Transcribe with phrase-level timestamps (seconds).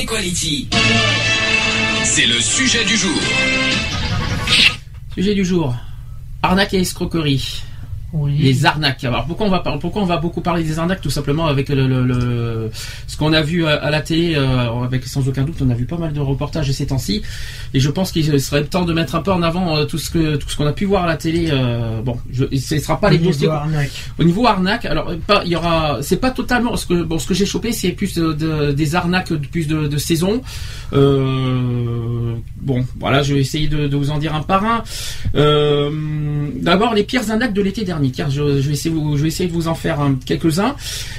[0.00, 0.66] Equality.
[2.04, 3.20] C'est le sujet du jour.
[5.12, 5.74] Sujet du jour.
[6.42, 7.62] Arnaque et escroquerie.
[8.42, 9.04] Les arnaques.
[9.04, 11.68] Alors pourquoi on va par- pourquoi on va beaucoup parler des arnaques tout simplement avec
[11.68, 12.70] le, le- le-
[13.06, 15.74] ce qu'on a vu à, à la télé euh, avec sans aucun doute on a
[15.74, 17.22] vu pas mal de reportages ces temps-ci.
[17.72, 20.10] Et je pense qu'il serait temps de mettre un peu en avant euh, tout ce
[20.10, 22.80] que tout ce qu'on a pu voir à la télé euh, bon je, ce ne
[22.80, 23.90] sera pas Au les niveau dossiers arnaque.
[24.18, 27.28] au niveau arnaque alors pas il y aura c'est pas totalement ce que bon ce
[27.28, 30.40] que j'ai chopé c'est plus de- de- des arnaques de plus de, de saison.
[32.60, 34.82] Bon voilà je vais essayer de, vous en dire un par un.
[36.60, 40.16] D'abord les pires arnaques de l'été dernier je, vais essayer de vous en faire hein,
[40.24, 40.74] quelques-uns.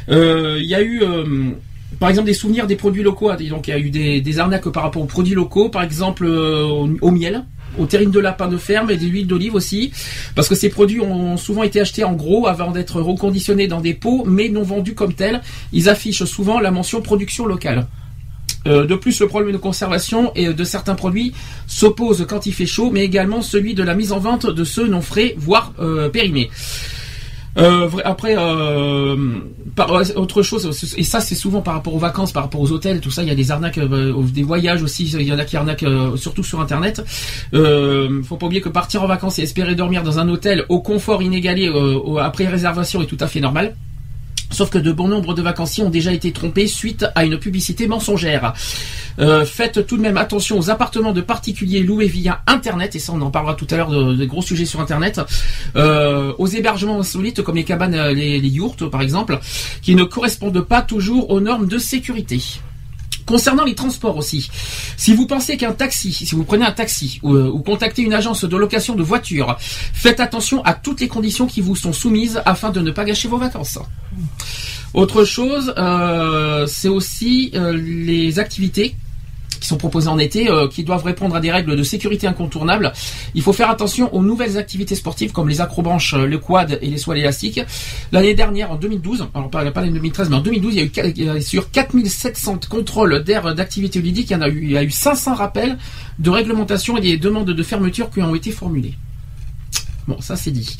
[0.09, 1.51] Euh, il y a eu euh,
[1.99, 4.69] par exemple des souvenirs des produits locaux et donc il y a eu des, arnaques
[4.69, 5.69] par rapport aux produits locaux.
[5.69, 7.43] Par exemple euh, au, au miel
[7.79, 9.91] aux terrines de lapin de ferme et des huiles d'olive aussi.
[10.35, 13.93] Parce que ces produits ont souvent été achetés en gros avant d'être reconditionnés dans des
[13.93, 15.41] pots mais non vendus comme tels.
[15.71, 17.87] Ils affichent souvent la mention production locale
[18.67, 21.33] euh, de plus, le problème de conservation et de certains produits
[21.67, 24.87] s'oppose quand il fait chaud, mais également celui de la mise en vente de ceux
[24.87, 26.49] non frais, voire euh, périmés.
[27.57, 28.37] Euh, après,
[30.15, 33.11] autre chose, et ça c'est souvent par rapport aux vacances, par rapport aux hôtels, tout
[33.11, 35.85] ça, il y a des arnaques, des voyages aussi, il y en a qui arnaquent
[36.15, 37.03] surtout sur Internet.
[37.53, 40.79] Euh, faut pas oublier que partir en vacances et espérer dormir dans un hôtel au
[40.79, 41.69] confort inégalé
[42.19, 43.75] après réservation est tout à fait normal.
[44.51, 47.87] Sauf que de bon nombre de vacanciers ont déjà été trompés suite à une publicité
[47.87, 48.53] mensongère.
[49.19, 53.13] Euh, faites tout de même attention aux appartements de particuliers loués via Internet, et ça
[53.13, 55.21] on en parlera tout à l'heure de, gros sujets sur Internet,
[55.75, 59.39] euh, aux hébergements insolites comme les cabanes, euh, les, les yurts par exemple,
[59.81, 62.41] qui ne correspondent pas toujours aux normes de sécurité.
[63.31, 64.51] Concernant les transports aussi,
[64.97, 68.43] si vous pensez qu'un taxi, si vous prenez un taxi ou, euh, contactez une agence
[68.43, 72.71] de location de voitures, faites attention à toutes les conditions qui vous sont soumises afin
[72.71, 73.79] de ne pas gâcher vos vacances.
[74.93, 78.97] Autre chose, euh, c'est aussi euh, les activités
[79.61, 82.91] qui sont proposées en été, euh, qui doivent répondre à des règles de sécurité incontournables.
[83.35, 86.87] Il faut faire attention aux nouvelles activités sportives comme les acrobranches, euh, le quad et
[86.87, 87.61] les soies élastiques.
[88.11, 91.05] L'année dernière, en 2012, alors pas, pas l'année 2013, mais en 2012, il y a
[91.05, 94.77] eu il sur 4700 contrôles d'air d'activité ludique, il y en a eu, il y
[94.77, 95.77] a eu 500 rappels
[96.19, 98.95] de réglementation et des demandes de fermeture qui ont été formulées.
[100.07, 100.77] Bon, ça c'est dit.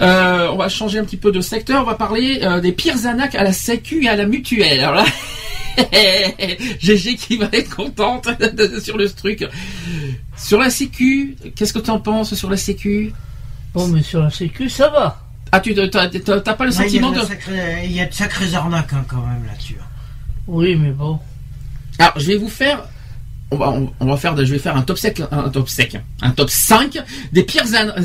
[0.00, 1.82] Euh, on va changer un petit peu de secteur.
[1.82, 4.88] On va parler euh, des pires anacs à la Sécu et à la mutuelle.
[6.80, 8.28] GG qui va être contente
[8.82, 9.46] sur le truc.
[10.36, 13.12] Sur la Sécu, qu'est-ce que tu en penses sur la Sécu?
[13.74, 15.22] Bon, mais sur la Sécu, ça va.
[15.52, 17.20] Ah, tu t'as pas le sentiment de
[17.84, 19.76] Il y a de sacrées arnaques hein, quand même là-dessus.
[20.46, 21.18] Oui, mais bon.
[21.98, 22.84] Alors, je vais vous faire.
[23.52, 26.30] On va, on, va faire, je vais faire un top sec, un top sec, un
[26.30, 26.98] top 5
[27.32, 27.64] des pires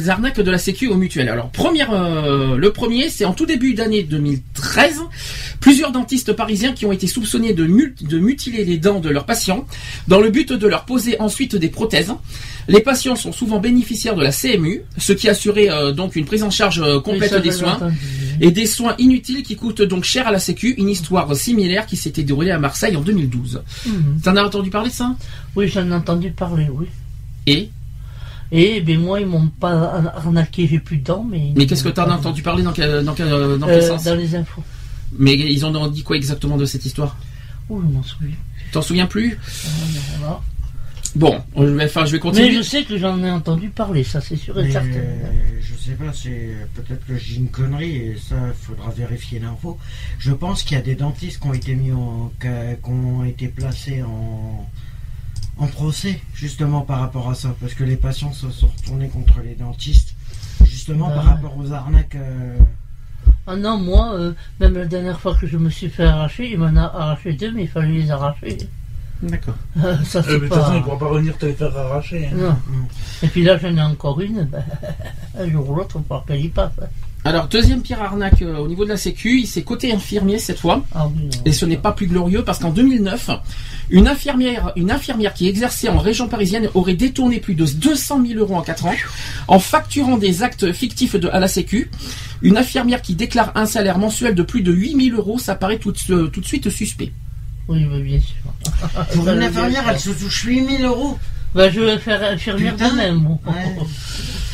[0.09, 1.29] arnaques de la Sécu au mutuel.
[1.29, 5.01] Alors, première, euh, le premier, c'est en tout début d'année 2013,
[5.59, 9.25] plusieurs dentistes parisiens qui ont été soupçonnés de, mut- de mutiler les dents de leurs
[9.25, 9.67] patients
[10.07, 12.11] dans le but de leur poser ensuite des prothèses.
[12.67, 16.41] Les patients sont souvent bénéficiaires de la CMU, ce qui assurait euh, donc une prise
[16.41, 17.77] en charge euh, complète des soins.
[18.41, 20.73] Et des soins inutiles qui coûtent donc cher à la Sécu.
[20.77, 23.61] Une histoire similaire qui s'était déroulée à Marseille en 2012.
[23.85, 24.21] Mhm.
[24.23, 25.15] T'en as entendu parler de ça?
[25.55, 26.87] Oui, j'en ai entendu parler, oui.
[27.47, 27.69] Et?
[28.51, 31.51] Et ben moi, ils m'ont pas arnaqué, j'ai plus de dents, mais.
[31.55, 34.03] Mais qu'est-ce que t'en as entendu parler dans quel, dans quel, dans quel Euh, sens?
[34.03, 34.63] Dans les infos.
[35.17, 37.17] Mais ils ont dit quoi exactement de cette histoire?
[37.69, 38.35] Ouh, je m'en souviens.
[38.65, 39.31] Tu t'en souviens plus?
[39.31, 40.41] Ben voilà.
[41.15, 42.49] Bon, je vais, enfin, je vais continuer.
[42.49, 44.89] Mais je sais que j'en ai entendu parler, ça c'est sûr et certain.
[44.89, 45.15] euh,
[45.61, 49.77] je sais pas, c'est peut-être que j'ai une connerie et ça, faudra vérifier l'info.
[50.19, 52.47] Je pense qu'il y a des dentistes qui ont été mis en, qui
[52.89, 54.67] ont été placés en,
[55.57, 59.39] en procès justement par rapport à ça, parce que les patients se sont retournés contre
[59.41, 60.15] les dentistes
[60.65, 62.15] justement Bah par rapport aux arnaques.
[62.15, 62.57] euh,
[63.47, 66.57] Ah non, moi, euh, même la dernière fois que je me suis fait arracher, il
[66.59, 68.57] m'en a arraché deux, mais il fallait les arracher.
[69.23, 69.55] D'accord.
[69.83, 72.27] Euh, ça Euh, de toute façon, il pourra pas revenir te les faire arracher.
[72.27, 72.35] hein.
[72.37, 72.55] Non.
[73.23, 74.43] Et puis là, j'en ai encore une.
[74.43, 74.63] Ben,
[75.39, 76.71] un jour ou l'autre, on va qu'elle y passe.
[76.81, 76.85] hein.
[77.27, 80.83] Alors, deuxième pire arnaque euh, au niveau de la Sécu, c'est côté infirmier cette fois.
[80.93, 81.29] Ah oui, non.
[81.45, 83.31] Et ce n'est pas plus glorieux parce qu'en 2009,
[83.89, 88.39] une infirmière, une infirmière qui exerçait en région parisienne aurait détourné plus de 200 000
[88.39, 88.93] euros en 4 ans
[89.47, 91.89] en facturant des actes fictifs de, à la Sécu.
[92.43, 95.79] Une infirmière qui déclare un salaire mensuel de plus de 8 000 euros, ça paraît
[95.79, 97.11] tout, euh, tout de suite suspect.
[97.67, 98.35] Oui, bah, bien sûr.
[99.13, 101.17] Pour une infirmière, elle se touche 8000 euros.
[101.53, 103.27] Bah, je vais faire infirmière de même.
[103.27, 103.75] Ouais.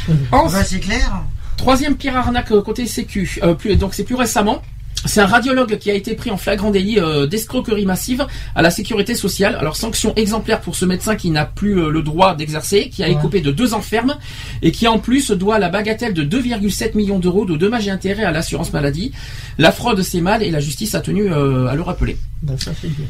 [0.31, 1.21] En- Bah, c'est clair.
[1.57, 3.39] Troisième pire arnaque euh, côté Sécu.
[3.43, 4.61] Euh, plus- donc c'est plus récemment.
[5.05, 8.69] C'est un radiologue qui a été pris en flagrant délit euh, d'escroquerie massive à la
[8.69, 9.55] sécurité sociale.
[9.59, 13.07] Alors sanction exemplaire pour ce médecin qui n'a plus euh, le droit d'exercer, qui a
[13.07, 13.13] Ouais.
[13.13, 14.15] écopé de deux ans ferme
[14.61, 18.23] et qui en plus doit la bagatelle de 2,7 millions d'euros de dommages et intérêts
[18.23, 19.11] à l'assurance maladie.
[19.57, 22.17] La fraude c'est mal et la justice a tenu euh, à le rappeler.
[22.57, 23.05] Ça, bien.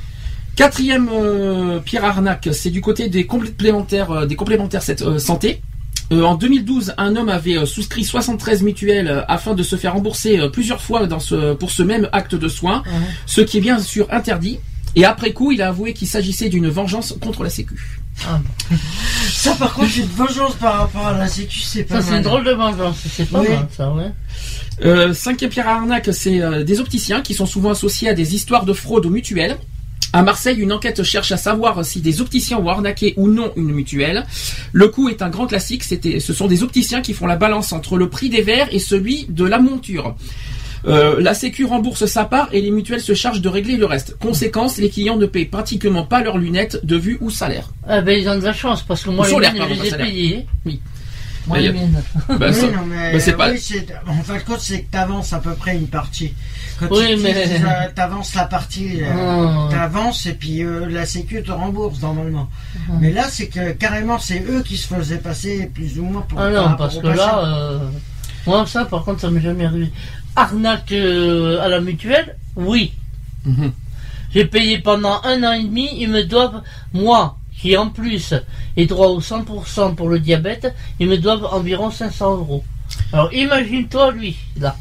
[0.56, 5.62] Quatrième euh, pire arnaque, c'est du côté des complémentaires, euh, des complémentaires cette, euh, santé.
[6.12, 9.94] Euh, en 2012, un homme avait euh, souscrit 73 mutuelles euh, afin de se faire
[9.94, 12.84] rembourser euh, plusieurs fois dans ce, pour ce même acte de soins,
[13.26, 14.60] ce qui est bien sûr interdit.
[14.98, 18.02] Et après coup, il a avoué qu'il s'agissait d'une vengeance contre la Sécu.
[18.28, 18.76] Ah, bon.
[19.30, 22.18] Ça, par contre, une vengeance par rapport à la Sécu, c'est pas Ça, c'est mal.
[22.20, 22.98] une drôle de vengeance.
[23.10, 23.48] C'est pas Oui.
[23.48, 24.12] mal, ça, ouais.
[24.84, 28.66] Euh, cinquième pire arnaque, c'est euh, des opticiens qui sont souvent associés à des histoires
[28.66, 29.58] de fraude aux mutuelles.
[30.14, 33.72] À Marseille, une enquête cherche à savoir si des opticiens ont arnaqué ou non une
[33.72, 34.26] mutuelle.
[34.74, 35.84] Le coup est un grand classique.
[35.86, 38.80] C'était, ce sont des opticiens qui font la balance entre le prix des verres et
[38.80, 40.16] celui de la monture.
[40.88, 44.18] Euh, la Sécu rembourse sa part et les mutuelles se chargent de régler le reste.
[44.20, 47.70] Conséquence, les clients ne payent pratiquement pas leurs lunettes de vue ou salaire.
[47.88, 49.80] Ah, ben, ils ont de la chance, parce que moi, Ou les miennes, pardon, je
[49.80, 50.08] pas les ai salaire.
[50.08, 50.46] payées.
[50.66, 50.82] Oui.
[51.48, 52.04] Moi, Mais, les euh, miennes.
[52.30, 54.92] Bah, oui, non, mais, bah, c'est pas- oui, c'est- en fin de compte, c'est que
[54.92, 56.34] tu avances à peu près une partie.
[56.82, 57.60] Quand Oui, tu mais-
[57.96, 59.68] tu avances la partie, euh, Oh.
[59.70, 62.50] tu avances et puis euh, la Sécu te rembourse normalement.
[62.90, 62.94] Oh.
[63.00, 66.40] Mais là, c'est que carrément, c'est eux qui se faisaient passer plus ou moins pour.
[66.40, 67.80] Ah par non, parce que là, euh,
[68.48, 69.92] moi, ça, par contre, ça m'est jamais arrivé.
[70.36, 72.94] Arnaque euh, à la mutuelle, oui.
[73.46, 73.72] Mhm.
[74.34, 76.62] J'ai payé pendant un an et demi, ils me doivent,
[76.94, 78.34] moi, qui en plus
[78.76, 82.64] ai droit au 100% pour le diabète, ils me doivent environ 500 euros.
[83.14, 84.76] Alors imagine-toi lui, là.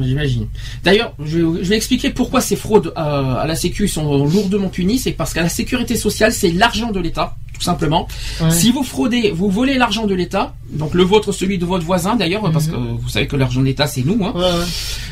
[0.00, 0.46] J'imagine.
[0.82, 4.68] D'ailleurs, je, vais- je vais expliquer pourquoi ces fraudes euh, à la Sécu sont lourdement
[4.68, 4.98] punies.
[4.98, 8.08] C'est parce qu'à la sécurité sociale, c'est l'argent de l'État, tout simplement.
[8.40, 8.50] Ouais.
[8.50, 12.16] Si vous fraudez, vous volez l'argent de l'État, donc le vôtre, celui de votre voisin
[12.16, 14.64] d'ailleurs, parce que vous savez que l'argent de l'État, c'est nous, hein, Ouais, ouais,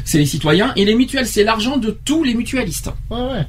[0.04, 0.72] c'est les citoyens.
[0.76, 2.90] Et les mutuelles, c'est l'argent de tous les mutualistes.
[3.10, 3.46] ouais, ouais.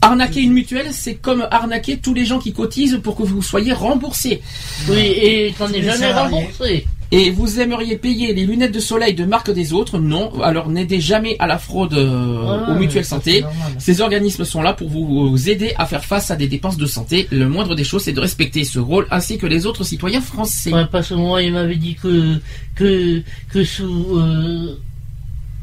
[0.00, 3.72] Arnaquer une mutuelle, c'est comme arnaquer tous les gens qui cotisent pour que vous soyez
[3.72, 4.40] remboursés.
[4.88, 6.86] Oui, et t'en es jamais remboursé.
[7.10, 10.42] Et vous aimeriez payer les lunettes de soleil de marque des autres Non.
[10.42, 13.44] Alors n'aidez jamais à la fraude euh, Ouais, aux mutuelles santé.
[13.78, 17.26] Ces organismes sont là pour vous aider à faire face à des dépenses de santé.
[17.30, 20.70] Le moindre des choses, c'est de respecter ce rôle ainsi que les autres citoyens français.
[20.70, 22.40] Ouais, parce que moi, il m'avait dit que,
[22.74, 24.78] que, que sous, euh,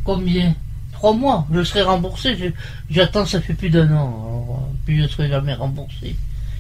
[0.04, 0.56] combien?
[0.94, 2.54] Trois mois, je serai remboursé.
[2.90, 4.08] J'attends, ça fait plus d'un an.
[4.26, 6.16] Alors, euh, puis je serai jamais remboursé.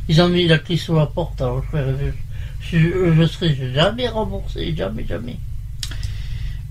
[0.09, 2.13] Ils ont mis la clé sur la porte, alors je, serai-
[2.71, 5.37] je, je, je serai jamais remboursé, jamais, jamais.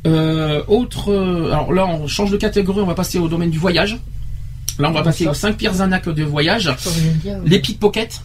[0.07, 2.81] Euh, autre, euh, alors là, on change de catégorie.
[2.81, 3.99] On va passer au domaine du voyage.
[4.79, 6.71] Là, on va passer aux cinq pires arnaques de voyage.
[7.47, 8.21] Les pickpockets.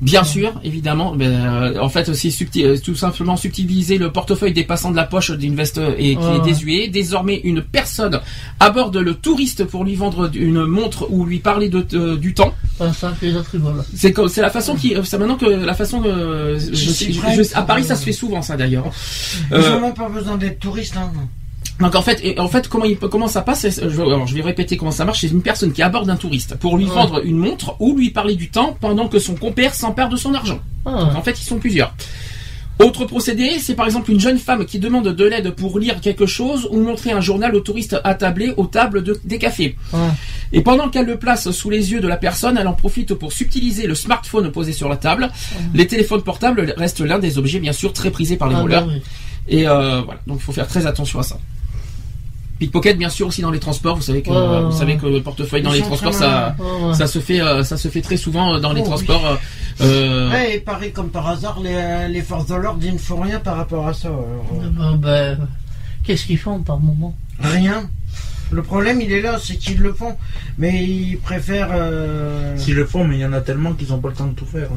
[0.00, 1.14] Bien sûr, évidemment.
[1.16, 5.04] Mais, euh, en fait, c'est subtil- euh, tout simplement subtiliser le portefeuille dépassant de la
[5.04, 6.88] poche d'une veste euh, et qui Ouais, est désuet.
[6.88, 8.20] Désormais, une personne
[8.60, 12.54] aborde le touriste pour lui vendre une montre ou lui parler de, euh, du temps.
[12.80, 13.14] Ils.
[13.94, 17.12] C'est comme- c'est la façon qui, c'est maintenant que la façon que je- C'est je-
[17.12, 17.20] je-
[17.52, 18.90] que- à Paris ça se fait souvent ça d'ailleurs.
[19.50, 20.96] Ils Euh, ont même pas besoin d'être touristes.
[20.96, 21.10] Hein.
[21.80, 24.76] Donc en fait, en fait, comment il comment ça passe je, alors, je vais répéter
[24.76, 25.20] comment ça marche.
[25.22, 26.90] C'est une personne qui aborde un touriste pour lui Ouais.
[26.90, 30.34] vendre une montre ou lui parler du temps pendant que son compère s'empare de son
[30.34, 30.60] argent.
[30.86, 31.94] Ah, En fait, ils sont plusieurs.
[32.80, 36.26] Autre procédé, c'est par exemple une jeune femme qui demande de l'aide pour lire quelque
[36.26, 39.76] chose ou montrer un journal au touriste attablé aux tables de- des cafés.
[39.92, 39.98] ouais.
[40.52, 43.32] Et pendant qu'elle le place sous les yeux de la personne, elle en profite pour
[43.32, 45.30] subtiliser le smartphone posé sur la table.
[45.72, 48.86] Les téléphones portables restent l'un des objets bien sûr très prisés par les Ah, voleurs.
[48.86, 49.02] bah oui.
[49.48, 51.38] Et euh, voilà, donc il faut faire très attention à ça.
[52.58, 53.96] Pickpocket bien sûr aussi dans les transports.
[53.96, 56.94] Vous savez que vous savez le portefeuille dans Ils les transports très ça Ouais, ouais.
[56.94, 58.88] ça se fait euh, ça se fait très souvent euh, dans les Oh, oui.
[58.90, 59.26] transports.
[59.26, 59.36] euh,
[59.80, 63.20] euh, Ouais, et pareil comme par hasard, les, les forces de l'ordre ils ne font
[63.20, 64.08] rien par rapport à ça.
[64.08, 64.92] euh, Bah,
[65.36, 65.44] bah,
[66.04, 67.16] Qu'est-ce qu'ils font par moment?
[67.40, 67.88] Rien.
[68.50, 70.14] Le problème, il est là, c'est qu'ils le font,
[70.58, 71.70] mais ils préfèrent.
[71.72, 74.26] euh, S'ils le font, mais il y en a tellement qu'ils n'ont pas le temps
[74.26, 74.68] de tout faire.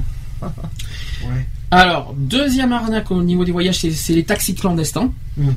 [0.41, 0.51] hein.
[1.23, 1.45] ouais.
[1.69, 5.11] Alors, deuxième arnaque au niveau des voyages, c'est- c'est les taxis clandestins.
[5.35, 5.49] Mm.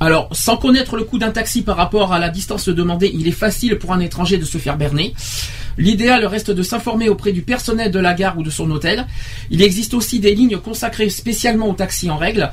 [0.00, 3.32] Alors, sans connaître le coût d'un taxi par rapport à la distance demandée, il est
[3.32, 5.14] facile pour un étranger de se faire berner.
[5.76, 9.06] L'idéal reste de s'informer auprès du personnel de la gare ou de son hôtel.
[9.50, 12.50] Il existe aussi des lignes consacrées spécialement aux taxis en règle,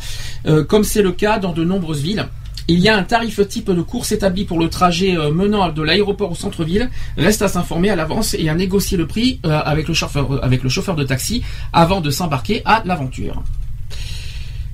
[0.48, 2.27] euh, comme c'est le cas dans de nombreuses villes.
[2.68, 5.82] Il y a un tarif type de course établi pour le trajet euh, menant de
[5.84, 6.89] l'aéroport au centre-ville.
[7.15, 10.63] Reste à s'informer à l'avance et à négocier le prix euh, avec, le chauffeur, avec
[10.63, 13.44] le chauffeur de taxi avant de s'embarquer à l'aventure.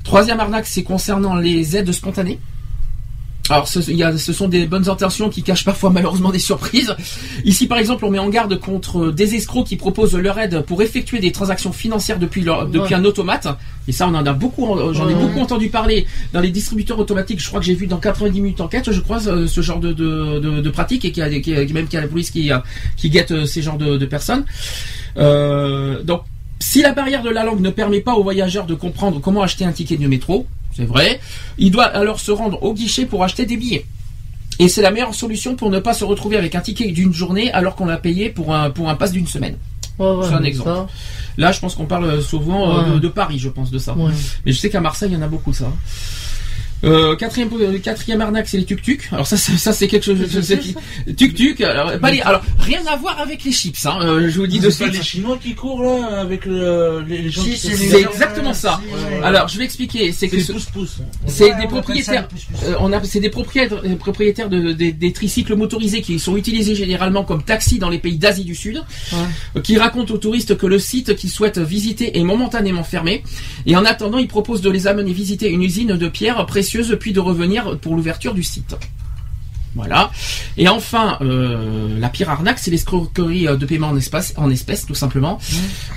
[0.03, 2.39] Troisième arnaque, c'est concernant les aides spontanées.
[3.49, 6.39] Alors, ce, il y a, ce sont des bonnes intentions qui cachent parfois malheureusement des
[6.39, 6.95] surprises.
[7.43, 10.81] Ici, par exemple, on met en garde contre des escrocs qui proposent leur aide pour
[10.81, 12.99] effectuer des transactions financières depuis, leur, depuis Ouais.
[12.99, 13.47] un automate.
[13.87, 17.41] Et ça, on en a beaucoup, j'en ai beaucoup entendu parler dans les distributeurs automatiques.
[17.41, 19.91] Je crois que j'ai vu dans 90 minutes enquête, je crois, ce, ce genre de,
[19.91, 22.31] de, de, de pratique et qu'il y a, a- même qu'il y a la police
[22.31, 22.59] qui, euh,
[22.95, 24.45] qui guette euh, ces genres de, de personnes.
[25.17, 26.21] Euh, donc,
[26.61, 29.65] si la barrière de la langue ne permet pas aux voyageurs de comprendre comment acheter
[29.65, 31.19] un ticket de métro, c'est vrai,
[31.57, 33.85] il doit alors se rendre au guichet pour acheter des billets.
[34.59, 37.51] Et c'est la meilleure solution pour ne pas se retrouver avec un ticket d'une journée
[37.51, 39.55] alors qu'on l'a payé pour un, pour un pass d'une semaine.
[39.99, 40.69] Ouais, ouais, C'est un exemple.
[40.69, 40.87] ça,
[41.37, 42.93] Là, je pense qu'on parle souvent euh, Ouais.
[42.95, 43.95] de, de Paris, je pense, de ça.
[44.45, 45.71] Mais je sais qu'à Marseille, il y en a beaucoup, ça.
[46.83, 49.07] Euh, quatrième, euh, quatrième arnaque, c'est les tuk-tuk.
[49.11, 50.17] Alors ça, c'est- ça c'est quelque chose.
[50.27, 50.75] je sais qui-
[51.15, 51.61] Tuk-tuk.
[51.61, 53.85] Alors, pas les- alors, rien à voir avec les chips.
[53.85, 55.01] Hein, euh, je vous dis de C'est pas suite.
[55.03, 58.81] les Chinois qui courent là avec le- les, gens Si, c'est C'est exactement euh, ça.
[58.83, 59.23] si, ouais.
[59.23, 60.11] Alors, je vais expliquer.
[60.11, 60.97] C'est C'est que ce- pouce-pouce.
[61.27, 62.27] c'est Ouais, des propriétaires.
[62.65, 66.35] Euh, on a, c'est des propriétaires, des propriétaires de, des- des tricycles motorisés qui sont
[66.35, 68.81] utilisés généralement comme taxis dans les pays d'Asie du Sud,
[69.13, 73.23] euh, qui racontent aux touristes que le site qu'ils souhaitent visiter est momentanément fermé,
[73.65, 76.45] et en attendant, ils proposent de les amener visiter une usine de pierres
[76.95, 78.75] puis de revenir pour l'ouverture du site.
[79.73, 80.11] Voilà.
[80.57, 84.85] Et enfin, euh, la pire arnaque, c'est l'escroquerie euh, de paiement en espèces, en espèces
[84.85, 85.39] tout simplement.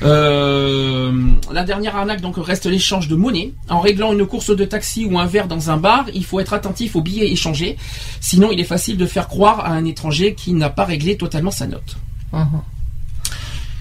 [0.03, 1.13] Euh,
[1.53, 3.53] la dernière arnaque donc reste l'échange de monnaie.
[3.69, 6.53] En réglant une course de taxi ou un verre dans un bar, il faut être
[6.53, 7.77] attentif aux billets échangés.
[8.21, 11.51] Sinon, il est facile de faire croire à un étranger qui n'a pas réglé totalement
[11.51, 11.97] sa note.
[12.33, 12.63] Ah, ah.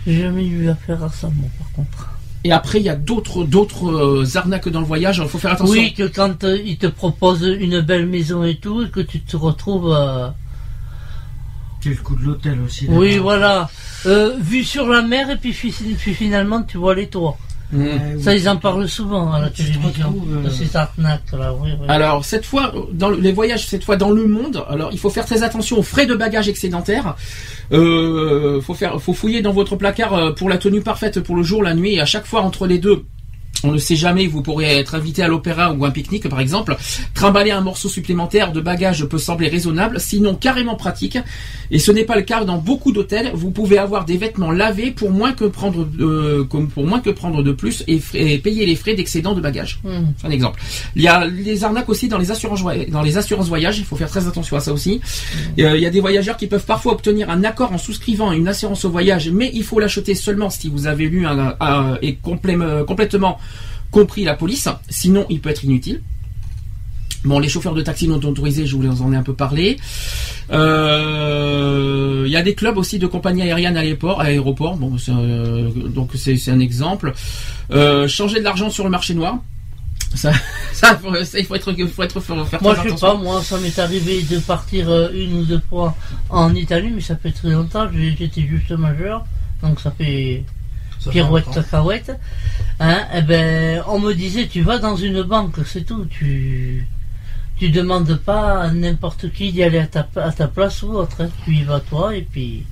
[0.07, 2.12] J'ai jamais eu affaire à ça, moi, par contre.
[2.43, 5.21] Et après, il y a d'autres d'autres euh, arnaques dans le voyage.
[5.23, 5.73] Il faut faire attention.
[5.73, 9.21] Oui, que quand euh, ils te proposent une belle maison et tout, et que tu
[9.21, 9.93] te retrouves.
[9.93, 10.27] euh,
[11.81, 12.87] C'est le coup de l'hôtel aussi.
[12.89, 13.69] Oui, voilà.
[14.05, 17.37] Euh, vue sur la mer, et puis, puis finalement, tu vois les toits.
[17.73, 18.19] Mmh.
[18.21, 20.07] Ça, ils en parlent souvent à la télévision.
[20.09, 21.85] retrouves, euh, De ces arnaques-là, oui, oui.
[21.89, 25.09] Alors cette fois, dans le- les voyages, cette fois dans le monde, alors il faut
[25.09, 27.15] faire très attention aux frais de bagages excédentaires.
[27.71, 31.43] Euh, faut faire, faut fouiller dans votre placard euh, pour la tenue parfaite pour le
[31.43, 33.03] jour, la nuit, et à chaque fois entre les deux.
[33.63, 36.39] On ne sait jamais, vous pourrez être invité à l'opéra ou à un pique-nique par
[36.39, 36.75] exemple.
[37.13, 41.17] Trimballer un morceau supplémentaire de bagage peut sembler raisonnable, sinon carrément pratique.
[41.71, 43.31] Et ce n'est pas le cas dans beaucoup d'hôtels.
[43.33, 47.09] Vous pouvez avoir des vêtements lavés pour moins que prendre, euh, comme pour moins que
[47.09, 47.99] prendre de plus et,
[48.39, 49.79] payer les frais d'excédent de bagages.
[49.83, 50.05] Hmm.
[50.17, 50.59] C'est un exemple.
[50.95, 53.79] Il y a les arnaques aussi dans les assurances dans les assurances voyage.
[53.79, 55.01] Il faut faire très attention à ça aussi.
[55.59, 58.47] Euh, il y a des voyageurs qui peuvent parfois obtenir un accord en souscrivant une
[58.47, 62.17] assurance au voyage, mais il faut l'acheter seulement si vous avez lu un, un- et
[62.23, 63.37] complé- euh, complètement
[63.93, 64.67] compris la police.
[64.89, 66.01] Sinon, il peut être inutile.
[67.23, 69.77] Bon, les chauffeurs de taxi non autorisés, je vous en ai un peu parlé.
[70.51, 74.19] Euh, Il y a des clubs aussi de compagnies aériennes à l'aéroport.
[74.19, 74.75] À l'aéroport.
[74.75, 77.13] Bon, c'est, euh, donc c'est un exemple.
[77.71, 79.37] Euh, changer de l'argent sur le marché noir.
[80.15, 80.31] Ça,
[80.73, 83.15] ça, faut- ça, il faut être, il faut être, faut faire Moi, je sais pas,
[83.15, 85.95] moi, ça m'est arrivé de partir une ou deux fois
[86.29, 87.87] en Italie, mais ça fait très longtemps,
[88.19, 89.25] j'étais juste majeur,
[89.61, 90.43] donc Ça fait
[91.09, 92.11] pirouette, cacahuète.
[92.79, 96.87] Hein, eh ben, on me disait, tu vas dans une banque, c'est tout, tu,
[97.57, 101.21] tu demandes pas à n'importe qui d'y aller à ta, à ta place ou autre,
[101.21, 101.29] hein.
[101.45, 102.65] tu y vas toi, et puis,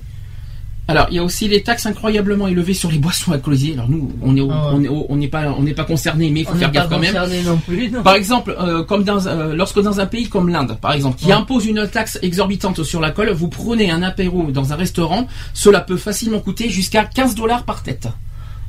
[0.92, 3.72] Alors, il y a aussi les taxes incroyablement élevées sur les boissons alcoolisées.
[3.74, 4.72] Alors nous, on est, au- Ah ouais.
[4.74, 6.70] on est, au- on n'est pas, on n'est pas concerné, mais il faut on faire
[6.70, 7.12] pas gaffe quand même.
[7.12, 8.02] concerné non plus, non.
[8.02, 11.26] Par exemple, euh, comme dans, euh, lorsque dans un pays comme l'Inde, par exemple, qui
[11.26, 11.32] Ouais.
[11.32, 15.96] impose une taxe exorbitante sur l'alcool, vous prenez un apéro dans un restaurant, cela peut
[15.96, 18.08] facilement coûter jusqu'à 15 dollars par tête.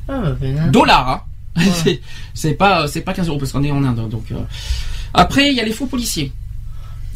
[0.08, 0.68] Ah, bah, ben, hein.
[0.70, 1.08] Dollars,
[1.56, 1.62] hein.
[1.86, 2.00] Ouais.
[2.34, 4.24] C'est pas, c'est pas 15 euros parce qu'on est en Inde, donc.
[4.32, 4.36] euh.
[5.14, 6.32] Après, il y a les faux policiers.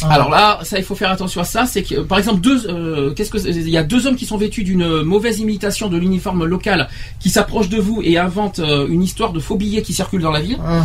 [0.02, 0.14] Ah.
[0.14, 1.66] Alors là, ça, il faut faire attention à ça.
[1.66, 4.36] C'est que, par exemple, deux, euh, qu'est-ce que, il y a deux hommes qui sont
[4.36, 6.88] vêtus d'une mauvaise imitation de l'uniforme local,
[7.18, 10.30] qui s'approchent de vous et inventent euh, une histoire de faux billets qui circulent dans
[10.30, 10.58] la ville.
[10.64, 10.84] Ah.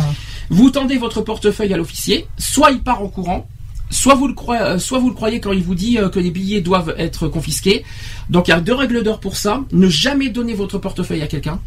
[0.50, 3.46] Vous tendez votre portefeuille à l'officier, soit il part en courant,
[3.90, 6.30] soit vous le croyez, euh, soit vous le croyez quand il vous dit que les
[6.30, 7.84] billets doivent être confisqués.
[8.30, 9.62] Donc il y a deux règles d'or pour ça.
[9.72, 11.60] Ne jamais donner votre portefeuille à quelqu'un.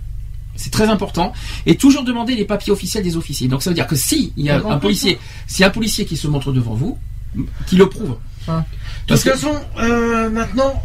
[0.58, 1.34] C'est très important.
[1.66, 3.48] Et toujours demander les papiers officiels des officiers.
[3.48, 5.20] Donc ça veut dire que si il y a un policier,
[5.62, 6.98] a un policier qui se montre devant vous,
[7.68, 8.18] qui le prouve.
[8.48, 8.64] Ah.
[9.06, 10.84] De Parce toute que- façon, euh, maintenant,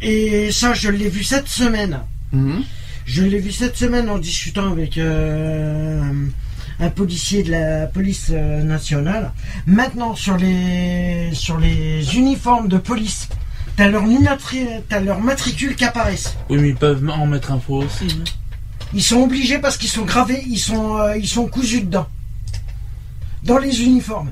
[0.00, 2.00] et ça, je l'ai vu cette semaine.
[2.32, 2.62] Mhm.
[3.04, 6.10] Je l'ai vu cette semaine en discutant avec euh,
[6.80, 9.32] un policier de la police euh, nationale.
[9.66, 13.28] Maintenant, sur les sur les uniformes de police,
[13.76, 14.04] t'as leur,
[14.88, 16.36] t'as leur matricule qui apparaissent.
[16.48, 18.06] Oui, mais ils peuvent en mettre un faux aussi.
[18.10, 18.24] hein.
[18.94, 22.06] Ils sont obligés parce qu'ils sont gravés, ils sont euh, ils sont cousus dedans.
[23.42, 24.30] Dans les uniformes.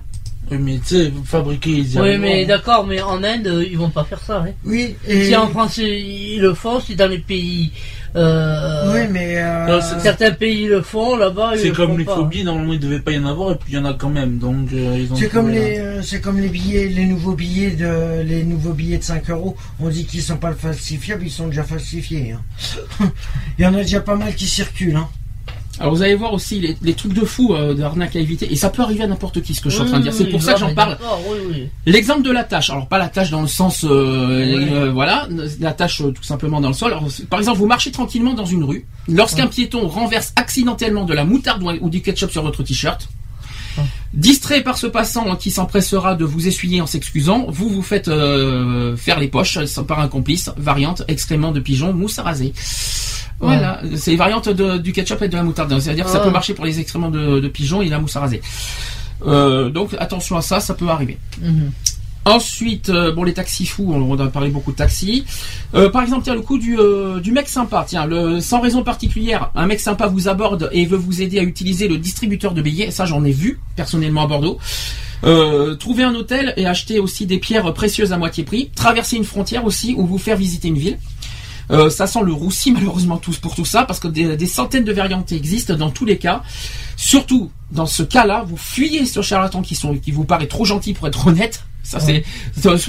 [0.50, 3.78] Oui, mais tu sais, fabriquer, ils y Oui, mais d'accord, mais en Inde, euh, ils
[3.78, 4.52] vont pas faire ça, hein.
[4.64, 7.70] Oui, et Si en France ils le font, si dans les pays
[8.16, 12.04] Euh, Oui, mais euh, Non, Certains pays le font, là-bas, ils C'est comme font les
[12.04, 12.16] pas.
[12.16, 14.08] phobies, normalement il devait pas y en avoir et puis il y en a quand
[14.10, 14.38] même.
[14.38, 17.70] Donc euh, ils ont c'est comme les, euh, c'est comme les billets, les nouveaux billets
[17.70, 19.54] de, les nouveaux billets de 5 euros.
[19.78, 22.32] On dit qu'ils sont pas falsifiables, ils sont déjà falsifiés.
[22.32, 23.06] hein.
[23.58, 24.96] Il y en a déjà pas mal qui circulent.
[24.96, 25.08] Hein.
[25.80, 28.54] Alors vous allez voir aussi les, les trucs de fou euh, d'arnaque à éviter et
[28.56, 30.12] ça peut arriver à n'importe qui ce que je suis en train de dire.
[30.12, 30.98] C'est oui, pour ça que j'en parle.
[31.50, 31.68] oui.
[31.86, 32.68] L'exemple de la tâche.
[32.70, 35.26] Alors pas la tâche dans le sens, euh, euh, voilà,
[35.58, 36.92] la tâche euh, tout simplement dans le sol.
[36.92, 38.84] Alors, par exemple, vous marchez tranquillement dans une rue.
[39.08, 43.08] Lorsqu'un piéton renverse accidentellement de la moutarde ou- du ketchup sur votre t-shirt,
[44.12, 48.96] distrait par ce passant qui s'empressera de vous essuyer en s'excusant, vous vous faites euh,
[48.96, 49.58] faire les poches
[49.88, 50.50] par un complice.
[50.58, 52.52] Variante excrément de pigeon, mousse à raser.
[53.40, 55.78] Voilà, c'est les variantes de- du ketchup et de la moutarde.
[55.80, 58.20] C'est-à-dire que ça peut marcher pour les excréments de, de pigeon et la mousse à
[58.20, 58.42] raser.
[59.26, 61.18] Euh, donc attention à ça, ça peut arriver.
[61.40, 61.70] Mhm.
[62.26, 65.24] Ensuite, euh, bon les taxis fous, on, on a parlé beaucoup de taxis.
[65.74, 66.76] Euh, par exemple, tiens le coup du,
[67.22, 67.84] du mec sympa.
[67.88, 71.42] Tiens, le, sans raison particulière, un mec sympa vous aborde et veut vous aider à
[71.42, 72.90] utiliser le distributeur de billets.
[72.90, 74.58] Ça, j'en ai vu personnellement à Bordeaux.
[75.24, 78.70] Euh, trouver un hôtel et acheter aussi des pierres précieuses à moitié prix.
[78.74, 80.98] Traverser une frontière aussi ou vous faire visiter une ville.
[81.70, 84.84] Euh, ça sent le roussi malheureusement tous pour tout ça parce que des, des centaines
[84.84, 86.42] de variantes existent dans tous les cas.
[86.96, 90.92] Surtout dans ce cas-là, vous fuyez ce charlatan qui sont qui vous paraît trop gentil
[90.94, 91.64] pour être honnête.
[91.82, 92.24] Ça c'est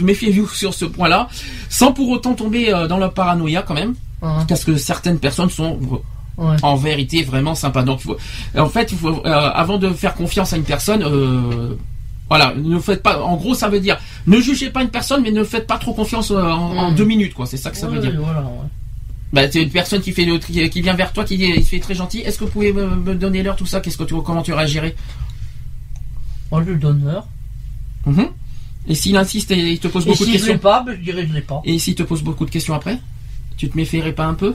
[0.02, 1.28] méfiez-vous sur ce point-là,
[1.70, 4.30] sans pour autant tomber euh, dans la paranoïa quand même, Ouais.
[4.48, 5.80] parce que certaines personnes sont
[6.38, 6.56] Ouais.
[6.64, 7.84] en vérité vraiment sympas.
[7.84, 8.18] Donc faut-
[8.58, 11.04] en fait, faut, euh, avant de faire confiance à une personne.
[11.04, 11.76] euh,
[12.32, 13.22] voilà, ne faites pas.
[13.22, 15.94] En gros, ça veut dire ne jugez pas une personne, mais ne faites pas trop
[15.94, 16.96] confiance euh, en, en Mm.
[16.96, 17.46] deux minutes, quoi.
[17.46, 18.14] C'est ça que ça veut dire.
[18.22, 18.68] voilà, ouais.
[19.34, 21.64] Bah, c'est une personne qui fait le tri- qui vient vers toi, qui dit, il
[21.66, 22.20] fait très gentil.
[22.20, 24.54] Est-ce que vous pouvez me, me donner l'heure, tout ça Qu'est-ce que tu, comment tu
[24.54, 24.96] réagirais?
[26.52, 27.28] Moi, je lui donne l'heure.
[28.06, 28.28] Mhm.
[28.88, 30.96] Et s'il insiste et il te pose Et beaucoup de si je questions, pas, ben,
[30.98, 31.62] je dirais je l'ai pas.
[31.66, 32.98] et s'il te pose beaucoup de questions après,
[33.58, 34.54] tu te méfierais pas un peu?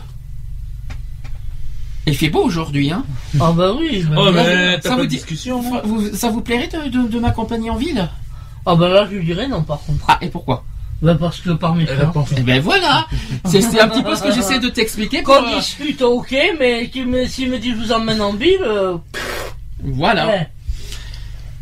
[2.06, 3.04] Il fait beau aujourd'hui, hein
[3.40, 4.04] Ah bah oui.
[4.08, 7.68] ben, Oh mais ça vous de discussion Vous- Ça vous plairait de, de- de m'accompagner
[7.70, 8.08] en ville?
[8.64, 10.04] Ah bah là, je lui dirais non, par contre.
[10.08, 10.64] Ah, et pourquoi?
[11.02, 12.25] Bah parce que par mes Elle a frères.
[12.38, 13.06] Eh ben voilà
[13.44, 15.22] C'est un petit peu ce que j'essaie de t'expliquer.
[15.22, 18.32] pour, Qu'on euh, discute, ok, mais qu'il me- s'il me dit je vous emmène en
[18.32, 18.97] ville, euh,
[19.82, 20.26] Voilà.
[20.26, 20.49] ouais.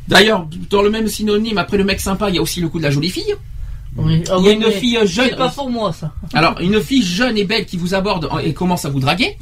[0.09, 2.79] D'ailleurs, dans le même synonyme, après le mec sympa, il y a aussi le coup
[2.79, 3.35] de la jolie fille.
[3.97, 4.23] Oui.
[4.29, 5.29] Ah Il y a oui, une fille jeune.
[5.31, 6.13] C'est pas pour moi, ça.
[6.35, 9.37] Alors, une fille jeune et belle qui vous aborde et commence à vous draguer.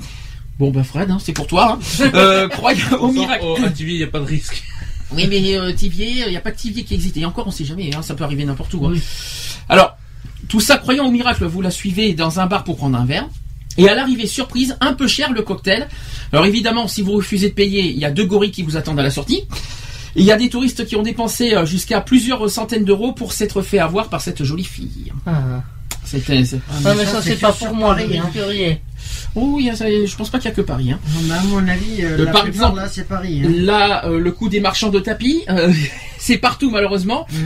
[0.62, 1.76] Bon, ben Fred, hein, c'est pour toi.
[2.00, 2.04] hein.
[2.14, 3.42] Euh, croyez au miracle.
[3.44, 4.62] Oh, à TV, il n'y a pas de risque.
[5.14, 7.16] Oui, mais euh, Tivier, il n'y a pas de Tivier qui existe.
[7.16, 8.86] Et encore, on sait jamais, hein, ça peut arriver n'importe où.
[8.86, 8.90] hein.
[8.92, 9.02] Oui.
[9.68, 9.96] Alors,
[10.48, 13.28] tout ça, croyant au miracle, vous la suivez dans un bar pour prendre un verre.
[13.76, 15.88] Et à l'arrivée, surprise, un peu cher le cocktail.
[16.32, 19.00] Alors évidemment, si vous refusez de payer, il y a deux gorilles qui vous attendent
[19.00, 19.42] à la sortie.
[20.14, 23.32] Et il y a des touristes qui ont dépensé euh, jusqu'à plusieurs centaines d'euros pour
[23.34, 25.12] s'être fait avoir par cette jolie fille.
[25.26, 25.62] Ah,
[26.04, 26.44] C'était.
[26.44, 28.78] c'est- Ah, Ah, mais ça, c'est pas pour moi, je hein.
[29.34, 30.92] Oh, y a je pense pas qu'il y a que Paris.
[30.92, 30.98] Hein.
[31.14, 33.42] Non, mais à mon avis, euh, la par plupart, exemple, là, c'est Paris.
[33.44, 33.48] hein.
[33.54, 35.72] Là, euh, le coup des marchands de tapis, euh,
[36.18, 37.26] c'est partout malheureusement.
[37.30, 37.36] Mm.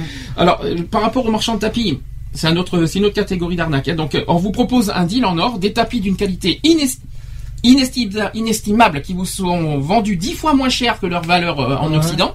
[0.40, 2.00] Alors, euh, par rapport aux marchands de tapis,
[2.32, 3.88] c'est un autre, c'est une autre catégorie d'arnaque.
[3.88, 3.94] hein.
[3.94, 6.98] Donc, on vous propose un deal en or, des tapis d'une qualité ines-
[7.64, 11.96] inestim- inestimable qui vous sont vendus dix fois moins cher que leur valeur en Ouais.
[11.98, 12.34] Occident.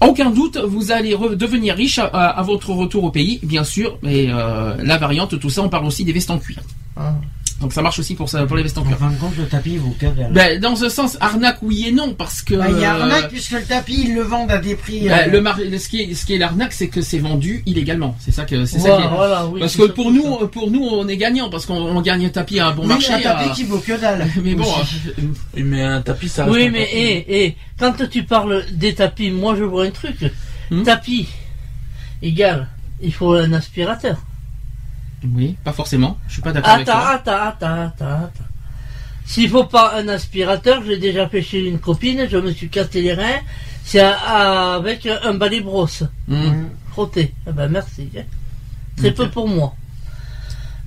[0.00, 3.98] Aucun doute, vous allez devenir riche à, votre retour au pays, bien sûr.
[4.04, 6.58] Et euh, la variante, tout ça, on parle aussi des vestes en cuir.
[6.96, 7.14] Ah.
[7.62, 8.98] Donc ça marche aussi pour ça, pour les vestes en En cuir.
[8.98, 10.32] fin de compte, le tapis vaut que dalle.
[10.32, 13.00] Ben, dans ce sens, arnaque oui et non, parce que Bah, Il y a euh,
[13.02, 15.08] arnaque puisque le tapis, ils le vendent à des prix.
[15.08, 17.62] Bah, euh, le mar- ce qui est, ce qui est l'arnaque, c'est que c'est vendu
[17.64, 18.16] illégalement.
[18.20, 20.46] C'est ça que c'est ça Voilà, qui est- voilà, oui, Parce que pour nous, ça.
[20.48, 22.88] pour nous, on est gagnant parce qu'on on gagne un tapis à un bon oui,
[22.88, 23.12] marché.
[23.14, 24.26] un tapis à- qui vaut que dalle.
[24.42, 25.22] Mais bon, euh,
[25.56, 29.30] Oui, mais un tapis, ça reste Oui, un mais hé, quand tu parles des tapis,
[29.30, 30.16] moi je vois un truc.
[30.70, 30.82] Hmm?
[30.82, 31.28] Tapis
[32.22, 32.68] égal,
[33.02, 34.16] il faut un aspirateur.
[35.24, 36.18] Oui, pas forcément.
[36.28, 37.10] Je suis pas d'accord avec Attends, toi.
[37.10, 38.44] attends, attends, attends, attends.
[39.24, 43.02] S'il faut pas un aspirateur, j'ai déjà fait chez une copine, je me suis cassé
[43.02, 43.40] les reins,
[43.84, 46.02] c'est à- avec un balai brosse.
[46.30, 46.68] Hum.
[46.90, 47.32] Frotté.
[47.48, 48.10] Eh ben merci.
[48.18, 48.22] hein.
[48.96, 49.14] Très Ok.
[49.16, 49.74] peu pour moi.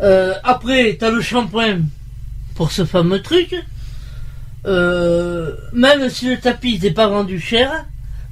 [0.02, 1.80] Euh, après, t'as le shampoing
[2.56, 3.56] pour ce fameux truc.
[4.65, 7.86] Euh, même si le tapis n'est pas vendu cher,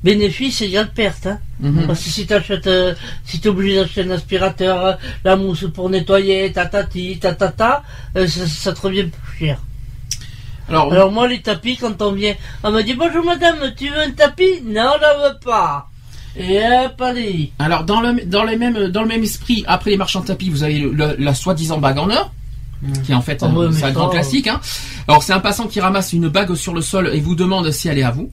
[0.04, 1.28] bénéfice égale perte.
[1.28, 1.40] Hein.
[1.60, 1.88] Mhm.
[1.88, 2.94] Parce que si t'achètes, euh,
[3.26, 7.84] si t'es obligé d'acheter un aspirateur, euh, la mousse pour nettoyer, tatati, tatata,
[8.18, 9.60] euh, ça, ça te revient plus cher.
[10.70, 14.00] Alors, Alors moi les tapis, quand on vient, on me dit bonjour madame, tu veux
[14.00, 14.62] un tapis?
[14.66, 15.90] Non, on n'en veut pas.
[16.36, 17.52] Et hop, allez.
[17.60, 20.50] alors dans le dans les mêmes dans le même esprit, après les marchands de tapis,
[20.50, 22.32] vous avez le- le- la soi-disant bague en or.
[23.06, 24.12] Qui est en fait Ah un, ouais, grand euh.
[24.12, 24.48] classique.
[24.48, 24.60] Hein.
[25.08, 27.88] Alors c'est un passant qui ramasse une bague sur le sol et vous demande si
[27.88, 28.30] elle est à vous.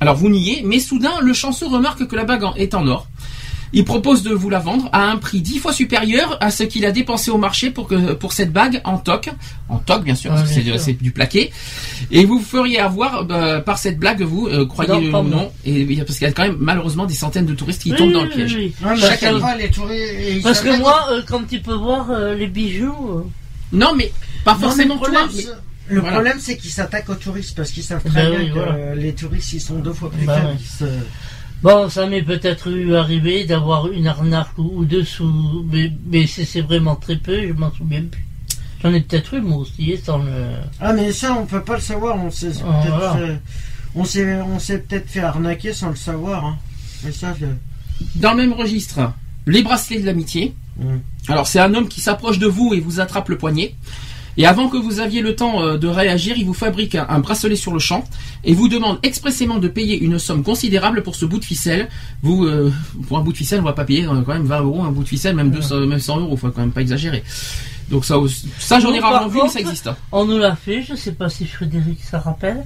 [0.00, 3.06] Alors vous niez, mais soudain le chanceux remarque que la bague en- est en or.
[3.74, 6.86] Il propose de vous la vendre à un prix dix fois supérieur à ce qu'il
[6.86, 9.28] a dépensé au marché pour que pour cette bague en toc,
[9.68, 11.50] en toc bien sûr, Ouais, parce que bien c'est du plaqué,
[12.10, 15.84] et vous feriez avoir bah, par cette blague vous euh, croyez Non, ou non, et
[15.98, 18.22] parce qu'il y a quand même malheureusement des centaines de touristes qui Oui, tombent dans
[18.22, 18.54] le piège.
[18.54, 18.72] oui.
[18.82, 19.40] Ouais, mais Chaque ça année.
[19.40, 20.42] va, les touristes.
[20.42, 23.22] Parce que moi, euh, quand tu peux voir euh, les bijoux, euh,
[23.72, 24.10] Non mais
[24.46, 25.08] pas Non, mais forcément le toi.
[25.10, 25.48] problème, mais- c'est-
[25.88, 26.16] le Voilà.
[26.16, 28.72] problème, c'est qu'ils s'attaquent aux touristes parce qu'ils savent Ben très oui, bien que voilà.
[28.74, 30.84] euh, les touristes ils sont deux fois plus se-
[31.62, 36.60] Bon, ça m'est peut-être eu arrivé d'avoir une arnaque ou, deux sous, mais, mais c'est
[36.60, 38.24] vraiment très peu, je m'en souviens plus.
[38.80, 40.30] J'en ai peut-être eu moi aussi, sans le...
[40.80, 43.16] Ah mais ça on peut pas le savoir, on s'est Ah, peut-être voilà.
[43.16, 43.40] fait-
[43.96, 46.44] on s'est peut-être fait arnaquer sans le savoir.
[46.44, 46.58] Hein.
[47.08, 47.46] Et ça, je-
[48.20, 49.12] Dans le même registre,
[49.46, 50.54] les bracelets de l'amitié.
[50.78, 50.98] Mm.
[51.28, 53.74] Alors c'est un homme qui s'approche de vous et vous attrape le poignet.
[54.40, 57.18] Et avant que vous aviez le temps euh, de réagir, il vous fabrique un, un
[57.18, 58.04] bracelet sur le champ
[58.44, 61.88] et vous demande expressément de payer une somme considérable pour ce bout de ficelle.
[62.22, 62.72] Vous, euh,
[63.08, 64.92] pour un bout de ficelle, on va pas payer euh, quand même 20 euros un
[64.92, 67.24] bout de ficelle, même 200, même 100 euros, faut quand même pas exagérer.
[67.90, 68.16] Donc ça,
[68.58, 69.90] ça j'en ai rarement vu, mais ça existe.
[70.12, 72.64] On nous l'a fait, je sais pas si Frédéric ça rappelle,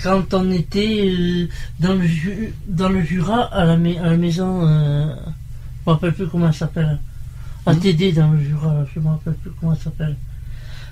[0.00, 1.48] quand on était euh,
[1.80, 2.06] dans, le
[2.68, 6.54] dans le Jura à la, à la maison, euh, je me rappelle plus comment elle
[6.54, 6.98] s'appelle,
[7.66, 7.80] à Mhm.
[7.80, 10.16] TD dans le Jura, je me rappelle plus comment elle s'appelle.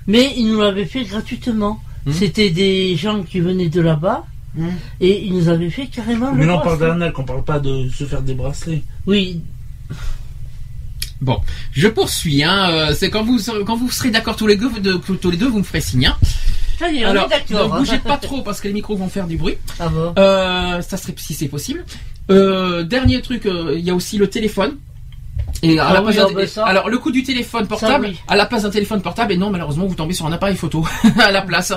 [0.07, 1.79] Mais ils nous l'avaient fait gratuitement.
[2.05, 2.13] Mhm.
[2.13, 4.67] C'était des gens qui venaient de là-bas Mm.
[4.99, 7.57] et ils nous avaient fait carrément Mais le là, on parle d'arnaque, on parle pas
[7.59, 8.83] de se faire des bracelets.
[9.07, 9.39] Oui,
[11.21, 11.37] Bon,
[11.71, 12.43] je poursuis.
[12.43, 15.37] Hein, euh, c'est quand vous quand vous serez d'accord tous les deux, de- tous les
[15.37, 16.07] deux, vous me ferez signe.
[16.07, 16.17] hein.
[16.79, 17.67] ça y est, on Alors, est d'accord.
[17.69, 17.77] ne hein.
[17.79, 19.55] bougez pas trop parce que les micros vont faire du bruit.
[19.79, 21.85] Ah bon Euh, ça serait si c'est possible.
[22.31, 24.77] Euh, dernier truc, euh, il y a aussi le téléphone.
[25.63, 26.65] Et à Ah la oui, place d'un- ça.
[26.65, 28.19] alors le coût du téléphone portable, oui.
[28.27, 30.83] à la place d'un téléphone portable, et non malheureusement vous tombez sur un appareil photo
[31.19, 31.71] à la place.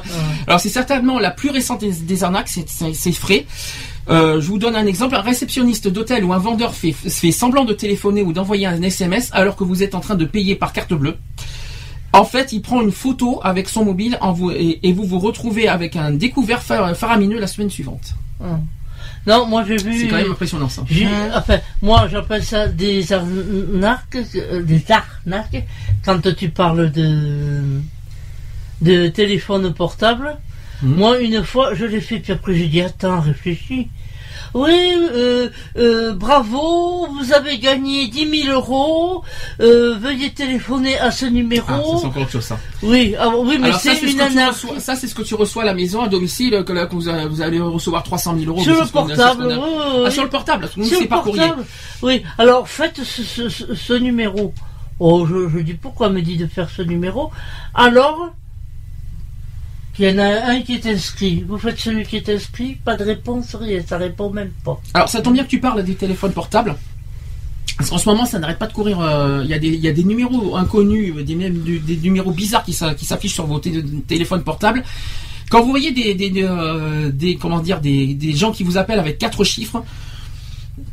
[0.47, 3.45] Alors c'est certainement la plus récente des, des arnaques, c'est- frais.
[4.11, 5.15] Euh, je vous donne un exemple.
[5.17, 9.31] Un réceptionniste d'hôtel ou un vendeur fait, fait semblant de téléphoner ou d'envoyer un SMS
[9.33, 11.17] alors que vous êtes en train de payer par carte bleue.
[12.13, 15.19] En fait, il prend une photo avec son mobile en vous, et, et vous vous
[15.19, 18.15] retrouvez avec un découvert fa- faramineux la semaine suivante.
[18.43, 18.59] Ah.
[19.27, 20.01] Non, moi j'ai vu.
[20.01, 20.85] C'est quand même impressionnant ça.
[21.35, 25.65] Enfin, moi j'appelle ça des arnaques, euh, des arnaques,
[26.05, 27.81] quand tu parles de,
[28.83, 30.37] de téléphone portable.
[30.83, 30.97] Mhm.
[30.97, 33.89] Moi, une fois, je l'ai fait, puis après j'ai dit, attends, réfléchis.
[34.55, 39.25] Oui, euh, euh, bravo, vous avez gagné 10 000 euros,
[39.61, 41.67] euh, veuillez téléphoner à ce Ah, numéro.
[41.67, 42.59] ça c'est encore autre chose ça.
[42.83, 44.53] oui, ah, oui, mais c'est c'est ce une que tu arnaque.
[44.53, 44.79] reçois.
[44.81, 47.09] Ça c'est ce que tu reçois à la maison à domicile que là que vous,
[47.09, 48.63] allez recevoir 300 000 euros.
[48.63, 49.63] Sur le portable, qu'on a- oui,
[49.97, 50.69] oui, Ah sur le portable.
[50.77, 51.51] Nous c'est par courrier.
[52.03, 54.55] Oui, alors faites ce, ce- ce- ce numéro.
[55.01, 57.33] Oh, je, je dis pourquoi me dit de faire ce numéro.
[57.75, 58.31] Alors,
[59.99, 61.45] il y en a un qui est inscrit.
[61.47, 64.81] Vous faites celui qui est inscrit, pas de réponse, rien, ça répond même pas.
[64.95, 66.75] Alors ça tombe bien que tu parles des téléphones portables.
[67.77, 69.01] Parce qu'en ce moment, ça n'arrête pas de courir.
[69.01, 71.97] euh, Il y, a des- il y a des numéros inconnus, des, même du- des
[71.97, 74.85] numéros bizarres qui s'a- qui s'affichent sur vos té- téléphones portables.
[75.51, 79.19] Quand vous voyez des, des, euh, des- comment dire, des, gens qui vous appellent avec
[79.19, 79.83] quatre chiffres,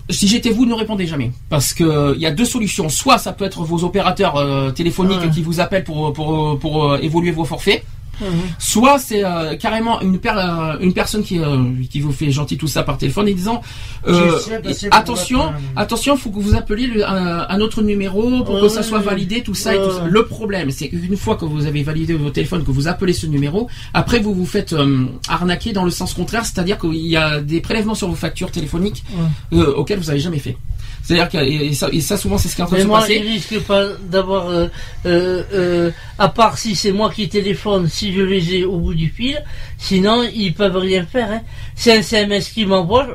[0.09, 1.31] si j'étais vous, ne répondez jamais.
[1.49, 2.89] Parce que euh, il y a deux solutions.
[2.89, 5.29] Soit ça peut être vos opérateurs euh, téléphoniques Ouais.
[5.29, 7.83] qui vous appellent pour, pour, pour, évoluer vos forfaits.
[8.59, 11.57] Soit c'est euh, carrément une, per- euh, une personne qui, euh,
[11.89, 13.61] qui vous fait gentil tout ça par téléphone et disant
[14.07, 14.37] euh,
[14.95, 15.39] attention,
[15.75, 19.41] attention, faut que vous appeliez le- un, un autre numéro pour que ça soit validé,
[19.43, 20.05] tout ça et tout ça.
[20.07, 23.25] Le problème, c'est qu'une fois que vous avez validé votre téléphone, que vous appelez ce
[23.25, 24.75] numéro, après vous vous faites
[25.27, 29.03] arnaquer dans le sens contraire, c'est-à-dire qu'il y a des prélèvements sur vos factures téléphoniques
[29.51, 30.57] auxquels vous n'avez jamais fait.
[31.15, 32.83] C'est-à-dire que et, ça, et ça souvent c'est ce qui est en train de Mais
[32.83, 33.21] se moi, passer.
[33.23, 34.67] il risque pas d'avoir, euh,
[35.05, 38.93] euh, euh, à part si c'est moi qui téléphone, si je les ai au bout
[38.93, 39.41] du fil,
[39.77, 41.29] sinon ils peuvent rien faire.
[41.31, 41.41] Hein.
[41.75, 43.07] C'est un CMS qui m'envoie,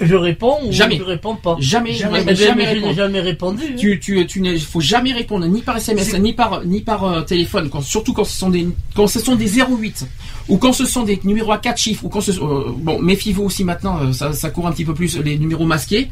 [0.00, 0.98] je réponds ou Jamais.
[0.98, 1.56] je réponds pas.
[1.58, 2.18] Jamais, Jamais.
[2.28, 2.86] Eh jamais, bien, mais je répondre.
[2.88, 3.62] n'ai jamais répondu.
[3.70, 3.74] hein.
[3.78, 7.20] Tu, tu, tu n'es, faut jamais répondre ni par SMS, ni par, ni par euh,
[7.22, 10.04] téléphone, quand, surtout quand ce sont des, quand ce sont des 08
[10.48, 13.44] ou quand ce sont des numéros à quatre chiffres ou quand ce, euh, bon, méfiez-vous
[13.44, 16.08] aussi maintenant, euh, ça, ça court un petit peu plus les numéros masqués.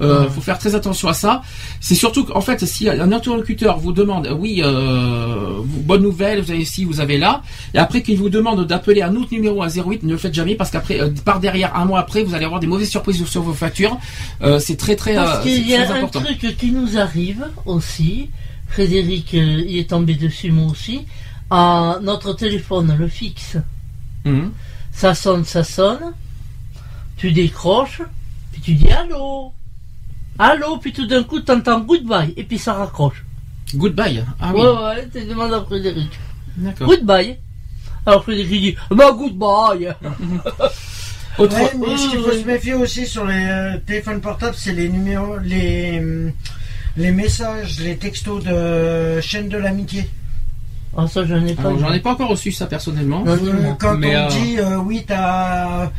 [0.00, 1.42] Euh, faut faire très attention à ça.
[1.80, 6.50] C'est surtout qu'en fait, si un interlocuteur vous demande, euh, oui, euh, bonne nouvelle, vous
[6.50, 7.42] avez ci, vous avez là,
[7.74, 10.54] et après qu'il vous demande d'appeler un autre numéro à 08, ne le faites jamais
[10.54, 13.42] parce qu'après, euh, par derrière, un mois après, vous allez avoir des mauvaises surprises sur
[13.42, 13.98] vos factures.
[14.60, 16.20] C'est très très, Parce qu'il y a un important.
[16.20, 18.30] truc qui nous arrive aussi.
[18.68, 21.06] Frédéric y est tombé dessus, moi aussi.
[21.50, 23.56] À notre téléphone, le fixe.
[24.24, 24.52] Mhm.
[24.92, 26.12] Ça sonne, ça sonne.
[27.16, 28.02] Tu décroches,
[28.52, 29.52] puis tu dis allô.
[30.38, 33.24] Allô, puis tout d'un coup, t'entends goodbye, et puis ça raccroche.
[33.74, 34.24] Goodbye.
[34.40, 34.60] Ah oui.
[34.60, 36.10] Ouais, ouais, tu demandes à Frédéric.
[36.56, 36.86] D'accord.
[36.88, 37.36] Goodbye.
[38.06, 39.88] Alors Frédéric dit, bah goodbye.
[41.38, 44.72] Autre- Ouais, mais ce qu'il faut se méfier aussi sur les euh, téléphones portables, c'est
[44.72, 46.32] les numéros, les, hum,
[46.96, 50.08] les messages, les textos de chaîne de l'amitié.
[50.96, 51.70] Ah, ça, j'en ai pas.
[51.78, 53.22] J'en ai pas encore reçu ça personnellement.
[53.24, 53.32] Non.
[53.40, 55.90] Euh, quand Mais, on euh, dit euh, oui, t'as,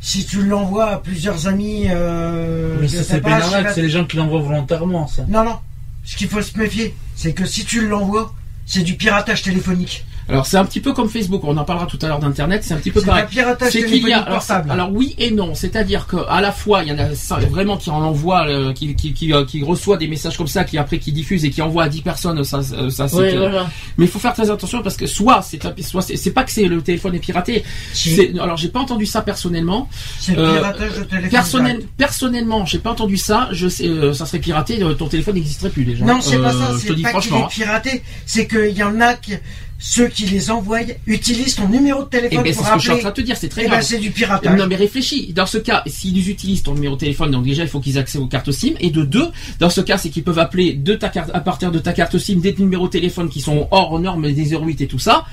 [0.00, 3.40] si tu l'envoies à plusieurs amis, euh, Mais ça, c'est pas
[3.72, 5.24] c'est les gens qui l'envoient volontairement, ça.
[5.28, 5.58] Non, non.
[6.04, 8.32] Ce qu'il faut se méfier, c'est que si tu l'envoies,
[8.66, 10.04] c'est du piratage téléphonique.
[10.28, 12.74] Alors c'est un petit peu comme Facebook, on en parlera tout à l'heure d'internet, c'est
[12.74, 13.26] un petit peu pareil.
[13.30, 14.70] piratage C'est qu'il téléphonique y a alors, portable.
[14.72, 17.06] alors oui et non, c'est-à-dire que à la fois il y en a
[17.48, 20.64] vraiment qui en envoient, euh, qui, qui, qui, euh, qui reçoit des messages comme ça,
[20.64, 23.30] qui après qui diffuse et qui envoie à 10 personnes, ça, ça, ça, c'est Oui,
[23.30, 23.68] que- voilà.
[23.98, 26.50] mais il faut faire très attention parce que soit c'est soit c'est c'est pas que
[26.50, 28.16] c'est le téléphone est piraté, Si.
[28.16, 29.88] c'est alors j'ai pas entendu ça personnellement.
[30.18, 31.30] c'est le euh, piratage de téléphone.
[31.30, 33.48] Personnel, personnellement, j'ai pas entendu ça.
[33.52, 34.82] Je sais, euh, ça serait piraté.
[34.82, 36.04] euh, Ton téléphone n'existerait plus déjà.
[36.04, 36.72] Non, c'est pas Euh, ça.
[36.72, 38.02] Je te C'est dis pas qu'il est piraté.
[38.26, 39.32] C'est qu'il y en a qui,
[39.78, 42.78] ceux qui les envoient utilisent ton numéro de Et téléphone ben c'est pour ce que
[42.78, 43.00] je suis en appeler.
[43.02, 43.36] train de te dire.
[43.36, 43.82] C'est très Eh ben, grave.
[43.84, 44.58] c'est du piratage.
[44.58, 45.32] Non mais réfléchis.
[45.34, 48.00] Dans ce cas, s'ils utilisent ton numéro de téléphone, donc déjà il faut qu'ils aient
[48.00, 48.72] accès aux cartes SIM.
[48.80, 49.28] Et de deux,
[49.60, 52.16] dans ce cas, c'est qu'ils peuvent appeler de ta carte à partir de ta carte
[52.18, 55.24] SIM des numéros de téléphone qui sont hors normes des 08 et tout ça.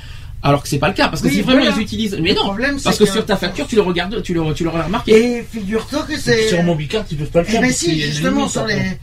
[0.46, 1.76] Alors que c'est pas le cas parce que Oui, si vraiment voilà.
[1.78, 3.82] ils utilisent, mais Le non, problème, c'est parce que que- sur ta facture tu le
[3.82, 5.38] regardes, tu le tu remarqué.
[5.38, 6.50] Et figure-toi que c'est.
[6.50, 7.62] Sur Mobicard, ils peuvent pas le Eh faire.
[7.62, 8.76] ben parce qu'il si, justement, sur après.
[8.76, 8.98] les.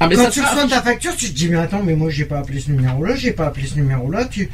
[0.00, 2.10] Ah mais Quand ça tu reçois ta facture, tu te dis mais attends, mais moi
[2.10, 4.24] j'ai pas appelé ce numéro-là, j'ai pas appelé ce numéro-là.
[4.26, 4.50] Tu.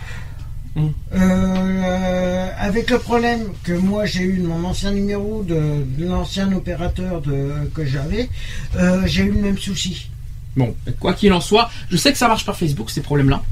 [0.76, 0.86] Mm.
[1.14, 6.52] Euh, avec le problème que moi j'ai eu de mon ancien numéro, de, de l'ancien
[6.52, 8.28] opérateur de, que j'avais,
[8.76, 10.10] euh, j'ai eu le même souci.
[10.56, 13.42] Bon, quoi qu'il en soit, je sais que ça marche par Facebook ces problèmes-là.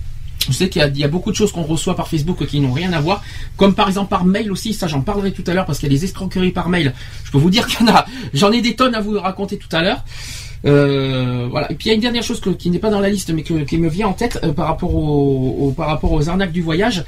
[0.49, 2.73] Je sais qu'il y y a beaucoup de choses qu'on reçoit par Facebook qui n'ont
[2.73, 3.23] rien à voir,
[3.57, 4.73] comme par exemple par mail aussi.
[4.73, 6.95] Ça, j'en parlerai tout à l'heure parce qu'il y a des escroqueries par mail.
[7.25, 8.07] Je peux vous dire qu'il y en a.
[8.33, 10.05] J'en ai des tonnes à vous raconter tout à l'heure.
[10.65, 11.71] Euh, voilà.
[11.71, 13.31] Et puis il y a une dernière chose que- qui n'est pas dans la liste,
[13.33, 16.29] mais que- qui me vient en tête euh, par rapport au, au- par rapport aux
[16.29, 17.05] arnaques du voyage.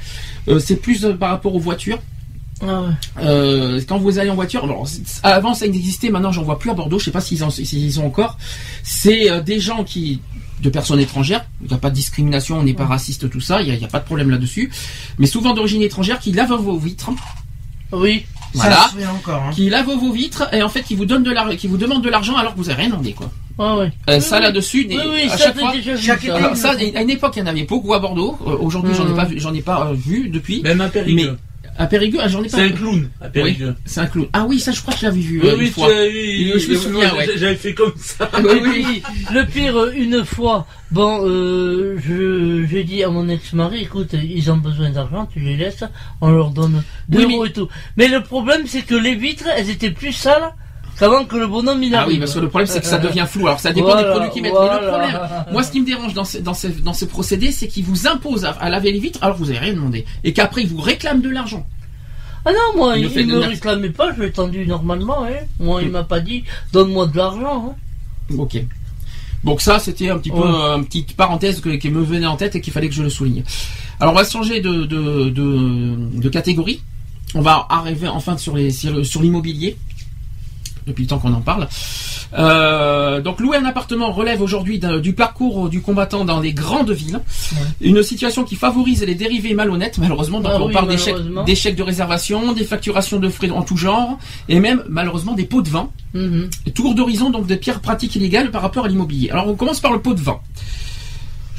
[0.47, 1.99] Euh, c'est plus par rapport aux voitures.
[2.63, 2.87] Ah ouais.
[3.23, 6.69] Euh, quand vous allez en voiture, alors, c'est- avant ça existait, maintenant j'en vois plus
[6.69, 8.37] à Bordeaux, je sais pas s'ils en, s'ils ont encore.
[8.83, 10.21] C'est euh, des gens qui,
[10.61, 13.61] de personnes étrangères, il n'y a pas de discrimination, on n'est pas raciste, tout ça,
[13.63, 14.71] il n'y a, pas de problème là-dessus,
[15.17, 17.09] mais souvent d'origine étrangère qui lavent vos vitres,
[17.91, 18.25] Oui.
[18.53, 19.41] voilà, Ça se fait encore.
[19.43, 19.51] Hein.
[19.55, 22.03] qui lavent vos vitres et en fait qui vous donnent de l'argent, qui vous demandent
[22.03, 23.31] de l'argent alors que vous avez rien demandé quoi.
[23.59, 23.91] Ah ouais.
[24.09, 24.41] Euh, Oui, ça oui.
[24.43, 25.71] là-dessus, Oui, des- oui, à ça chaque fois.
[25.73, 26.01] déjà vu.
[26.03, 26.35] chaque ça.
[26.35, 28.37] Alors ça, à une époque, il y en avait beaucoup à Bordeaux.
[28.47, 29.15] Euh, Aujourd'hui, j'en ai Mhm.
[29.15, 30.61] pas vu, j'en ai pas euh, vu depuis.
[30.61, 31.37] Même à Périgueux.
[31.77, 32.57] À Périgueux, ah, j'en ai pas.
[32.57, 33.75] C'est un clown, à Périgueux.
[33.85, 34.27] C'est un clown.
[34.33, 35.87] Ah oui, ça, je crois que je l'avais vu Oui, euh, une oui, fois.
[35.87, 37.27] tu as- oui, Je me oui, souviens, ouais.
[37.37, 38.29] J'avais fait comme ça.
[38.43, 39.01] Oui, oui.
[39.33, 44.57] le pire, une fois, bon, euh, je, j'ai dit à mon ex-mari, écoute, ils ont
[44.57, 45.83] besoin d'argent, tu les laisses,
[46.19, 47.69] on leur donne 2 Oui, mais- euros et tout.
[47.95, 50.53] Mais le problème, c'est que les vitres, elles étaient plus sales
[51.01, 52.13] qu'avant que le bonhomme il Ah arrive.
[52.13, 53.47] oui, parce que le problème c'est que ça devient flou.
[53.47, 54.53] Alors ça dépend des Voilà, produits qu'ils mettent.
[54.53, 54.87] Mais le voilà.
[55.19, 55.19] problème,
[55.51, 58.07] moi ce qui me dérange dans ce, dans ce, dans ce procédé, c'est qu'ils vous
[58.07, 60.05] imposent à, à laver les vitres alors que vous avez rien demandé.
[60.23, 61.65] Et qu'après ils vous réclament de l'argent.
[62.45, 65.45] Ah non, moi, Il de me la- réclamait pas, je l'ai tendu normalement, hein.
[65.59, 68.35] Moi, il m'a pas dit, donne-moi de l'argent, hein.
[68.35, 68.63] Ok.
[69.43, 70.43] Donc ça, c'était un petit peu Ouais.
[70.47, 73.09] euh, une petite parenthèse qui me venait en tête et qu'il fallait que je le
[73.09, 73.43] souligne.
[73.99, 76.81] Alors on va changer de, de, de, de catégorie.
[77.35, 79.77] On va arriver enfin sur les sur l'immobilier.
[80.87, 81.67] Depuis le temps qu'on en parle.
[82.37, 87.19] Euh, donc louer un appartement relève aujourd'hui du parcours du combattant dans les grandes villes.
[87.81, 90.39] Une situation qui favorise les dérivés malhonnêtes, malheureusement.
[90.39, 91.43] Donc Ah on oui, parle d'échecs malheureusement.
[91.43, 94.17] d'échecs de réservation, des facturations de frais en tout genre,
[94.49, 95.89] et même malheureusement des pots de vin.
[96.13, 96.49] Mhm.
[96.73, 99.29] Tour d'horizon donc de pierres pratiques illégales par rapport à l'immobilier.
[99.29, 100.39] Alors on commence par le pot de vin.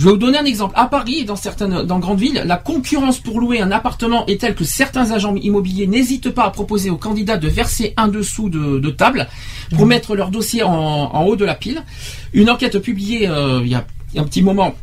[0.03, 0.75] Je vais vous donner un exemple.
[0.77, 4.41] À Paris et dans certaines dans grandes villes, la concurrence pour louer un appartement est
[4.41, 8.49] telle que certains agents immobiliers n'hésitent pas à proposer aux candidats de verser un dessous
[8.49, 9.29] de, de table
[9.77, 11.85] pour mettre leur dossier en, en haut de la pile.
[12.33, 13.85] Une enquête publiée euh, il y a
[14.17, 14.75] un petit moment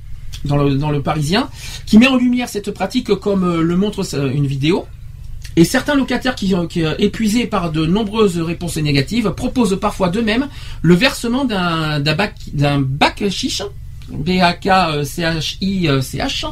[0.45, 1.49] dans le, dans le Parisien
[1.85, 4.85] qui met en lumière cette pratique comme euh, le montre euh, une vidéo.
[5.57, 10.47] Et certains locataires qui, qui, épuisés par de nombreuses réponses négatives proposent parfois d'eux-mêmes
[10.81, 13.63] le versement d'un d'un bac d'un bac chiche
[14.11, 16.45] B-A-K-C-H-I-C-H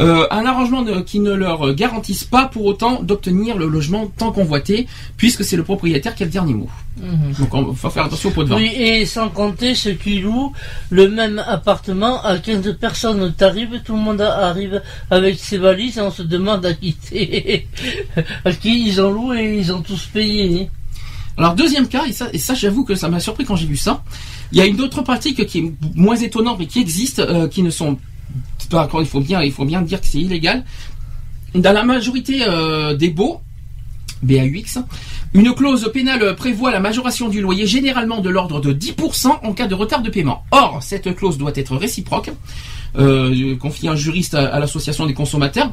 [0.00, 4.32] euh, un arrangement de- qui ne leur garantisse pas pour autant d'obtenir le logement tant
[4.32, 4.86] convoité
[5.18, 6.70] puisque c'est le propriétaire qui a le dernier mot.
[6.96, 7.34] Mhm.
[7.38, 8.56] Donc on faut faire attention au pot de vin.
[8.56, 10.54] Oui, et sans compter ceux qui louent
[10.88, 13.34] le même appartement à 15 personnes.
[13.36, 14.80] T'arrives, tout le monde arrive
[15.10, 17.66] avec ses valises et on se demande à qui c'est.
[18.46, 20.70] à qui ils ont loué et ils ont tous payé.
[21.36, 23.76] Alors deuxième cas, et ça, et ça j'avoue que ça m'a surpris quand j'ai vu
[23.76, 24.02] ça,
[24.52, 27.62] il y a une autre pratique qui est moins étonnante mais qui existe, euh, qui
[27.62, 27.98] ne sont
[28.70, 30.64] pas encore, il faut bien, il faut bien dire que c'est illégal.
[31.54, 33.40] Dans la majorité euh, des baux,
[34.22, 34.78] BAUX,
[35.34, 39.66] une clause pénale prévoit la majoration du loyer généralement de l'ordre de 10% en cas
[39.66, 40.44] de retard de paiement.
[40.50, 42.30] Or, cette clause doit être réciproque.
[42.98, 45.72] Euh, confie un juriste à, à l'association des consommateurs.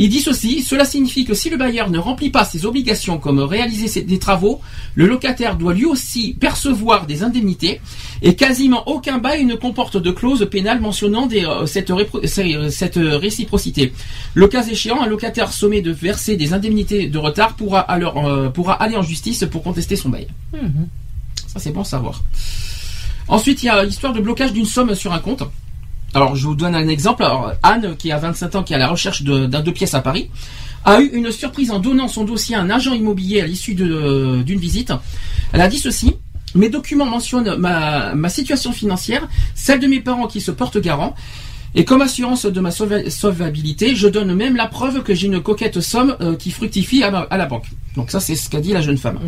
[0.00, 3.40] Il dit ceci, cela signifie que si le bailleur ne remplit pas ses obligations comme
[3.40, 4.60] réaliser ses- des travaux,
[4.94, 7.80] le locataire doit lui aussi percevoir des indemnités
[8.22, 12.24] et quasiment aucun bail ne comporte de clause pénale mentionnant des, euh, cette, répro-
[12.70, 13.92] cette réciprocité.
[14.34, 18.50] Le cas échéant, un locataire sommé de verser des indemnités de retard pourra, alors, euh,
[18.50, 20.28] pourra aller en justice pour contester son bail.
[20.52, 20.86] Mhm.
[21.48, 22.22] Ça, c'est bon à savoir.
[23.26, 25.42] Ensuite, il y a l'histoire de blocage d'une somme sur un compte.
[26.14, 27.24] Alors, je vous donne un exemple.
[27.62, 30.00] Anne, qui a 25 ans, qui est à la recherche de- d'un deux pièces à
[30.00, 30.30] Paris,
[30.84, 34.42] a eu une surprise en donnant son dossier à un agent immobilier à l'issue de-
[34.44, 34.92] d'une visite.
[35.52, 36.14] Elle a dit ceci.
[36.54, 41.14] Mes documents mentionnent ma, situation financière, celle de mes parents qui se portent garant.
[41.74, 45.42] Et comme assurance de ma solva- solvabilité, je donne même la preuve que j'ai une
[45.42, 47.66] coquette somme euh, qui fructifie à, la banque.
[47.96, 49.18] Donc ça, c'est ce qu'a dit la jeune femme.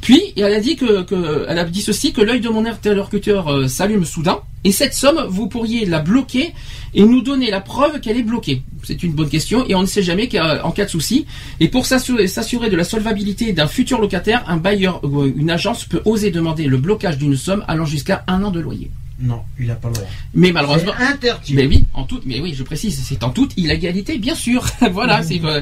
[0.00, 3.48] Puis, elle a dit que, que- elle a dit ceci que l'œil de mon interlocuteur
[3.48, 6.52] euh, s'allume soudain, et cette somme, vous pourriez la bloquer
[6.94, 8.62] et nous donner la preuve qu'elle est bloquée.
[8.82, 11.26] C'est une bonne question, et on ne sait jamais qu'en cas de souci.
[11.60, 12.26] Et pour s'assurer
[12.70, 16.78] de la solvabilité d'un futur locataire, un bailleur ou une agence peut oser demander le
[16.78, 18.90] blocage d'une somme allant jusqu'à un an de loyer.
[19.18, 20.08] Non, il n'a pas le droit.
[20.32, 21.52] Mais malheureusement, interdit.
[21.54, 24.64] mais oui, en toute, mais oui, je précise, c'est en toute illégalité, bien sûr.
[24.92, 25.40] voilà, c'est.
[25.44, 25.60] euh.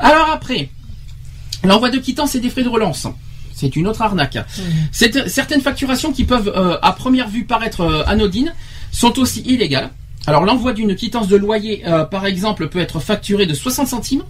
[0.00, 0.70] Alors après,
[1.62, 3.06] l'envoi de quittance et des frais de relance.
[3.54, 4.38] C'est une autre arnaque.
[4.92, 8.52] Cette- certaines facturations qui peuvent, euh, à première vue, paraître euh, anodines,
[8.92, 9.90] sont aussi illégales.
[10.26, 14.22] Alors l'envoi d'une quittance de loyer, euh, par exemple, peut être facturé de 60 centimes,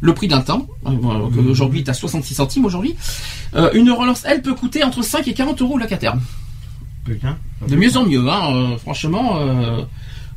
[0.00, 0.66] le prix d'un temps.
[0.86, 0.90] Euh,
[1.30, 2.96] que Aujourd'hui, est à 66 centimes aujourd'hui.
[3.54, 6.14] Euh, une relance, elle, peut coûter entre 5 et 40 euros au locataire.
[7.04, 7.36] Putain.
[7.68, 9.82] De mieux en mieux, hein, euh, franchement, euh,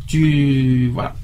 [0.07, 1.15] tu voilà.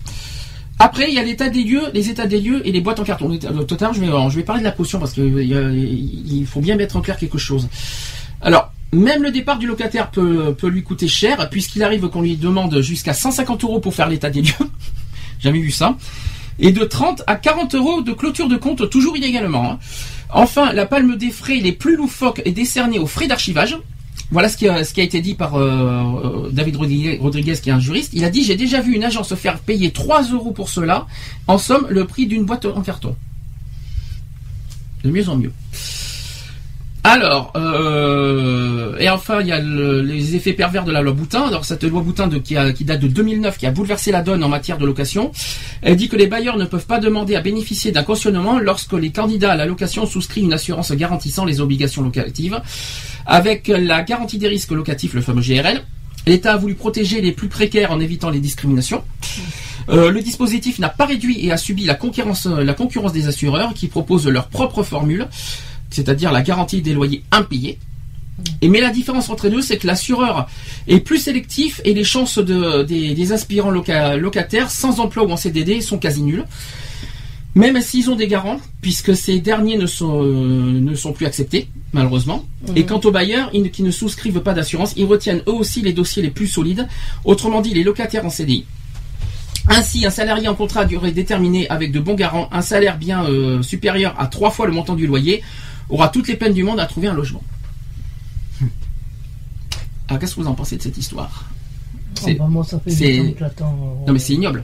[0.86, 3.06] Après, il y a l'état des lieux, les états des lieux et les boîtes en
[3.06, 3.32] carton.
[3.32, 7.02] Euh, Tout je vais, parler de la caution parce qu'il il faut bien mettre en
[7.02, 7.69] clair quelque chose.
[8.41, 12.36] Alors, même le départ du locataire peut, peut lui coûter cher, puisqu'il arrive qu'on lui
[12.36, 14.67] demande jusqu'à 150 euros pour faire l'état des lieux.
[15.39, 15.96] Jamais vu ça.
[16.60, 19.72] Et de 30 à 40 euros de clôture de compte, toujours illégalement.
[19.72, 19.80] hein.
[20.34, 23.78] Enfin, la palme des frais les plus loufoques est décernée aux frais d'archivage.
[24.31, 27.55] Voilà ce qui, a, ce qui a été dit par euh, euh, David Rodriguez, Rodriguez,
[27.62, 28.12] qui est un juriste.
[28.13, 31.07] Il a dit J'ai déjà vu une agence se faire payer 3 euros pour cela.
[31.47, 33.15] En somme, le prix d'une boîte en carton.
[35.03, 35.51] De mieux en mieux.
[37.06, 41.42] Alors, euh, et enfin, il y a le- les effets pervers de la loi Boutin.
[41.48, 44.78] Alors, cette loi Boutin qui, date de 2009, qui a bouleversé la donne en matière
[44.78, 45.32] de location,
[45.82, 49.12] elle dit que les bailleurs ne peuvent pas demander à bénéficier d'un cautionnement lorsque les
[49.12, 52.62] candidats à la location souscrivent une assurance garantissant les obligations locatives.
[53.26, 55.82] Avec la garantie des risques locatifs, le fameux GRL,
[56.26, 59.04] l'État a voulu protéger les plus précaires en évitant les discriminations.
[59.89, 63.74] Euh, le dispositif n'a pas réduit et a subi la concurrence, la concurrence des assureurs
[63.74, 65.28] qui proposent leur propre formule,
[65.93, 67.77] c'est-à-dire la garantie des loyers impayés.
[68.62, 70.47] Et mais la différence entre les deux, c'est que l'assureur
[70.88, 75.32] est plus sélectif et les chances de, des, des aspirants loca- locataires sans emploi ou
[75.32, 76.45] en CDD sont quasi nulles.
[77.56, 81.67] Même s'ils ont des garants, puisque ces derniers ne sont, euh, ne sont plus acceptés,
[81.93, 82.43] malheureusement.
[82.75, 85.82] Et quant aux bailleurs ils ne- qui ne souscrivent pas d'assurance, ils retiennent eux aussi
[85.84, 86.88] les dossiers les plus solides,
[87.25, 88.65] autrement dit les locataires en CDI.
[89.69, 93.23] Ainsi, un salarié en contrat à durée déterminée avec de bons garants, un salaire bien
[93.25, 95.43] euh, supérieur à trois fois le montant du loyer,
[95.89, 97.43] aura toutes les peines du monde à trouver un logement.
[100.08, 102.91] Alors, qu'est-ce que vous en pensez de cette histoire Ah C'est- bah, moi, ça fait
[102.91, 103.80] c'est- 8 ans que j'attends.
[104.04, 104.63] euh, Non, mais c'est ignoble.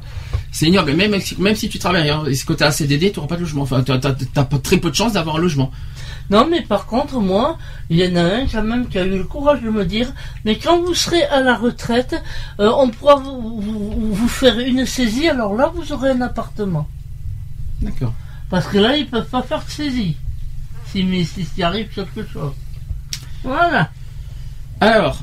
[0.52, 0.94] C'est ignoble.
[0.94, 3.28] Même, si- même si tu travailles, hein, et si tu as un CDD, tu n'auras
[3.30, 3.64] pas de logement.
[3.64, 4.00] Enfin, tu as,
[4.64, 5.72] très peu de chances d'avoir un logement.
[6.32, 7.58] Non, mais par contre, moi,
[7.90, 10.14] il y en a un quand même qui a eu le courage de me dire,
[10.46, 12.16] mais quand vous serez à la retraite,
[12.60, 16.88] euh, on pourra vous, vous- vous faire une saisie, alors là, vous aurez un appartement.
[17.82, 18.14] D'accord.
[18.52, 20.18] Parce que là, ils peuvent pas faire de saisie.
[20.92, 22.52] Si, mais si, arrive quelque chose.
[23.44, 23.90] Voilà.
[24.82, 25.22] Alors,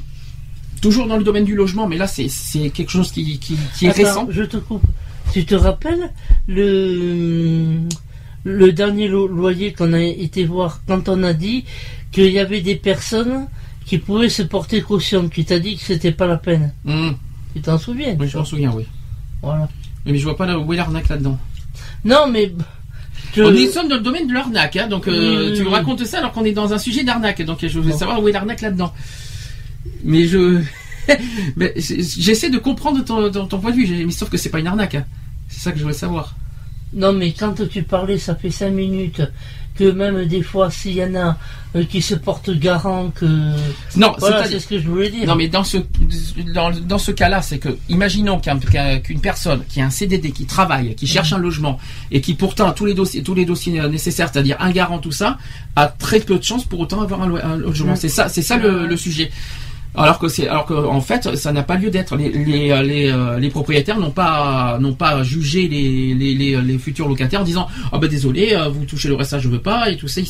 [0.80, 3.86] toujours dans le domaine du logement, mais là, c'est c'est quelque chose qui, qui, qui
[3.86, 4.26] est Attends, récent.
[4.30, 4.84] je te coupe.
[5.32, 6.10] Tu te rappelles
[6.46, 7.78] le,
[8.44, 11.64] le dernier lo- loyer qu'on a été voir quand on a dit
[12.12, 13.46] qu'il y avait des personnes
[13.84, 16.72] qui pouvaient se porter caution, qui t'a dit que c'était pas la peine.
[16.86, 17.16] Hum,
[17.54, 18.16] Tu t'en souviens?
[18.18, 18.84] Oui, je m'en souviens, oui.
[19.42, 19.68] Voilà.
[20.04, 21.38] Mais je vois pas là, où est l'arnaque là-dedans.
[22.04, 22.52] Non, mais
[23.36, 25.68] je- On est sommes dans le domaine de l'arnaque, hein, donc euh, Oui, tu oui.
[25.68, 27.98] racontes ça alors qu'on est dans un sujet d'arnaque, donc je voulais Bon.
[27.98, 28.92] savoir où est l'arnaque là-dedans.
[30.04, 30.60] Mais je,
[31.56, 34.58] mais j'essaie de comprendre ton, ton, ton point de vue, mais sauf que c'est pas
[34.60, 34.94] une arnaque.
[34.96, 35.04] hein.
[35.48, 36.34] C'est ça que je voulais savoir.
[36.92, 39.22] non, mais quand tu parlais, ça fait cinq minutes
[39.78, 41.36] que même des fois, s'il y en a
[41.74, 43.24] euh, qui se portent garant, que
[43.96, 45.26] Non, voilà, c'est ce que je voulais dire.
[45.26, 45.78] Non, mais dans ce,
[46.54, 50.30] dans, dans ce cas-là, c'est que, imaginons qu'un- qu'un- qu'une personne qui a un CDD,
[50.32, 51.78] qui travaille, qui cherche un logement,
[52.10, 54.98] et qui pourtant a tous les dossiers, tous les dossiers euh, nécessaires, c'est-à-dire un garant,
[54.98, 55.38] tout ça,
[55.76, 57.96] a très peu de chances pour autant avoir un, lo- un logement.
[57.96, 59.30] C'est ça, c'est ça le, le sujet.
[59.96, 62.16] Alors que c'est, alors que en fait, ça n'a pas lieu d'être.
[62.16, 66.60] Les, les, euh, les, euh, les propriétaires n'ont pas, n'ont pas jugé les, les, les,
[66.60, 69.60] les futurs locataires en disant, ah ben désolé, euh, vous touchez le RSA, je veux
[69.60, 70.20] pas et tout ça.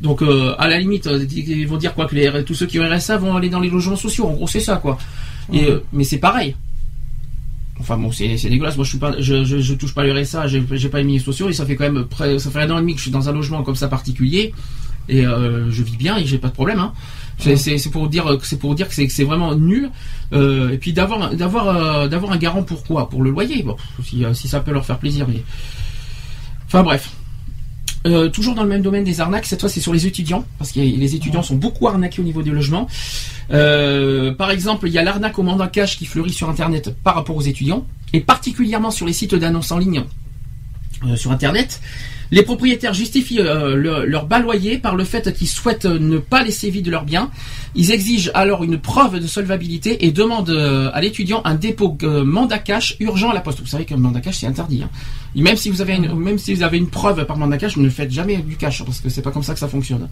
[0.00, 2.80] Donc euh, à la limite, euh, ils vont dire quoi que les, tous ceux qui
[2.80, 4.26] ont RSA vont aller dans les logements sociaux.
[4.26, 4.98] En gros, c'est ça quoi.
[5.52, 6.56] Et, euh, mais c'est pareil.
[7.80, 8.76] Enfin bon, c'est c'est dégueulasse.
[8.76, 11.20] Moi, je suis pas, je, je, je touche pas le RSA, j'ai pas les milieux
[11.20, 13.04] sociaux et ça fait quand même près, ça fait un an et demi que je
[13.04, 14.54] suis dans un logement comme ça particulier
[15.08, 16.78] et euh, je vis bien et j'ai pas de problème.
[16.78, 16.92] Hein.
[17.42, 19.90] C'est c'est- pour dire que c'est pour dire que c'est vraiment nul.
[20.32, 23.08] Euh, et puis d'avoir d'avoir euh, d'avoir un garant pour quoi?
[23.10, 23.62] Pour le loyer.
[23.62, 25.26] Bon, si, euh, si ça peut leur faire plaisir.
[25.28, 25.42] Mais
[26.66, 27.10] enfin bref.
[28.04, 30.72] Euh, toujours dans le même domaine des arnaques, cette fois c'est sur les étudiants, parce
[30.72, 32.88] que les étudiants sont beaucoup arnaqués au niveau des logements.
[33.52, 37.14] Euh, par exemple, il y a l'arnaque au mandat cash qui fleurit sur Internet par
[37.14, 40.02] rapport aux étudiants, et particulièrement sur les sites d'annonces en ligne
[41.06, 41.80] euh, sur Internet.
[42.32, 46.16] Les propriétaires justifient euh, le- leur bas loyer par le fait qu'ils souhaitent euh, ne
[46.16, 47.30] pas laisser vide leurs biens.
[47.74, 52.58] Ils exigent alors une preuve de solvabilité et demandent euh, à l'étudiant un dépôt mandat
[52.58, 53.60] cash urgent à la poste.
[53.60, 54.82] Vous savez que le mandat cash c'est interdit.
[54.82, 54.88] hein.
[55.36, 57.76] Et même si vous avez une, même si vous avez une preuve par mandat cash,
[57.76, 60.08] ne faites jamais du cash hein, parce que c'est pas comme ça que ça fonctionne.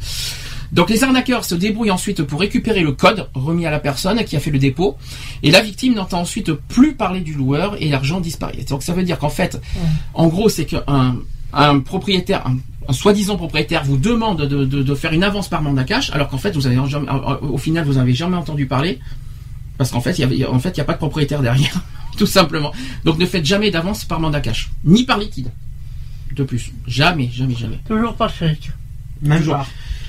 [0.73, 4.37] Donc les arnaqueurs se débrouillent ensuite pour récupérer le code remis à la personne qui
[4.37, 4.97] a fait le dépôt
[5.43, 8.65] et la victime n'entend ensuite plus parler du loueur et l'argent disparaît.
[8.69, 9.59] Donc ça veut dire qu'en fait,
[10.15, 11.17] en gros, c'est qu'un
[11.53, 12.57] un propriétaire, un,
[12.89, 16.29] un soi-disant propriétaire vous demande de, de- de faire une avance par mandat cash, alors
[16.29, 17.07] qu'en fait, vous avez jamais,
[17.43, 18.99] au final, vous avez jamais entendu parler,
[19.79, 21.81] parce qu'en fait, il y a, en fait, y a pas de propriétaire derrière,
[22.19, 22.73] tout simplement.
[23.05, 25.51] Donc, ne faites jamais d'avance par mandat cash, ni par liquide.
[26.35, 27.79] De plus, jamais, jamais, jamais.
[27.89, 28.71] Toujours pas chèque.
[29.23, 29.57] Même Toujours.
[29.57, 29.67] pas.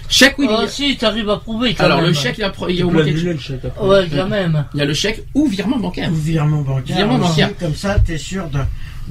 [0.07, 0.47] Chèque, oui.
[0.49, 2.07] Ah si, t'arrives à prouver quand alors même.
[2.07, 3.87] le chèque, il y a, il y a au moins le chèque après.
[3.87, 4.65] Ouais, quand même.
[4.73, 6.11] Il y a le chèque ou virement bancaire.
[6.11, 6.97] Ou virement bancaire.
[6.97, 7.57] Virement bancaire.
[7.57, 8.59] Comme ça, tu es sûr de,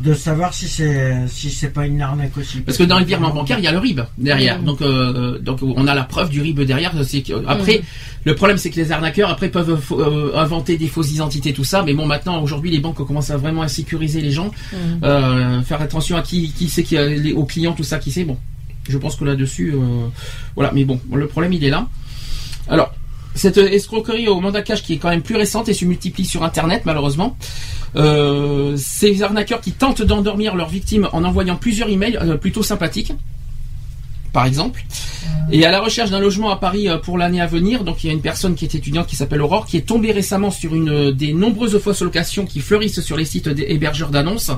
[0.03, 2.61] de savoir si c'est si c'est pas une arnaque aussi.
[2.61, 4.61] Parce que dans les virements bancaires, il y a le RIB derrière.
[4.62, 6.92] Donc, euh, donc on a la preuve du RIB derrière.
[7.46, 7.82] Après,
[8.24, 11.82] le problème, c'est que les arnaqueurs après peuvent euh, inventer des fausses identités, tout ça.
[11.82, 15.01] Mais bon, maintenant, aujourd'hui, les banques commencent à vraiment à sécuriser les gens, Mhm.
[15.05, 18.24] euh, faire attention à qui, qui c'est qui les- aux clients, tout ça, qui c'est.
[18.24, 18.36] Bon,
[18.88, 19.78] je pense que là-dessus, euh,
[20.55, 20.70] voilà.
[20.74, 21.86] Mais bon, le problème, il est là.
[22.68, 22.94] Alors.
[23.32, 26.42] Cette escroquerie au mandat cash qui est quand même plus récente et se multiplie sur
[26.42, 27.36] Internet malheureusement.
[27.97, 33.12] Euh, ces arnaqueurs qui tentent d'endormir leurs victimes en envoyant plusieurs emails euh, plutôt sympathiques,
[34.32, 34.84] par exemple.
[35.53, 38.07] Et à la recherche d'un logement à Paris euh, pour l'année à venir, donc il
[38.07, 40.74] y a une personne qui est étudiante qui s'appelle Aurore, qui est tombée récemment sur
[40.74, 44.53] une euh, des nombreuses fausses locations qui fleurissent sur les sites des hébergeurs d'annonces.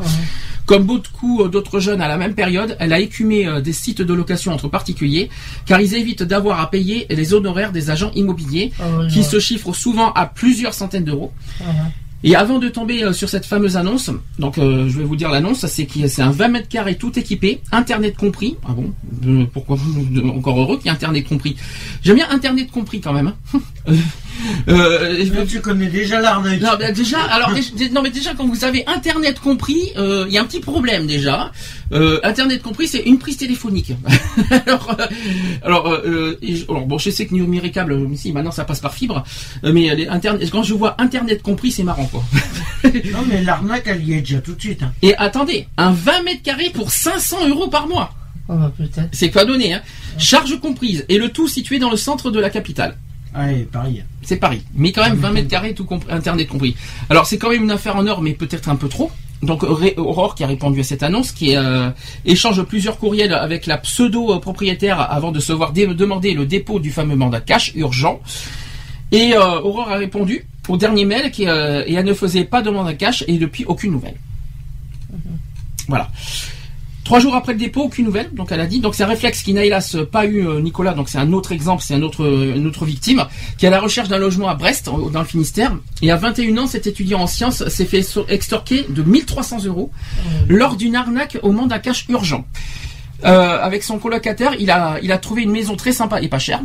[0.66, 4.02] Comme beaucoup euh, d'autres jeunes à la même période, elle a écumé euh, des sites
[4.02, 5.30] de location entre particuliers,
[5.66, 9.74] car ils évitent d'avoir à payer les honoraires des agents immobiliers, ouais, qui se chiffrent
[9.74, 11.32] souvent à plusieurs centaines d'euros.
[12.24, 15.30] Et avant de tomber euh, sur cette fameuse annonce, donc euh, je vais vous dire
[15.30, 18.56] l'annonce, c'est qu'il c'est un 20 mètres carrés tout équipé, internet compris.
[18.64, 18.92] Ah bon?
[19.26, 19.76] Euh, Pourquoi
[20.34, 21.56] Encore heureux qu'il y ait internet compris?
[22.02, 23.32] J'aime bien internet compris quand même.
[23.54, 23.60] hein.
[24.68, 26.60] Euh, Mais tu connais déjà l'arnaque.
[26.60, 27.50] non, déjà, alors
[27.92, 31.06] non mais déjà quand vous avez internet compris, euh, il y a un petit problème
[31.06, 31.52] déjà.
[31.92, 33.92] Euh, internet compris, c'est une prise téléphonique.
[34.66, 35.06] alors, euh,
[35.62, 36.36] alors, euh,
[36.86, 39.24] bon, je sais que Numéricable, euh, si maintenant ça passe par fibre,
[39.62, 42.22] mais les internet, quand je vois internet compris, c'est marrant quoi.
[42.84, 44.82] Non, mais l'arnaque, elle y est déjà tout de suite.
[44.82, 44.92] hein.
[45.02, 48.14] Et attendez, un 20 mètres carrés pour 500 euros par mois,
[48.48, 49.08] Ah bah peut-être.
[49.12, 49.82] c'est quoi donner hein
[50.18, 52.96] Charge comprise et le tout situé dans le centre de la capitale.
[53.34, 54.02] Allez, Paris.
[54.22, 54.62] C'est Paris.
[54.74, 56.76] Mais quand même 20 mètres carrés, tout compris, internet compris.
[57.08, 59.10] Alors c'est quand même une affaire en or, mais peut-être un peu trop.
[59.42, 61.90] Donc Aurore qui a répondu à cette annonce, qui euh,
[62.24, 66.92] échange plusieurs courriels avec la pseudo-propriétaire avant de se voir dé- demander le dépôt du
[66.92, 68.20] fameux mandat cash urgent.
[69.10, 72.62] Et euh, Aurore a répondu au dernier mail qui, euh, et elle ne faisait pas
[72.62, 74.14] de mandat cash et depuis aucune nouvelle.
[75.88, 76.08] Voilà.
[77.12, 78.30] Trois jours après le dépôt, aucune nouvelle.
[78.32, 78.80] Donc elle a dit.
[78.80, 80.94] Donc c'est un réflexe qui n'a hélas pas eu euh, Nicolas.
[80.94, 83.26] Donc c'est un autre exemple, c'est un autre, une autre victime
[83.58, 85.76] qui est à la recherche d'un logement à Brest, dans le Finistère.
[86.00, 89.90] Et à 21 ans, cet étudiant en sciences s'est fait extorquer de 1300 euros
[90.48, 92.46] lors d'une arnaque au mandat cash urgent.
[93.26, 96.38] Euh, avec son colocataire, il a, il a trouvé une maison très sympa et pas
[96.38, 96.62] chère.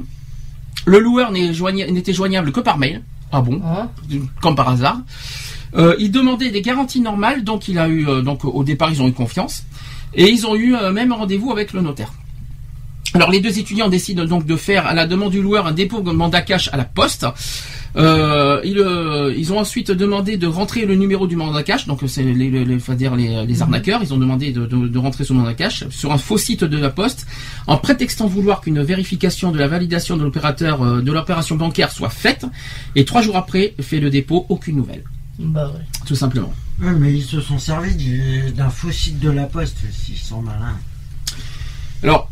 [0.86, 3.04] Le loueur n'était joignable que par mail.
[3.34, 3.62] Ah bon?
[3.66, 3.90] Hein
[4.42, 5.00] comme par hasard.
[5.76, 9.02] Euh, il demandait des garanties normales, donc il a eu euh, donc au départ ils
[9.02, 9.66] ont eu confiance
[10.14, 12.12] et ils ont eu euh, même rendez-vous avec le notaire.
[13.14, 16.02] Alors les deux étudiants décident donc de faire à la demande du loueur un dépôt
[16.02, 17.26] de mandat cash à la poste.
[17.96, 22.02] Euh, ils, euh, ils ont ensuite demandé de rentrer le numéro du mandat cash, donc
[22.06, 22.66] c'est les, les, les,
[23.46, 26.38] les, arnaqueurs, ils ont demandé de, de- de rentrer ce mandat cash sur un faux
[26.38, 27.26] site de la poste,
[27.66, 32.46] en prétextant vouloir qu'une vérification de la validation de l'opérateur de l'opération bancaire soit faite,
[32.96, 35.04] et trois jours après fait le dépôt, aucune nouvelle,
[35.40, 35.82] Bah ouais.
[36.06, 36.54] tout simplement.
[36.80, 40.42] Ouais, mais ils se sont servis du- d'un faux site de la poste, s'ils sont
[40.42, 40.78] malins.
[42.04, 42.32] Alors,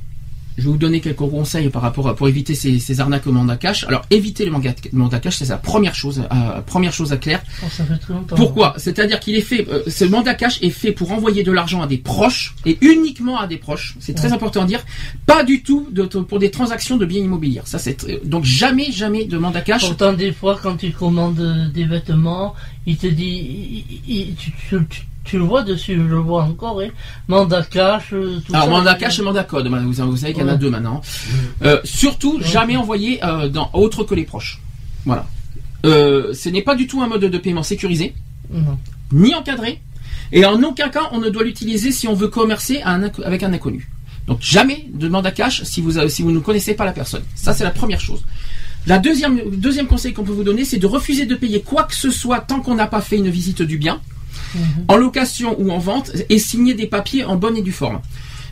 [0.58, 3.32] je vais vous donner quelques conseils par rapport à, pour éviter ces, ces arnaques au
[3.32, 3.84] mandat cash.
[3.86, 7.42] Alors, éviter le mandat, mandat cash, c'est la première chose, euh, première chose à clair.
[7.62, 8.36] Oh, ça fait très longtemps.
[8.36, 8.74] Pourquoi?
[8.78, 11.88] C'est-à-dire qu'il est fait, euh, ce mandat cash est fait pour envoyer de l'argent à
[11.88, 13.96] des proches et uniquement à des proches.
[14.00, 14.34] C'est très Ouais.
[14.34, 14.84] important à dire.
[15.26, 17.62] Pas du tout de, pour des transactions de biens immobiliers.
[17.66, 19.82] Ça, c'est très- donc jamais, jamais de mandat cash.
[19.82, 24.52] Pourtant, des fois, quand tu commandes euh, des vêtements, il te dit, il- il- tu,
[24.70, 26.82] tu- tu- tu le vois dessus, je le vois encore,
[27.28, 28.72] mandat cash, euh, tout Alors ça.
[28.72, 29.78] mandat cash et mandat code, vous,
[30.12, 30.58] vous savez qu'il y en a Ouais.
[30.58, 31.02] deux maintenant.
[31.64, 34.62] Euh, surtout, jamais envoyé euh, dans autre que les proches.
[35.06, 35.26] Voilà.
[35.86, 38.16] Euh, ce n'est pas du tout un mode de paiement sécurisé,
[38.52, 38.78] Non.
[39.12, 39.82] ni encadré,
[40.32, 43.24] et en aucun cas on ne doit l'utiliser si on veut commercer à un inco-
[43.24, 43.90] avec un inconnu.
[44.28, 47.22] Donc jamais de mandat cash si vous si vous ne connaissez pas la personne.
[47.36, 48.24] Ça c'est la première chose.
[48.88, 51.94] La deuxième deuxième conseil qu'on peut vous donner, c'est de refuser de payer quoi que
[51.96, 54.00] ce soit tant qu'on n'a pas fait une visite du bien,
[54.88, 58.02] en location ou en vente, et signer des papiers en bonne et due forme.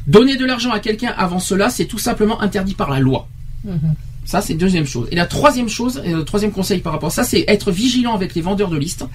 [0.08, 3.28] Donner de l'argent à quelqu'un avant cela, c'est tout simplement interdit par la loi.
[3.64, 3.96] Mhm.
[4.26, 5.08] Ça, c'est une deuxième chose.
[5.12, 8.14] Et la troisième chose, et le troisième conseil par rapport à ça, c'est être vigilant
[8.14, 9.06] avec les vendeurs de listes.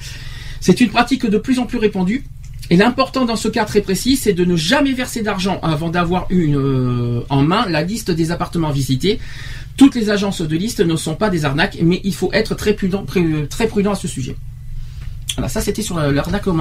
[0.61, 2.25] C'est une pratique de plus en plus répandue.
[2.71, 6.27] Et l'important dans ce cas très précis, c'est de ne jamais verser d'argent avant d'avoir
[6.29, 9.19] une euh, en main la liste des appartements visités.
[9.79, 12.75] Toutes les agences de liste ne sont pas des arnaques, mais il faut être très
[12.75, 13.07] prudent,
[13.49, 14.37] très prudent à ce sujet.
[15.39, 16.57] Voilà, ça c'était sur euh, l'arnaque au.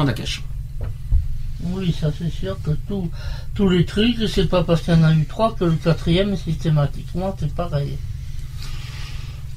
[1.63, 3.09] Oui, ça c'est sûr que tout,
[3.55, 6.38] tous les trucs, c'est pas parce qu'il y en a eu trois que le quatrième,
[6.38, 7.97] systématiquement, c'est pareil.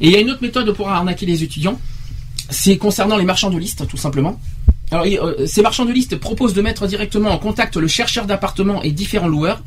[0.00, 1.78] Et il y a une autre méthode pour arnaquer les étudiants,
[2.48, 4.40] c'est concernant les marchands de liste, tout simplement.
[4.90, 8.82] Alors, euh, ces marchands de liste proposent de mettre directement en contact le chercheur d'appartements
[8.82, 9.62] et différents loueurs.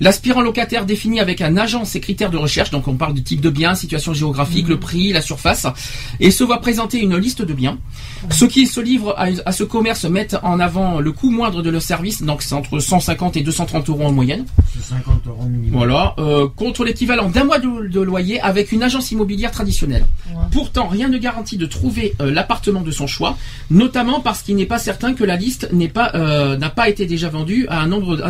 [0.00, 3.40] L'aspirant locataire définit avec un agent ses critères de recherche, donc on parle du type
[3.40, 5.66] de bien, situation géographique, le prix, la surface,
[6.20, 7.78] et se voit présenter une liste de biens.
[8.30, 11.70] Ceux qui se livrent à, à ce commerce mettent en avant le coût moindre de
[11.70, 14.44] leur service, donc c'est entre 150 et 230 euros en moyenne.
[14.74, 15.78] C'est 50 euros minimum.
[15.78, 20.06] Voilà, euh, contre l'équivalent d'un mois de, de loyer avec une agence immobilière traditionnelle.
[20.28, 20.42] Ouais.
[20.52, 23.36] Pourtant, rien ne garantit de trouver euh, l'appartement de son choix,
[23.70, 27.28] notamment parce qu'il n'est pas certain que la liste pas euh, n'a pas été déjà
[27.28, 28.22] vendue à un nombre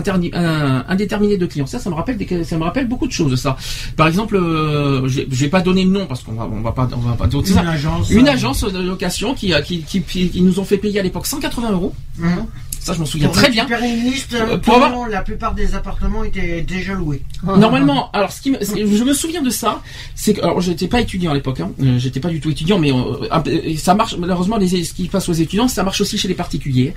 [0.89, 1.67] indéterminé de clients.
[1.67, 3.35] Ça, ça me rappelle des- ça me rappelle beaucoup de choses.
[3.41, 3.57] Ça,
[3.97, 6.89] par exemple, euh, je vais pas donner le nom parce qu'on va on va pas
[6.95, 7.63] on va pas ça.
[7.63, 8.11] Une agence.
[8.11, 11.73] Une euh, agence de location qui, qui, qui nous ont fait payer à l'époque 180
[11.73, 11.95] euros.
[12.19, 12.47] Mhm.
[12.85, 13.67] Ça, je m'en souviens Pour très bien.
[13.67, 17.23] une liste, Euh, euh, pour avoir- la plupart des appartements étaient déjà loués.
[17.43, 19.81] Normalement, alors ce qui me, je me souviens de ça,
[20.15, 22.79] c'est que alors j'étais pas étudiant à l'époque, hein, euh, j'étais pas du tout étudiant,
[22.79, 26.29] mais euh, ça marche malheureusement les, ce qui passe aux étudiants, ça marche aussi chez
[26.29, 26.93] les particuliers.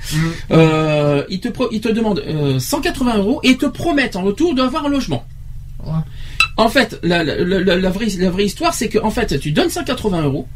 [0.52, 4.54] Euh, ils te pro- ils te demandent euh, 180 euros et te promettent en retour
[4.56, 5.26] d'avoir un logement.
[5.86, 5.94] Ouais.
[6.58, 9.52] En fait, la, la, la- la vraie, la vraie histoire, c'est que en fait, tu
[9.54, 10.50] donnes 180 euros,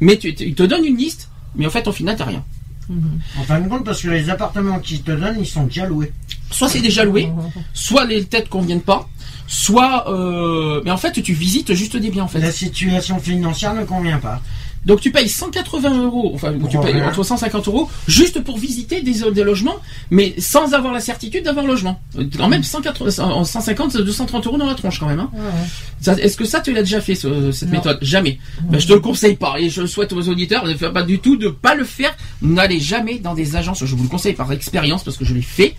[0.00, 2.44] mais tu, tu- ils te donnent une liste, mais en fait, au final, t'as rien.
[2.88, 3.20] Mhm.
[3.38, 6.12] En fin de compte, parce que les appartements qu'ils te donnent, ils sont déjà loués.
[6.50, 7.28] Soit c'est déjà loué,
[7.72, 9.08] soit les têtes conviennent pas,
[9.46, 12.38] soit, euh, mais en fait, tu visites juste des biens en fait.
[12.38, 14.40] La situation financière ne convient pas.
[14.86, 19.00] Donc tu payes 180 euros, enfin ou tu payes entre 150 euros juste pour visiter
[19.00, 19.76] des, des logements,
[20.10, 22.00] mais sans avoir la certitude d'avoir logement.
[22.18, 25.20] Euh, Quand même 180, 150, 230 euros dans la tronche quand même.
[25.20, 25.30] Hein.
[25.34, 26.22] Ouais.
[26.22, 27.76] Est-ce que ça tu l'as déjà fait ce- cette Non.
[27.78, 27.98] méthode?
[28.02, 28.38] Jamais.
[28.62, 31.18] Ben, je te le conseille pas et je le souhaite aux auditeurs faire pas du
[31.18, 32.14] tout de pas le faire.
[32.42, 33.84] N'allez jamais dans des agences.
[33.84, 35.76] Je vous le conseille par expérience parce que je l'ai fait.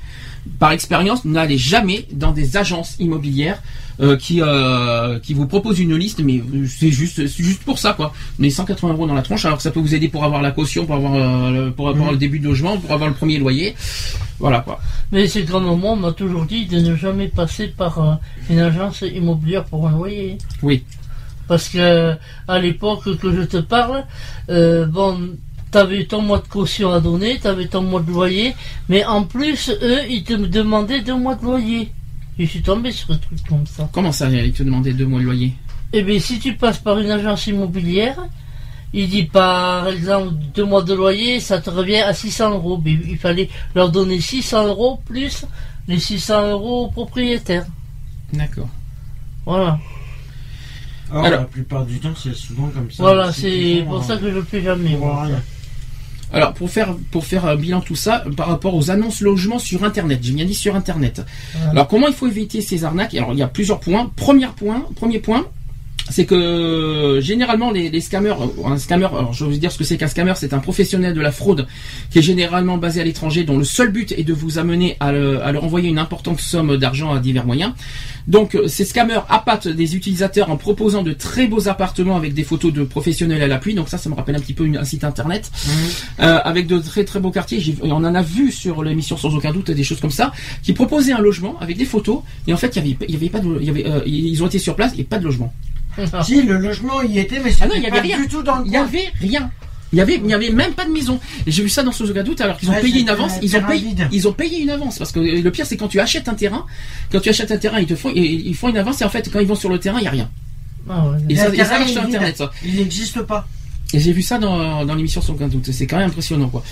[0.60, 3.62] Par expérience, n'allez jamais dans des agences immobilières
[4.01, 8.13] euh, qui euh, qui vous proposent une liste, mais c'est juste juste pour ça quoi.
[8.39, 10.51] Mais 180 euros dans la tronche, alors que ça peut vous aider pour avoir la
[10.51, 12.11] caution, pour avoir euh, le- pour avoir Mhm.
[12.13, 13.75] le début de logement, pour avoir le premier loyer,
[14.39, 14.79] voilà quoi.
[15.11, 18.19] Mais c'est comme moi, on m'a toujours dit de ne jamais passer par
[18.49, 20.37] une agence immobilière pour un loyer.
[20.61, 20.83] Oui.
[21.47, 22.15] Parce que
[22.47, 24.03] à l'époque que je te parle,
[24.49, 25.29] bon,
[25.71, 28.55] t'avais ton mois de caution à donner, t'avais ton mois de loyer,
[28.89, 31.91] mais en plus, eux, ils te demandaient deux mois de loyer.
[32.38, 33.89] Je suis tombé sur un truc comme ça.
[33.93, 35.53] Comment ça, il te demandait deux mois de loyer
[35.93, 38.17] Eh bien, si tu passes par une agence immobilière,
[38.93, 42.81] il dit par exemple deux mois de loyer, ça te revient à 600 euros.
[42.83, 45.45] Mais il fallait leur donner 600 euros plus
[45.88, 47.65] les 600 euros au propriétaire.
[48.33, 48.69] D'accord.
[49.45, 49.79] Voilà.
[51.11, 53.03] Or, Alors- la plupart du temps, c'est souvent comme ça.
[53.03, 54.95] Voilà, c'est pour ça que je ne le fais jamais.
[54.95, 55.41] rien.
[56.34, 59.59] Alors pour faire pour faire un bilan de tout ça par rapport aux annonces logements
[59.59, 61.21] sur internet, j'ai bien dit sur internet.
[61.53, 61.71] Voilà.
[61.71, 63.13] Alors comment il faut éviter ces arnaques?
[63.15, 64.11] Alors il y a plusieurs points.
[64.15, 65.45] Premier point, premier point,
[66.10, 69.78] c'est que généralement les, les scammers, euh, un scammer, alors je vais vous dire ce
[69.78, 71.66] que c'est qu'un scammer, c'est un professionnel de la fraude
[72.12, 75.12] qui est généralement basé à l'étranger, dont le seul but est de vous amener à,
[75.12, 77.74] le- à leur envoyer une importante somme d'argent à divers moyens.
[78.28, 82.43] Donc euh, ces scammers appâtent des utilisateurs en proposant de très beaux appartements avec des
[82.43, 83.74] photos de professionnels à l'appui.
[83.74, 85.51] Donc ça, ça me rappelle un petit peu une- un site internet
[86.20, 87.76] euh, avec de très très beaux quartiers.
[87.82, 90.32] On en a vu sur l'émission sans aucun doute des choses comme ça
[90.64, 93.18] qui proposaient un logement avec des photos et en fait il y avait, il y
[93.18, 95.24] avait pas de, il y avait, euh, ils ont été sur place et pas de
[95.24, 95.53] logement.
[96.23, 98.19] Si, le logement y était, mais Ah non, c'était il y avait pas rien.
[98.21, 98.81] du tout dans le Il y coin.
[98.83, 99.51] avait rien.
[99.93, 101.19] Il y avait, il y avait même pas de maison.
[101.47, 103.33] J'ai vu ça dans ce doute alors qu'ils ont Ouais, payé une c'était avance.
[103.33, 104.07] un Ils ont terrain payé, vide.
[104.11, 106.65] ils ont payé une avance parce que le pire c'est quand tu achètes un terrain,
[107.11, 109.09] quand tu achètes un terrain, ils te font, ils ils font une avance et en
[109.09, 110.29] fait quand ils vont sur le terrain, il y a rien.
[110.89, 111.17] Ah ouais.
[111.29, 112.35] Et ça, et ça terrain marche sur internet.
[112.37, 112.51] Ça.
[112.65, 113.47] Il n'existe pas.
[113.93, 115.71] Et j'ai vu ça dans, dans l'émission aucun doute.
[115.71, 116.63] C'est quand même impressionnant, quoi.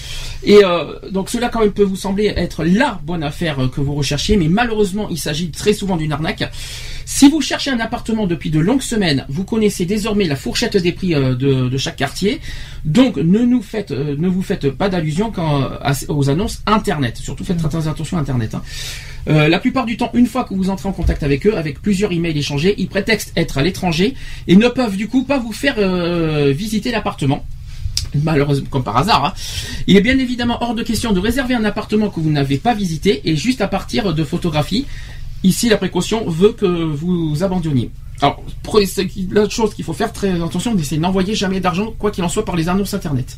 [0.43, 3.79] Et euh, donc cela quand même peut vous sembler être la bonne affaire euh, que
[3.79, 6.43] vous recherchiez, mais malheureusement il s'agit très souvent d'une arnaque.
[7.05, 10.91] Si vous cherchez un appartement depuis de longues semaines, vous connaissez désormais la fourchette des
[10.91, 12.39] prix euh, de, de chaque quartier.
[12.85, 17.17] Donc ne nous faites, euh, ne vous faites pas d'allusion euh, aux annonces internet.
[17.17, 18.55] Surtout faites très attention à internet.
[18.55, 18.61] hein.
[19.29, 21.81] Euh, la plupart du temps, une fois que vous entrez en contact avec eux, avec
[21.81, 24.15] plusieurs emails échangés, ils prétextent être à l'étranger
[24.47, 27.45] et ne peuvent du coup pas vous faire euh, visiter l'appartement.
[28.21, 29.33] Malheureusement, comme par hasard, hein.
[29.87, 32.73] il est bien évidemment hors de question de réserver un appartement que vous n'avez pas
[32.75, 34.85] visité et juste à partir de photographies.
[35.43, 37.89] Ici, la précaution veut que vous abandonniez.
[38.21, 41.93] Alors, pre- c'est qui- la chose qu'il faut faire très attention, c'est n'envoyer jamais d'argent,
[41.99, 43.37] quoi qu'il en soit, par les annonces internet.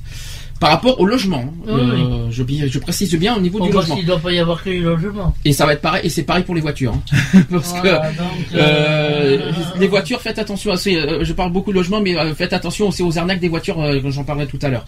[0.60, 1.51] Par rapport au logement.
[1.66, 3.95] Oui, Euh, je, je précise bien au niveau du logement.
[3.95, 5.34] qu'il doit pas y avoir que les logements.
[5.43, 6.93] Et ça va être pareil, et c'est pareil pour les voitures.
[6.93, 7.41] hein.
[7.51, 10.72] Parce que donc, euh, euh, les voitures, faites attention.
[10.72, 13.78] à je parle beaucoup de logement, mais faites attention aussi aux arnaques des voitures,
[14.12, 14.86] j'en parlerai tout à l'heure.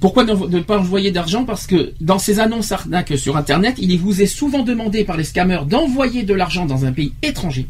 [0.00, 3.98] Pourquoi ne, ne pas envoyer d'argent Parce que dans ces annonces arnaques sur Internet, il
[3.98, 7.68] vous est souvent demandé par les scammers d'envoyer de l'argent dans un pays étranger.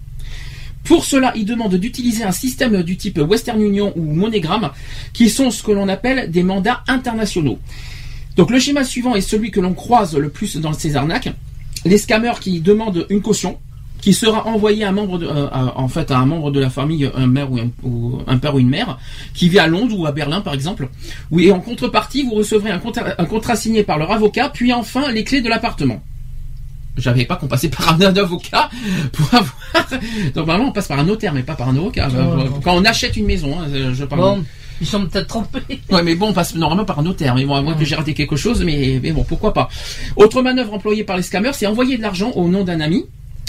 [0.84, 4.70] Pour cela, ils demandent d'utiliser un système du type Western Union ou MoneyGram,
[5.14, 7.58] qui sont ce que l'on appelle des mandats internationaux.
[8.36, 11.32] Donc le schéma suivant est celui que l'on croise le plus dans ces arnaques.
[11.86, 13.58] Les scammers qui demandent une caution,
[14.04, 16.60] qui sera envoyée à un membre de, euh, à- en fait à un membre de
[16.60, 18.98] la famille, un mère ou un, ou un père ou une mère,
[19.32, 20.90] qui vit à Londres ou à Berlin par exemple.
[21.30, 24.74] Oui, et en contrepartie, vous recevrez un contrat, un contrat signé par leur avocat, puis
[24.74, 26.02] enfin les clés de l'appartement.
[26.98, 28.68] J'avais pas qu'on passait par un avocat
[29.12, 29.54] pour avoir.
[30.36, 32.08] Normalement, on passe par un notaire, mais pas par un avocat.
[32.08, 32.44] Ouais.
[32.62, 34.20] Quand on achète une maison, hein, je parle.
[34.20, 34.44] Bon,
[34.82, 35.80] ils sont peut-être trompés.
[35.90, 37.34] Ouais, mais bon, on passe normalement par un notaire.
[37.34, 39.70] Mais bon, à moins que j'ai raté quelque chose, mais, mais bon, pourquoi pas.
[40.16, 43.06] Autre manœuvre employée par les scammers, c'est envoyer de l'argent au nom d'un ami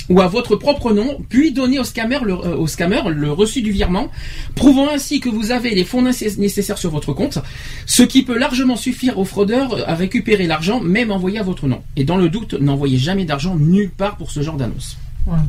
[0.10, 3.62] ou à votre propre nom, puis donner au scammer le, euh, au scammer le reçu
[3.62, 4.10] du virement,
[4.56, 7.39] prouvant ainsi que vous avez les fonds nécess- nécessaires sur votre compte,
[7.86, 11.82] ce qui peut largement suffire aux fraudeurs à récupérer l'argent, même envoyé à votre nom.
[11.95, 14.97] Et dans le doute, n'envoyez jamais d'argent nulle part pour ce genre d'annonce.
[15.26, 15.43] Voilà.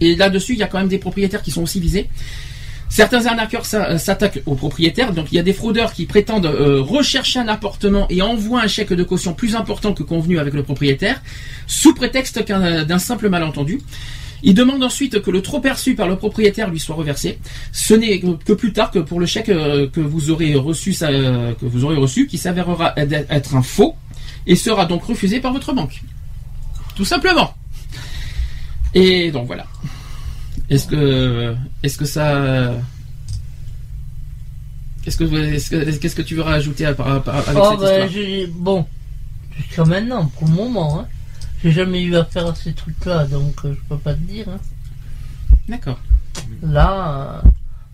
[0.00, 2.08] Et là-dessus, il y a quand même des propriétaires qui sont aussi visés.
[2.88, 6.80] Certains arnaqueurs euh, s'attaquent aux propriétaires, donc il y a des fraudeurs qui prétendent euh,
[6.80, 10.62] rechercher un appartement et envoient un chèque de caution plus important que convenu avec le
[10.62, 11.20] propriétaire,
[11.66, 13.80] sous prétexte qu'un- d'un simple malentendu.
[14.42, 17.38] Ils demandent ensuite que le trop perçu par le propriétaire lui soit reversé.
[17.72, 21.52] Ce n'est que plus tard que pour le chèque euh, que vous aurez reçu, euh,
[21.54, 23.96] que vous aurez reçu, qui s'avérera être un faux
[24.46, 26.02] et sera donc refusé par votre banque.
[26.94, 27.54] Tout simplement.
[28.94, 29.66] Et donc voilà.
[30.68, 32.72] Est-ce que, est-ce que ça,
[35.02, 37.80] qu'est-ce que, est-ce que- qu'est-ce que tu veux rajouter à, par- par- avec Oh, cette
[37.80, 38.86] ben, histoire bon,
[39.56, 41.06] jusqu'à maintenant, pour le moment, hein.
[41.62, 44.46] J'ai jamais eu affaire à ces trucs-là, donc euh, je peux pas te dire.
[44.48, 44.58] hein.
[45.68, 45.98] D'accord.
[46.62, 47.48] Là, euh,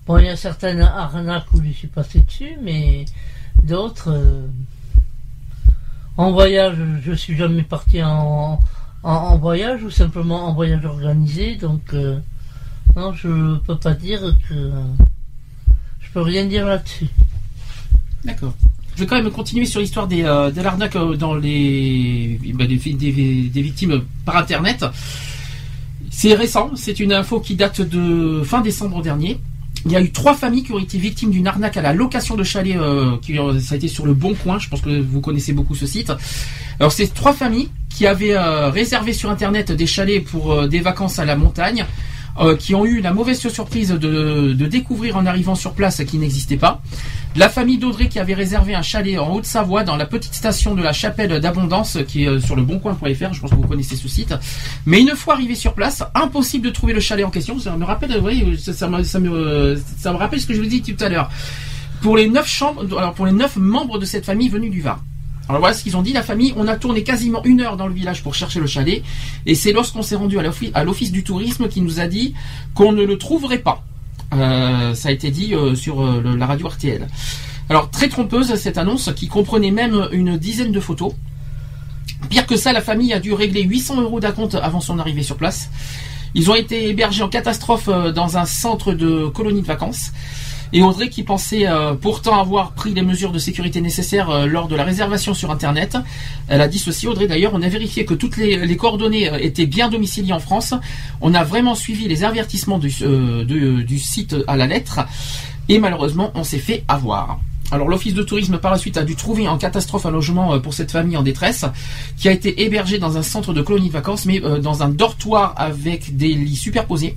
[0.06, 3.04] bon, il y a certaines arnaques où je suis passé dessus, mais
[3.62, 4.10] d'autres.
[4.10, 4.46] euh,
[6.16, 8.60] en voyage, je suis jamais parti en,
[9.02, 12.18] en, en voyage ou simplement en voyage organisé, donc euh,
[12.96, 14.70] non, je peux pas dire que.
[16.00, 17.08] Je peux rien dire là-dessus.
[18.24, 18.54] D'accord.
[18.94, 22.66] Je vais quand même continuer sur l'histoire des, euh, de l'arnaque euh, dans les, bah,
[22.66, 24.84] des, victimes par Internet.
[26.10, 29.38] C'est récent, c'est une info qui date de fin décembre dernier.
[29.86, 32.36] Il y a eu trois familles qui ont été victimes d'une arnaque à la location
[32.36, 35.20] de chalets, euh, euh, ça a été sur le Bon Coin, je pense que vous
[35.20, 36.12] connaissez beaucoup ce site.
[36.78, 38.38] Alors c'est trois familles qui avaient
[38.70, 41.84] réservé sur Internet des chalets pour des vacances à la montagne,
[42.38, 46.18] euh, qui ont eu la mauvaise surprise de, de découvrir en arrivant sur place qui
[46.18, 46.80] n'existait pas.
[47.36, 50.82] La famille d'Audrey qui avait réservé un chalet en Haute-Savoie dans la petite station de
[50.82, 54.08] la chapelle d'Abondance qui est euh, sur le boncoin.fr, je pense que vous connaissez ce
[54.08, 54.34] site.
[54.86, 57.58] Mais une fois arrivé sur place, impossible de trouver le chalet en question.
[57.58, 60.60] Ça me rappelle, voyez, ça, ça me, ça me, ça me rappelle ce que je
[60.60, 61.30] vous dis tout à l'heure.
[62.02, 64.98] Pour les neuf chambres, alors pour les neuf membres de cette famille venus du Var.
[65.48, 66.54] Alors voilà ce qu'ils ont dit, la famille.
[66.56, 69.02] On a tourné quasiment une heure dans le village pour chercher le chalet.
[69.46, 70.42] Et c'est lorsqu'on s'est rendu à
[70.84, 72.34] l'office- du tourisme qui nous a dit
[72.74, 73.84] qu'on ne le trouverait pas.
[74.32, 77.06] Euh, ça a été dit euh, sur euh, la radio RTL.
[77.68, 81.12] Alors très trompeuse cette annonce qui comprenait même une dizaine de photos.
[82.30, 85.36] Pire que ça, la famille a dû régler 800 euros d'acompte avant son arrivée sur
[85.36, 85.70] place.
[86.34, 90.12] Ils ont été hébergés en catastrophe euh, dans un centre de colonie de vacances.
[90.74, 94.68] Et Audrey, qui pensait euh, pourtant avoir pris les mesures de sécurité nécessaires euh, lors
[94.68, 95.98] de la réservation sur Internet,
[96.48, 99.66] elle a dit ceci, Audrey d'ailleurs, on a vérifié que toutes les, coordonnées euh, étaient
[99.66, 100.72] bien domiciliées en France.
[101.20, 105.00] On a vraiment suivi les avertissements du, site à la lettre.
[105.68, 107.38] Et malheureusement, on s'est fait avoir.
[107.70, 110.74] Alors l'office de tourisme par la suite a dû trouver en catastrophe un logement pour
[110.74, 111.64] cette famille en détresse
[112.18, 115.54] qui a été hébergée dans un centre de colonie de vacances mais dans un dortoir
[115.56, 117.16] avec des lits superposés.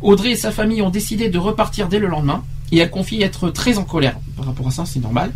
[0.00, 2.42] Audrey et sa famille ont décidé de repartir dès le lendemain
[2.72, 5.32] et elle confie être très en colère par rapport à ça, c'est normal.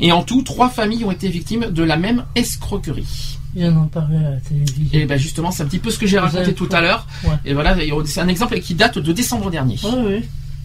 [0.00, 3.38] Et en tout, trois familles ont été victimes de la même escroquerie.
[3.54, 4.84] Ils en parlé à la télévision.
[4.92, 7.06] Et ben justement, c'est un petit peu ce que j'ai raconté tout à l'heure.
[7.24, 7.32] Ouais.
[7.44, 7.76] Et voilà,
[8.06, 9.76] c'est un exemple qui date de décembre dernier.
[9.84, 10.24] Oui, oui.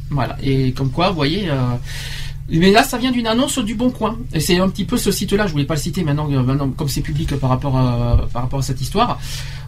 [0.10, 0.38] Voilà.
[0.42, 1.50] Et comme quoi, vous voyez.
[1.50, 1.56] euh,
[2.48, 4.18] mais là, ça vient d'une annonce du Bon Coin.
[4.34, 5.48] Et c'est un petit peu ce site-là.
[5.48, 8.44] Je voulais pas le citer maintenant, euh, maintenant comme c'est public par rapport à, par
[8.44, 9.20] rapport à cette histoire.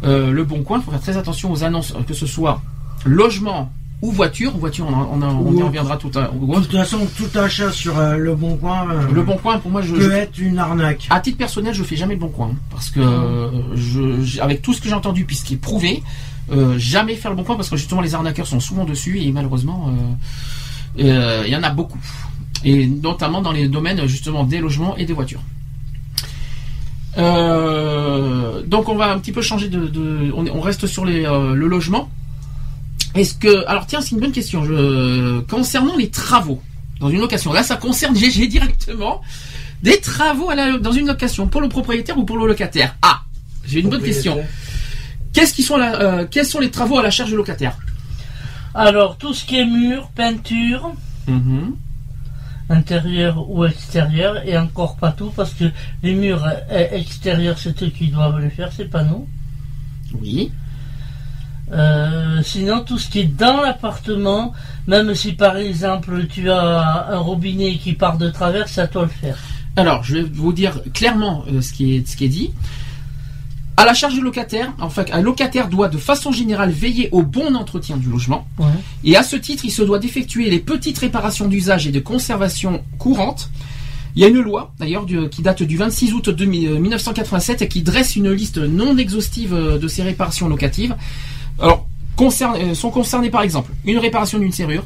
[0.04, 2.62] Euh, le Bon Coin, il faut faire très attention aux annonces, que ce soit
[3.04, 3.72] logement
[4.02, 4.56] ou voiture.
[4.58, 6.34] Voiture, on, y reviendra tout à l'heure.
[6.34, 9.72] De toute façon, tout achat sur euh, le bon coin euh, Le Bon Coin, pour
[9.72, 11.08] moi, je, peut je- être une arnaque.
[11.10, 14.74] à titre personnel, je fais jamais le Bon Coin parce que euh, je, avec tout
[14.74, 16.04] ce que j'ai entendu, puisqu'il est prouvé,
[16.78, 19.92] jamais faire le Bon Coin parce que justement les arnaqueurs sont souvent dessus et malheureusement,
[20.98, 21.08] il
[21.48, 22.00] y en a beaucoup
[22.64, 25.42] et notamment dans les domaines justement des logements et des voitures.
[28.68, 31.68] Donc on va un petit peu changer de, de- on, on reste sur les, le
[31.68, 32.10] logement.
[33.18, 34.64] Est-ce que alors tiens c'est une bonne question.
[34.64, 36.62] Je, concernant les travaux
[37.00, 39.22] dans une location là ça concerne GG directement
[39.84, 42.96] des travaux à la- dans une location pour le propriétaire ou pour le locataire?
[43.02, 43.22] Ah
[43.66, 44.38] j'ai une bonne question.
[45.34, 47.78] Qu'est-ce qui sont la, euh, quels sont les travaux à la charge du locataire?
[48.74, 50.94] Alors, tout ce qui est mur, peinture,
[51.28, 51.76] Mhm.
[52.70, 55.66] intérieur ou extérieur, et encore pas tout, parce que
[56.04, 59.28] les murs euh, extérieurs, c'est eux qui doivent les faire, c'est pas nous.
[60.22, 60.52] oui
[61.72, 64.54] Euh, sinon, tout ce qui est dans l'appartement,
[64.88, 69.04] même si par exemple tu as un robinet qui part de travers, c'est à toi
[69.04, 69.38] de le faire.
[69.76, 72.52] Alors, je vais vous dire clairement euh, ce, qui est, ce qui est dit.
[73.76, 77.54] À la charge du locataire, enfin, un locataire doit de façon générale veiller au bon
[77.56, 78.48] entretien du logement.
[78.58, 78.66] Ouais.
[79.04, 82.82] Et à ce titre, il se doit d'effectuer les petites réparations d'usage et de conservation
[82.98, 83.52] courantes.
[84.16, 87.68] Il y a une loi, d'ailleurs, qui date du 26 août 2000 euh, 1987 et
[87.68, 90.96] qui dresse une liste non exhaustive de ces réparations locatives.
[92.18, 94.84] Concerne- euh, sont concernées par exemple une réparation d'une serrure,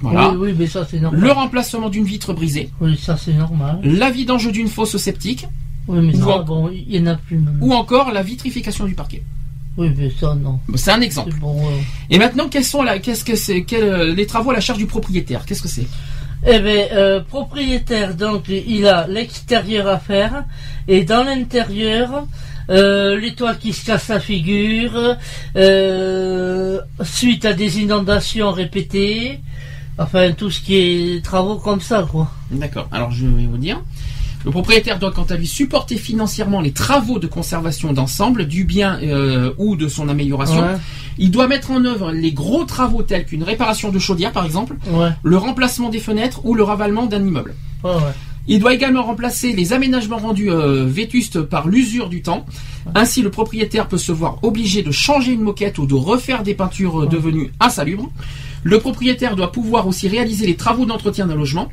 [0.00, 1.20] voilà, Oui, oui, mais ça c'est normal.
[1.20, 3.80] le remplacement d'une vitre brisée, Oui, ça c'est normal.
[3.82, 5.46] la vidange d'une fosse septique,
[5.88, 8.84] Oui, mais Ou ça, en- bon, il y en a plus ou encore la vitrification
[8.84, 9.22] du parquet.
[9.78, 10.58] Oui, mais ça non.
[10.74, 11.32] C'est un exemple.
[11.40, 11.56] Bon.
[12.10, 14.78] Et maintenant, quels sont la, qu'est-ce que c'est, quels, euh, les travaux à la charge
[14.78, 15.46] du propriétaire?
[15.46, 15.86] Qu'est-ce que c'est?
[16.46, 20.44] Eh bien, euh, propriétaire, donc il a l'extérieur à faire,
[20.88, 22.26] et dans l'intérieur,
[22.70, 25.16] euh, les toits qui se cassent la figure,
[25.56, 29.40] euh, suite à des inondations répétées,
[29.98, 32.30] enfin tout ce qui est travaux comme ça, quoi.
[32.50, 32.88] D'accord.
[32.92, 33.80] Alors, je vais vous dire.
[34.44, 38.98] Le propriétaire doit, quant à lui, supporter financièrement les travaux de conservation d'ensemble du bien
[39.02, 40.60] euh, ou de son amélioration.
[40.60, 40.76] Ouais,
[41.18, 44.76] Il doit mettre en œuvre les gros travaux tels qu'une réparation de chaudière, par exemple,
[44.92, 47.54] ouais, le remplacement des fenêtres ou le ravalement d'un immeuble.
[47.82, 47.90] ouais.
[48.50, 52.46] Il doit également remplacer les aménagements rendus euh, vétustes par l'usure du temps.
[52.94, 56.54] Ainsi, le propriétaire peut se voir obligé de changer une moquette ou de refaire des
[56.54, 58.10] peintures euh, devenues insalubres.
[58.62, 61.68] Le propriétaire doit pouvoir aussi réaliser les travaux d'entretien d'un logement.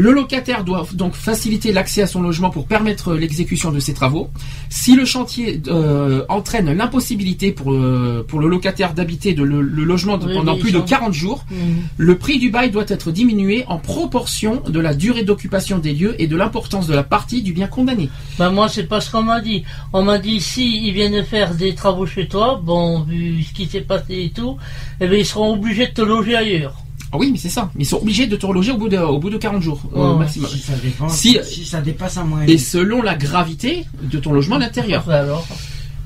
[0.00, 3.94] Le locataire doit donc faciliter l'accès à son logement pour permettre euh, l'exécution de ces
[3.94, 4.30] travaux.
[4.70, 10.16] Si le chantier euh, entraîne l'impossibilité pour, euh, pour le locataire d'habiter le, le logement
[10.22, 10.84] Oui, pendant oui, plus de ça.
[10.86, 11.82] 40 jours, Mhm.
[11.96, 16.14] le prix du bail doit être diminué en proportion de la durée d'occupation des lieux
[16.22, 18.08] et de l'importance de la partie du bien condamné.
[18.38, 19.64] Ben moi c'est pas ce qu'on m'a dit.
[19.92, 23.66] On m'a dit si ils viennent faire des travaux chez toi, bon vu ce qui
[23.66, 24.58] s'est passé et tout,
[25.00, 26.74] eh ben ils seront obligés de te loger ailleurs.
[27.12, 27.70] Ah oui, mais c'est ça.
[27.78, 29.98] Ils sont obligés de te reloger au bout de, au bout de 40 jours au
[29.98, 30.18] Ouais, ouais.
[30.18, 30.50] maximum.
[30.50, 32.40] Si ça dépend, Si- si, ça dépasse un mois.
[32.46, 35.08] Et selon la gravité de ton logement à l'intérieur.
[35.10, 35.46] Alors.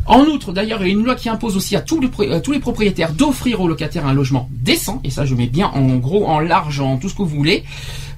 [0.04, 2.28] En outre, d'ailleurs, il y a une loi qui impose aussi à tous les, pro-
[2.28, 5.68] à tous les propriétaires d'offrir aux locataires un logement décent, et ça je mets bien
[5.74, 7.62] en gros, en large, en tout ce que vous voulez.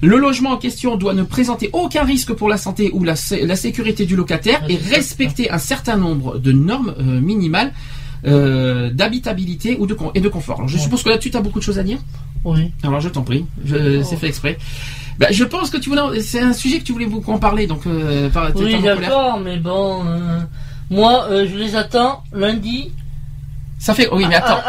[0.01, 3.45] Le logement en question doit ne présenter aucun risque pour la santé ou la, sé-
[3.45, 7.71] la sécurité du locataire et respecter un certain nombre de normes euh, minimales
[8.27, 10.57] euh, d'habitabilité ou de et de confort.
[10.57, 10.81] Alors je Ouais.
[10.81, 11.99] suppose que là-dessus tu as beaucoup de choses à dire?
[12.43, 12.71] Oui.
[12.83, 14.03] Alors je t'en prie, je, Oh.
[14.03, 14.57] c'est fait exprès.
[15.19, 17.67] Ben, je pense que tu voulais, c'est un sujet que tu voulais beaucoup en parler,
[17.67, 20.39] donc euh, par- Oui, d'accord, mais bon, euh,
[20.89, 22.91] moi, je les attends lundi
[23.79, 24.61] Ça fait, oui, mais à, attends,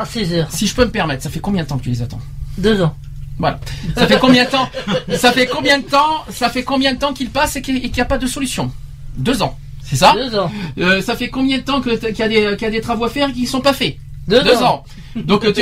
[0.00, 0.46] à, 16h.
[0.50, 2.20] si je peux me permettre, ça fait combien de temps que tu les attends?
[2.58, 2.94] Deux ans.
[3.38, 3.58] Voilà.
[3.96, 4.68] Ça fait combien de temps?
[5.16, 6.24] Ça fait combien de temps?
[6.30, 8.70] Ça fait combien de temps qu'il passe et qu'il n'y a pas de solution?
[9.16, 9.56] Deux ans,
[9.90, 10.50] c'est ça Deux ans.
[10.78, 13.04] Euh, Ça fait combien de temps qu'il y, a des- qu'il y a des travaux
[13.04, 13.96] à faire qui ne sont pas faits
[14.28, 14.74] Deux, Deux ans.
[14.76, 14.84] ans.
[15.16, 15.60] Donc tu,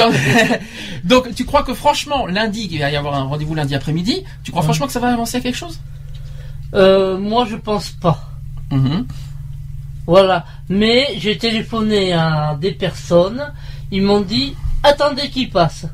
[1.04, 4.50] donc tu crois que franchement lundi il va y avoir un rendez-vous lundi après-midi Tu
[4.50, 5.80] crois franchement que ça va avancer à quelque chose?
[6.74, 8.30] Euh, moi, je pense pas.
[8.70, 9.06] Mhm.
[10.06, 10.44] Voilà.
[10.68, 13.52] Mais j'ai téléphoné à des personnes.
[13.90, 15.86] Ils m'ont dit attendez qu'ils passent.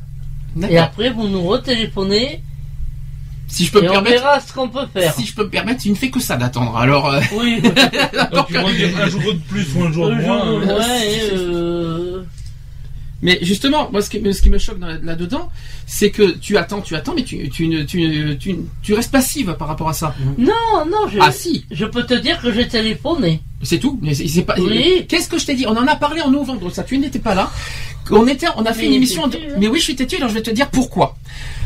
[0.68, 2.42] Et après, vous nous retéléphonez
[3.54, 5.14] Si je peux et me on permettre, verra ce qu'on peut faire.
[5.14, 6.76] si je peux me permettre, tu ne fais que ça d'attendre.
[6.76, 7.62] Alors euh, Oui.
[8.32, 10.44] Donc, dire un jour de plus ou un jour de moins.
[10.44, 12.22] jour, euh, ouais, et, euh,
[13.22, 15.48] Mais justement, moi, ce qui, ce qui me choque dans- là-dedans,
[15.86, 19.54] c'est que tu attends, tu attends, mais tu, tu, ne- tu, tu, tu restes passive
[19.58, 20.14] par rapport à ça.
[20.36, 20.52] Non,
[20.90, 23.40] non, je, Ah si, je peux te dire que j'ai téléphoné.
[23.62, 23.98] c'est tout.
[24.02, 24.56] Mais c'est c'est pas.
[24.58, 25.06] Oui.
[25.08, 25.66] Qu'est-ce que je t'ai dit?
[25.66, 26.70] On en a parlé en novembre.
[26.72, 27.50] Ça, tu n'étais pas là.
[28.10, 29.24] On était, on a fait Mais une émission.
[29.26, 29.30] hein.
[29.58, 30.16] Mais oui, je suis têtu.
[30.16, 31.16] Alors je vais te dire pourquoi.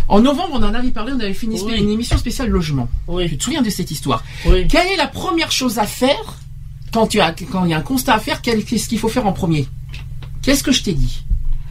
[0.09, 1.13] En novembre, on en avait parlé.
[1.15, 1.77] On avait fait une, Oui.
[1.79, 2.89] une émission spéciale logement.
[3.07, 4.67] Tu Oui, te souviens de cette histoire oui.
[4.67, 6.37] Quelle est la première chose à faire
[6.93, 9.27] quand tu as, quand il y a un constat à faire Qu'est-ce qu'il faut faire
[9.27, 9.69] en premier?
[10.43, 11.23] Qu'est-ce que je t'ai dit?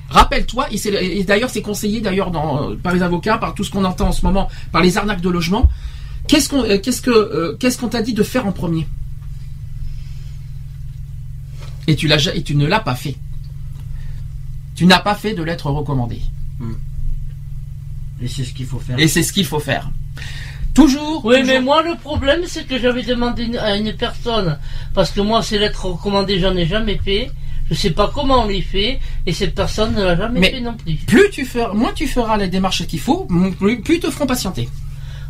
[0.09, 2.31] Rappelle-toi, et, c'est le- et d'ailleurs c'est conseillé d'ailleurs
[2.83, 5.29] par les avocats, par tout ce qu'on entend en ce moment, par les arnaques de
[5.29, 5.67] logement.
[6.27, 8.87] Qu'est-ce qu'on, euh, qu'est-ce que, euh, qu'est-ce qu'on t'a dit de faire en premier?
[11.87, 13.15] Et tu et tu ne l'as pas fait.
[14.75, 16.21] Tu n'as pas fait de lettre recommandée.
[18.21, 18.97] Et c'est ce qu'il faut faire.
[18.99, 19.89] Et c'est ce qu'il faut faire.
[20.73, 21.25] Toujours.
[21.25, 24.57] Oui, toujours- mais moi, le problème, c'est que j'avais demandé à une personne,
[24.93, 27.31] parce que moi, ces lettres recommandées, j'en ai jamais fait.
[27.69, 30.61] Je sais pas comment on les fait, et cette personne ne l'a jamais Mais- fait
[30.61, 30.93] non plus.
[31.05, 33.27] Plus tu feras, moins tu feras les démarches qu'il faut,
[33.59, 34.69] plus, plus ils te feront patienter.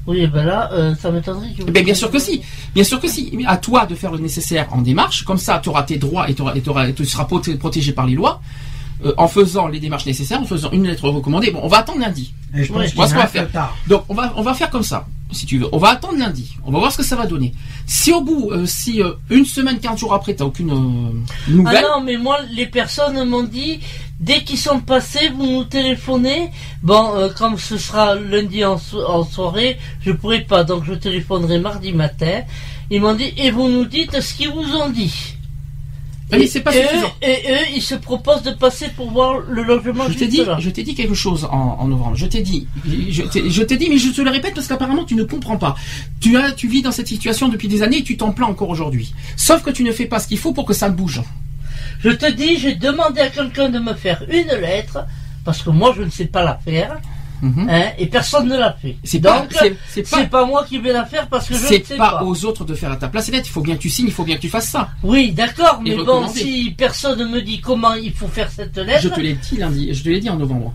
[0.05, 2.41] Oui, et ben là, euh, ça m'étonnerait que vous- Eh bien, bien sûr que si.
[2.75, 3.29] Bien sûr que si.
[3.33, 5.23] Mais À toi de faire le nécessaire en démarche.
[5.25, 8.05] Comme ça, tu auras tes droits et, t'auras- et t'auras- tu seras proté- protégé par
[8.05, 8.41] les lois.
[9.05, 11.51] euh, en faisant les démarches nécessaires, en faisant une lettre recommandée.
[11.51, 12.33] Bon, on va attendre lundi.
[12.55, 12.85] Et je pense Ouais.
[12.87, 13.51] qu'il Voilà ce est qu'on va faire.
[13.51, 13.77] tard.
[13.87, 15.67] Donc, on va, on va faire comme ça, si tu veux.
[15.73, 16.55] On va attendre lundi.
[16.65, 17.53] On va voir ce que ça va donner.
[17.85, 21.49] Si au bout, euh, si euh, une semaine, 15 jours après, t'as aucune euh, Ah
[21.51, 23.79] nouvelle, non, mais moi, les personnes m'ont dit,
[24.19, 26.51] dès qu'ils sont passés, vous nous téléphonez.
[26.83, 30.93] Bon, euh, comme ce sera lundi en, so- en soirée, je pourrai pas, donc je
[30.93, 32.41] téléphonerai mardi matin.
[32.89, 35.33] Ils m'ont dit, et vous nous dites ce qu'ils vous ont dit.
[36.29, 37.07] Ah, mais c'est pas et, suffisant.
[37.07, 40.43] eux, et eux, ils se proposent de passer pour voir le logement Je t'ai dit,
[40.43, 40.57] là.
[40.59, 42.15] je t'ai dit quelque chose en, en novembre.
[42.17, 45.23] Je t'ai dit, je t'ai dit, mais je te le répète parce qu'apparemment tu ne
[45.23, 45.75] comprends pas.
[46.19, 48.69] Tu as, tu vis dans cette situation depuis des années et tu t'en plains encore
[48.69, 49.13] aujourd'hui.
[49.37, 51.21] Sauf que tu ne fais pas ce qu'il faut pour que ça bouge.
[51.99, 55.05] Je te dis, j'ai demandé à quelqu'un de me faire une lettre,
[55.45, 56.99] parce que moi, je ne sais pas la faire,
[57.41, 57.67] Mhm.
[57.69, 58.97] hein, et personne ne l'a fait.
[59.03, 61.53] C'est pas, Donc, c'est- c'est pas, c'est pas moi qui vais la faire parce que
[61.55, 62.23] je c'est ne sais pas pas.
[62.23, 63.29] aux autres de faire à ta place.
[63.31, 63.45] net.
[63.45, 64.89] Il faut bien que tu signes, il faut bien que tu fasses ça.
[65.03, 69.01] Oui, d'accord, mais bon, si personne ne me dit comment il faut faire cette lettre,
[69.03, 70.73] Je te l'ai dit lundi, je te l'ai dit en novembre.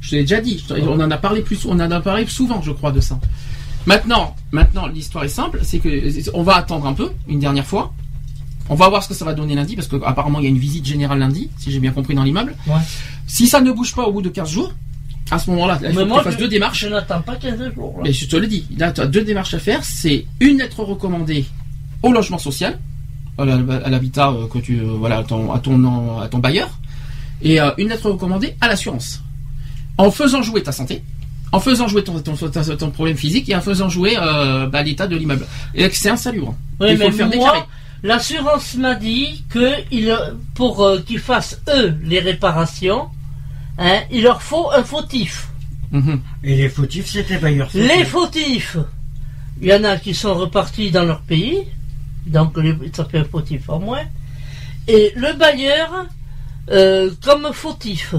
[0.00, 0.62] Je te l'ai déjà dit.
[0.86, 3.18] On en a parlé plus, on en a parlé souvent, je crois, de ça.
[3.86, 7.92] Maintenant, maintenant, l'histoire est simple, c'est que on va attendre un peu, une dernière fois.
[8.70, 10.58] On va voir ce que ça va donner lundi, parce qu'apparemment il y a une
[10.58, 12.54] visite générale lundi, si j'ai bien compris dans l'immeuble.
[12.66, 12.74] Ouais.
[13.26, 14.72] Si ça ne bouge pas au bout de 15 jours,
[15.30, 16.80] à ce moment-là, là, il faut que tu fasses deux démarches.
[16.80, 17.94] je n'attends pas 15 jours.
[17.98, 18.02] là.
[18.04, 19.82] Mais je te le dis, là tu as deux démarches à faire.
[19.84, 21.44] C'est une lettre recommandée
[22.02, 22.78] au logement social,
[23.38, 26.68] à l'habitat euh, que tu, euh, voilà, à ton, à ton, à ton bailleur,
[27.42, 29.22] et euh, une lettre recommandée à l'assurance.
[29.98, 31.02] En faisant jouer ta santé,
[31.52, 34.82] en faisant jouer ton, ton, ton- ton problème physique et en faisant jouer euh, bah,
[34.82, 35.46] l'état de l'immeuble.
[35.74, 36.54] Et que c'est insalubre.
[36.80, 37.62] Oui, Il faut mais le faire moi, déclarer.
[38.02, 40.16] l'assurance m'a dit que il,
[40.54, 43.06] pour euh, qu'ils fassent eux les réparations,
[43.78, 45.48] hein, il leur faut un fautif.
[45.90, 46.20] Mhm.
[46.42, 47.70] Et les fautifs, c'était bailleurs.
[47.74, 48.76] Les fautifs,
[49.60, 51.64] il y en a qui sont repartis dans leur pays,
[52.26, 54.02] donc les- ça fait un fautif en moins.
[54.88, 56.06] Et le bailleur,
[56.70, 58.14] euh, comme fautif.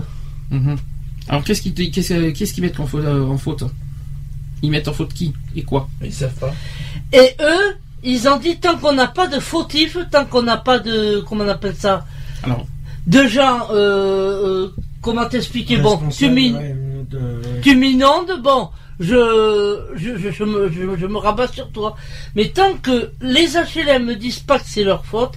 [0.52, 0.78] Mhm.
[1.28, 3.64] Alors qu'est-ce qu'ils mettent en faute, euh, en faute?
[4.62, 5.90] Ils mettent en faute qui et quoi?
[6.04, 6.54] Ils savent pas.
[7.12, 10.80] Et eux, ils ont dit tant qu'on n'a pas de fautif, tant qu'on n'a pas
[10.80, 12.06] de comment on appelle ça,
[12.44, 12.66] Alors,
[13.08, 13.76] de gens, euh,
[14.68, 14.74] euh,
[15.06, 16.60] comment t'expliquer Bon, tu m'in-
[17.62, 19.16] tu m'inondes, bon, je
[19.96, 21.96] je, je, je me, je, je me rabats sur toi.
[22.36, 25.36] Mais tant que les HLM me disent pas que c'est leur faute,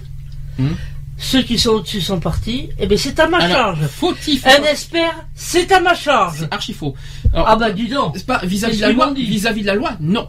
[0.57, 0.75] Mhm.
[1.17, 3.87] ceux qui sont au-dessus sont partis, eh bien c'est à ma alors, charge.
[3.87, 4.45] fautif.
[4.47, 6.37] Un expert, c'est à ma charge.
[6.39, 6.95] C'est archi faux.
[7.33, 8.13] Alors, Ah bah dis donc.
[8.17, 9.07] C'est pas vis-à-vis de C'est la ce qu'ils loi.
[9.07, 9.25] m'ont dit.
[9.25, 10.27] Vis-à-vis de la loi, non.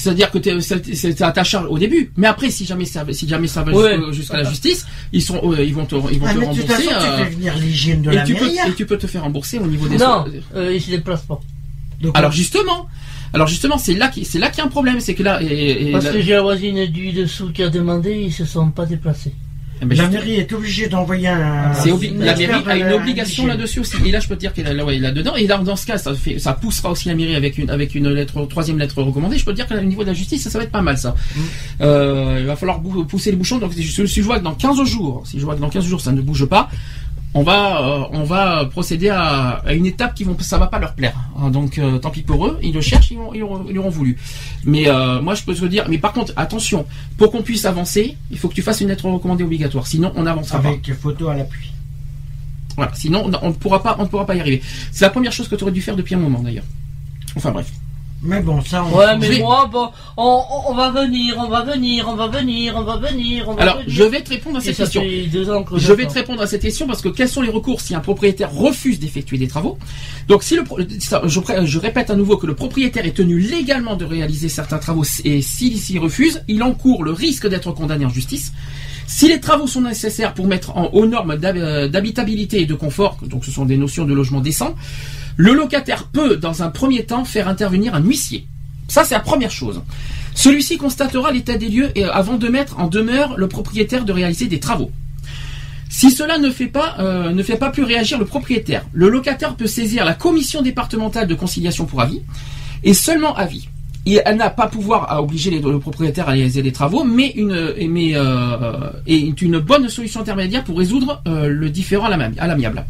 [0.00, 3.46] C'est-à-dire que c'est à ta charge au début, mais après, si jamais ça, si jamais
[3.46, 3.98] ça va Ouais.
[4.12, 6.52] jusqu'à la justice, ils sont, euh, ils vont te, ils vont Ah, te mais de
[6.54, 6.82] toute rembourser.
[6.84, 9.06] façon, euh, tu fais venir l'hygiène de et la tu peux, et tu peux te
[9.06, 9.96] faire rembourser au niveau des.
[9.98, 10.26] Non, soins.
[10.56, 11.40] euh, il se déplace pas.
[12.00, 12.88] Donc, Alors justement,
[13.34, 15.42] alors justement, c'est là qui, c'est là qu'il y a un problème, c'est que là,
[15.42, 18.44] et, et Parce là- que j'ai la voisine du dessous qui a demandé, ils se
[18.46, 19.34] sont pas déplacés.
[19.82, 21.72] Eh ben, la mairie est obligée d'envoyer un.
[21.72, 23.96] Obli- la mairie a une obligation là-dessus aussi.
[24.04, 25.34] Et là, je peux te dire qu'elle est là, ouais, là-dedans.
[25.36, 27.94] Et là, dans ce cas, ça, fait, ça poussera aussi la mairie avec une, avec
[27.94, 29.38] une lettre, troisième lettre recommandée.
[29.38, 30.98] Je peux te dire qu'au niveau de la justice, ça, ça va être pas mal,
[30.98, 31.14] ça.
[31.34, 31.40] Mm.
[31.80, 33.58] Euh, il va falloir pousser les bouchons.
[33.58, 35.70] Donc, si je, si je vois que dans 15 jours, si je vois que dans
[35.70, 36.68] 15 jours, ça ne bouge pas,
[37.32, 40.78] on va, euh, on va procéder à, à une étape qui vont, ça va pas
[40.80, 41.14] leur plaire.
[41.38, 42.58] Hein, donc, euh, tant pis pour eux.
[42.62, 44.18] Ils le cherchent, ils, ont- ils, auront, ils auront voulu.
[44.64, 45.86] Mais euh, moi, je peux te dire.
[45.88, 49.08] Mais par contre, attention, pour qu'on puisse avancer, il faut que tu fasses une lettre
[49.08, 49.86] recommandée obligatoire.
[49.86, 50.68] Sinon, on n'avancera pas.
[50.70, 51.72] Avec photo à l'appui.
[52.76, 54.62] Voilà, sinon on ne pourra pas, on ne pourra pas y arriver.
[54.90, 56.64] C'est la première chose que tu aurais dû faire depuis un moment d'ailleurs.
[57.36, 57.70] Enfin bref.
[58.22, 58.98] Mais bon, ça, on.
[58.98, 62.28] Ouais, mais vais- moi, bon, on, on- on va venir, on va venir, on va
[62.28, 63.88] venir, on va venir, on va Alors, venir.
[63.88, 65.00] je vais te répondre à Et cette question.
[65.00, 67.40] fait deux ans que Je vais te répondre à cette question parce que quels sont
[67.40, 69.78] les recours si un propriétaire refuse d'effectuer des travaux?
[70.28, 70.64] Donc, si le,
[71.24, 75.04] je, je répète à nouveau que le propriétaire est tenu légalement de réaliser certains travaux
[75.24, 78.52] et s'il s'y refuse, il encourt le risque d'être condamné en justice.
[79.12, 83.18] Si les travaux sont nécessaires pour mettre en, aux normes euh, d'habitabilité et de confort,
[83.24, 84.76] donc ce sont des notions de logement décent,
[85.36, 88.46] le locataire peut, dans un premier temps, faire intervenir un huissier.
[88.86, 89.82] Ça, c'est la première chose.
[90.36, 94.12] Celui-ci constatera l'état des lieux et, euh, avant de mettre en demeure le propriétaire de
[94.12, 94.92] réaliser des travaux.
[95.88, 100.14] Si cela euh, ne fait pas plus réagir le propriétaire, le locataire peut saisir la
[100.14, 102.22] commission départementale de conciliation pour avis
[102.84, 103.68] et seulement avis.
[104.06, 107.74] Elle n'a pas pouvoir à obliger les- le propriétaire à réaliser des travaux, mais une,
[107.88, 112.46] mais, euh, est une bonne solution intermédiaire pour résoudre euh, le différend à l'ami- à
[112.46, 112.84] l'amiable.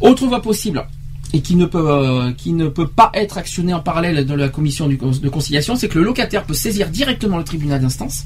[0.00, 0.84] Autre voie possible
[1.32, 4.48] et qui ne peut euh, qui ne peut pas être actionnée en parallèle de la
[4.48, 8.24] commission de conciliation, c'est que le locataire peut saisir directement le tribunal d'instance.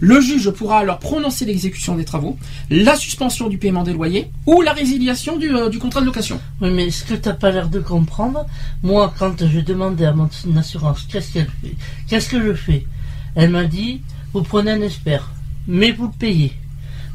[0.00, 2.36] Le juge pourra alors prononcer l'exécution des travaux,
[2.70, 6.40] la suspension du paiement des loyers ou la résiliation du, euh, du contrat de location.
[6.60, 8.46] Oui, mais ce que t'as pas l'air de comprendre,
[8.82, 11.74] moi, quand je demandais à mon assurance qu'est-ce qu'elle fait,
[12.08, 12.86] qu'est-ce que je fais,
[13.34, 15.30] elle m'a dit, vous prenez un expert,
[15.66, 16.52] mais vous le payez.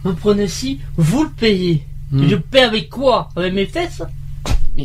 [0.04, 1.86] Vous prenez ci, vous le payez.
[2.12, 2.28] Hmm.
[2.28, 3.30] Je paie avec quoi?
[3.36, 4.02] Avec mes fesses?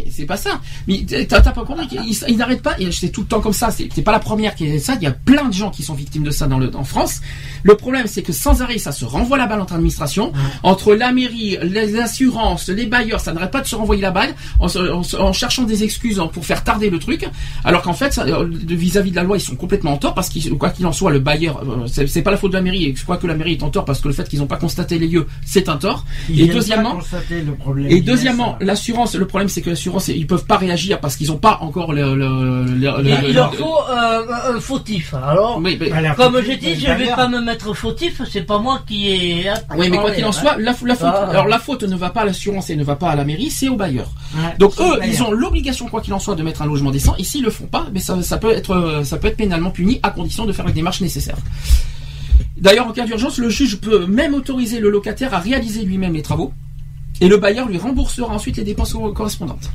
[0.04, 0.60] Mais c'est pas ça.
[0.86, 2.78] Mais t'as pas compris qu'ils ils n'arrêtent pas.
[2.78, 3.70] Et c'est tout le temps comme ça.
[3.70, 4.94] C'est pas la première qui est ça.
[4.96, 7.20] Il y a plein de gens qui sont victimes de ça dans le en France.
[7.62, 10.32] Le problème, c'est que sans arrêt, ça se renvoie la balle entre administration,
[10.62, 13.20] entre la mairie, les assurances, les bailleurs.
[13.20, 16.90] Ça n'arrête pas de se renvoyer la balle en, cherchant des excuses pour faire tarder
[16.90, 17.28] le truc.
[17.64, 20.28] Alors qu'en fait, euh, de- vis-à-vis de la loi, ils sont complètement en tort parce
[20.28, 22.86] que quoi qu'il en soit, le bailleur, euh, c'est pas la faute de la mairie.
[22.86, 24.46] Et je crois que la mairie est en tort parce que le fait qu'ils n'ont
[24.46, 26.04] pas constaté les lieux, c'est un tort.
[26.28, 26.98] Ils et deuxièmement,
[27.88, 31.36] et deuxièmement, l'assurance, le problème c'est que l'assurance, ils peuvent pas réagir parce qu'ils ont
[31.38, 32.14] pas encore le.
[32.14, 35.14] le, le- le- Il, il leur le- faut euh, un fautif.
[35.14, 37.12] Alors, Oui, mais, comme dit, de je vais Bayer.
[37.14, 39.50] pas me mettre fautif, c'est pas moi qui ai...
[39.76, 41.26] oui, mais quoi qu'il en soit, la, la faute, Ah.
[41.30, 43.50] alors la faute ne va pas à l'assurance et ne va pas à la mairie,
[43.50, 44.10] c'est au bailleur.
[44.58, 47.14] Donc eux, ils ont l'obligation, quoi qu'il en soit, de mettre un logement décent.
[47.18, 49.70] Et s'ils le font pas, mais ça, ça peut être, euh, ça peut être pénalement
[49.70, 51.36] puni à condition de faire les démarches nécessaires.
[52.58, 56.22] D'ailleurs, en cas d'urgence, le juge peut même autoriser le locataire à réaliser lui-même les
[56.22, 56.52] travaux.
[57.20, 59.70] Et le bailleur lui remboursera ensuite les dépenses correspondantes.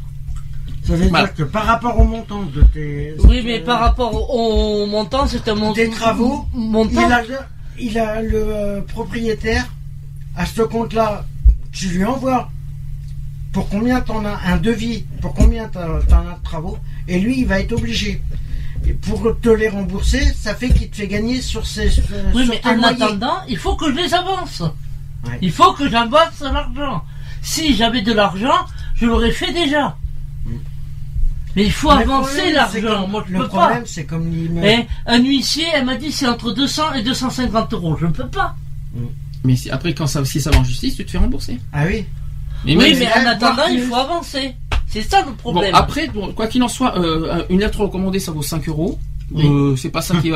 [0.83, 1.25] Ça veut Voilà.
[1.27, 3.15] dire que par rapport au montant de tes.
[3.25, 5.73] Oui, mais par rapport au montant, c'est un montant...
[5.75, 7.01] Des travaux, montant...
[7.07, 7.37] Il a, le-
[7.79, 9.65] il a le euh, propriétaire,
[10.35, 11.25] à ce compte-là,
[11.71, 12.49] tu lui envoies
[13.53, 16.77] pour combien t'en as un devis, pour combien t'en t'en as de travaux,
[17.07, 18.21] et lui, il va être obligé.
[18.87, 21.89] Et pour te les rembourser, ça fait qu'il te fait gagner sur ses.
[21.89, 23.03] sur Oui, sur mais tes en loyers.
[23.03, 24.61] attendant, il faut que je les avance.
[25.27, 25.37] Ouais.
[25.41, 27.03] Il faut que j'avance l'argent.
[27.41, 28.65] Si j'avais de l'argent,
[28.95, 29.95] je l'aurais fait déjà.
[31.55, 33.01] Mais il faut Mais le avancer l'argent.
[33.01, 34.85] comme- Moi, je Le peux problème, c'est comme l'immeuble.
[35.05, 37.97] Un huissier, elle m'a dit c'est entre 200 et 250 euros.
[37.99, 38.55] Je ne peux pas.
[39.43, 41.59] Mais si- après, quand ça, si ça va en justice, tu te fais rembourser.
[41.73, 42.05] Ah oui
[42.63, 44.55] Mais oui, mais en attendant, il faut avancer.
[44.87, 45.73] C'est ça le Bon, problème.
[45.75, 48.99] après, bon, quoi qu'il en soit, euh, une lettre recommandée, ça vaut 5 euros.
[49.33, 49.45] Oui.
[49.45, 50.31] Euh, c'est pas ça qui.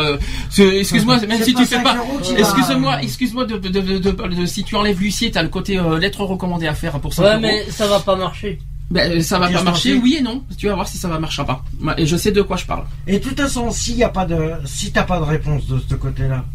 [0.62, 1.98] excuse-moi, même si tu fais 5 pas.
[2.38, 5.98] Excuse-moi, excuse-moi de, de, de, de- de- si tu enlèves l'huissier, t'as le côté euh,
[6.00, 7.40] lettre recommandée à faire pour 5 ouais, euros.
[7.42, 8.60] mais ça va pas marcher.
[8.92, 10.44] Ben, euh, ça va pas marcher, oui et non.
[10.58, 11.64] Tu vas voir si ça va marcher pas.
[11.98, 12.86] Et je sais de quoi je parle.
[13.08, 15.82] Et de toute façon, s'il y a pas de, si t'as pas de réponse de
[15.90, 16.46] ce côté-là,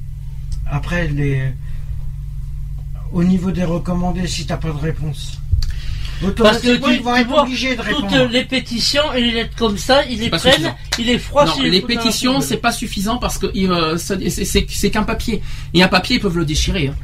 [0.70, 1.42] après les,
[3.12, 5.38] au niveau des recommandés, si t'as pas de réponse,
[6.36, 8.28] Parce que tu, ils vont tu être vois, obligés de toutes répondre.
[8.30, 10.76] les pétitions et les lettres comme ça, ils les prennent, suffisant.
[10.98, 11.56] ils les froissent.
[11.56, 15.40] Non, les la pétitions, c'est pas suffisant parce que euh, c'est- qu'un papier.
[15.72, 16.88] Et un papier, ils peuvent le déchirer.
[16.88, 16.94] hein.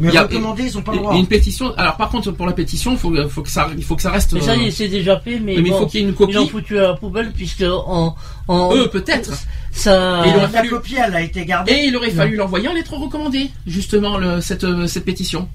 [0.00, 1.14] Mais Il y a- recommandés, ils ont pas le droit.
[1.14, 1.72] et une pétition.
[1.76, 4.10] Alors par contre, pour la pétition, il faut, faut que ça, il faut que ça
[4.10, 4.32] reste.
[4.32, 6.06] Mais ça y euh, est, c'est déjà fait, mais, mais il faut qu'il y ait
[6.08, 6.50] une ils l'ont copie.
[6.50, 8.16] foutu à la poubelle puisque en,
[8.48, 9.30] en Eux, peut-être.
[9.70, 10.22] ça.
[10.26, 11.70] Et il aurait La fallu- copie, elle a été gardée.
[11.72, 15.48] Et il aurait fallu l'envoyer en lettre recommandée, justement, le, cette, euh, cette pétition.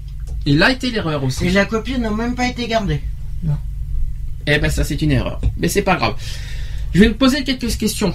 [0.46, 1.46] Et là était l'erreur aussi.
[1.46, 3.00] Et la copie n'a même pas été gardée.
[4.46, 5.40] Eh ben ça c'est une erreur.
[5.58, 6.14] Mais c'est pas grave.
[6.94, 8.14] Je vais vous poser quelques questions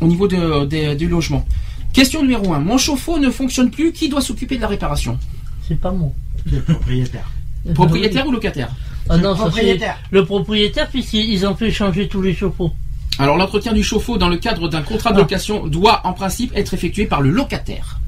[0.00, 1.46] au niveau de, du logement.
[1.92, 2.58] Question numéro 1.
[2.58, 3.92] Mon chauffe-eau ne fonctionne plus.
[3.92, 5.18] Qui doit s'occuper de la réparation?
[5.66, 6.10] C'est pas moi.
[6.48, 7.30] C'est le propriétaire.
[7.74, 8.70] Propriétaire ou locataire?
[9.08, 9.96] Ah non, le ça propriétaire.
[10.10, 12.72] le propriétaire puisqu'ils ont fait changer tous les chauffe-eau.
[13.18, 15.20] Alors l'entretien du chauffe-eau dans le cadre d'un contrat de Ah.
[15.20, 18.00] location doit en principe être effectué par le locataire.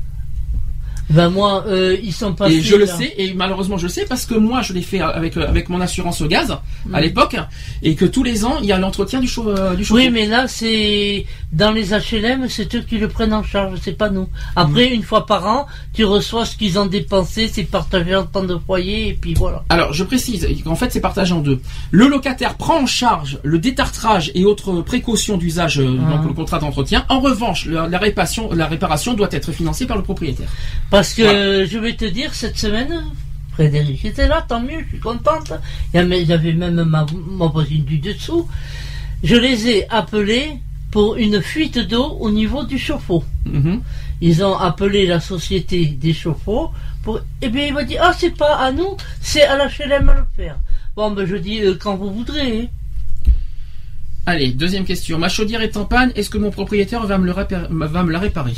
[1.10, 2.48] Ben moi, euh, ils sont pas.
[2.48, 5.00] et je le sais, et malheureusement je le sais parce que moi je l'ai fait
[5.00, 6.56] avec, euh, avec mon assurance au gaz
[6.92, 7.36] à l'époque,
[7.82, 9.84] et que tous les ans il y a l'entretien du, chau- euh, du.
[9.92, 13.96] Oui, mais là, c'est dans les HLM, c'est eux qui le prennent en charge, c'est
[13.98, 14.28] pas nous.
[14.56, 14.94] Après, Mm.
[14.94, 18.56] une fois par an, tu reçois ce qu'ils ont dépensé, c'est partagé en temps de
[18.66, 19.64] foyer, et puis voilà.
[19.68, 21.60] Alors, je précise qu'en fait, c'est partagé en deux.
[21.90, 26.10] Le locataire prend en charge le détartrage et autres précautions d'usage, Ah.
[26.16, 27.04] donc le contrat d'entretien.
[27.08, 30.48] En revanche, la, la réparation, la réparation doit être financée par le propriétaire.
[30.92, 33.02] Parce que je vais te dire, cette semaine,
[33.54, 35.50] Frédéric était là, tant mieux, je suis contente.
[35.94, 37.06] Avait même ma,
[37.38, 38.46] ma voisine du dessous.
[39.24, 40.58] Je les ai appelés
[40.90, 43.24] pour une fuite d'eau au niveau du chauffe-eau.
[43.46, 43.80] Mhm.
[44.20, 46.70] Ils ont appelé la société des chauffe-eau
[47.02, 47.20] pour.
[47.40, 50.24] Eh bien, il m'a dit Ah, c'est pas à nous, c'est à l'HLM à le
[50.36, 50.58] faire.
[50.94, 52.68] Bon, ben, je dis euh, quand vous voudrez.
[54.26, 55.18] Allez, deuxième question.
[55.18, 56.12] Ma chaudière est en panne.
[56.16, 58.54] Est-ce que mon propriétaire va me, le répa- va me la réparer?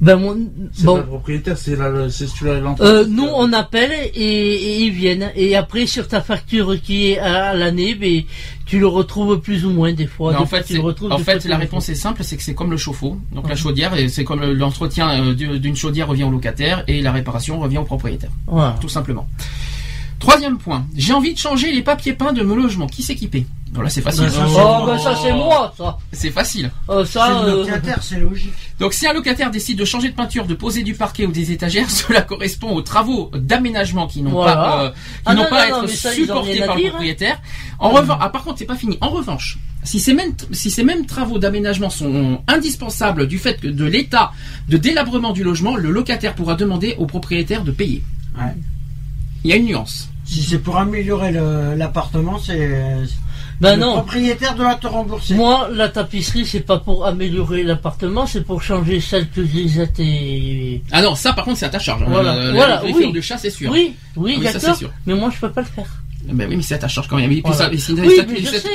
[0.00, 0.34] Ben, mon.
[0.72, 1.06] C'est pas le Bon.
[1.08, 3.08] propriétaire, c'est la, c'est celui-là Euh, l'entreprise.
[3.14, 5.30] nous, on appelle et, et ils viennent.
[5.36, 8.22] Et après, sur ta facture qui est à l'année, ben,
[8.64, 10.32] tu le retrouves plus ou moins des fois.
[10.32, 12.24] Non, Des En fois, fait, tu c'est- le retrouves, en fait la réponse est simple,
[12.24, 13.18] c'est que c'est comme le chauffe-eau.
[13.32, 16.82] Donc la chaudière, et c'est comme le- l'entretien euh, du- d'une chaudière revient au locataire
[16.88, 18.30] et la réparation revient au propriétaire.
[18.46, 18.76] Voilà.
[18.80, 19.28] Tout simplement.
[20.20, 20.86] Troisième point.
[20.96, 22.86] J'ai envie de changer les papiers peints de mon logement.
[22.86, 24.24] Qui s'équiper Voilà, c'est facile.
[24.24, 25.96] Ben, ça, Oh, c'est- ben, ça, c'est moi, ça.
[26.12, 26.70] C'est facile.
[26.90, 28.52] Euh, C'est ça, le euh, locataire, c'est logique.
[28.78, 31.52] Donc si un locataire décide de changer de peinture, de poser du parquet ou des
[31.52, 34.54] étagères, cela correspond aux travaux d'aménagement qui n'ont Voilà.
[34.56, 36.88] pas, euh, qui Ah n'ont non, pas à non, être ça, supportés par le hein.
[36.90, 37.40] propriétaire.
[37.78, 38.98] En revanche, ah, par contre, c'est pas fini.
[39.00, 43.68] En revanche, si ces mêmes, si ces mêmes travaux d'aménagement sont indispensables du fait que
[43.68, 44.32] de l'état
[44.68, 48.02] de délabrement du logement, le locataire pourra demander au propriétaire de payer.
[48.36, 48.52] Ouais.
[49.44, 50.08] Il y a une nuance.
[50.24, 51.32] Si c'est pour améliorer
[51.76, 52.58] l'appartement, c'est.
[53.60, 53.92] ben le non.
[53.94, 55.34] propriétaire doit te rembourser.
[55.34, 59.40] Moi, la tapisserie, c'est pas pour améliorer l'appartement, c'est pour changer celle que
[59.98, 60.82] et...
[60.92, 62.02] Ah non, ça par contre c'est à ta charge.
[62.02, 62.06] hein.
[62.08, 62.36] Voilà.
[62.36, 63.12] La- Voilà, la oui.
[63.12, 63.70] de chat, c'est sûr.
[63.70, 64.60] Oui, oui, Oui, ça, d'accord.
[64.74, 64.90] c'est sûr.
[65.06, 65.86] Mais moi, je peux pas le faire.
[66.24, 67.30] Ben oui, mais c'est à ta charge quand même.
[67.32, 67.58] Et puis Voilà.
[67.58, 68.10] ça, c'est Oui,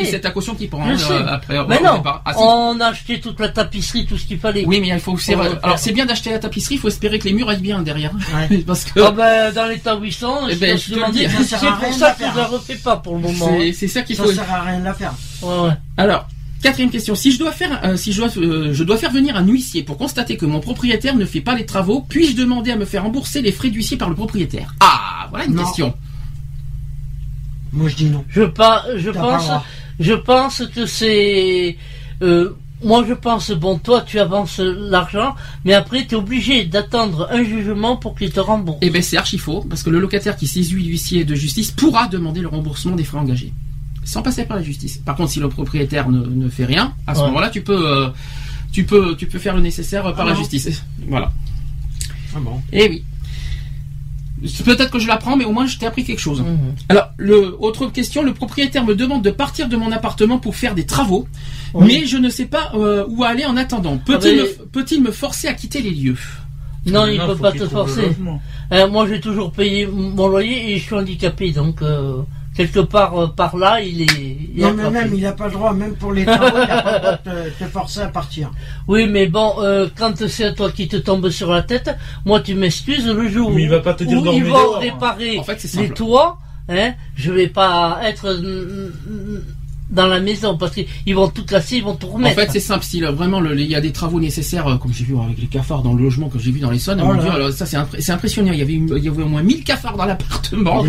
[0.06, 1.14] c'est- ta caution qui prend hein, sais.
[1.28, 1.56] après.
[1.68, 2.22] Mais non, départ.
[2.26, 4.66] Ah, on a acheté toute la tapisserie, tout ce qu'il fallait.
[4.66, 5.34] Oui, mais il faut aussi.
[5.34, 8.12] Alors c'est bien d'acheter la tapisserie, il faut espérer que les murs aillent bien derrière.
[8.50, 8.58] Ouais.
[8.68, 11.93] Parce que Ah ben, dans l'état où ils sont, je ben, je ça c'est pour
[11.93, 12.50] ça que la je la faire.
[12.52, 13.58] refais pas pour le moment.
[13.60, 14.32] c'est c'est ça qu'il Ça faut.
[14.32, 15.14] sert à rien de la faire.
[15.41, 15.74] Ouais, ouais.
[15.98, 16.28] Alors.
[16.64, 17.14] Quatrième question.
[17.14, 19.84] Si je dois faire, euh, si je dois, euh, je dois faire venir un huissier
[19.84, 23.04] pour constater que mon propriétaire ne fait pas les travaux, puis-je demander à me faire
[23.04, 24.74] rembourser les frais d'huissier par le propriétaire?
[24.80, 25.64] Ah, voilà une Non.
[25.64, 25.93] question.
[27.76, 28.23] Moi, je dis non.
[28.30, 29.65] Je, pas, je T'as pas le pense, droit.
[29.99, 31.78] je pense que c'est,
[32.23, 37.28] euh, moi je pense, bon, toi tu avances l'argent, mais après tu es obligé d'attendre
[37.32, 38.80] un jugement pour qu'il te rembourse.
[38.82, 42.07] Eh ben c'est archi faux, parce que le locataire qui saisit l'huissier de justice pourra
[42.07, 43.51] demander le remboursement des frais engagés,
[44.05, 44.97] sans passer par la justice.
[44.97, 47.28] Par contre, si le propriétaire ne, ne fait rien, à ce Ouais.
[47.28, 48.09] moment-là, tu peux, euh,
[48.71, 50.38] tu peux, tu peux faire le nécessaire par Ah la non.
[50.39, 50.84] justice.
[51.09, 51.32] Voilà.
[52.36, 52.61] Ah bon.
[52.71, 53.03] Eh oui.
[54.65, 56.41] Peut-être que je l'apprends, mais au moins je t'ai appris quelque chose.
[56.41, 56.57] Mhm.
[56.89, 60.75] Alors, le, autre question, le propriétaire me demande de partir de mon appartement pour faire
[60.75, 61.27] des travaux,
[61.73, 61.88] Oui.
[61.88, 63.97] mais je ne sais pas euh, où aller en attendant.
[63.97, 66.17] Peut-il Ah, mais- me, peut-il me forcer à quitter les lieux?
[66.86, 68.11] Non, il Non, peut faut pas te forcer.
[68.71, 72.21] Euh, moi j'ai toujours payé mon loyer et je suis handicapé, donc euh,
[72.56, 74.06] quelque part euh, par là il est.
[74.56, 76.82] il Non, mais même, il n'a pas le droit, même pour les travaux, il n'a
[76.82, 78.51] pas le droit de te, te forcer à partir.
[78.88, 81.95] Oui, mais bon, euh, quand c'est à toi qui te tombe sur la tête,
[82.26, 84.80] moi tu m'excuses le jour Mais il va pas te dire où ils vont dehors.
[84.80, 86.38] réparer En fait, c'est les toits,
[86.70, 89.41] hein, je vais pas être mm, mm,
[89.89, 92.36] dans la maison parce qu'ils vont tout casser, ils vont tout En remettre.
[92.39, 92.83] fait, c'est simple.
[92.83, 95.47] Si vraiment le- il y a des travaux nécessaires, euh, comme j'ai vu avec les
[95.47, 97.21] cafards dans le logement que j'ai vu dans les Saônes, Oh mon là.
[97.23, 98.51] Dieu, alors ça c'est impré- impressionnant.
[98.51, 100.83] Il y avait une- il y avait au moins 1000 cafards dans l'appartement.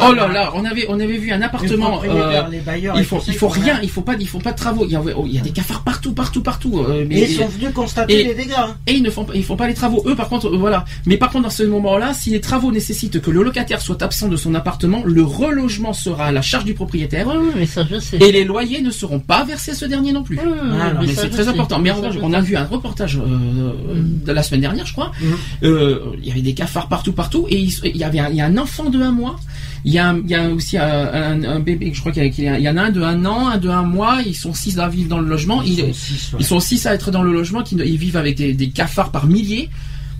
[0.00, 1.90] Oh là là, on avait on avait vu un appartement.
[1.98, 4.38] propriétaires, euh, les bailleurs, il faut ça, il faut rien, il faut pas il faut
[4.38, 4.84] pas de travaux.
[4.84, 6.78] Il y a, oh, il y a des cafards partout partout partout.
[6.86, 8.52] euh, mais- Et ils sont venus constater et- les dégâts.
[8.56, 8.76] hein.
[8.86, 10.02] et ils ne font pas, ils font pas les travaux.
[10.06, 10.84] Eux, par contre, euh, voilà.
[11.06, 14.28] Mais par contre, dans ce moment-là, si les travaux nécessitent que le locataire soit absent
[14.28, 17.98] de son appartement, le relogement sera à la charge du propriétaire oui, mais ça je
[17.98, 18.17] sais.
[18.28, 20.38] et les loyers ne seront pas versés à ce dernier non plus.
[20.42, 21.78] Ah, non, Mais ça, c'est très important.
[21.78, 24.24] Mais en Ça, revanche, je on a vu un reportage euh, Mm.
[24.26, 25.12] de la semaine dernière, je crois.
[25.20, 25.36] Mhm.
[25.64, 28.36] Euh, il y avait des cafards partout, partout, et il, il y avait un, il
[28.36, 29.38] y a un enfant de un mois.
[29.84, 32.58] Il y a, un- il y a aussi un, bébé, je crois qu'il y, a-
[32.58, 34.18] il en a un de un an, un de un mois.
[34.26, 35.62] Ils sont six à vivre dans le logement.
[35.62, 36.38] Ils Ils, sont six, ouais.
[36.40, 37.62] ils sont six à être dans le logement.
[37.62, 39.70] Qui, ils vivent avec des, des cafards par milliers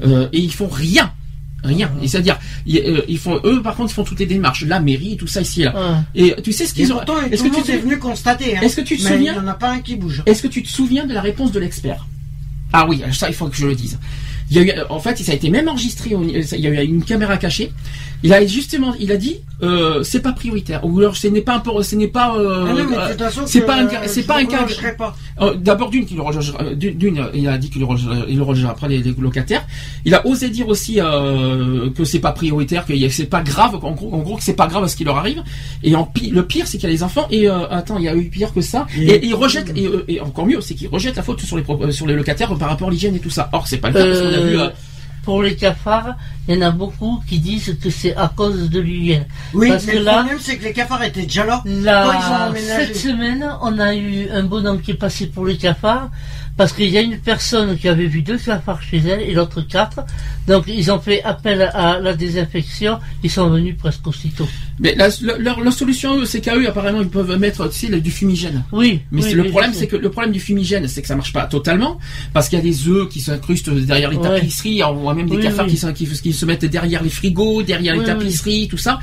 [0.07, 1.11] euh, et ils font rien.
[1.65, 1.91] Rien.
[2.03, 4.79] Et c'est-à-dire, ils, euh, ils font, eux, par contre, ils font toutes les démarches, la
[4.79, 5.73] mairie, tout ça ici et là.
[5.77, 6.03] Ah.
[6.15, 7.01] Et tu sais ce qu'ils ont.
[7.31, 8.57] Est-ce le que tu te- est venu constater.
[8.57, 8.61] hein.
[8.63, 10.23] Est-ce que tu te Mais souviens Il n'y en a pas un qui bouge.
[10.25, 12.07] est-ce que tu te souviens de la réponse de l'expert?
[12.73, 13.99] Ah oui, ça il faut que je le dise.
[14.51, 16.15] Il y a eu, en fait, ça a été même enregistré.
[16.15, 17.73] au- Il y a eu une caméra cachée.
[18.25, 20.81] Il a justement, il a dit, euh, c'est pas prioritaire.
[20.85, 22.35] Ou alors, ce n'est pas un peu, ce n'est pas.
[22.37, 23.15] euh, Ah euh,
[23.47, 24.67] c'est pas un cas- c'est pas un cas-
[25.41, 26.19] euh, D'abord d'une, qu'il
[26.77, 29.65] d'une, il a dit qu'il le relogera- il le relogera après les, les locataires.
[30.05, 33.41] Il a osé dire aussi euh, que c'est pas prioritaire, que y a- c'est pas
[33.43, 35.43] grave, en gros, en gros que c'est pas grave ce qui leur arrive.
[35.85, 37.29] Et en pi- le pire, c'est qu'il y a les enfants.
[37.31, 38.87] Et euh, attends, il y a eu pire que ça.
[38.97, 41.93] Et, Et- il rejette, et, et encore mieux, c'est qu'il rejette la faute sur les
[41.93, 43.49] sur les locataires par rapport à l'hygiène et tout ça.
[43.53, 44.73] Or, c'est pas le cas parce qu'on a Euh, vu.
[45.29, 46.17] Pour les cafards,
[46.49, 49.27] il y en a beaucoup qui disent que c'est à cause de l'hygiène.
[49.53, 51.61] Oui, Parce mais que le là- problème, c'est que les cafards étaient déjà là.
[51.63, 52.49] Quand ils ont La...
[52.49, 52.87] emménagé.
[52.87, 56.09] Cette semaine, on a eu un bonhomme qui est passé pour les cafards
[56.59, 59.63] parce qu'il y a une personne qui avait vu deux cafards chez elle et l'autre
[59.63, 60.01] quatre.
[60.47, 62.99] Donc ils ont fait appel à la désinfection.
[63.23, 64.47] Ils sont venus presque aussitôt.
[64.81, 65.09] Mais la,
[65.39, 68.65] leur, leur solution, c'est qu'à eux, apparemment, ils peuvent mettre, le- du fumigène.
[68.73, 69.01] Oui.
[69.11, 71.47] Mais oui, le problème, c'est que le problème du fumigène, c'est que ça marche pas
[71.47, 71.99] totalement,
[72.33, 74.23] parce qu'il y a des œufs qui s'incrustent derrière les Ouais.
[74.37, 75.71] tapisseries, on voit même des Oui, cafards oui.
[75.73, 78.99] Qui, sont- qui, qui se mettent derrière les frigos, derrière les tapisseries, tout ça.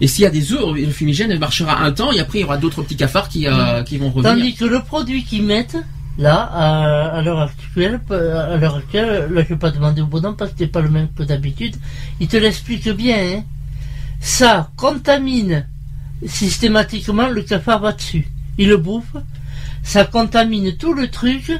[0.00, 2.44] Et s'il y a des œufs, le fumigène marchera un temps, et après il y
[2.44, 4.34] aura d'autres petits cafards qui, euh, qui vont revenir.
[4.36, 5.76] Tandis que le produit qu'ils mettent,
[6.18, 10.36] là, à, à l'heure actuelle, à l'heure actuelle, là, je vais pas demander au bonhomme
[10.36, 11.76] parce que c'est pas le même que d'habitude,
[12.20, 13.42] il te l'explique bien, hein.
[14.20, 15.66] Ça contamine
[16.26, 18.26] systématiquement, le cafard va dessus.
[18.58, 19.16] Il le bouffe,
[19.82, 21.50] ça contamine tout le truc,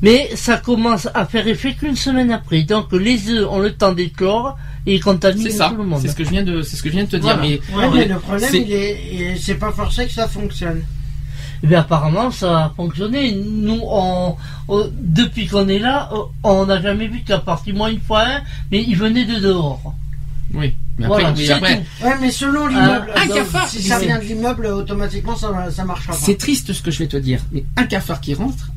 [0.00, 2.62] mais ça commence à faire effet qu'une semaine après.
[2.62, 4.56] Donc, les œufs ont le temps d'éclore
[4.86, 5.68] et ils contaminent ça.
[5.68, 6.00] tout le monde.
[6.00, 7.42] C'est ce que je viens de, c'est ce que je viens de te Voilà.
[7.46, 7.60] dire.
[7.70, 10.26] Mais Ouais, mais le problème, c'est- il est, il est- c'est pas forcé que ça
[10.28, 10.82] fonctionne.
[11.62, 13.32] Eh bien, apparemment, ça a fonctionné.
[13.34, 14.36] Nous, on,
[14.68, 16.08] on- depuis qu'on est là,
[16.44, 18.40] on n'a jamais vu qu'à partir moi une fois un,
[18.70, 19.94] mais il venait de dehors.
[20.54, 20.74] oui.
[21.00, 21.84] Mais après, Voilà, oui, c'est après.
[22.02, 25.52] Ouais, mais selon l'immeuble, un donc, cafard, si ça c'est- vient de l'immeuble, automatiquement ça,
[25.70, 26.18] ça marchera pas.
[26.18, 27.40] c'est triste ce que je vais te dire.
[27.52, 28.70] Mais un cafard qui rentre,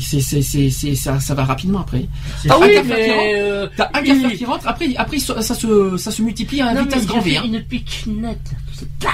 [0.00, 2.06] c'est, c'est, c'est, c'est- ça, ça va rapidement après.
[2.42, 4.68] C'est- Ah un oui, cafard qui rentre, mais euh, T'as un il- cafard qui rentre,
[4.68, 7.36] après, après ça, ça se, ça se multiplie à non, vitesse mais grand V.
[7.36, 7.42] hein.
[7.46, 8.38] une pitchnette.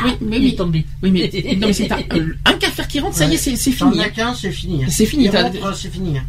[0.05, 0.49] Oui, mais il oui.
[0.51, 0.85] est tombé.
[1.03, 3.37] Oui, mais, non, mais c'est un, euh, un cafard qui rentre, ça y est, Ouais.
[3.39, 4.03] c'est, c'est T'en fini.
[4.03, 4.11] as hein.
[4.11, 4.85] qu'un, c'est fini.
[4.85, 4.89] hein.
[4.91, 6.19] C'est fini, t'as- c'est fini.
[6.19, 6.25] hein.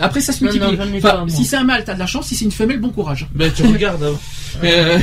[0.00, 0.76] Après, ça se Non, multiplie.
[0.78, 2.28] non, ai Enfin, si c'est un mâle, t'as de la chance.
[2.28, 3.26] Si c'est une femelle, bon courage.
[3.34, 4.02] Ben, tu regardes.
[4.04, 4.14] hein.
[4.64, 4.98] Euh,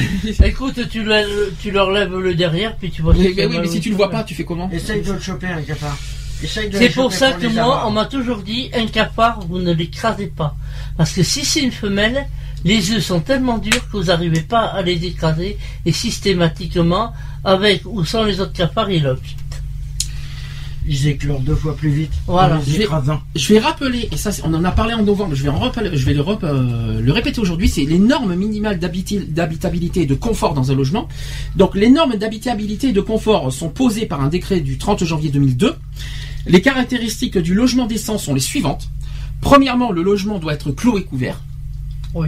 [0.46, 3.14] Écoute, tu, le- tu leur lèves le derrière, puis tu vois.
[3.14, 5.12] mais, si mais oui, mais si tu le vois pas, tu fais comment Essaye de
[5.12, 5.96] le choper, un cafard.
[6.48, 10.56] C'est pour ça que moi, on m'a toujours dit, un cafard, vous ne l'écrasez pas.
[10.98, 12.28] Parce que si c'est une femelle,
[12.66, 17.12] les œufs sont tellement durs que vous n'arrivez pas à les écraser, et systématiquement,
[17.44, 19.20] avec ou sans les autres cafards, ils lobent.
[20.86, 22.12] Ils éclorent deux fois plus vite.
[22.28, 22.56] Voilà.
[22.56, 23.22] En les Je vais- écrasant.
[23.36, 26.06] Je vais rappeler, et ça, on en a parlé en novembre, je vais, en je
[26.06, 30.72] vais le, euh, le répéter aujourd'hui, c'est les normes minimales d'habitabilité et de confort dans
[30.72, 31.08] un logement.
[31.56, 35.30] Donc, les normes d'habitabilité et de confort sont posées par un décret du 30 janvier
[35.32, 35.74] 2002.
[36.48, 38.90] Les caractéristiques du logement décent sont les suivantes.
[39.42, 41.42] Premièrement, le logement doit être clos et couvert.
[42.14, 42.28] Oui.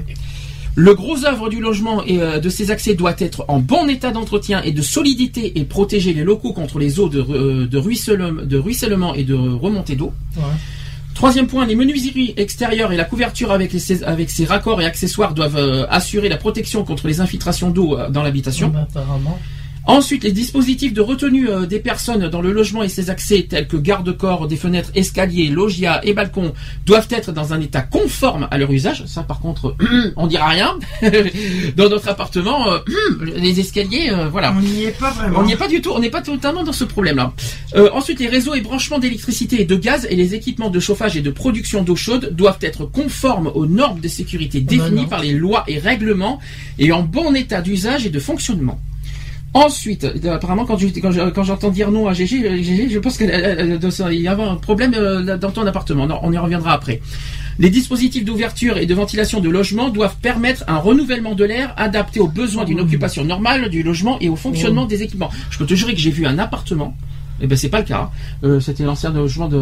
[0.78, 4.12] Le gros œuvre du logement et euh, de ses accès doit être en bon état
[4.12, 8.42] d'entretien et de solidité et protéger les locaux contre les eaux de, euh, de, ruissellement,
[8.44, 10.12] de ruissellement et de remontée d'eau.
[10.36, 10.44] Ouais.
[11.14, 14.86] Troisième point, les menuiseries extérieures et la couverture avec, les, ses- avec ses raccords et
[14.86, 18.74] accessoires doivent euh, assurer la protection contre les infiltrations d'eau dans l'habitation.
[18.76, 19.40] Apparemment.
[19.88, 23.68] Ensuite, les dispositifs de retenue euh, des personnes dans le logement et ses accès, tels
[23.68, 26.54] que garde-corps, des fenêtres, escaliers, logias et balcons,
[26.86, 29.06] doivent être dans un état conforme à leur usage.
[29.06, 29.76] Ça, par contre,
[30.16, 30.80] on dira rien.
[31.78, 32.80] dans notre appartement, euh,
[33.36, 34.54] les escaliers, euh, voilà.
[34.58, 35.40] On n'y est pas vraiment.
[35.40, 37.34] On n'y est pas du tout, on n'est pas totalement dans ce problème-là.
[37.76, 41.18] Euh, ensuite, les réseaux et branchements d'électricité et de gaz et les équipements de chauffage
[41.18, 45.22] et de production d'eau chaude doivent être conformes aux normes de sécurité bah définies par
[45.22, 46.40] les lois et règlements
[46.80, 48.80] et en bon état d'usage et de fonctionnement.
[49.56, 52.90] Ensuite, euh, apparemment, quand je- quand je- quand j'entends dire non à GG, euh, GG,
[52.90, 56.06] je pense qu'il y a un problème euh, dans ton appartement.
[56.08, 57.00] Non, on y reviendra après.
[57.58, 62.20] Les dispositifs d'ouverture et de ventilation de logement doivent permettre un renouvellement de l'air adapté
[62.20, 65.30] aux besoins d'une occupation normale du logement et au fonctionnement des équipements.
[65.50, 66.94] Je peux te jurer que j'ai vu un appartement.
[67.40, 68.10] Eh ben c'est pas le cas.
[68.44, 69.58] Euh, C'était l'ancien logement de.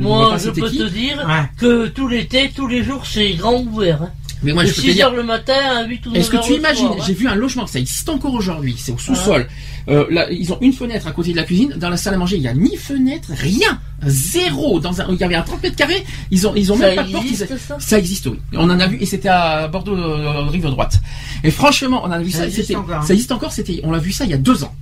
[0.00, 0.78] Moi, je peux qui.
[0.78, 1.44] te dire Ouais.
[1.58, 4.02] que tout l'été, tous les jours, c'est grand ouvert.
[4.02, 4.10] Hein.
[4.44, 5.06] Mais moi de je peux te 6 dire.
[5.06, 7.04] heures le matin à 8 ou 9 Est-ce que tu imagines soir.
[7.06, 9.46] J'ai vu un logement, ça existe encore aujourd'hui, c'est au sous-sol.
[9.88, 11.74] Euh, là, ils ont une fenêtre à côté de la cuisine.
[11.76, 14.80] Dans la salle à manger, il n'y a ni fenêtre, rien, zéro.
[14.80, 16.04] Dans un, il y avait un 30 mètres carrés.
[16.30, 17.24] Ils ont, ils ont Ça même pas de porte.
[17.30, 17.46] ils- ça?
[17.78, 18.38] ça existe, oui.
[18.54, 21.00] On en a vu et c'était à Bordeaux, euh, rive droite.
[21.42, 22.46] Et franchement, on en a vu Ça ça.
[22.46, 23.02] existe encore, hein.
[23.02, 23.52] Ça existe encore.
[23.52, 24.74] C'était, on l'a vu ça il y a deux ans.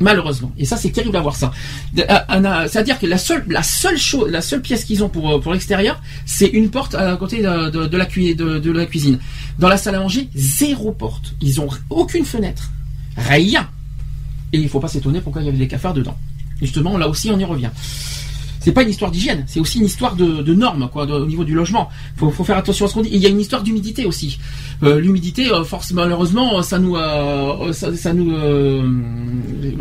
[0.00, 0.52] Malheureusement.
[0.56, 1.50] Et ça, c'est terrible à voir ça.
[1.98, 3.44] Euh, un- C'est-à-dire que la seule,
[3.98, 7.38] chose, la seule pièce qu'ils ont pour, euh, pour l'extérieur, c'est une porte à côté
[7.38, 9.18] de, la, de la cuisine.
[9.58, 11.34] Dans la salle à manger, zéro porte.
[11.40, 12.70] Ils ont aucune fenêtre.
[13.16, 13.68] Rien.
[14.52, 16.16] Et il faut pas s'étonner pourquoi il y avait des cafards dedans.
[16.60, 17.70] Justement, là aussi, on y revient.
[18.68, 21.54] C'est pas une histoire d'hygiène, c'est aussi une histoire de, normes, quoi, au niveau du
[21.54, 21.88] logement.
[22.16, 23.08] Faut, faut faire attention à ce qu'on dit.
[23.10, 24.38] Il y a une histoire d'humidité aussi.
[24.82, 27.72] Euh, L'humidité, euh, force, malheureusement, ça nous, euh,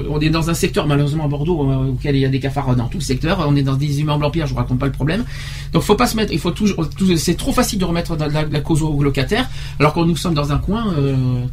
[0.09, 2.87] on est dans un secteur malheureusement à Bordeaux auquel il y a des cafards dans
[2.87, 3.45] tout le secteur.
[3.45, 5.25] On est dans des immeubles en pierre, je vous raconte pas le problème.
[5.73, 6.87] Donc faut pas se mettre, il faut toujours,
[7.17, 9.49] c'est trop facile de remettre la, la cause aux locataires,
[9.81, 10.93] alors que nous sommes dans un coin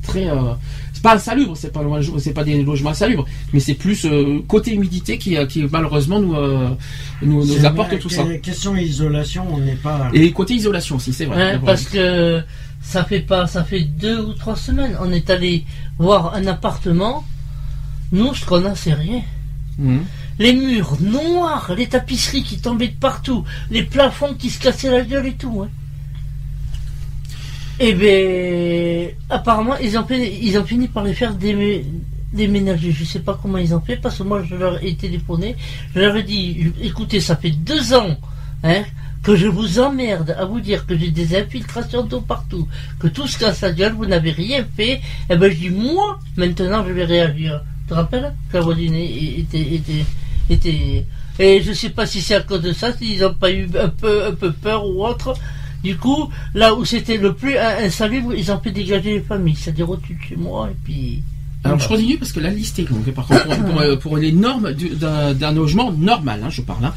[0.03, 0.29] très,
[1.05, 4.73] pas insalubre, c'est pas loin, c'est pas des logements insalubres, mais c'est plus euh, côté
[4.73, 6.71] humidité qui, euh, qui malheureusement nous, euh,
[7.21, 8.25] nous, apporte vrai tout que ça.
[8.43, 10.09] Question isolation, on n'est pas.
[10.15, 11.37] Et côté isolation aussi, c'est vrai.
[11.37, 11.67] Ouais, D'abord.
[11.67, 12.43] parce que
[12.81, 14.97] ça fait pas, ça fait deux ou trois semaines.
[14.99, 15.67] On est allé
[15.99, 17.23] voir un appartement.
[18.11, 19.21] Nous, ce qu'on a, c'est rien.
[19.79, 20.05] Mhm.
[20.39, 25.03] Les murs noirs, les tapisseries qui tombaient de partout, les plafonds qui se cassaient la
[25.03, 25.65] gueule et tout.
[25.65, 25.69] Hein.
[27.81, 31.85] Et ben, apparemment, ils ont, fini, ils ont fini par les faire démé-
[32.33, 32.93] déménager.
[32.93, 35.57] Je sais pas comment ils ont fait parce que moi, je leur ai téléphoné.
[35.95, 38.17] Je leur ai dit, écoutez, ça fait deux ans
[38.63, 38.85] hein,
[39.25, 42.69] que je vous emmerde à vous dire que j'ai des infiltrations d'eau partout,
[43.01, 45.01] que tout se casse la gueule, vous n'avez rien fait.
[45.29, 47.61] Et ben, je dis, moi, maintenant, je vais réagir.
[47.83, 49.83] Tu te rappelles la voisine était,
[50.49, 51.05] était,
[51.39, 53.89] et je sais pas si c'est à cause de ça, s'ils n'ont pas eu un
[53.89, 55.35] peu peur ou autre.
[55.85, 59.55] Du coup, là où c'était le plus in- insalubre, ils ont fait dégager les familles,
[59.57, 61.23] c'est-à-dire au-dessus de chez moi, et puis.
[61.63, 63.11] Alors je continue parce que la liste est longue.
[63.13, 66.63] Par contre, pour, pour, euh, pour les normes du- d'un d'un logement normal, hein, je
[66.63, 66.85] parle.
[66.87, 66.95] hein.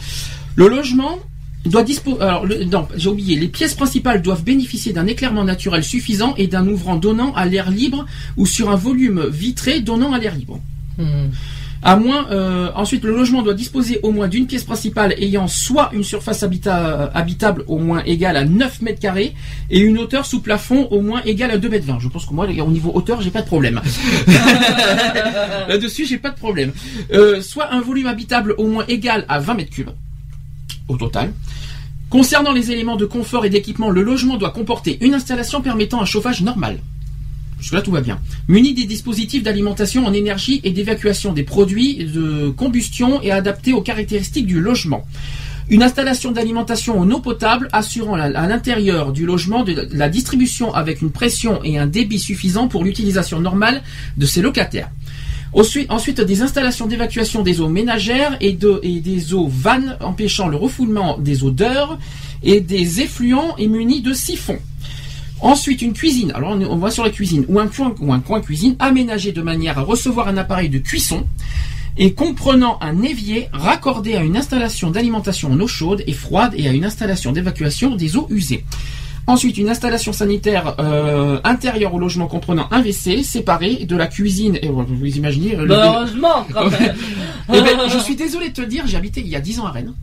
[0.55, 1.19] Le logement
[1.65, 2.21] doit disposer.
[2.21, 3.35] Alors le- non, j'ai oublié.
[3.37, 7.69] Les pièces principales doivent bénéficier d'un éclairement naturel suffisant et d'un ouvrant donnant à l'air
[7.71, 8.05] libre
[8.37, 10.59] ou sur un volume vitré donnant à l'air libre.
[10.97, 11.29] Hmm.
[11.83, 15.89] À moins, euh, ensuite, le logement doit disposer au moins d'une pièce principale ayant soit
[15.93, 19.33] une surface habita- habitable au moins égale à 9 mètres carrés
[19.69, 21.99] et une hauteur sous plafond au moins égale à 2 mètres 20.
[21.99, 23.79] Je pense que moi, les gars, au niveau hauteur, j'ai pas de problème.
[25.67, 26.71] Là-dessus, j'ai pas de problème.
[27.13, 29.89] Euh, soit un volume habitable au moins égal à 20 mètres cubes
[30.87, 31.31] au total.
[32.09, 36.05] Concernant les éléments de confort et d'équipement, le logement doit comporter une installation permettant un
[36.05, 36.79] chauffage normal.
[37.59, 38.19] Jusque-là, tout va bien.
[38.47, 43.81] Muni des dispositifs d'alimentation en énergie et d'évacuation des produits de combustion et adaptés aux
[43.81, 45.05] caractéristiques du logement.
[45.69, 51.01] Une installation d'alimentation en eau potable assurant à l'intérieur du logement de la distribution avec
[51.01, 53.81] une pression et un débit suffisant pour l'utilisation normale
[54.15, 54.89] de ses locataires.
[55.53, 61.43] Ensuite, des installations d'évacuation des eaux ménagères et des eaux vannes empêchant le refoulement des
[61.43, 61.97] odeurs
[62.43, 64.59] et des effluents et munis de siphons.
[65.41, 66.31] Ensuite, une cuisine.
[66.35, 69.31] Alors, on, on va sur la cuisine ou un coin ou un coin cuisine aménagé
[69.31, 71.27] de manière à recevoir un appareil de cuisson
[71.97, 76.67] et comprenant un évier raccordé à une installation d'alimentation en eau chaude et froide et
[76.67, 78.63] à une installation d'évacuation des eaux usées.
[79.29, 84.57] Ensuite, une installation sanitaire euh, intérieure au logement comprenant un WC séparé de la cuisine.
[84.61, 86.95] Et vous vous imaginez le- Bah, heureusement, quand même.
[87.53, 89.59] eh ben, je suis désolé de te le dire, j'ai habité il y a 10
[89.59, 89.93] ans à Rennes,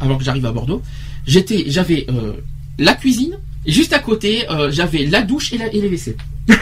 [0.00, 0.82] avant que j'arrive à Bordeaux.
[1.26, 2.32] J'étais, j'avais euh,
[2.78, 6.16] la cuisine, et juste à côté, euh, j'avais la douche et, la, et les WC.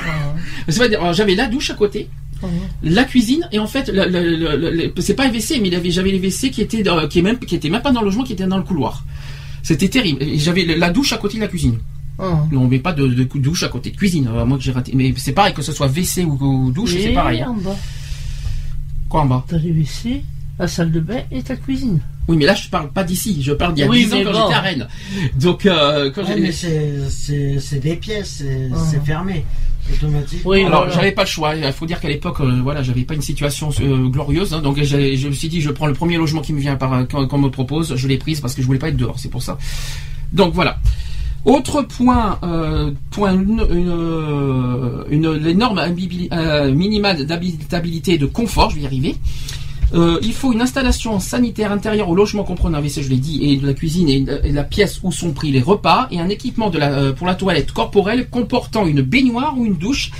[0.68, 2.08] C'est-à-dire, euh, j'avais la douche à côté,
[2.82, 3.90] la cuisine, et en fait,
[4.98, 7.54] c'est pas un WC, mais j'avais les WC qui étaient, dans- qui, est même, qui
[7.54, 9.04] étaient même pas dans le logement, qui étaient dans le couloir.
[9.62, 10.24] C'était terrible.
[10.36, 11.78] J'avais la douche à côté de la cuisine.
[12.20, 12.44] Ah.
[12.52, 14.28] On met pas de, de douche à côté de cuisine.
[14.32, 14.92] euh, moi que j'ai raté.
[14.94, 17.40] Mais c'est pareil que ce soit WC ou, ou douche, c'est pareil.
[17.42, 17.50] hein.
[17.50, 17.76] en bas,
[19.08, 19.44] Quoi en bas?
[19.48, 20.22] T'as les WC,
[20.59, 22.01] la salle de bain et ta cuisine.
[22.28, 23.43] Oui, mais là, je parle pas d'ici.
[23.43, 24.43] Je parle d'il y a Oui, 10 ans quand bon.
[24.43, 24.89] j'étais à Rennes.
[25.40, 29.01] Donc, euh, quand Ouais, j'ai- mais c'est- des pièces, c'est Ah.
[29.05, 29.44] fermé,
[29.93, 30.40] automatique.
[30.44, 30.94] Oui, Alors, voilà.
[30.94, 31.55] j'avais pas le choix.
[31.56, 34.52] Il faut dire qu'à l'époque, euh, voilà, j'avais pas une situation euh, glorieuse.
[34.52, 34.60] hein.
[34.60, 37.26] donc, je me suis dit, je prends le premier logement qui me vient par qu'on
[37.26, 37.94] qu'on me propose.
[37.97, 39.18] Je l'ai prise parce que je voulais pas être dehors.
[39.18, 39.56] C'est pour ça.
[40.32, 40.78] Donc voilà.
[41.47, 48.18] Autre point, euh, point une, une, euh, une- les normes habili- euh, minimales d'habitabilité et
[48.18, 49.16] de confort, je vais y arriver.
[49.94, 53.40] Euh, il faut une installation sanitaire intérieure au logement comprenant un WC, je l'ai dit,
[53.43, 56.28] et de la cuisine et, et la pièce où sont pris les repas, et un
[56.28, 60.10] équipement de euh, pour la toilette corporelle comportant une baignoire ou une douche,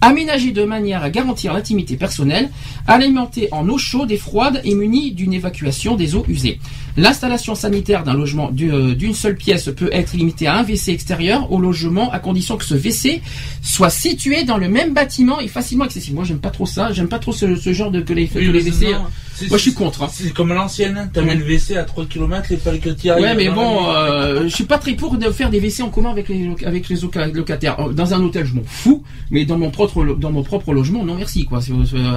[0.00, 2.50] aménagé de manière à garantir l'intimité personnelle,
[2.86, 6.60] alimenté en eau chaude et froide et muni d'une évacuation des eaux usées.
[7.02, 11.50] L'installation sanitaire d'un logement euh, d'une seule pièce peut être limitée à un WC extérieur
[11.52, 13.22] au logement à condition que ce WC
[13.62, 16.16] soit situé dans le même bâtiment et facilement accessible.
[16.16, 16.92] Moi, j'aime pas trop ça.
[16.92, 18.92] J'aime pas trop ce, ce genre de que les, que WC.
[18.92, 18.98] non,
[19.34, 20.02] c'est- Moi, je suis contre.
[20.02, 20.08] hein.
[20.10, 21.08] C'est comme l'ancienne, hein.
[21.12, 21.34] t'avais Ouais.
[21.36, 23.22] le WC à 3 km, que tu ailles.
[23.22, 26.10] Ouais, mais bon, euh, je suis pas très pour de faire des WC en commun
[26.10, 27.78] avec les avec locataires.
[27.78, 30.72] Euh, Dans un hôtel, je m'en fous, mais dans mon propre lo- dans mon propre
[30.72, 31.60] logement, non merci quoi.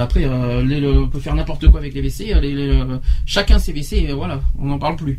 [0.00, 2.32] Après, euh, les- le- on peut faire n'importe quoi avec les WC.
[2.34, 5.18] euh, les- euh, chacun ses WC, et voilà, on n'en parle plus.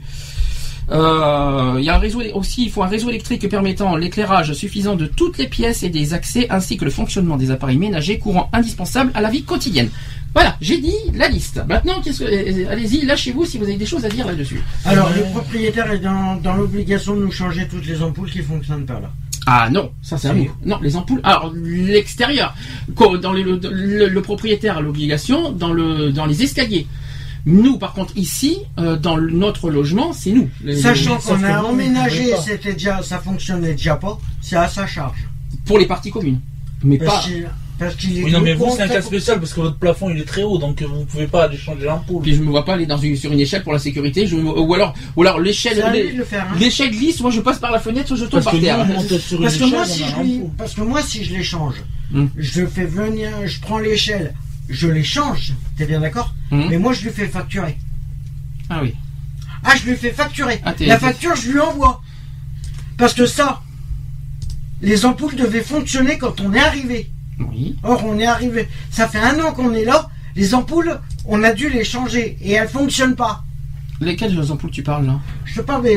[0.91, 4.95] Euh, Il y a un réseau aussi, il faut un réseau électrique permettant l'éclairage suffisant
[4.95, 8.49] de toutes les pièces et des accès, ainsi que le fonctionnement des appareils ménagers courants
[8.53, 9.89] indispensables à la vie quotidienne.
[10.33, 11.61] Voilà, j'ai dit la liste.
[11.69, 14.61] Maintenant, qu'est-ce que, euh, allez-y, lâchez-vous si vous avez des choses à dire là-dessus.
[14.83, 18.85] Alors, le propriétaire est dans, dans l'obligation de nous changer toutes les ampoules qui fonctionnent
[18.85, 19.11] pas là.
[19.45, 20.49] Ah non, ça c'est à nous.
[20.65, 21.19] Non, les ampoules.
[21.23, 22.55] Alors l'extérieur,
[23.21, 26.87] dans les- le, le- le propriétaire a l'obligation dans le dans les escaliers.
[27.45, 30.49] Nous, par contre, ici, euh, dans le- notre logement, c'est nous.
[30.63, 32.41] Les- Sachant les- qu'on que a vous, emménagé, vous pouvez pas.
[32.43, 35.27] c'était déjà, ça fonctionnait déjà pas, c'est à sa charge.
[35.65, 36.39] pour les parties communes,
[36.83, 37.05] mais pas.
[37.05, 37.47] Parce qu'il
[37.79, 40.09] parce qu'il est Oui, non, mais vous, c'est un cas spécial parce que votre plafond
[40.09, 42.21] il est très haut donc vous pouvez pas aller changer l'ampoule.
[42.21, 44.25] Puis je me vois pas aller dans une, sur une échelle pour la sécurité.
[44.27, 46.43] Je, ou alors, ou alors l'échelle, C'est à lui l'é- de le faire.
[46.49, 46.55] hein.
[46.59, 47.19] l'échelle glisse.
[47.19, 48.79] Moi, je passe par la fenêtre, soit je tombe Parce par nous, terre.
[48.79, 50.81] on monte sur une Parce que, échelle, moi, on si a je lui, parce que
[50.81, 51.75] moi, si je l'échange,
[52.11, 52.27] Hmm.
[52.37, 54.33] je fais venir, je prends l'échelle,
[54.69, 56.67] je l'échange, t'es bien d'accord Hmm.
[56.69, 57.77] Mais moi, je lui fais facturer.
[58.69, 58.93] Ah oui.
[59.63, 60.61] Ah, je lui fais facturer.
[60.63, 62.01] Ah, La facture, je lui envoie.
[62.97, 63.61] Parce que ça,
[64.81, 67.09] les ampoules devaient fonctionner quand on est arrivé.
[67.39, 67.75] Oui.
[67.81, 68.67] Or, on est arrivé.
[68.91, 70.09] Ça fait un an qu'on est là.
[70.35, 73.43] Les ampoules, on a dû les changer et elles fonctionnent pas.
[73.99, 75.87] Lesquelles ampoules tu parles là Je te parle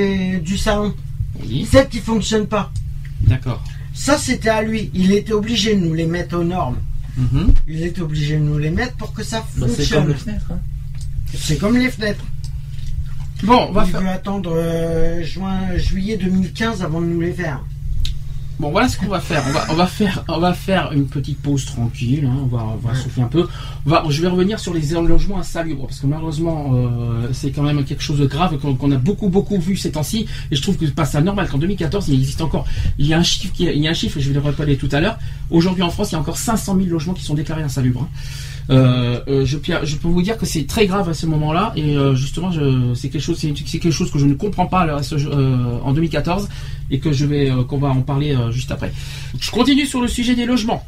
[0.41, 0.95] du salon.
[1.41, 1.67] Oui.
[1.71, 2.73] Celles qui fonctionnent pas.
[3.23, 3.63] D'accord.
[3.93, 4.91] Ça, c'était à lui.
[4.95, 6.79] Il était obligé de nous les mettre aux normes.
[7.17, 7.53] Mhm.
[7.67, 10.01] Il était obligé de nous les mettre pour que ça Bah, c'est fonctionne.
[10.05, 10.47] comme les fenêtres.
[10.53, 10.59] hein.
[11.35, 12.25] C'est comme les fenêtres.
[13.43, 14.07] Bon, on va Il faire.
[14.09, 17.63] attendre euh, juin, juillet 2015 avant de nous les faire.
[18.59, 19.45] Bon, voilà ce qu'on va faire.
[19.47, 22.25] On va, on va faire, on va faire une petite pause tranquille.
[22.25, 22.39] hein.
[22.43, 23.47] On va, on va souffler un peu.
[23.85, 27.63] On va, je vais revenir sur les logements insalubres parce que malheureusement, euh, c'est quand
[27.63, 30.27] même quelque chose de grave qu'on qu'on a beaucoup, beaucoup vu ces temps-ci.
[30.51, 32.65] Et je trouve que c'est pas ça normal qu'en 2014, il existe encore.
[32.99, 34.41] Il y a un chiffre, qui, il y a un chiffre, et je vais le
[34.41, 35.19] rappeler tout à l'heure.
[35.51, 38.05] Aujourd'hui en France, il y a encore 500 000 logements qui sont déclarés insalubres.
[38.05, 38.09] hein.
[38.69, 41.97] Euh, euh, je, je peux vous dire que c'est très grave à ce moment-là et
[41.97, 42.51] euh, justement
[42.95, 46.49] c'est quelque chose c'est quelque chose que je ne comprends pas euh, en 2014
[46.91, 48.93] et que je vais qu'on va en parler juste après.
[49.39, 50.85] Je continue sur le sujet des logements.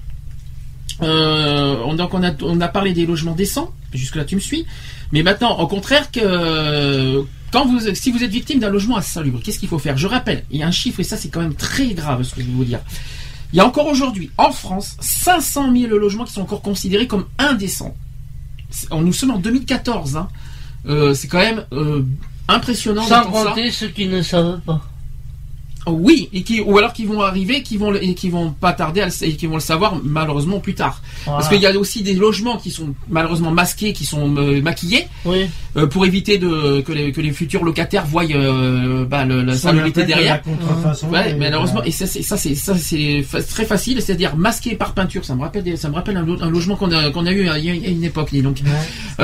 [1.02, 4.40] Euh, on, donc on a on a parlé des logements décents jusque là tu me
[4.40, 4.66] suis
[5.12, 7.22] mais maintenant au contraire que
[7.52, 9.96] quand vous si vous êtes victime d'un logement insalubre qu'est-ce qu'il faut faire?
[9.96, 12.34] Je rappelle il y a un chiffre et ça c'est quand même très grave ce
[12.34, 12.80] que je vais vous dire
[13.52, 17.26] il y a encore aujourd'hui, en France, 500 000 logements qui sont encore considérés comme
[17.38, 17.94] indécents.
[18.92, 20.16] Nous sommes en 2014.
[20.16, 20.28] Hein.
[20.86, 22.04] Euh, c'est quand même euh,
[22.46, 23.02] impressionnant.
[23.02, 24.82] Sans compter ceux qui ne savent pas.
[25.90, 29.01] Oui, et qui, ou alors qui vont arriver, qui vont, et qui vont pas tarder
[29.01, 31.02] à le, et qui vont le savoir malheureusement plus tard.
[31.24, 35.06] Parce qu'il y a aussi des logements qui sont malheureusement masqués, qui sont euh, maquillés,
[35.24, 35.47] Oui.
[35.77, 39.56] euh, pour éviter de, que, les, que les futurs locataires voient euh, bah, le- la
[39.56, 40.35] salubrité derrière.
[40.35, 41.09] La contrefaçon.
[41.09, 42.36] Ouais, et mais malheureusement, et ça, c'est ça,
[43.48, 45.24] très facile, c'est-à-dire masqué par peinture.
[45.24, 47.48] Ça me rappelle, ça me rappelle un, lo- un logement qu'on a, qu'on a eu
[47.48, 48.35] à, il y a une époque.
[48.43, 48.59] Donc,
[49.19, 49.23] Ouais.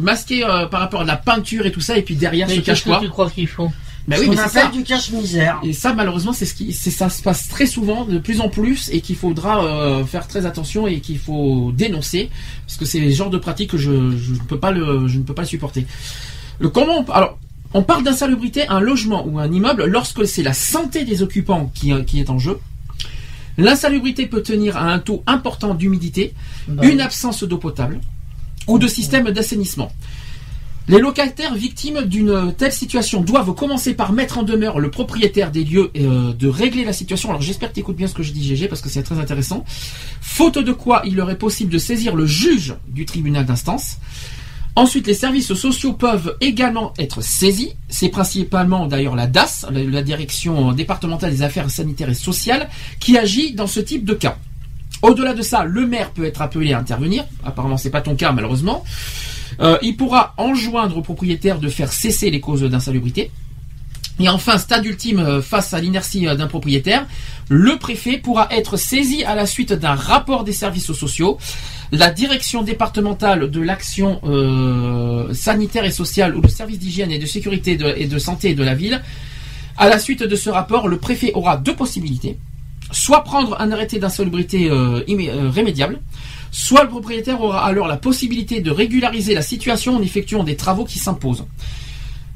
[0.00, 0.40] masqué
[0.70, 2.98] par rapport à la peinture et tout ça, et puis derrière Mais se cache quoi
[2.98, 3.70] que tu crois qu'ils font?
[4.16, 4.68] Ce oui, mais c'est appelle ça.
[4.68, 5.60] du cache-misère.
[5.62, 8.48] Et ça, malheureusement, c'est ce qui, c'est ça se passe très souvent, de plus en
[8.50, 12.28] plus, et qu'il faudra euh, faire très attention et qu'il faut dénoncer,
[12.66, 15.22] parce que c'est le genre de pratique que je, ne peux pas le, je ne
[15.22, 15.86] peux pas le supporter.
[16.58, 17.38] Le comment, on- alors,
[17.72, 21.92] on parle d'insalubrité, un logement ou un immeuble lorsque c'est la santé des occupants qui,
[22.04, 22.58] qui est en jeu.
[23.56, 26.34] L'insalubrité peut tenir à un taux important d'humidité,
[26.68, 28.00] Bah, une absence d'eau potable
[28.66, 29.92] ou de système d'assainissement.
[30.86, 35.64] Les locataires victimes d'une telle situation doivent commencer par mettre en demeure le propriétaire des
[35.64, 37.30] lieux et euh, de régler la situation.
[37.30, 39.18] Alors j'espère que tu écoutes bien ce que je dis GG parce que c'est très
[39.18, 39.64] intéressant.
[40.20, 43.96] Faute de quoi il leur est possible de saisir le juge du tribunal d'instance.
[44.76, 47.76] Ensuite, les services sociaux peuvent également être saisis.
[47.88, 53.54] C'est principalement d'ailleurs la DAS, la, Direction départementale des affaires sanitaires et sociales, qui agit
[53.54, 54.36] dans ce type de cas.
[55.00, 57.24] Au-delà de ça, le maire peut être appelé à intervenir.
[57.44, 58.84] Apparemment, c'est pas ton cas, malheureusement.
[59.60, 63.30] Euh, il pourra enjoindre au propriétaire de faire cesser les causes d'insalubrité.
[64.20, 67.06] Et enfin, stade ultime euh, face à l'inertie euh, d'un propriétaire,
[67.48, 71.38] le préfet pourra être saisi à la suite d'un rapport des services sociaux.
[71.92, 74.20] La direction départementale de l'action
[75.32, 78.74] sanitaire et sociale ou le service d'hygiène et de sécurité et de santé de la
[78.74, 79.02] ville.
[79.76, 82.38] À la suite de ce rapport, le préfet aura deux possibilités.
[82.90, 86.00] Soit prendre un arrêté d'insalubrité euh, immé- euh, rémédiable,
[86.56, 90.84] soit le propriétaire aura alors la possibilité de régulariser la situation en effectuant des travaux
[90.84, 91.44] qui s'imposent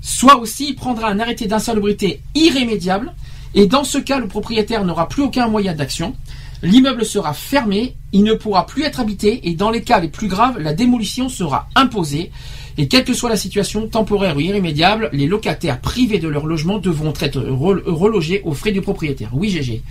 [0.01, 3.13] soit aussi il prendra un arrêté d'insalubrité irrémédiable,
[3.55, 6.15] et dans ce cas, le propriétaire n'aura plus aucun moyen d'action.
[6.63, 10.29] L'immeuble sera fermé, il ne pourra plus être habité, et dans les cas les plus
[10.29, 12.31] graves, la démolition sera imposée.
[12.79, 16.79] Et quelle que soit la situation, temporaire ou irrémédiable, les locataires privés de leur logement
[16.79, 19.31] devront être re- relogés aux frais du propriétaire.
[19.33, 19.83] Oui, GG.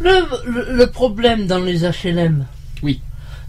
[0.00, 2.46] Le, le problème dans les HLM.
[2.82, 3.00] Oui.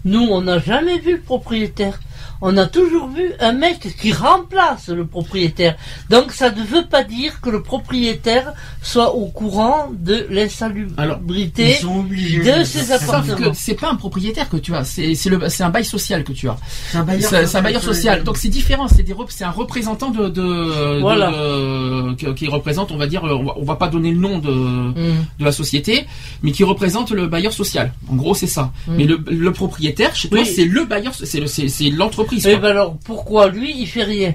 [0.04, 2.00] Nous, on n'a jamais vu le propriétaire.
[2.42, 5.76] On a toujours vu un mec qui remplace le propriétaire.
[6.10, 8.52] Donc ça ne veut pas dire que le propriétaire
[8.82, 12.58] soit au courant de l'insalubrité Ils sont obligés.
[12.58, 13.36] de ses appartements.
[13.36, 16.56] que c'est pas un propriétaire que tu as, c'est un bail social que tu as.
[16.90, 17.32] C'est un bailleur
[17.76, 18.22] un social.
[18.24, 18.88] Donc c'est différent.
[18.88, 21.30] C'est des rep- c'est un représentant de, de, Voilà.
[21.30, 24.38] de- qui, qui représente, on va dire, on va, on va pas donner le nom
[24.38, 24.94] de, Mm.
[25.40, 26.06] de la société,
[26.42, 27.92] mais qui représente le bailleur social.
[28.10, 28.72] En gros, c'est ça.
[28.86, 28.94] Mm.
[28.96, 30.46] Mais le, le propriétaire, chez toi, Oui.
[30.46, 32.25] c'est le bailleur, c'est le- c'est c'est l'entreprise.
[32.32, 34.34] Eh ben alors, pourquoi lui, il fait rien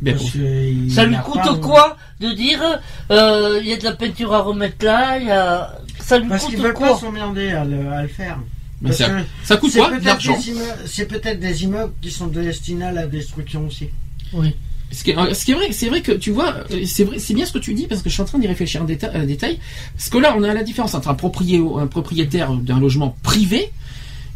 [0.00, 0.38] Ben, Parce que
[0.72, 2.60] il Ça lui coûte pas- quoi de dire
[3.10, 5.78] euh, il y a de la peinture à remettre là, il y a...
[6.00, 8.38] ça lui Parce qu'ils coûte veulent pas quoi s'emmerder à le, à le faire.
[8.82, 9.12] Parce ça, que
[9.44, 10.36] ça coûte c'est quoi peut-être D'argent.
[10.36, 13.88] des immeubles- C'est peut-être des immeubles qui sont destinés à la destruction aussi.
[14.32, 14.54] Oui.
[14.92, 17.18] Ce qui, est, ce qui est vrai, c'est vrai que tu vois, euh, c'est vrai,
[17.18, 18.84] c'est bien ce que tu dis parce que je suis en train d'y réfléchir en
[18.84, 19.58] déta- en détail.
[19.96, 23.72] Parce que là, on a la différence entre un, proprié- un propriétaire d'un logement privé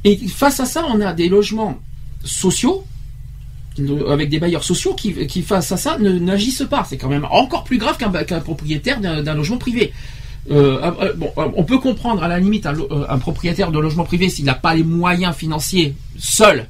[0.05, 1.79] et face à ça, on a des logements
[2.25, 2.85] sociaux
[4.09, 6.85] avec des bailleurs sociaux qui, qui face à ça n'agissent pas.
[6.89, 9.93] C'est quand même encore plus grave qu'un propriétaire d'un logement privé.
[10.51, 14.29] Euh, euh, euh, bon, on peut comprendre à la limite un, propriétaire de logement privé
[14.29, 16.67] s'il n'a pas les moyens financiers seul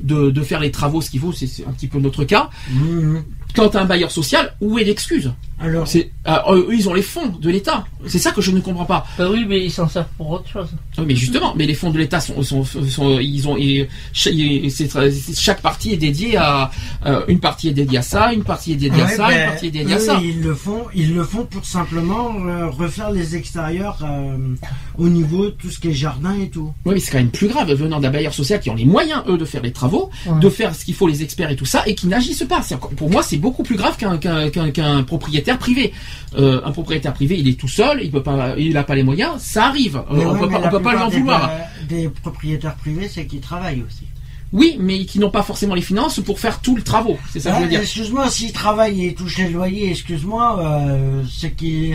[0.00, 2.50] de, de faire les travaux, ce qu'il faut, c'est un petit peu notre cas.
[3.54, 5.32] Quand un bailleur social, où est l'excuse?
[5.62, 7.84] Alors, C'est ah, eux, ils ont les fonds de l'État.
[8.06, 9.04] C'est ça que je ne comprends pas.
[9.18, 10.68] Ben oui, mais ils s'en servent pour autre chose.
[10.96, 13.56] Ah, Mais justement, mais les fonds de l'État sont, sont, sont- ils ont,
[15.36, 16.70] chaque partie est dédiée à
[17.06, 19.46] euh, une partie est dédiée à ça, une partie est dédiée à ouais, ça, une
[19.50, 20.20] partie est dédiée à ça.
[20.22, 24.36] Ils le font, ils le font pour simplement euh, refaire les extérieurs euh,
[24.98, 26.72] au niveau de tout ce qui est jardin et tout.
[26.84, 29.22] Oui, mais c'est quand même plus grave venant d'un bailleur social qui ont les moyens
[29.28, 30.38] eux de faire les travaux, Ouais.
[30.40, 32.60] de faire ce qu'il faut les experts et tout ça, et qui n'agissent pas.
[32.96, 35.92] Pour moi, c'est beaucoup plus grave qu'un propriétaire privé.
[36.34, 39.02] Euh, un propriétaire privé, il est tout seul, il peut pas, il n'a pas les
[39.02, 39.96] moyens, ça arrive.
[39.96, 41.50] Euh, on ouais, peut pas, la on peut pas lui en plupart des vouloir.
[41.88, 44.04] Des, propriétaires privés, c'est qu'ils travaillent aussi.
[44.52, 47.18] Oui, mais qui n'ont pas forcément les finances pour faire tout le travaux.
[47.30, 47.80] C'est ça que je veux dire.
[47.80, 51.92] Excuse-moi, s'il travaille et touche les loyers, excuse-moi, euh, c'est qui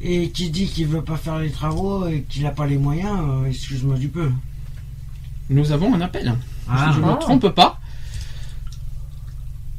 [0.00, 3.18] et qui dit qu'il veut pas faire les travaux et qu'il n'a pas les moyens,
[3.18, 4.30] euh, excuse-moi du peu.
[5.48, 6.34] Nous avons un appel.
[6.68, 7.16] Ah, si je ne me Ah.
[7.16, 7.78] trompe pas?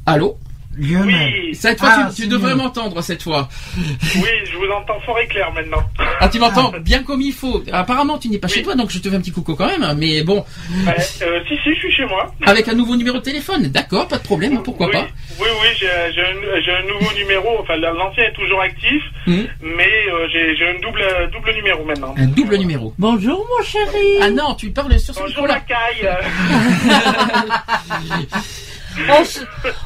[0.06, 0.38] Allô?
[0.78, 1.32] Lionel.
[1.34, 3.48] Oui, Cette fois, Ah, tu, tu c'est devrais m'entendre cette fois.
[3.76, 5.82] oui, je vous entends fort et clair maintenant.
[6.20, 7.62] Ah, tu m'entends bien comme il faut.
[7.72, 9.94] Apparemment, tu n'es pas chez toi, donc je te fais un petit coucou quand même.
[9.98, 10.44] Mais bon,
[10.86, 12.32] Ouais, euh, si, si, je suis chez moi.
[12.46, 15.06] avec un nouveau numéro de téléphone, d'accord, pas de problème, pourquoi oui, pas.
[15.40, 17.58] Oui, oui, j'ai un, nouveau numéro.
[17.60, 19.46] Enfin, l'ancien est toujours actif, Mhm.
[19.62, 21.02] mais euh, j'ai un double,
[21.32, 22.14] double numéro maintenant.
[22.16, 22.58] Un double Voilà.
[22.58, 22.94] numéro.
[22.98, 26.08] Bonjour mon chéri Ah non, tu parles sur ce Bonjour la caille.
[29.10, 29.40] on se,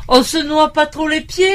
[0.09, 1.47] on se noie pas trop les pieds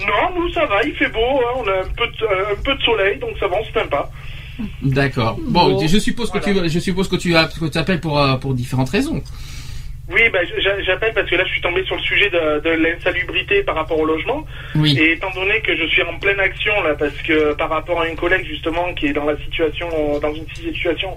[0.00, 2.62] Non, nous ça va, il fait beau, hein, on a un peu, de, euh, un
[2.62, 4.10] peu de soleil, donc ça va, on se plaint pas.
[4.82, 5.36] D'accord.
[5.40, 5.86] Bon, Bon.
[5.86, 6.62] je suppose que Voilà.
[6.62, 9.22] tu, je suppose que tu as, que tu appelles pour, euh, pour différentes raisons.
[10.10, 12.70] Oui, bah, j'a- j'appelle parce que là je suis tombé sur le sujet de, de
[12.70, 14.46] l'insalubrité par rapport au logement.
[14.74, 14.96] Oui.
[14.98, 18.08] Et étant donné que je suis en pleine action là, parce que par rapport à
[18.08, 19.86] une collègue justement qui est dans la situation,
[20.18, 21.14] dans une situation,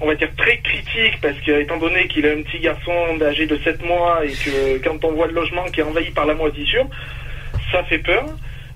[0.00, 2.92] on va dire très critique, parce que étant donné qu'il a un petit garçon
[3.22, 6.26] âgé de 7 mois et que quand on voit le logement qui est envahi par
[6.26, 6.86] la moisissure,
[7.72, 8.24] ça fait peur.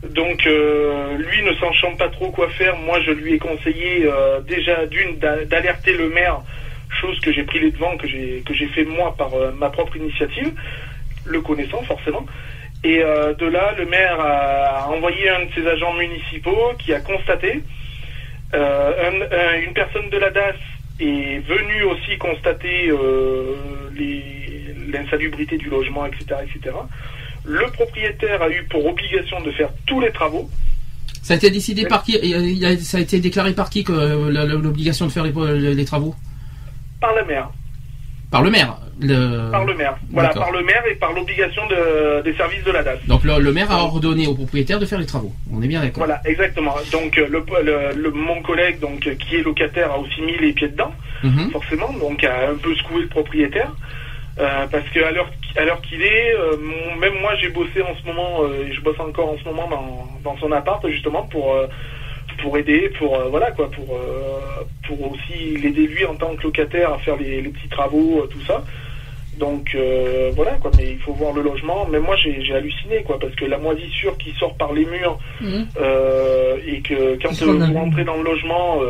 [0.02, 4.40] Donc euh, lui ne sachant pas trop quoi faire, moi je lui ai conseillé euh,
[4.40, 6.40] déjà d'une d'a- d'alerter le maire,
[7.02, 9.68] chose que j'ai pris les devants, que j'ai que j'ai fait moi par euh, ma
[9.68, 10.52] propre initiative,
[11.26, 12.24] le connaissant forcément.
[12.82, 17.60] Et de là, le maire a envoyé un de ses agents municipaux qui a constaté.
[18.55, 20.55] Un- une personne de la DAS
[21.01, 23.55] est venue aussi constater euh,
[24.93, 26.77] l'insalubrité du logement, etc., etc.
[27.44, 30.48] Le propriétaire a eu pour obligation de faire tous les travaux.
[31.22, 34.56] Ça a été décidé par qui euh, Ça a été déclaré par qui que euh,
[34.56, 36.14] l'obligation de faire les travaux?
[37.01, 37.51] Par la maire.
[38.31, 38.77] Par le maire.
[39.01, 39.51] Le...
[39.51, 39.97] Par le maire.
[40.12, 42.98] Voilà, par le maire et par l'obligation de- des services de la DAS.
[43.07, 45.32] Donc le, le maire a ordonné au propriétaire de faire les travaux.
[45.52, 46.05] On est bien d'accord.
[46.05, 46.74] Voilà, exactement.
[46.93, 50.52] Donc euh, le, le- le- mon collègue, donc qui est locataire, a aussi mis les
[50.52, 50.93] pieds dedans,
[51.24, 51.51] Mhm.
[51.51, 53.73] forcément, donc a un peu secoué le propriétaire.
[54.39, 57.82] Euh, parce que à l'heure à l'heure qu'il est, euh, mon- même moi j'ai bossé
[57.82, 60.86] en ce moment, euh, et je bosse encore en ce moment dans, dans son appart
[60.89, 61.66] justement pour euh,
[62.43, 66.43] pour aider, pour euh, voilà quoi, pour euh, pour aussi l'aider lui en tant que
[66.45, 68.65] locataire à faire les, les petits travaux, euh, tout ça.
[69.39, 71.87] Donc euh, voilà quoi, mais il faut voir le logement.
[71.91, 75.67] Mais moi j'ai halluciné quoi, parce que la moisissure qui sort par les murs Mhm.
[76.67, 78.81] et que quand vous rentrez dans le logement,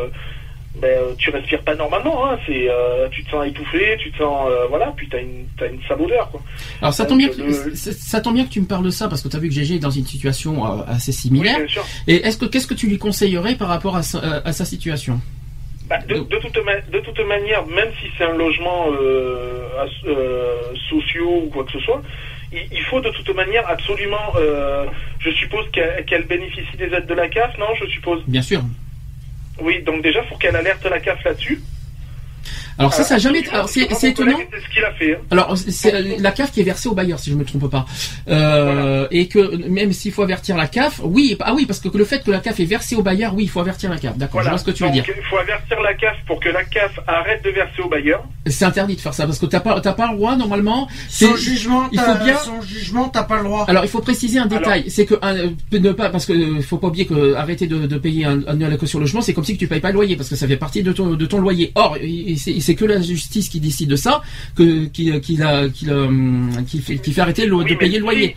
[0.81, 2.25] ben, euh, tu respires pas normalement.
[2.27, 5.45] Hein, c'est, euh, tu te sens étouffé, tu te sens euh, voilà, puis t'as une
[5.57, 6.41] t'as une sale odeur quoi.
[6.81, 9.07] Alors ça tombe, bien que, le- ça- tombe bien que tu me parles de ça
[9.07, 11.55] parce que tu as vu que GG est dans une situation euh, assez similaire.
[11.59, 11.85] Oui, bien sûr.
[12.07, 14.65] Et est-ce que qu'est-ce que tu lui conseillerais par rapport à sa, à- à sa
[14.65, 15.21] situation?
[15.87, 18.87] Bah, de, de toute ma- de toute manière, même si c'est un logement
[19.81, 22.01] as- sociaux ou quoi que ce soit,
[22.53, 24.33] il, faut de toute manière absolument.
[24.35, 24.85] euh,
[25.19, 28.21] je suppose qu'elle qu'elle bénéficie des aides de la CAF, non Je suppose?
[28.27, 28.61] Bien sûr.
[29.59, 31.61] Oui, donc déjà, faut qu'elle alerte la CAF là-dessus.
[32.81, 33.43] Alors ça, ça a jamais.
[33.51, 34.37] Alors c'est étonnant.
[34.51, 35.13] C'est ce qu'il a fait.
[35.15, 35.19] hein.
[35.31, 37.85] Alors c'est la CAF qui est versée au bailleur si je me trompe pas.
[38.29, 42.05] Euh, Et que même s'il faut avertir la CAF, oui, ah oui, parce que le
[42.05, 44.17] fait que la CAF est versée au bailleur, oui, il faut avertir la CAF.
[44.17, 45.05] D'accord, je vois ce que tu veux Donc, dire.
[45.07, 48.23] Il faut avertir la CAF pour que la CAF arrête de verser au bailleur.
[48.47, 50.87] C'est interdit de faire ça parce que t'as pas t'as pas le droit normalement.
[51.09, 52.37] Sans C'est- jugement, il faut bien.
[52.37, 53.65] sans jugement, t'as pas le droit.
[53.67, 56.77] Alors il faut préciser un détail, c'est que un, ne pas parce que euh, faut
[56.77, 59.57] pas oublier que arrêter de, de payer un, un la caution logement, c'est comme si
[59.57, 61.71] tu payes pas le loyer parce que ça fait partie de ton de ton loyer.
[61.75, 64.21] Or il- c'est c'est que la justice qui décide de ça,
[64.57, 67.75] que qui qui la qui, la, hum, qui fait qui fait arrêter le- Oui, de
[67.75, 68.35] payer le loyer.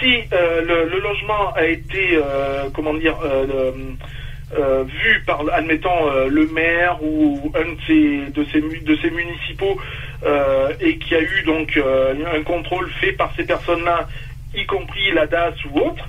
[0.00, 3.72] Si, si, euh, le, le logement a été, euh, comment dire, euh,
[4.84, 9.78] vu par, admettons, le maire ou un de ses, de ses, de ses municipaux,
[10.80, 14.08] et qu'il y a eu donc un contrôle fait par ces personnes-là,
[14.54, 16.08] y compris la DAS ou autre,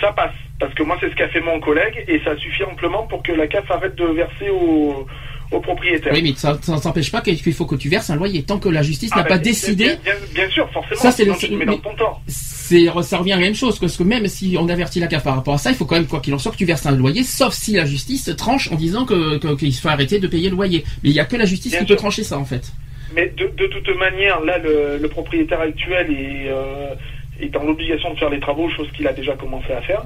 [0.00, 0.32] ça passe.
[0.60, 3.32] Parce que moi, c'est ce qu'a fait mon collègue, et ça suffit amplement pour que
[3.32, 5.06] la CAF arrête de verser au,
[5.54, 6.12] au propriétaire.
[6.12, 8.68] Oui, mais ça ça n'empêche pas qu'il faut que tu verses un loyer tant que
[8.68, 9.84] la justice Ah, n'a ben, pas décidé.
[9.84, 11.00] Bien, bien- bien sûr, forcément.
[11.00, 12.22] Ça, c'est dans ton tort.
[12.26, 15.24] C'est ça revient à la même chose parce que même si on avertit la CAF
[15.24, 16.86] par rapport à ça, il faut quand même quoi qu'il en soit que tu verses
[16.86, 20.48] un loyer, sauf si la justice tranche en disant que qu'il faut arrêter de payer
[20.50, 20.84] le loyer.
[21.02, 21.96] Mais il y a que la justice Bien qui sûr.
[21.96, 22.72] peut trancher ça en fait.
[23.14, 26.94] Mais de, de toute manière, là, le, le propriétaire actuel est, euh,
[27.40, 30.02] est dans l'obligation de faire les travaux, chose qu'il a déjà commencé à faire.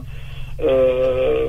[0.60, 1.47] Euh,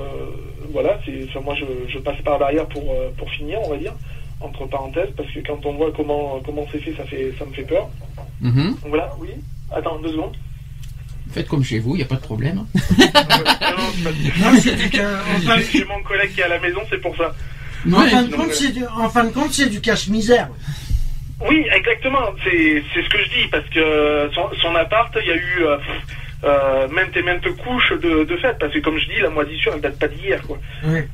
[0.71, 0.99] voilà,
[1.29, 3.93] enfin, moi je, je passe par derrière pour, euh, pour finir, on va dire,
[4.41, 7.53] entre parenthèses, parce que quand on voit comment, comment c'est fait, ça, fait, ça me
[7.53, 7.89] fait peur.
[8.41, 8.75] Mhm.
[8.87, 9.29] Voilà, oui.
[9.71, 10.35] Attends, deux secondes.
[11.31, 12.65] Faites comme chez vous, il n'y a pas de problème.
[12.75, 13.05] Euh,
[14.39, 17.33] non, c'est J'ai mon collègue qui est à la maison, c'est pour ça.
[17.91, 20.49] En fin de donc, compte, euh, c'est du, en fin de compte, c'est du cache-misère.
[21.47, 22.33] Oui, exactement.
[22.43, 25.63] C'est c'est ce que je dis parce que son, son appart, il y a eu
[25.63, 25.77] euh,
[26.43, 29.73] euh, maintes et maintes couches de, de fait parce que comme je dis, la moisissure
[29.75, 30.57] elle date pas d'hier quoi.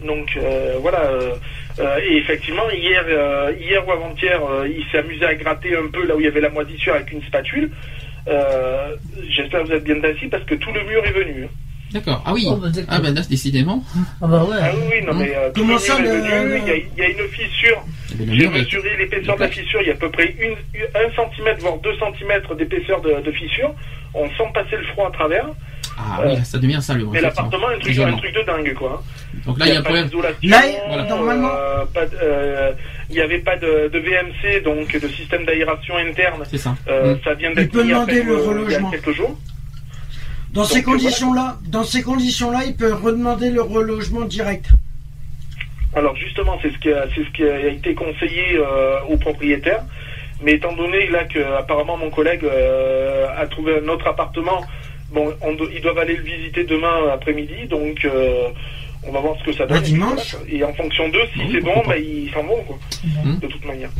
[0.06, 1.02] Donc euh, voilà.
[1.10, 1.35] euh,
[1.80, 5.88] euh, et effectivement, hier, euh, hier ou avant-hier, euh, il s'est amusé à gratter un
[5.88, 7.69] peu là où il y avait la moisissure avec une spatule.
[8.27, 8.95] Euh,
[9.30, 11.47] J'espère que vous êtes bien assis parce que tout le mur est venu.
[11.91, 12.21] D'accord.
[12.25, 12.45] Ah oui.
[12.49, 13.83] Oh, bah, ah ben là, décidément.
[14.21, 14.57] Ah bah ouais.
[14.59, 16.61] Ah oui, oui, non mais euh, tout Comment le ça, le- venu.
[16.61, 17.81] Il y, a, il y a une fissure.
[18.11, 20.35] Eh ben, J'ai est- mesuré l'épaisseur de la fissure, il y a à peu près
[20.39, 20.53] une,
[20.95, 23.73] un centimètre voire deux centimètres d'épaisseur de, de fissure.
[24.13, 25.45] On sent passer le froid à travers.
[25.97, 27.05] Ah oui, ça devient ça le.
[27.05, 29.01] Mais l'appartement, un truc, un truc de dingue, quoi.
[29.45, 30.05] Donc là, il y a un pas problème.
[30.07, 31.03] d'isolation, Là, Voilà.
[31.03, 32.71] normalement- euh, pas de- euh,
[33.09, 36.43] il n'y avait pas de, de VMC, donc de système d'aération interne.
[36.49, 36.75] C'est ça.
[36.89, 37.19] Euh, Mm.
[37.23, 38.91] Ça vient Il d'être peut mis demander après, le euh, il y a relogement.
[38.91, 39.37] quelques jours.
[40.56, 44.68] Dans Donc, ces euh, conditions-là, dans ces conditions-là, il peut redemander le relogement direct.
[45.95, 49.84] Alors justement, c'est ce qui a, c'est ce qui a été conseillé euh, aux propriétaires.
[50.44, 54.61] Mais étant donné là que apparemment mon collègue euh, a trouvé un autre appartement,
[55.11, 58.49] bon, on ils doivent aller le visiter demain après-midi, donc euh,
[59.07, 59.77] on va voir ce que ça donne.
[59.77, 60.72] Un dimanche Et, voilà.
[60.72, 62.77] En fonction d'eux, si Oui, c'est bon, bah, ils s'en vont quoi.
[63.23, 63.40] Mhm.
[63.40, 63.91] De toute manière.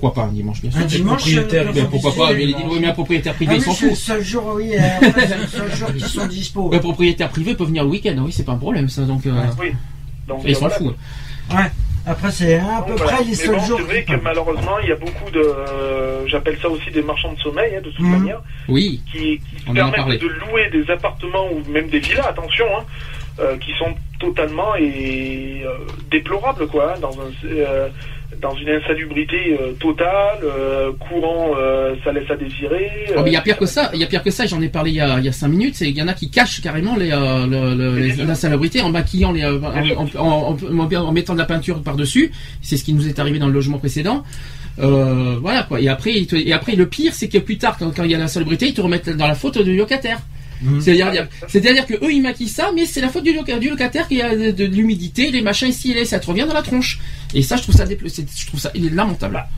[0.00, 0.80] Pourquoi pas un dimanche, bien sûr.
[0.80, 2.58] Un dimanche, euh, Ben, faut pourquoi pas Mais visiter.
[2.60, 3.98] il dit oui, mais un propriétaire Ah privé, il s'en c'est le fout.
[3.98, 4.80] seul jour, oui, euh,
[5.42, 6.70] le seul jour qui sont dispo.
[6.72, 9.02] Le propriétaire privé peut venir le week-end, oui, c'est pas un problème ça.
[9.02, 9.72] Donc euh, Oui.
[10.26, 10.74] Donc il euh, s'en voilà.
[10.76, 10.96] fout.
[11.52, 11.70] Ouais.
[12.06, 13.12] Après, c'est à peu Bon, voilà.
[13.18, 16.26] près les seuls bon, jours c'est vrai que malheureusement, il y a beaucoup de, euh,
[16.28, 18.10] j'appelle ça aussi des marchands de sommeil, hein, de toute Mhm.
[18.18, 19.02] manière, Oui.
[19.12, 19.92] qui, qui On en a parlé.
[19.96, 22.84] permettent de louer des appartements ou même des villas, attention, hein,
[23.40, 25.72] euh, qui sont totalement et euh,
[26.10, 26.94] déplorables, quoi.
[26.96, 27.88] hein, dans un, euh,
[28.40, 32.88] dans une insalubrité euh, totale, euh, courant, euh, ça laisse à désirer.
[33.16, 34.60] Oh, mais il y a pire que ça, il y a pire que ça, j'en
[34.62, 36.14] ai parlé il y a, il y a cinq minutes, c'est il y en a
[36.14, 40.16] qui cachent carrément les, euh, le- le- les- la salubrité en maquillant les, en, en-
[40.18, 42.30] en- en- en mettant de la peinture par-dessus,
[42.62, 44.22] c'est ce qui nous est arrivé dans le logement précédent.
[44.78, 45.80] Voilà quoi.
[45.80, 48.14] Et après, te- et après le pire, c'est que plus tard, quand, quand il y
[48.14, 50.18] a la salubrité, ils te remettent dans la faute du locataire.
[50.62, 50.80] Mhm.
[50.80, 54.06] C'est-à-dire, c'est-à-dire que eux ils maquillent ça, mais c'est la faute du, loca- du locataire
[54.08, 56.62] qui a de, de l'humidité, les machins ici et là, ça te revient dans la
[56.62, 56.98] tronche.
[57.34, 59.34] Et ça, je trouve ça, je trouve ça, il est lamentable.
[59.34, 59.48] Bah,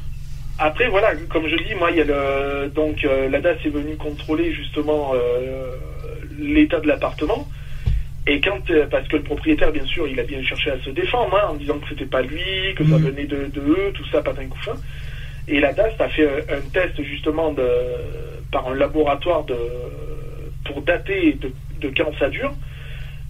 [0.58, 3.68] Après, voilà, comme je dis, moi, il y a le, donc euh, la DAS est
[3.68, 5.74] venue contrôler justement euh,
[6.38, 7.48] l'état de l'appartement.
[8.28, 10.90] Et quand, euh, parce que le propriétaire, bien sûr, il a bien cherché à se
[10.90, 12.38] défendre, hein, en disant que c'était pas lui,
[12.76, 13.04] que ça Mhm.
[13.08, 14.76] venait de, de eux, tout ça, patin couffin.
[15.48, 17.66] Et la DAS a fait un, un test justement de,
[18.52, 19.56] par un laboratoire de,
[20.64, 22.52] pour dater de, de quand ça dure.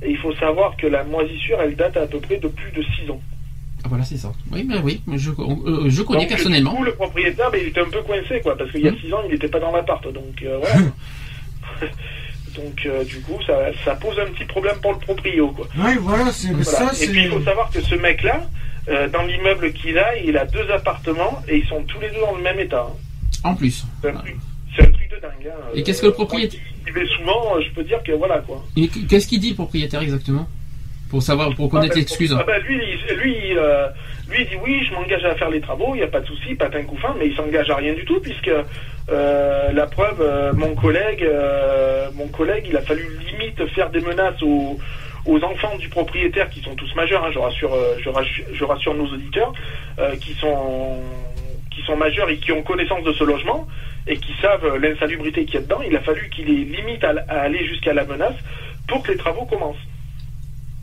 [0.05, 2.83] Et il faut savoir que la moisissure, elle date à peu près de plus de
[2.83, 3.21] 6 ans.
[3.85, 4.33] Ah, voilà, c'est ça.
[4.51, 6.71] Oui, mais oui, je, euh, je connais Donc, personnellement.
[6.73, 8.93] Du coup, le propriétaire, ben, il était un peu coincé, quoi, parce qu'il y a
[8.93, 8.99] Mhm.
[8.99, 10.03] 6 ans, il n'était pas dans l'appart.
[10.13, 10.75] Donc, euh, voilà.
[12.57, 15.67] donc, euh, du coup, ça, ça pose un petit problème pour le proprio, quoi.
[15.79, 16.65] Ouais, voilà, c'est Voilà.
[16.65, 18.43] ça, Et puis, il faut savoir que ce mec-là,
[18.89, 22.21] euh, dans l'immeuble qu'il a, il a deux appartements et ils sont tous les deux
[22.21, 22.87] dans le même état.
[22.91, 22.97] hein.
[23.45, 23.85] En plus.
[24.05, 24.37] Un, truc-
[24.77, 25.47] c'est un truc de dingue.
[25.49, 25.71] hein.
[25.75, 26.61] Et qu'est-ce que le propriétaire-
[26.95, 28.63] vais souvent, euh, je peux dire que voilà, quoi.
[28.77, 30.47] Et qu'est-ce qu'il dit le propriétaire exactement?
[31.11, 32.37] Pour savoir, pour connaître Ah ben, l'excuse.
[32.39, 32.81] ah ben, lui,
[33.11, 33.87] il- lui, il, euh,
[34.31, 36.27] lui, il dit oui, je m'engage à faire les travaux, il n'y a pas de
[36.27, 38.51] souci, patin couffin, mais il s'engage à rien du tout, puisque
[39.11, 44.01] euh, la preuve, euh, mon collègue, euh, mon collègue, il a fallu limite faire des
[44.01, 44.79] menaces aux,
[45.27, 48.65] aux enfants du propriétaire qui sont tous majeurs, hein, je rassure, euh, je rassure, je
[48.65, 49.53] rassure nos auditeurs,
[49.99, 51.01] euh, qui sont
[51.75, 53.67] qui sont majeurs et qui ont connaissance de ce logement
[54.07, 55.81] et qui savent euh, l'insalubrité qu'il y a dedans.
[55.89, 58.35] Il a fallu qu'il les limite à, à aller jusqu'à la menace
[58.89, 59.77] pour que les travaux commencent.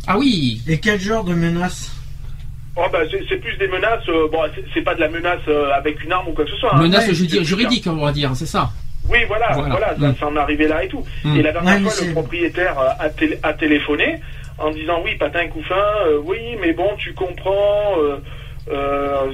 [0.07, 1.93] Ah oui Et quel genre de menace?
[2.75, 4.07] Oh bah c'est c'est plus des menaces.
[4.07, 6.51] euh, bon, c'est- c'est pas de la menace euh, avec une arme ou quoi que
[6.51, 6.73] ce soit.
[6.75, 6.81] hein.
[6.81, 8.69] Menace Ouais, juridique, on va dire, c'est ça.
[9.09, 9.69] Oui, voilà, Voilà.
[9.69, 10.15] voilà, ça, Mm.
[10.19, 11.03] ça en est arrivé là et tout.
[11.25, 11.35] Mm.
[11.37, 14.19] Et la dernière Ouais, fois, le propriétaire a, télé- a téléphoné
[14.59, 15.75] en disant oui, patin couffin,
[16.07, 17.95] euh, oui, mais bon, tu comprends.
[18.69, 19.31] Euh,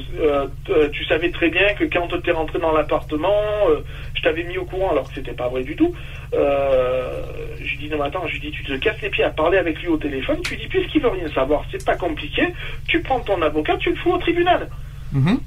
[0.70, 3.84] euh, tu savais très bien que quand tu es rentré dans l'appartement, euh,
[4.14, 5.94] je t'avais mis au courant alors que c'était pas vrai du tout.
[6.32, 9.30] Je lui dis non mais attends, je lui dis tu te casses les pieds à
[9.30, 12.44] parler avec lui au téléphone, tu lui dis puisqu'il veut rien savoir, c'est pas compliqué,
[12.88, 14.70] tu prends ton avocat, tu le fous au tribunal.
[15.12, 15.40] Mhm.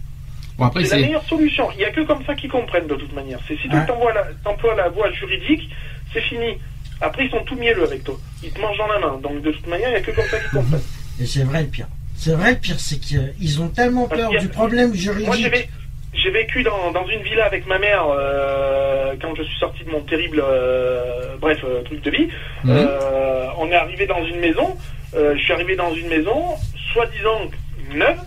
[0.59, 1.70] Bon, C'est la meilleure solution.
[1.73, 3.39] Il n'y a que comme ça qu'ils comprennent de toute manière.
[3.47, 5.70] C'est si tu t'emploies la voie juridique,
[6.12, 6.59] c'est fini.
[7.01, 8.16] Après, ils sont tout mielleux avec toi.
[8.43, 9.19] Ils te mangent dans la main.
[9.23, 10.82] Donc, de toute manière, il n'y a que comme ça qu'ils comprennent.
[11.20, 11.86] Et c'est vrai le pire.
[12.19, 15.01] C'est vrai le pire, c'est qu'ils ont tellement Parce peur a- du problème Moi, j'ai
[15.03, 15.47] juridique.
[15.55, 15.69] vé-
[16.15, 19.90] j'ai vécu dans, dans une villa avec ma mère euh, quand je suis sorti de
[19.90, 22.28] mon terrible, euh, bref, euh, truc de vie.
[22.66, 24.77] Euh, on est arrivé dans une maison.
[25.15, 26.55] euh, je suis arrivé dans une maison,
[26.93, 27.51] soi-disant
[27.95, 28.19] neuve.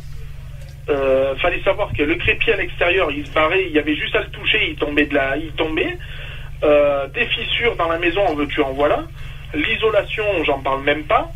[0.89, 4.15] Euh, fallait savoir que le crépier à l'extérieur, il se barrait, il y avait juste
[4.15, 5.97] à le toucher, il tombait de la, il tombait.
[6.63, 9.03] Euh, des fissures dans la maison, en veux-tu en voilà.
[9.53, 11.29] L'isolation, j'en parle même pas.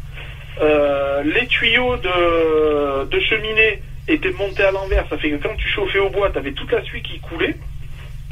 [0.61, 5.67] Euh, les tuyaux de, de cheminée étaient montés à l'envers, ça fait que quand tu
[5.67, 7.55] chauffais au bois, tu avais toute la suie qui coulait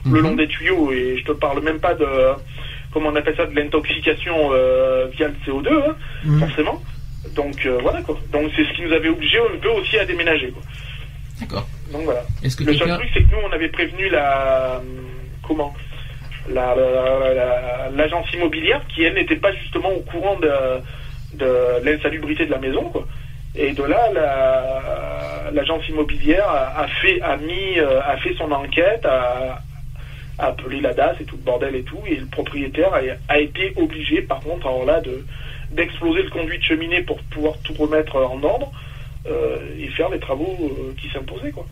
[0.06, 0.22] le Mhm.
[0.22, 2.06] long des tuyaux, et je te parle même pas de,
[2.92, 6.40] comment on appelle ça, de l'intoxication euh, via le CO2, hein, Mhm.
[6.40, 6.82] forcément.
[7.36, 8.18] Donc euh, voilà quoi.
[8.32, 10.62] Donc c'est ce qui nous avait obligé un peu aussi à déménager quoi.
[11.40, 11.68] D'accord.
[11.92, 12.22] Donc voilà.
[12.44, 14.82] Est-ce que Le seul truc c'est que nous on avait prévenu la
[15.48, 15.74] comment
[16.50, 20.52] la la- la- l'agence immobilière qui elle n'était pas justement au courant de,
[21.36, 23.08] de l'insalubrité de la maison quoi.
[23.56, 28.52] Et de là la- l'agence immobilière a, a fait a mis euh, a fait son
[28.52, 29.62] enquête a,
[30.40, 33.02] a appelé la DAS et tout le bordel et tout et le propriétaire a,
[33.34, 35.24] a été obligé par contre alors là de
[35.72, 38.72] d'exploser le conduit de cheminée pour pouvoir tout remettre en ordre
[39.28, 41.66] euh, et faire les travaux euh, qui s'imposaient quoi.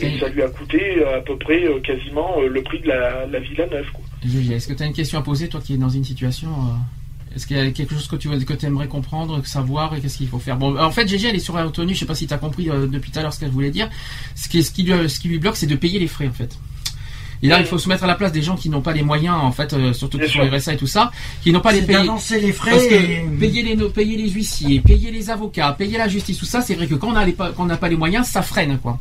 [0.00, 3.38] Et ça lui a coûté à peu près euh, quasiment le prix de la, la
[3.40, 3.90] villa neuve.
[3.92, 4.02] Quoi.
[4.56, 6.48] Est-ce que tu as une question à poser, toi qui es dans une situation
[7.34, 10.28] Est-ce qu'il y a quelque chose que tu que aimerais comprendre, savoir et qu'est-ce qu'il
[10.28, 10.56] faut faire?
[10.56, 11.94] Bon, en fait, Gégé, elle est sur la retenue.
[11.94, 13.70] Je sais pas si tu as compris euh, depuis tout à l'heure ce qu'elle voulait
[13.70, 13.88] dire.
[14.34, 16.32] Ce qui, ce qui, lui, ce qui lui bloque, c'est de payer les frais, en
[16.32, 16.56] fait.
[17.44, 19.02] Et là, il faut se mettre à la place des gens qui n'ont pas les
[19.02, 20.48] moyens, en fait, euh, surtout qui sont.
[20.48, 21.10] RSA et tout ça,
[21.42, 22.70] qui n'ont pas les d'avancer les frais.
[22.70, 26.38] Parce que et- payer les, no- payer les huissiers, payer les avocats, payer la justice,
[26.38, 28.28] tout ça, c'est vrai que quand on n'a pas- quand on n'a pas les moyens,
[28.28, 29.00] ça freine, quoi.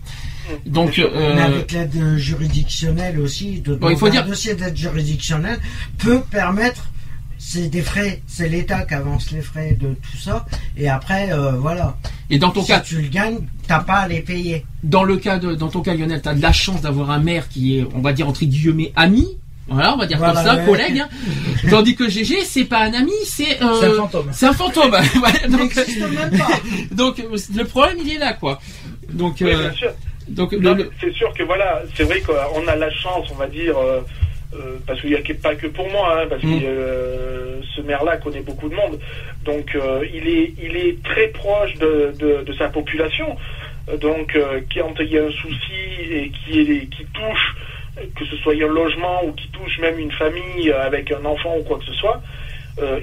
[0.65, 1.09] Donc, sûr.
[1.13, 4.75] euh, Mais avec l'aide euh, juridictionnelle aussi, de Bon, il faut dire- un dossier d'aide
[4.75, 5.59] juridictionnelle
[5.99, 6.89] peut permettre,
[7.51, 10.45] c'est des frais, c'est l'État qui avance les frais de tout ça,
[10.77, 11.97] et après, euh, voilà.
[12.29, 14.65] et dans ton si cas, tu le gagnes, t'as pas à les payer.
[14.83, 17.19] dans le cas de, dans ton cas, Lionel, tu as de la chance d'avoir un
[17.19, 19.27] maire qui est, on va dire entre guillemets, ami.
[19.67, 20.65] Voilà, on va dire Voilà, comme ça, ouais.
[20.65, 20.99] collègue.
[20.99, 21.09] hein.
[21.69, 24.29] Tandis que GG, c'est pas un ami, c'est euh, C'est un fantôme.
[24.33, 24.91] C'est un fantôme.
[25.23, 26.49] Ouais, donc, n'existe même pas.
[26.91, 28.59] donc, euh, le problème, il est là, quoi.
[29.13, 29.91] Donc, Oui, euh, bien sûr.
[30.27, 33.75] Donc, le- C'est sûr que voilà, c'est vrai qu'on a la chance, on va dire,
[34.53, 38.17] euh, parce qu'il n'y a pas que pour moi, hein, parce que euh, ce maire-là
[38.17, 38.99] connaît beaucoup de monde,
[39.45, 43.37] donc euh, il est il est très proche de, de, de sa population,
[44.01, 44.37] donc
[44.73, 47.55] quand il y a un souci et qui est qui touche,
[48.13, 51.63] que ce soit un logement ou qui touche même une famille avec un enfant ou
[51.63, 52.21] quoi que ce soit,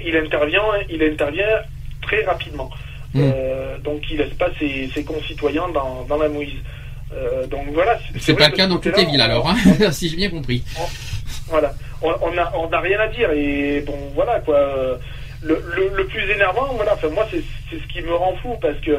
[0.05, 1.61] il intervient il intervient
[2.03, 2.69] très rapidement.
[3.15, 3.21] Mm.
[3.23, 6.53] Euh, donc il laisse pas ses, ses concitoyens dans, dans la mouise.
[7.49, 7.97] Donc voilà.
[8.19, 9.55] c'est pas le cas dans toutes les villes alors, hein,
[9.91, 10.63] si j'ai bien compris.
[11.49, 11.73] Voilà.
[12.01, 14.97] On on a, on a rien à dire et bon voilà quoi.
[15.41, 16.93] Le, le, le plus énervant, voilà.
[16.93, 17.41] Enfin moi c'est
[17.77, 18.91] ce qui me rend fou parce que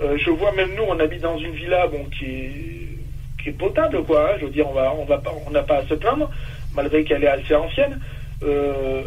[0.00, 3.52] euh, je vois même nous on habite dans une villa bon qui est qui est
[3.58, 4.30] potable quoi.
[4.32, 4.36] hein.
[4.40, 6.28] je veux dire on va on va pas on n'a pas à se plaindre
[6.74, 8.00] malgré qu'elle est assez ancienne.
[8.42, 9.02] Euh,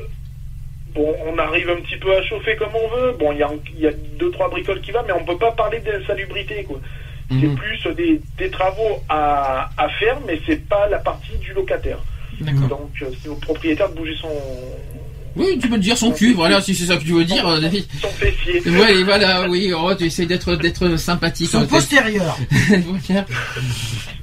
[0.96, 3.12] Bon, on arrive un petit peu à chauffer comme on veut.
[3.20, 5.52] Bon, il y a, y a deux, trois bricoles qui vont, mais on peut pas
[5.52, 6.80] parler de salubrité, quoi.
[7.30, 7.56] C'est Mhm.
[7.56, 12.00] plus des, des travaux à, à faire, mais c'est pas la partie du locataire.
[12.42, 14.30] Donc, euh, c'est au propriétaire de bouger son,
[15.36, 17.60] Oui, tu peux te dire son cul, voilà, si c'est ça que tu veux dire.
[17.62, 17.86] David.
[18.02, 18.62] son fessier.
[18.70, 21.50] Ouais, voilà, oui, oh, tu essaies d'être d'être sympathique.
[21.50, 22.38] Son postérieur.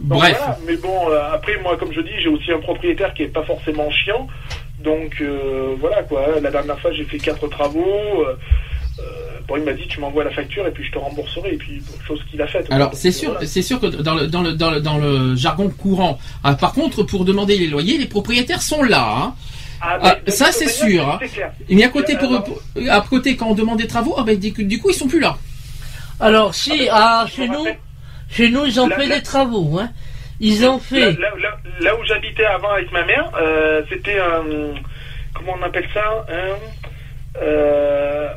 [0.00, 0.36] Bref.
[0.38, 0.58] voilà.
[0.66, 3.44] Mais bon, euh, après, moi, comme je dis, j'ai aussi un propriétaire qui est pas
[3.44, 4.26] forcément chiant.
[4.80, 6.40] Donc, euh, voilà, quoi.
[6.42, 8.24] La dernière fois, j'ai fait quatre travaux.
[8.26, 8.34] euh,
[9.48, 11.54] bon, il m'a dit, tu m'envoies la facture et puis je te rembourserai.
[11.54, 12.66] Et puis, chose qu'il a faite.
[12.70, 13.46] Alors c'est euh, sûr, voilà.
[13.46, 16.18] c'est sûr que dans le dans le dans le, dans le jargon courant.
[16.42, 19.06] ah, par contre, pour demander les loyers, les propriétaires sont là.
[19.18, 19.34] Hein.
[19.80, 21.18] Ah, Ah, ça, c'est sûr, hein.
[21.68, 24.52] Mais à côté, pour, pour- à côté quand on demande des travaux, ah ben, du,
[24.54, 25.36] coup- du coup ils sont plus là.
[26.20, 27.78] Alors, si, ah, chez nous, rappelle-
[28.30, 29.90] chez nous, ils ont La- fait la- des travaux, hein.
[30.40, 34.18] Ils ont Là, fait, là, là- là où j'habitais avant avec ma mère, euh, c'était
[34.18, 34.42] un.
[35.34, 36.83] Comment on appelle ça Un.
[37.42, 38.28] Euh,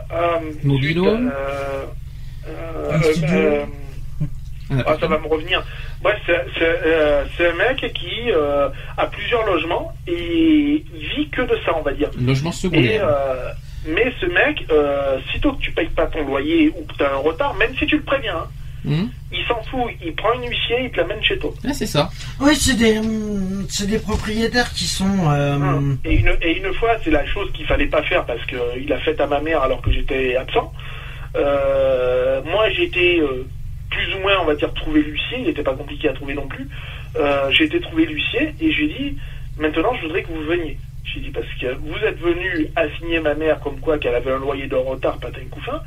[4.69, 5.63] On a ah, ça va me revenir.
[6.01, 11.75] Bref, c'est euh, un mec qui euh, a plusieurs logements et vit que de ça,
[11.77, 12.09] on va dire.
[12.19, 13.07] Logement Et, secondaire.
[13.07, 13.51] euh,
[13.87, 17.13] mais ce mec, euh, sitôt que tu payes pas ton loyer ou que tu as
[17.13, 18.47] un retard, même si tu le préviens, hein,
[18.85, 21.51] Hum il s'en fout, il prend une huissier, il te l'amène chez toi.
[21.67, 22.09] Ah, c'est ça.
[22.39, 22.99] Oui, c'est des,
[23.69, 25.29] c'est des propriétaires qui sont.
[25.29, 25.97] euh, Hein.
[26.05, 28.97] Et, une, et une fois, c'est la chose qu'il fallait pas faire parce qu'il a
[28.99, 30.71] fait à ma mère alors que j'étais absent.
[31.35, 33.43] Euh, moi, euh,
[33.89, 35.39] plus ou moins, on va dire, trouver l'huissier.
[35.39, 36.67] Il n'était pas compliqué à trouver non plus.
[37.17, 39.17] Euh, j'ai été trouver l'huissier et j'ai dit
[39.57, 40.77] maintenant, je voudrais que vous veniez.
[41.03, 44.39] J'ai dit parce que vous êtes venu assigner ma mère comme quoi qu'elle avait un
[44.39, 45.81] loyer de retard, patin couffin.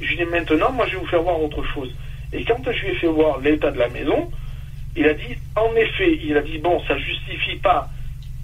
[0.00, 1.92] Je lui ai dit maintenant, moi, je vais vous faire voir autre chose.
[2.32, 4.30] Et quand je lui ai fait voir l'état de la maison,
[4.96, 7.90] il a dit, en effet, il a dit, bon, ça justifie pas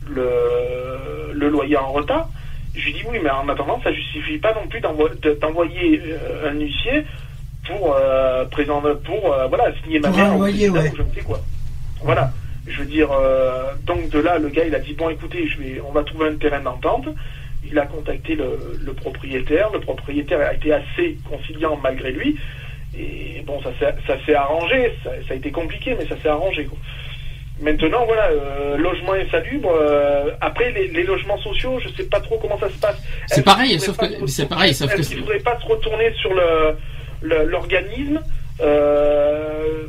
[0.09, 2.29] le, le loyer en retard.
[2.75, 6.01] Je lui dis oui, mais en attendant, ça justifie pas non plus d'envo- de- d'envoyer
[6.05, 7.05] euh, un huissier
[7.67, 10.91] pour euh, présenter, pour euh, voilà signer ma mère président ouais.
[10.91, 11.41] ou je ne sais quoi.
[12.03, 12.33] Voilà.
[12.67, 15.61] Je veux dire, euh, donc de là, le gars, il a dit bon, écoutez, je
[15.61, 17.07] vais, on va trouver un terrain d'entente.
[17.63, 19.71] Il a contacté le, le propriétaire.
[19.73, 22.37] Le propriétaire a été assez conciliant malgré lui.
[22.99, 24.93] Et bon, ça s'est ça s'est arrangé.
[25.03, 26.65] Ça, ça a été compliqué, mais ça s'est arrangé.
[26.65, 26.79] Quoi.
[27.61, 29.71] Maintenant, voilà, euh, logement insalubre.
[29.73, 33.01] euh, après, les, les logements sociaux, je sais pas trop comment ça se passe.
[33.29, 36.77] C'est pareil, sauf que- c'est pareil, sauf que qu'il faudrait pas se retourner sur le
[37.47, 38.21] l'organisme
[38.61, 39.87] euh,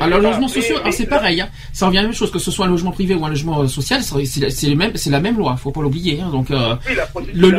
[0.00, 0.28] Alors, pas.
[0.28, 1.40] logement social, mais c'est pareil.
[1.40, 1.48] Hein.
[1.72, 3.60] Ça revient à la même chose que ce soit un logement privé ou un logement
[3.62, 4.02] euh, social.
[4.02, 5.56] C'est c'est- c'est le même, c'est la même loi.
[5.56, 6.20] Faut pas l'oublier.
[6.20, 6.30] Hein.
[6.30, 7.50] Donc euh, Oui, la le,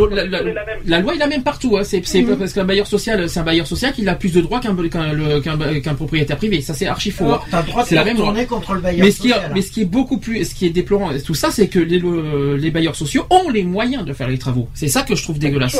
[1.01, 1.77] loi est la même partout.
[1.77, 1.81] Hein.
[1.84, 4.59] C'est pas parce qu'un bailleur social, c'est un bailleur social qu'il a plus de droits
[4.59, 6.61] qu'un propriétaire privé.
[6.61, 7.25] Ça c'est archi faux.
[7.25, 7.27] hein.
[7.27, 9.29] Alors, t'as le droit de C'est la même retourner contre le bailleur Mais ce, qui
[9.29, 9.51] est, social.
[9.53, 11.99] mais ce qui est beaucoup plus, ce qui est déplorant, tout ça, c'est que les,
[11.99, 14.67] le- les bailleurs sociaux ont les moyens de faire les travaux.
[14.73, 15.77] C'est ça que je trouve dégueulasse.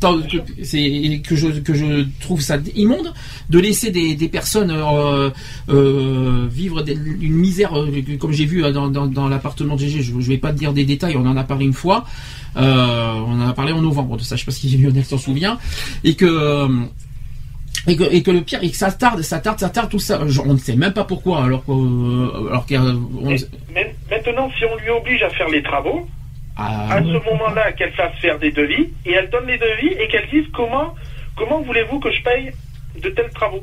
[0.00, 3.12] Tant que, c'est que je que je trouve ça immonde
[3.50, 5.28] de laisser des, des personnes euh,
[5.68, 10.00] euh, vivre des- une misère euh, comme j'ai vu dans, dans, dans l'appartement de GG.
[10.02, 12.06] Je, je vais pas te dire des détails, on en a parlé une fois.
[12.56, 14.34] Euh, on en a parlé en novembre de ça.
[14.36, 15.58] Je sais pas si Lionel s'en souvient
[16.04, 16.68] et que
[17.86, 19.98] et que, et que le pire, et que ça tarde, ça tarde, ça tarde, tout
[20.00, 20.20] ça.
[20.44, 21.62] On ne sait même pas pourquoi, alors
[24.10, 26.08] maintenant, si on lui oblige à faire les travaux,
[26.56, 30.08] ah, à ce moment-là, qu'elle fasse faire des devis, et elle donne les devis, et
[30.08, 30.94] qu'elle dise comment,
[31.36, 32.50] comment voulez-vous que je paye
[33.02, 33.62] de tels travaux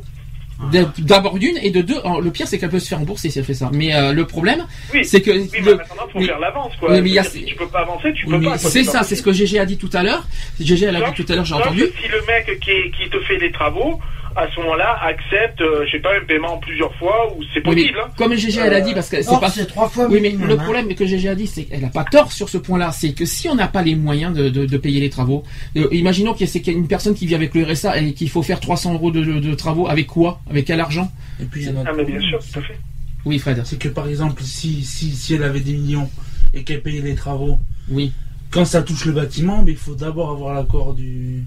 [1.00, 1.96] d'abord d'une et de deux.
[2.24, 3.70] le pire, c'est qu'elle peut se faire rembourser si elle fait ça.
[3.74, 6.26] Mais euh, le problème, Oui, c'est que oui, mais le- maintenant, il faut oui.
[6.28, 6.92] faire l'avance, quoi.
[6.92, 8.58] Oui, mais a- si tu peux pas avancer, tu oui, peux mais pas.
[8.58, 10.26] c'est ça, c'est ce que GG a dit tout à l'heure.
[10.62, 11.84] GG elle a dit tout à l'heure, j'ai entendu.
[12.02, 14.00] Si le mec qui, est- qui te fait les travaux,
[14.36, 17.76] à ce moment-là, accepte, euh, je sais pas, un paiement plusieurs fois, ou c'est Oui,
[17.76, 18.00] mais possible.
[18.04, 18.10] hein.
[18.18, 19.50] comme GG elle a dit, parce que c'est pas.
[19.50, 20.64] c'est trois fois Oui, mais minimum, le hein.
[20.64, 22.92] problème que GG a dit, c'est qu'elle n'a pas tort sur ce point-là.
[22.92, 25.44] C'est que si on n'a pas les moyens de, de, de payer les travaux,
[25.78, 27.64] euh, imaginons qu'il y a c'est qu'il y a une personne qui vit avec le
[27.64, 30.40] RSA et qu'il faut faire 300 euros de, de- de travaux, avec quoi?
[30.50, 31.12] Avec quel argent?
[31.42, 31.84] Et puis il y en a.
[31.88, 32.78] Ah, mais bien sûr, tout à fait.
[33.26, 33.62] Oui, Fred.
[33.66, 36.10] C'est que par exemple, si, si, si elle avait des millions
[36.54, 37.58] et qu'elle payait les travaux,
[37.90, 38.12] Oui.
[38.52, 41.44] quand ça touche le bâtiment, mais il faut d'abord avoir l'accord du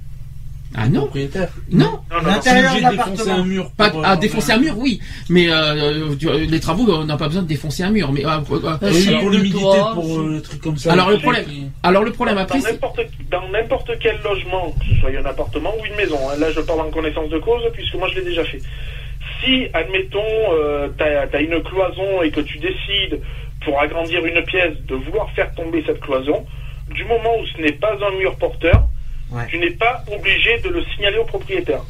[0.79, 1.49] Ah non propriétaire.
[1.71, 3.35] Non Non, non, L'intérieur de défoncer l'appartement.
[3.35, 3.71] un mur.
[3.77, 5.01] pas, pour, à euh, défoncer un mur, oui,
[5.31, 6.15] mais euh,
[6.49, 8.13] les travaux, on n'a pas besoin de défoncer un mur.
[8.13, 10.19] Mais euh, euh, Euh, Oui, pour le l'humidité, pour si.
[10.19, 10.93] euh, le truc comme ça.
[10.93, 13.01] Alors, le problème- qui- alors le problème après, dans n'importe
[13.31, 16.61] dans n'importe quel logement, que ce soit un appartement ou une maison, hein, là je
[16.61, 18.61] parle en connaissance de cause puisque moi je l'ai déjà fait.
[19.43, 20.21] Si, admettons,
[20.53, 23.21] euh, tu as, une cloison et que tu décides,
[23.65, 26.45] pour agrandir une pièce, de vouloir faire tomber cette cloison,
[26.95, 28.87] du moment où ce n'est pas un mur porteur,
[29.31, 29.47] Ouais.
[29.51, 31.83] tu n'es pas obligé de le signaler au propriétaire.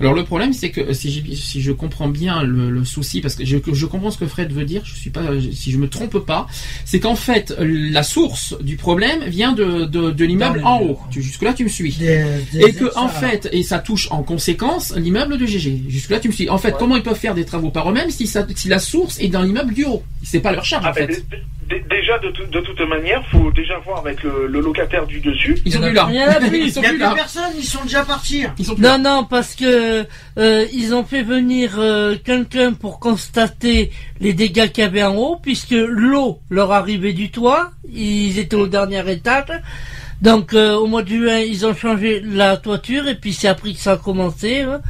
[0.00, 3.36] Alors le problème, c'est que si, j'ai- si je comprends bien le, le souci, parce
[3.36, 5.88] que je, je comprends ce que Fred veut dire, je suis pas, si je me
[5.88, 6.48] trompe pas,
[6.84, 10.98] c'est qu'en fait la source du problème vient de, de, de l'immeuble en haut.
[11.12, 11.92] Tu- Jusque là, tu me suis.
[11.92, 13.08] Des- des Et que en extras.
[13.08, 15.82] fait, et ça touche en conséquence l'immeuble de GG.
[15.88, 16.50] Jusque là, tu me suis.
[16.50, 16.76] En fait, Ouais.
[16.76, 19.42] comment ils peuvent faire des travaux par eux-mêmes si, ça, si la source est dans
[19.42, 20.02] l'immeuble du haut?
[20.24, 21.24] C'est pas leur charge Ah, en fait.
[21.68, 25.06] Dé- dé- déjà, de, tout- de toute manière, faut déjà voir avec le, le locataire
[25.06, 25.56] du dessus.
[25.64, 26.08] Ils sont Il y en plus a- là.
[26.10, 26.58] Il y en a plus.
[26.58, 27.12] Ils Il n'y a plus plus là.
[27.14, 28.44] personne, ils sont déjà partis.
[28.58, 28.98] Ils sont plus Non, là.
[28.98, 30.04] non, parce que
[30.38, 35.16] euh, ils ont fait venir euh, quelqu'un pour constater les dégâts qu'il y avait en
[35.16, 39.46] haut, puisque l'eau leur arrivait du toit, ils étaient au dernier étage.
[40.22, 43.72] Donc euh, au mois de juin, ils ont changé la toiture et puis c'est après
[43.72, 44.60] que ça a commencé.
[44.62, 44.80] hein.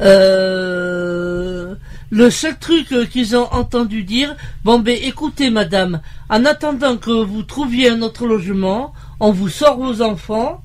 [0.00, 1.74] Euh,
[2.12, 7.10] le seul truc euh, qu'ils ont entendu dire, bon ben écoutez madame, en attendant que
[7.10, 10.62] vous trouviez un autre logement, on vous sort vos enfants,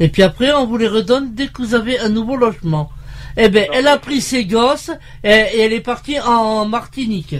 [0.00, 2.90] et puis après on vous les redonne dès que vous avez un nouveau logement.
[3.36, 4.90] Eh ben elle a pris ses gosses
[5.22, 7.34] et, et elle est partie en Martinique.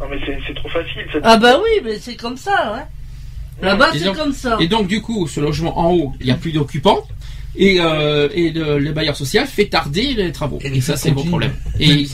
[0.00, 1.04] Non, mais c'est c'est trop facile.
[1.12, 2.84] cette- Ah bah oui, mais c'est comme ça, hein.
[3.60, 4.56] Là-bas c'est comme ça.
[4.60, 7.02] Et donc du coup, ce logement en haut, il n'y a plus d'occupants?
[7.60, 10.58] Et, euh, et le, le bailleur social fait tarder les travaux.
[10.62, 11.52] Et ça, c'est le gros problème.
[11.78, 12.06] Même Et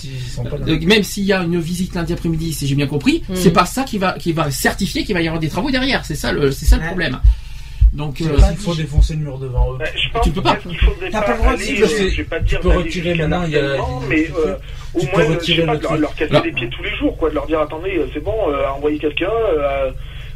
[0.69, 3.35] euh, même s'il y a une visite lundi après-midi, si j'ai bien compris, Mm.
[3.37, 6.05] c'est pas ça qui va, qui va certifier qu'il va y avoir des travaux derrière.
[6.07, 6.89] C'est ça le, c'est ça le Ouais.
[6.89, 7.21] problème.
[7.93, 9.77] Donc, C'est euh, parce qu'il faut défoncer le mur devant eux.
[9.79, 10.57] Ben, je pense Tu peux pas.
[11.12, 12.69] T'as pas, le droit de aller, dire, euh, c'est- je vais pas tu dire peux
[12.71, 13.77] d'aller retirer maintenant, il y a-
[14.09, 14.55] mais euh,
[14.95, 16.43] au Tu moins, peux euh, je retirer sais pas, leur, casser Là.
[16.45, 19.31] les pieds tous les jours, quoi, de leur dire attendez, c'est bon, euh, envoyez quelqu'un,
[19.31, 19.91] euh,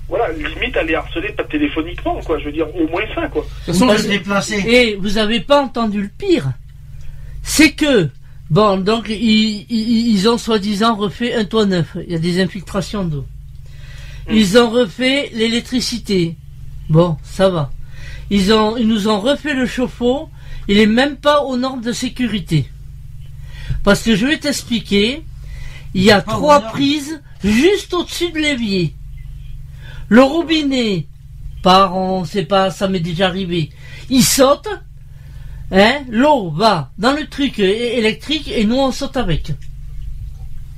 [0.08, 3.42] voilà, limite à les harceler, pas téléphoniquement, quoi, je veux dire, au moins ça, quoi.
[3.42, 4.64] de toute façon, On peut je- se déplacer.
[4.66, 6.52] Et vous avez pas entendu le pire
[7.42, 8.08] C'est que,
[8.50, 11.96] bon, donc ils, ils, ils ont soi-disant refait un toit neuf.
[12.06, 13.26] Il y a des infiltrations d'eau.
[14.30, 16.36] Ils ont refait l'électricité.
[16.90, 17.70] Bon, ça va.
[18.30, 20.28] Ils, ont, ils nous ont refait le chauffe-eau.
[20.68, 22.66] Il est même pas aux normes de sécurité.
[23.84, 25.22] Parce que je vais t'expliquer.
[25.94, 28.94] Il y a trois prises juste au-dessus de l'évier.
[30.08, 31.06] Le robinet,
[31.62, 33.70] par, on sait pas, ça m'est déjà arrivé.
[34.10, 34.68] Il saute,
[35.70, 39.52] hein, l'eau va dans le truc é- électrique et nous on saute avec.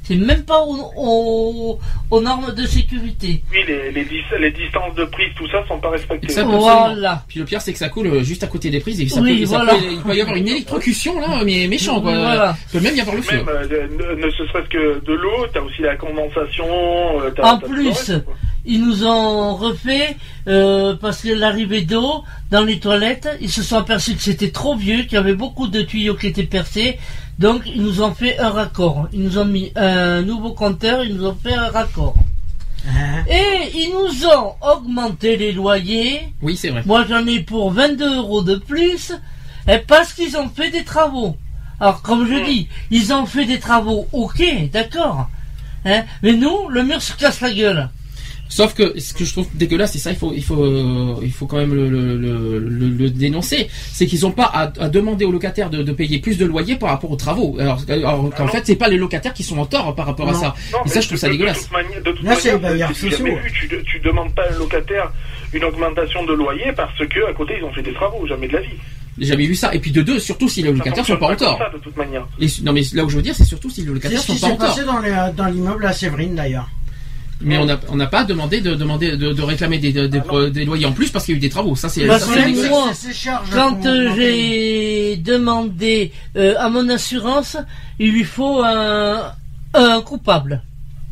[0.02, 1.78] C'est même pas aux, aux-
[2.10, 3.44] aux normes de sécurité.
[3.52, 6.30] Oui, les, les, dis- les distances de prise, tout ça, sont pas respectées.
[6.30, 7.22] Ça, Voilà.
[7.28, 9.20] Puis le pire, c'est que ça coule euh, juste à côté des prises et ça
[9.20, 9.74] Oui, peut, ça voilà.
[9.74, 12.10] peut- il peut y avoir une électrocution là, mais méchant quoi.
[12.12, 12.56] Voilà.
[12.74, 13.36] Il peut même y avoir le feu.
[13.36, 16.66] Même, euh, ne, ne serait-ce que de l'eau, t'as aussi la condensation.
[17.20, 18.10] euh, t'as- En plus.
[18.64, 20.16] Ils nous ont refait
[20.46, 24.76] euh, parce que l'arrivée d'eau dans les toilettes, ils se sont aperçus que c'était trop
[24.76, 26.98] vieux, qu'il y avait beaucoup de tuyaux qui étaient percés.
[27.38, 29.08] Donc ils nous ont fait un raccord.
[29.12, 32.16] Ils nous ont mis un nouveau compteur, ils nous ont fait un raccord.
[32.86, 36.32] Hein Et ils nous ont augmenté les loyers.
[36.42, 36.82] Oui, c'est vrai.
[36.84, 39.12] Moi j'en ai pour 22 euros de plus
[39.68, 41.36] et parce qu'ils ont fait des travaux.
[41.80, 45.28] Alors comme je dis, ils ont fait des travaux, ok, d'accord.
[45.86, 47.88] Hein, mais nous, le mur se casse la gueule.
[48.50, 51.32] Sauf que ce que je trouve dégueulasse, c'est ça, il faut, il faut, euh, il
[51.32, 54.88] faut quand même le, le, le, le- le dénoncer, c'est qu'ils n'ont pas à, à
[54.88, 57.56] demander aux locataires de, de payer plus de loyer par rapport aux travaux.
[57.60, 58.50] Alors, alors qu'en non.
[58.50, 60.54] fait, c'est pas les locataires qui sont en tort par rapport à ça.
[60.72, 61.62] Non, Et mais ça, je trouve ça de- de dégueulasse.
[61.62, 63.08] toute manière- De toute c'est manière, c'est.
[63.08, 65.12] Tu, tu demandes pas à un locataire
[65.52, 68.52] une augmentation de loyer parce que à côté ils ont fait des travaux, jamais de
[68.54, 68.68] la vie.
[69.18, 69.74] J'ai jamais vu ça.
[69.74, 71.58] Et puis de deux, surtout si les Ça locataires sont pas en tort.
[71.58, 72.26] ça, de toute manière.
[72.40, 74.26] Et, non, mais là où je veux dire, c'est surtout si les C'est locataires ce
[74.28, 74.66] sont qui pas en tort.
[74.68, 76.68] passé dans les- dans l'immeuble à Séverine d'ailleurs.
[77.42, 80.20] Mais on n'a on n'a pas demandé de demander de, de réclamer des, des, des-
[80.30, 81.74] Ah des loyers en plus parce qu'il y a eu des travaux.
[81.74, 82.26] Ça, c'est ça,
[82.68, 87.56] moi, charges Quand euh, j'ai demandé euh, à mon assurance,
[87.98, 89.32] il lui faut un,
[89.74, 90.62] un coupable.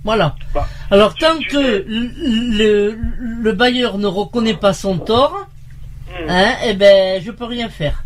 [0.04, 0.36] Voilà.
[0.54, 2.96] Bah, Alors tant que le,
[3.42, 5.46] le bailleur ne reconnaît pas son tort,
[6.08, 6.30] Hmm.
[6.30, 8.02] hein, eh ben je peux rien faire.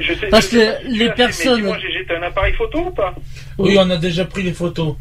[0.00, 2.18] Je sais- Parce je sais que pas si tu les l'as fait, personnes- Gégé, t'as
[2.18, 3.14] un appareil photo ou pas?
[3.58, 4.96] Oui, on a déjà pris les photos.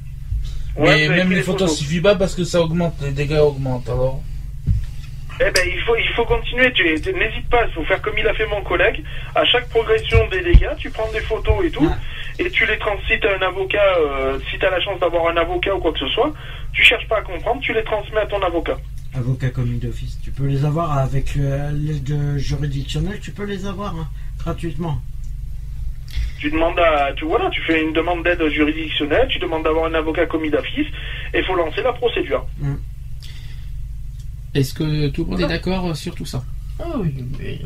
[0.78, 4.22] Ouais, mais même les photos suffisent pas parce que ça augmente, les dégâts augmentent alors.
[5.40, 6.72] Eh ben, il faut, il faut continuer.
[6.74, 7.66] Tu, tu- n'hésite pas.
[7.68, 9.04] Il faut faire comme il a fait mon collègue.
[9.36, 11.90] À chaque progression des dégâts, tu prends des photos et tout,
[12.40, 12.96] et tu les trans.
[13.08, 16.00] Si t'as un avocat, euh, si t'as la chance d'avoir un avocat ou quoi que
[16.00, 16.34] ce soit,
[16.72, 18.78] tu cherches pas à comprendre, tu les transmets à ton avocat.
[19.14, 23.94] Avocat commis d'office, tu peux les avoir avec euh, l'aide juridictionnelle, tu peux les avoir
[23.96, 24.08] hein,
[24.40, 25.02] gratuitement.
[26.46, 29.96] Tu demandes à, tu voilà, tu fais une demande d'aide juridictionnelle, tu demandes d'avoir un
[29.96, 30.86] avocat commis d'office,
[31.34, 32.46] et il faut lancer la procédure.
[34.54, 36.44] Est-ce que tout le monde est d'accord sur tout ça?
[36.80, 37.12] Ah oui,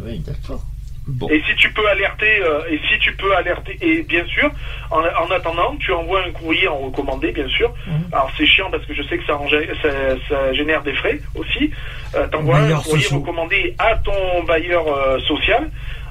[0.05, 0.63] oui, d'accord.
[1.07, 1.27] Bon.
[1.27, 4.49] Et si tu peux alerter, euh, et si tu peux alerter, et bien sûr,
[4.91, 7.73] en, en attendant, tu envoies un courrier en recommandé, bien sûr.
[8.13, 9.37] Alors c'est chiant parce que je sais que ça,
[9.81, 9.89] ça,
[10.29, 11.71] ça génère des frais aussi.
[12.15, 15.69] Euh, T'envoies un courrier recommandé à ton bailleur euh, social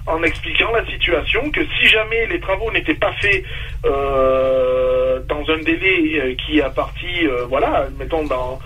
[0.09, 3.44] en expliquant la situation que si jamais les travaux n'étaient pas faits
[3.85, 8.59] euh, dans un délai euh, qui a parti, euh, voilà, mettons dans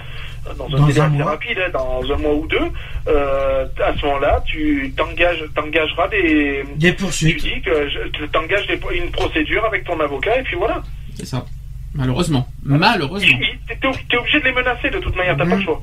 [0.58, 1.30] dans un Dans délai un assez mois.
[1.30, 2.66] rapide, hein, dans un mois ou deux,
[3.06, 7.36] euh, à ce moment-là, tu t'engages, t'engageras des, Des poursuites.
[7.38, 10.82] tu dis que t'engages des- une procédure avec ton avocat et puis voilà.
[11.14, 11.44] C'est ça.
[11.94, 12.48] Malheureusement.
[12.64, 13.38] Malheureusement.
[13.68, 15.80] T'es obligé de les menacer de toute manière, t'as pas le choix.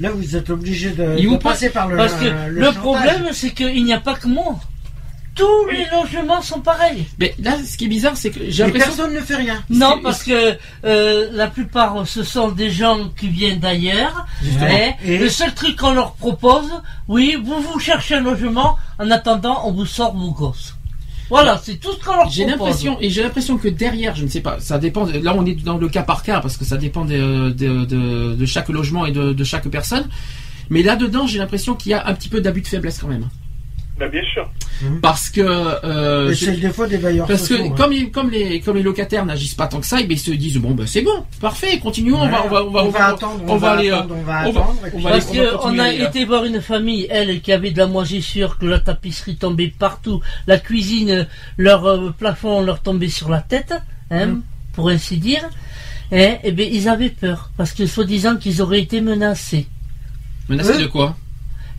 [0.00, 3.28] Là, vous êtes obligé de, Il de vous passer par le Parce que le, problème,
[3.32, 4.58] c'est qu'il n'y a pas que moi.
[5.34, 7.06] Tous les logements sont pareils.
[7.20, 8.88] Mais là, ce qui est bizarre, c'est que j'ai Et l'impression.
[8.96, 9.62] personne ne fait rien.
[9.70, 14.26] Non, parce que euh, la plupart, ce sont des gens qui viennent d'ailleurs.
[14.68, 16.68] Et, Et- le seul truc qu'on leur propose,
[17.06, 20.74] oui, vous vous cherchez un logement, en attendant, on vous sort vos gosses.
[21.30, 22.60] Voilà, c'est tout ce qu'on leur J'ai propose.
[22.66, 25.04] l'impression et j'ai l'impression que derrière, je ne sais pas, ça dépend.
[25.06, 28.34] Là, on est dans le cas par cas parce que ça dépend de, de, de-
[28.34, 30.06] de chaque logement et de, de chaque personne.
[30.70, 33.08] Mais là dedans, j'ai l'impression qu'il y a un petit peu d'abus de faiblesse quand
[33.08, 33.26] même,
[33.98, 34.48] Bah, bien sûr.
[35.02, 37.74] parce que euh, Et c'est le défaut des bailleurs parce que hein.
[37.76, 40.30] comme, ils- comme les comme les locataires n'agissent pas tant que ça, eh ils se
[40.30, 43.06] disent bon ben c'est bon, parfait, continuons, on va on va on va, On va
[43.06, 44.52] attendre, on va aller, attendre, on va et
[45.02, 48.66] Parce qu'on a euh, été voir une famille, elle, qui avait de la moisissure, que
[48.66, 51.26] la tapisserie tombait partout, la cuisine,
[51.56, 53.74] leur euh, plafond leur tombait sur la tête,
[54.12, 54.42] hein, Mm.
[54.74, 55.42] pour ainsi dire.
[56.12, 59.66] Et, eh bien, ils avaient peur, parce que soi-disant qu'ils auraient été menacés.
[60.48, 61.16] menacés Eux de quoi?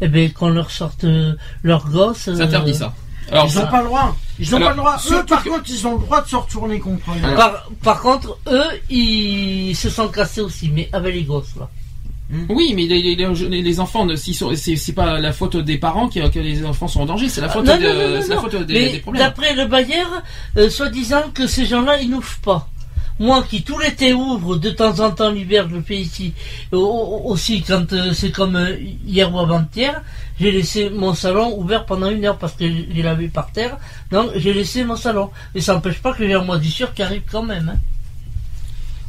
[0.01, 2.17] Eh bien, qu'on leur sorte euh, leurs gosses.
[2.35, 2.93] C'est interdit ça.
[3.31, 4.15] Alors Ils n'ont ça- pas le droit.
[4.39, 4.95] Ils n'ont Alors, pas le droit.
[4.95, 7.23] Eux, surtout par que- contre, ils ont le droit de se retourner contre eux.
[7.23, 11.69] Alors- Par, par contre, eux, ils se sont cassés aussi, mais avec les gosses, là.
[12.47, 15.57] Oui, mais les, les- les- les enfants, ne- s'ils sont- c'est c'est pas la faute
[15.57, 18.27] des parents qui- que les enfants sont en danger, c'est la faute, de- non, c'est
[18.35, 19.23] la faute des, Mais des problèmes.
[19.25, 20.07] d'après le bailleur,
[20.57, 22.69] euh, soi-disant que ces gens-là, ils n'ouvrent pas.
[23.19, 26.33] Moi qui tout l'été ouvre, de temps en temps l'hiver, je le fais ici,
[26.71, 30.01] au- au- aussi quand euh, c'est comme euh, hier ou avant-hier,
[30.39, 33.77] j'ai laissé mon salon ouvert pendant une heure parce que j'ai lavé par terre,
[34.09, 35.31] donc j'ai laissé mon salon.
[35.53, 37.69] Mais ça n'empêche pas que j'ai un moisissure qui arrive quand même.
[37.75, 37.79] hein.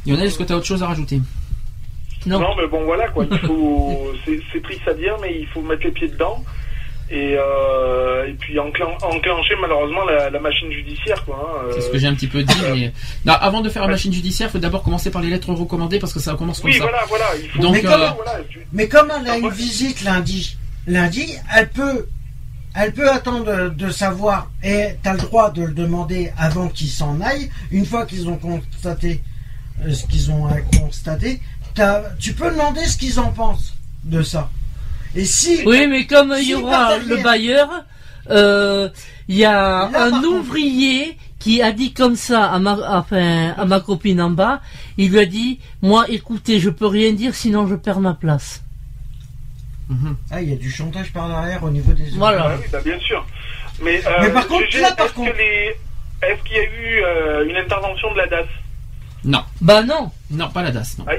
[0.05, 1.21] Lionel, est-ce que tu as autre chose à rajouter?
[2.25, 2.39] Non.
[2.39, 3.25] Non, mais bon, voilà, quoi.
[3.31, 6.43] Il faut, c'est c'est triste à dire, mais il faut mettre les pieds dedans.
[7.13, 11.35] Et, euh, et puis enclen- enclencher malheureusement la, la machine judiciaire, quoi.
[11.61, 11.71] hein, euh.
[11.75, 12.55] C'est ce que j'ai un petit peu dit.
[12.73, 12.93] Mais...
[13.25, 15.99] Non, avant de faire la machine judiciaire, il faut d'abord commencer par les lettres recommandées
[15.99, 16.83] parce que ça commence comme Oui, ça.
[16.83, 17.25] voilà, voilà.
[17.41, 17.59] Il faut.
[17.61, 20.55] Donc, Mais euh, comment- voilà, tu- Mais comme elle a une visite lundi,
[20.87, 22.07] lundi, elle peut,
[22.75, 26.69] elle peut attendre de, de savoir et tu as le droit de le demander avant
[26.69, 27.49] qu'ils s'en aillent.
[27.71, 29.21] Une fois qu'ils ont constaté
[29.85, 30.47] euh, ce qu'ils ont
[31.73, 33.73] t'as- tu peux demander ce qu'ils en pensent
[34.05, 34.49] de ça.
[35.15, 37.69] Et si Oui, mais comme il y aura le bailleur,
[38.29, 38.89] euh,
[39.27, 43.53] il y a Là, un contre- ouvrier qui a dit comme ça à ma, enfin,
[43.57, 44.61] à ma copine en bas,
[44.97, 48.61] il lui a dit, moi, écoutez, je peux rien dire, sinon je perds ma place.
[49.89, 50.15] Mhm.
[50.31, 52.51] ah, il y a du chantage par derrière au niveau des Voilà.
[52.51, 53.25] Ah oui, bah, bien sûr.
[53.83, 55.75] Mais, euh, Mais par contre, GG, là, par est-ce contre- que les-
[56.23, 58.45] Est-ce qu'il y a eu euh, une intervention de la DAS?
[59.25, 60.97] Non, Bah non, non, pas la DAS.
[60.99, 61.05] Non.
[61.07, 61.13] Ah,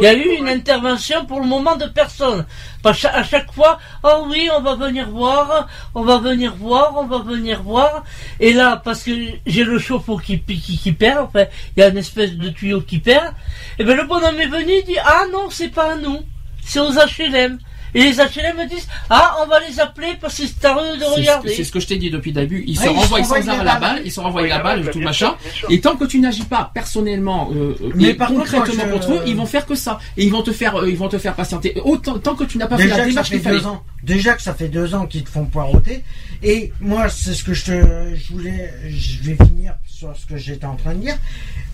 [0.00, 2.46] il, y a eu une intervention pour le moment de personne.
[2.82, 6.94] Pas cha- à chaque fois, oh oui, on va venir voir, on va venir voir,
[6.96, 8.04] on va venir voir.
[8.40, 9.12] Et là, parce que
[9.46, 11.44] j'ai le chauffe-eau qui, qui, qui perd, enfin,
[11.76, 13.34] il y a une espèce de tuyau qui perd,
[13.78, 16.20] et ben le bonhomme est venu, il dit, ah non, c'est pas à nous,
[16.64, 17.58] c'est aux HLM.
[17.94, 20.96] Et les HLM me disent, ah, on va les appeler parce que c'est à eux
[20.98, 21.54] de regarder.
[21.54, 22.64] c'est ce que je t'ai dit depuis le début.
[22.66, 24.62] Ils Ah, se ils renvoient sans arrêt la balle, ils se renvoient Oui, la la
[24.62, 25.34] balle, tout machin.
[25.54, 25.70] sûr.
[25.70, 29.22] Et tant que tu n'agis pas personnellement euh, Mais et par contre, concrètement contre eux,
[29.26, 29.98] ils vont faire que ça.
[30.16, 31.80] Et ils vont te faire, euh, ils vont te faire patienter.
[31.84, 33.58] Autant tant que tu n'as pas fait Déjà la que, ça démarche fait qu'il fallait.
[33.58, 36.04] deux ans, déjà que ça fait deux ans qu'ils te font poireauter.
[36.42, 40.36] Et moi, c'est ce que je te, je voulais, je vais finir sur ce que
[40.36, 41.16] j'étais en train de dire.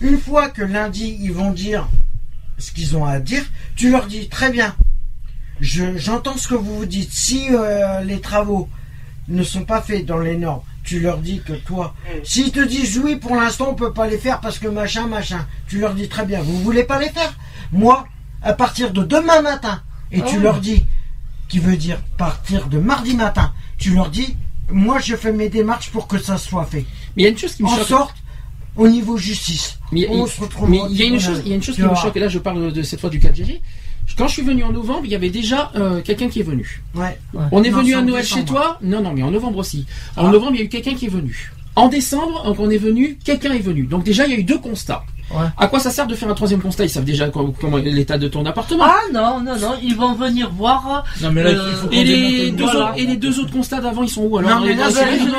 [0.01, 1.87] Une fois que lundi, ils vont dire
[2.57, 3.43] ce qu'ils ont à dire,
[3.75, 4.75] tu leur dis très bien.
[5.59, 7.11] Je, j'entends ce que vous vous dites.
[7.11, 8.69] Si euh, les travaux
[9.27, 11.93] ne sont pas faits dans les normes, tu leur dis que toi,
[12.23, 15.45] s'ils te disent oui, pour l'instant, on peut pas les faire parce que machin, machin,
[15.67, 16.41] tu leur dis très bien.
[16.41, 17.33] Vous voulez pas les faire?
[17.73, 18.07] Moi,
[18.41, 19.81] à partir de demain matin,
[20.11, 20.43] et Ah tu oui.
[20.43, 20.85] leur dis,
[21.49, 23.51] qui veut dire partir de mardi matin.
[23.77, 24.37] Tu leur dis,
[24.71, 26.85] moi je fais mes démarches pour que ça soit fait.
[27.15, 27.87] Mais il y a une chose qui me En choque.
[27.87, 28.15] sorte,
[28.77, 31.49] au niveau justice, Mais, on il- se retrouve mais il y a une chose, il
[31.49, 33.19] y a une chose qui me choque, et là je parle de cette fois du
[33.19, 33.61] 4 GG.
[34.17, 36.81] Quand je suis venu en novembre, il y avait déjà euh, quelqu'un qui est venu.
[36.95, 37.19] Ouais.
[37.51, 38.41] On est Non, venu à Noël décembre.
[38.41, 38.79] chez toi?
[38.81, 39.85] Non, non, mais en novembre aussi.
[40.15, 40.31] En Ah.
[40.31, 41.51] novembre, il y a eu quelqu'un qui est venu.
[41.75, 43.83] En décembre, donc on est venu, quelqu'un est venu.
[43.83, 45.03] Donc déjà, il y a eu deux constats.
[45.31, 45.45] Ouais.
[45.57, 48.17] À quoi ça sert de faire un troisième constat Ils savent déjà comment est l'état
[48.17, 48.85] de ton appartement.
[48.87, 51.03] Ah non, non, non, ils vont venir voir.
[51.21, 52.85] Non, mais là, il euh, faut et, les deux voilà.
[52.85, 54.85] autres, et les deux autres constats d'avant, ils sont où alors Non, mais là,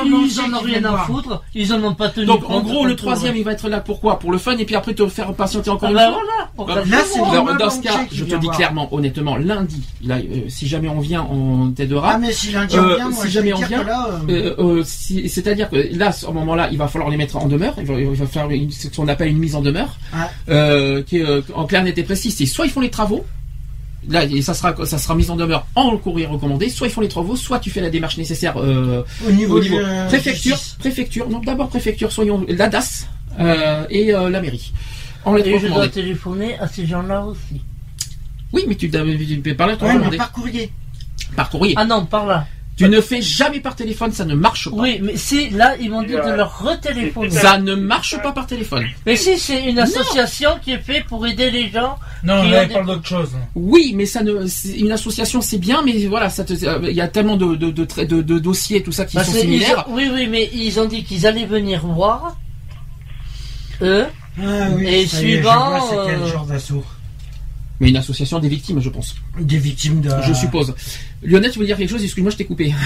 [0.04, 2.96] ils en ont rien à foutre, ils en ont pas tenu Donc en gros, le
[2.96, 5.32] troisième, euh, il va être là pourquoi Pour le fun et puis après te faire
[5.34, 6.12] patienter encore Ah une ben
[6.56, 10.66] fois Bah, là, dans ce cas, je te dis clairement, honnêtement, lundi, là, euh, si
[10.66, 12.12] jamais on vient, on t'aidera.
[12.14, 14.08] Ah mais si lundi Euh, on vient, moi si je jamais on vient, que là,
[14.28, 17.36] euh, Euh, euh, si- C'est-à-dire que là, à ce moment-là, il va falloir les mettre
[17.36, 17.74] en demeure.
[17.78, 19.77] Il va, faire ce qu'on appelle une mise en demeure,
[20.12, 20.30] Ah.
[20.48, 22.30] euh, qui est euh, en clair, net et précis.
[22.30, 23.24] C'est soit ils font les travaux.
[24.08, 26.68] Là, et ça sera, ça sera mise en demeure en courrier recommandé.
[26.70, 29.60] Soit ils font les travaux, soit tu fais la démarche nécessaire euh, au niveau, au
[29.62, 30.76] niveau de- préfecture, justice.
[30.78, 31.28] préfecture.
[31.28, 33.08] Non, d'abord préfecture, soyons la DAS
[33.40, 34.72] euh, et euh, la mairie.
[35.24, 37.60] En Et je dois téléphoner à ces gens-là aussi.
[38.52, 40.72] Oui, mais tu, peux parler à ton Ouais, mais par courrier.
[41.36, 41.74] par courrier.
[41.76, 42.46] Ah non, par là.
[42.78, 44.76] Tu ne fais jamais par téléphone, ça ne marche pas.
[44.76, 47.30] Oui, mais si, là, ils m'ont dit de leur retéléphoner.
[47.30, 48.86] Ça ne marche pas par téléphone.
[49.04, 51.98] Mais si, c'est une association qui est faite pour aider les gens.
[52.22, 53.30] Non, là, ont il des- parle d'autre chose.
[53.56, 54.46] Oui, mais ça ne,
[54.76, 57.70] une association c'est bien, mais voilà, ça te, euh, il y a tellement de, de,
[57.70, 59.84] de, tra- de- de dossiers, tout ça qui Parce sont ils similaires.
[59.88, 62.36] ont- oui, oui, mais ils ont dit qu'ils allaient venir voir.
[63.82, 64.06] Eux.
[64.40, 66.84] Ah oui, Et est, je suivant, vois c'est quel euh, genre d'assaut.
[67.80, 69.14] Mais une association des victimes, je pense.
[69.38, 70.10] Des victimes de.
[70.26, 70.74] Je suppose.
[71.22, 72.02] Lionel, tu voulais dire quelque chose?
[72.02, 72.72] Excuse-moi, je t'ai coupé.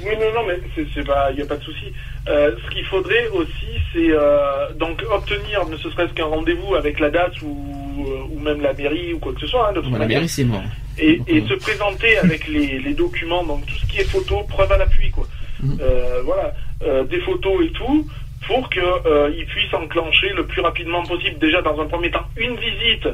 [0.00, 1.86] Oui, non, non, mais c'est, c'est pas, il n'y a pas de souci.
[2.28, 7.08] Euh, ce qu'il faudrait aussi, c'est euh, donc obtenir, ne serait-ce qu'un rendez-vous avec la
[7.42, 9.70] ou, euh, ou même la mairie ou quoi que ce soit.
[9.70, 10.62] Hein, de la mairie, c'est mort.
[10.98, 14.04] et, Donc, et euh, se présenter avec les, les documents, donc tout ce qui est
[14.04, 15.26] photo, preuve à l'appui, quoi.
[15.60, 15.78] Mhm.
[15.80, 16.54] Euh, voilà,
[16.86, 18.06] Euh, des photos et tout,
[18.46, 21.36] pour que euh, ils puissent enclencher le plus rapidement possible.
[21.40, 23.08] Déjà, dans un premier temps, une visite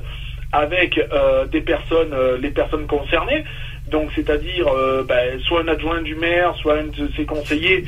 [0.55, 3.44] avec euh, des personnes, euh, les personnes concernées.
[3.90, 7.85] Donc, c'est-à-dire, euh, ben, soit un adjoint du maire, soit un de ses conseillers.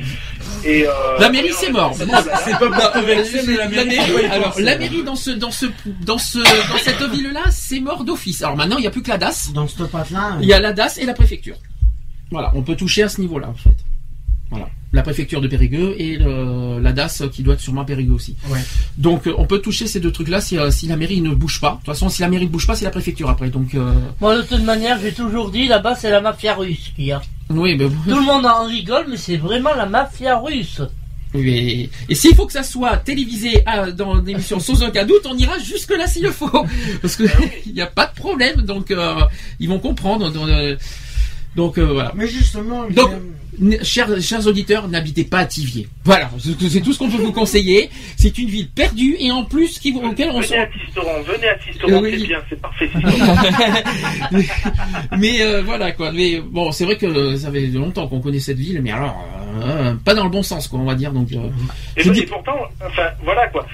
[0.64, 1.94] Et, euh, La mairie, c'est mort.
[1.96, 3.14] C'est pas mais
[3.56, 5.66] la mairie, alors la mairie dans ce dans ce
[6.04, 8.42] dans ce dans cette ville-là, c'est mort d'office.
[8.42, 9.52] Alors maintenant, il n'y a plus que la DAS.
[9.54, 10.38] Dans ce patin.
[10.40, 11.56] Il y a la DAS et la préfecture.
[12.30, 13.76] Voilà, on peut toucher à ce niveau-là en fait.
[14.50, 18.12] Voilà, la préfecture de Périgueux et le- la DAS qui doit être sûrement à Périgueux
[18.14, 18.36] aussi.
[18.48, 18.60] Ouais.
[18.96, 21.60] Donc euh, on peut toucher ces deux trucs-là si, euh, si la mairie ne bouge
[21.60, 21.70] pas.
[21.72, 23.48] De toute façon, si la mairie ne bouge pas, c'est la préfecture après.
[23.50, 27.06] Donc euh, Moi, de toute manière, j'ai toujours dit, là-bas, c'est la mafia russe qu'il
[27.06, 27.20] y a.
[27.50, 30.80] oui, mais Tout le monde en rigole, mais c'est vraiment la mafia russe.
[31.34, 35.36] Oui, et s'il faut que ça soit télévisé à- dans l'émission sans aucun doute, on
[35.36, 36.48] ira jusque là s'il le faut,
[37.02, 37.24] parce que
[37.66, 39.16] il n'y a pas de problème, donc euh,
[39.58, 40.32] ils vont comprendre.
[40.48, 40.76] Euh,
[41.56, 42.12] donc, euh, voilà.
[42.14, 43.18] Mais justement, Donc, euh,
[43.82, 45.88] Chers, chers auditeurs, n'habitez pas à Tivier.
[46.04, 47.88] Voilà, c'est tout ce qu'on peut vous conseiller.
[48.18, 50.70] C'est une ville perdue et en plus qui, auquel on Venez à sent.
[50.84, 52.16] Tisteron, venez à Tisteron, Oui.
[52.20, 52.90] c'est bien, c'est parfait.
[55.18, 56.12] mais euh, voilà quoi.
[56.12, 59.24] Mais bon, c'est vrai que ça fait longtemps qu'on connaît cette ville, mais alors
[59.64, 61.12] euh, pas dans le bon sens quoi, on va dire.
[61.12, 61.48] Donc, euh,
[61.96, 63.66] Et, Je ben, dis- et pourtant, enfin, voilà quoi.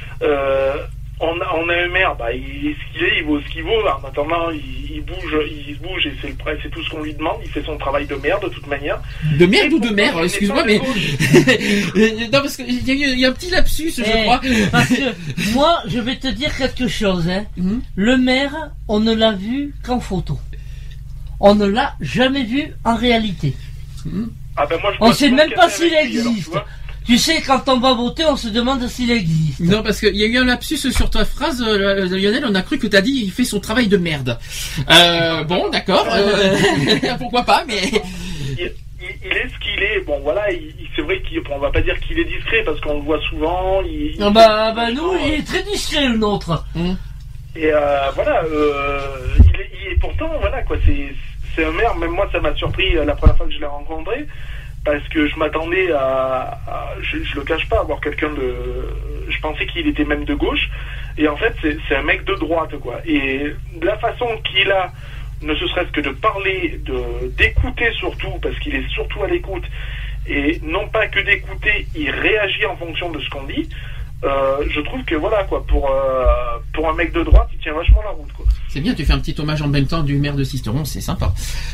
[1.25, 3.49] On, a, on a un maire, bah, il est ce qu'il est, il vaut ce
[3.53, 3.71] qu'il vaut.
[3.87, 4.61] En attendant, il,
[4.95, 5.37] il bouge,
[5.69, 7.37] il bouge et c'est le prêt, c'est tout ce qu'on lui demande.
[7.45, 9.01] Il fait son travail de merde de toute manière.
[9.39, 10.79] de merde Et ou de n'est excuse-moi, mais
[12.33, 14.41] non parce qu'il y, y a un petit lapsus, je Eh, crois.
[14.73, 17.29] Parce que moi, je vais te dire quelque chose.
[17.29, 17.45] Hein.
[17.57, 17.83] Mhm.
[17.95, 20.39] Le maire, on ne l'a vu qu'en photo.
[21.41, 23.55] On ne l'a jamais vu en réalité.
[24.57, 26.65] Ah ben moi, je On bois sait même pas s'il alors,
[27.07, 29.61] tu sais, quand on va voter, on se demande s'il existe.
[29.61, 32.45] Non, parce qu'il y a eu un lapsus sur ta phrase, euh, Lionel.
[32.49, 34.39] On a cru que t'as dit il fait son travail de merde.
[34.91, 36.07] Euh, bon, d'accord.
[36.13, 36.57] euh,
[37.19, 37.81] pourquoi pas, mais
[38.59, 38.63] il,
[39.33, 40.01] est ce qu'il est.
[40.07, 42.95] Bon, voilà, il, il- c'est vrai qu'on va pas dire qu'il est discret parce qu'on
[42.99, 43.81] le voit souvent.
[43.83, 46.65] Il, il- Ah bah, bah nous, il est très discret le nôtre.
[47.57, 49.01] Et euh, voilà, euh,
[49.39, 51.15] il, est, il est pourtant, voilà quoi, c'est
[51.55, 51.95] c'est un maire.
[51.97, 54.27] Même moi, ça m'a surpris euh, la première fois que je l'ai rencontré
[54.85, 56.59] parce que je m'attendais à,
[57.01, 58.55] je, le cache pas, à voir quelqu'un de.
[59.29, 60.69] Je pensais qu'il était même de gauche,
[61.17, 63.01] et en fait, c'est c'est un mec de droite quoi.
[63.07, 64.91] Et la façon qu'il a,
[65.43, 69.65] ne ce serait-ce que de parler, de d'écouter surtout, parce qu'il est surtout à l'écoute,
[70.27, 73.69] et non pas que d'écouter, il réagit en fonction de ce qu'on dit.
[74.25, 77.73] Euh, je trouve que voilà quoi, pour euh, pour un mec de droite, il tient
[77.73, 78.47] vachement la route quoi.
[78.73, 78.95] C'est bien.
[78.95, 81.33] Tu fais un petit hommage en même temps du maire de Sisteron, c'est sympa.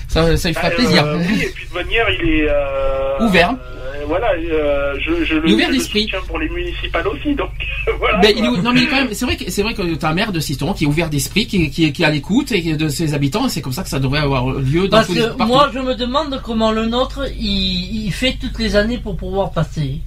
[0.08, 1.04] Ça, ça lui fera Euh, plaisir.
[1.18, 3.50] oui, et puis de manière, il est euh, Ouvert.
[3.52, 6.02] euh, voilà, euh, je, Il le, ouvert je le d'esprit.
[6.04, 7.50] soutiens pour les municipales aussi, donc
[7.98, 8.18] voilà.
[8.18, 10.14] Ben, il est- non mais quand même, c'est vrai que c'est vrai que t'as un
[10.14, 12.88] maire de Sisteron qui est ouvert d'esprit, qui, qui, qui est à l'écoute et de
[12.88, 15.20] ses habitants, et c'est comme ça que ça devrait avoir lieu dans Parce tous les
[15.20, 15.52] que partout.
[15.52, 19.50] moi, je me demande comment le nôtre, il, il fait toutes les années pour pouvoir
[19.52, 20.00] passer.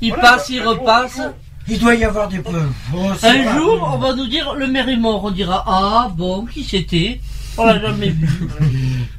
[0.00, 1.16] Il Voilà, passe, bah, il repasse.
[1.16, 1.34] jour.
[1.70, 2.72] Il doit y avoir des preuves.
[2.94, 3.14] Oh, Un
[3.44, 5.24] pas- jour, on va nous dire le maire est mort.
[5.24, 7.20] On dira ah bon, qui c'était?
[7.56, 8.28] On l'a jamais vu.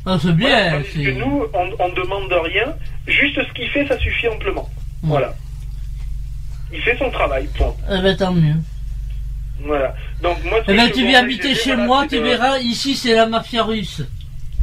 [0.05, 0.47] Ah, c'est bien.
[0.69, 2.73] Voilà, c'est- que nous, on, on demande rien,
[3.05, 4.67] juste ce qu'il fait, ça suffit amplement.
[5.03, 5.09] Ouais.
[5.09, 5.35] Voilà.
[6.73, 7.75] Il fait son travail, point.
[7.91, 8.55] Eh ben tant mieux.
[9.65, 9.93] Voilà.
[10.23, 12.57] Donc moi, Eh ben tu viens habiter chez voilà, moi, tu de- verras.
[12.59, 14.01] Ici, c'est la mafia russe.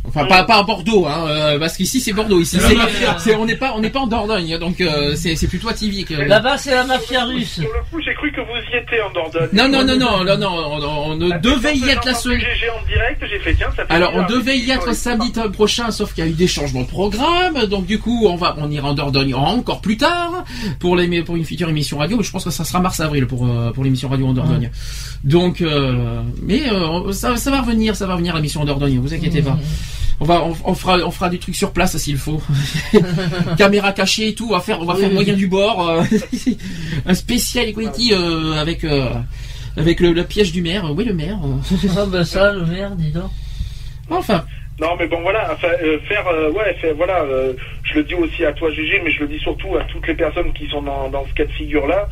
[0.08, 2.40] Enfin, pas, pas à Bordeaux, hein, euh, parce qu'ici c'est Bordeaux.
[2.40, 3.16] Ici, c'est, mafia.
[3.18, 5.72] c'est- on n'est pas, on n'est pas en Dordogne, donc euh, c'est, c'est plutôt à.
[5.74, 6.14] Que...
[6.28, 7.54] Là-bas, c'est la mafia russe.
[7.60, 9.48] Sur le coup, j'ai cru que vous y étiez en Dordogne.
[9.52, 12.18] Non, non, non, non, non, non, on, on- on Ah, devait y être la j'ai
[12.18, 12.38] semaine.
[12.40, 14.30] entendu GG en direct, j'ai fait tiens, ça fait Alors, on bizarre.
[14.40, 17.86] devait y être samedi prochain, sauf qu'il y a eu des changements de programme, donc
[17.86, 20.44] du coup, on va, on ira en Dordogne encore plus tard
[20.80, 22.16] pour les, pour une future émission radio.
[22.16, 24.70] Mais je pense que ça sera mars-avril pour euh, pour l'émission radio en Dordogne.
[25.24, 28.98] Donc, euh, mais euh, ça, ça va revenir, ça va revenir l'émission en Dordogne.
[28.98, 29.58] Vous inquiétez pas.
[30.20, 32.40] On va, on, on fera, on fera des trucs sur place s'il faut.
[33.58, 34.46] Caméra cachée et tout.
[34.48, 35.88] On va faire, on va faire moyen du bord.
[35.88, 36.02] euh,
[37.06, 39.10] un spécial equality euh, avec euh,
[39.76, 40.90] avec le, le piège du maire.
[40.94, 41.38] Oui, le maire.
[41.96, 43.30] Ah ben ça, le maire, dis donc.
[44.10, 44.44] Enfin.
[44.78, 48.14] Non, mais bon, voilà, enfin, euh, faire, euh, ouais, faire, voilà, euh, je le dis
[48.14, 50.82] aussi à toi, GG, mais je le dis surtout à toutes les personnes qui sont
[50.82, 52.08] dans, dans ce cas de figure-là.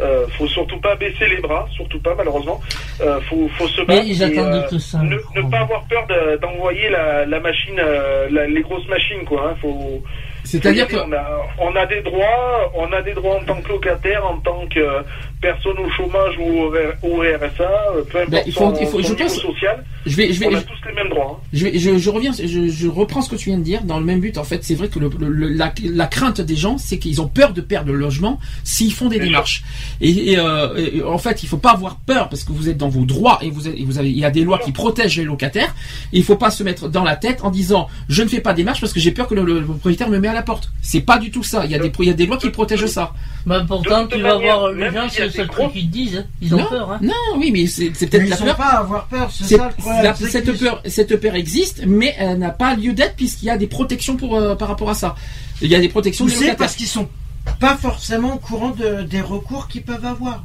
[0.00, 2.60] Euh, faut surtout pas baisser les bras, surtout pas malheureusement.
[3.00, 4.06] Euh, faut, faut se Mais battre.
[4.08, 4.98] ils et, attendent euh, tout ça.
[4.98, 9.24] Ne, ne pas avoir peur de- d'envoyer la, la machine, euh, la- les grosses machines,
[9.24, 9.50] quoi.
[9.50, 10.02] Hein, faut.
[10.42, 11.12] C'est-à-dire faut y que- aller,
[11.58, 14.38] on a, on a des droits, on a des droits en tant que locataire, en
[14.38, 14.80] tant que
[15.34, 17.62] euh, personne au chômage ou au, R- au RSA,
[17.96, 19.84] euh, peu importe Ben, il faut- son, il faut- son je pense- social.
[20.06, 21.40] Je vais, je vais, on a je- tous les mêmes droits.
[21.40, 21.46] hein.
[21.52, 23.98] Je, vais- je, je reviens, je, je reprends ce que tu viens de dire dans
[23.98, 24.36] le même but.
[24.38, 27.28] En fait, c'est vrai que le, le- la, la crainte des gens, c'est qu'ils ont
[27.28, 29.62] peur de perdre le logement s'ils font des Bien démarches.
[30.00, 32.76] Et, et, euh, et, en fait, il faut pas avoir peur parce que vous êtes
[32.76, 34.72] dans vos droits et vous, êtes- et vous avez, il y a des lois qui
[34.72, 35.74] protègent les locataires.
[36.12, 38.52] Et il faut pas se mettre dans la tête en disant je ne fais pas
[38.52, 40.70] des démarches parce que j'ai peur que le, le propriétaire me met à la porte.
[40.82, 41.64] C'est pas du tout ça.
[41.64, 43.12] Il y a des, il y a des lois qui protègent ça.
[43.46, 46.16] Ben pourtant, De tu vas voir les gens, c'est le seul truc qu'ils disent.
[46.18, 46.26] hein.
[46.42, 46.92] Ils ont Non, peur.
[46.92, 46.98] Hein.
[47.02, 48.56] Non, oui, mais c'est c'est peut-être la sont peur.
[48.56, 50.02] pas à avoir peur, c'est C'est- ça le problème.
[50.04, 53.50] la- c'est cette peur, cette peur existe, mais elle n'a pas lieu d'être puisqu'il y
[53.50, 55.14] a des protections pour euh, par rapport à ça.
[55.62, 56.56] Il y a des protections locataires.
[56.56, 57.08] parce qu'ils sont
[57.60, 60.42] pas forcément au courant de- des recours qu'ils peuvent avoir.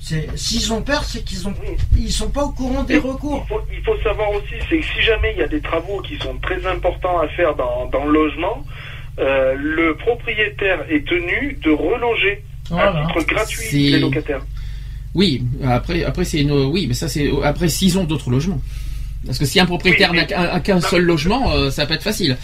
[0.00, 1.54] C'est- S'ils ont peur, c'est qu'ils ont,
[1.96, 3.46] ils sont pas au courant des recours.
[3.48, 6.18] faut, il faut savoir aussi, c'est que si jamais il y a des travaux qui
[6.18, 8.64] sont très importants à faire dans, dans le logement,
[9.18, 13.04] euh, le propriétaire est tenu de reloger Voilà.
[13.04, 14.42] à titre gratuit les locataires.
[15.14, 18.60] Oui, après, après c'est oui, mais ça c'est après s'ils ont d'autres logements.
[19.26, 22.36] Parce que si un propriétaire Oui, n'a qu'un seul logement, euh, ça peut être facile.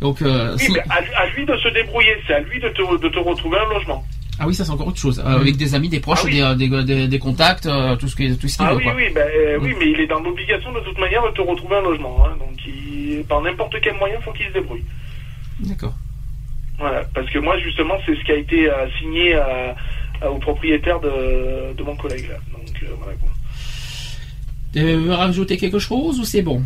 [0.00, 2.68] Donc, euh, Oui, si- mais à, à lui de se débrouiller, c'est à lui de
[2.70, 4.02] te, de te retrouver un logement.
[4.38, 5.20] ah oui, ça c'est encore autre chose.
[5.24, 8.16] Euh, avec des amis, des proches, Ah des, des, des- des contacts, euh, tout ce
[8.16, 8.94] qui, tout ce qu'il Ah veut, oui, quoi.
[8.96, 9.28] oui, ben,
[9.60, 9.62] Mm.
[9.64, 12.24] oui, mais il est dans l'obligation de toute manière de te retrouver un logement.
[12.26, 12.34] hein.
[12.40, 14.82] donc, il, par n'importe quel moyen, faut qu'il se débrouille.
[15.60, 15.94] D'accord.
[16.80, 19.76] Voilà, parce que moi, justement, c'est ce qui a été euh, signé à-
[20.22, 22.28] à- au propriétaire de, de mon collègue.
[22.28, 22.36] Là.
[22.52, 23.12] Donc, euh, voilà.
[24.72, 26.62] Tu veux rajouter quelque chose ou c'est bon?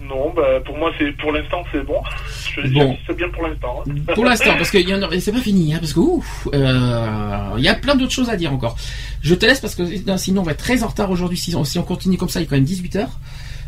[0.00, 2.00] Non, bah, pour moi, c'est pour l'instant, c'est bon.
[2.54, 2.96] Je Bon.
[3.06, 3.82] c'est bien pour l'instant.
[3.86, 3.92] hein.
[4.14, 4.78] Pour l'instant, parce que
[5.20, 8.36] c'est pas fini, hein, parce que ouf, euh, il y a plein d'autres choses à
[8.36, 8.76] dire encore.
[9.22, 11.54] Je te laisse parce que non, sinon on va être très en retard aujourd'hui si
[11.54, 12.40] on, si on continue comme ça.
[12.40, 13.18] Il est quand même 18 heures.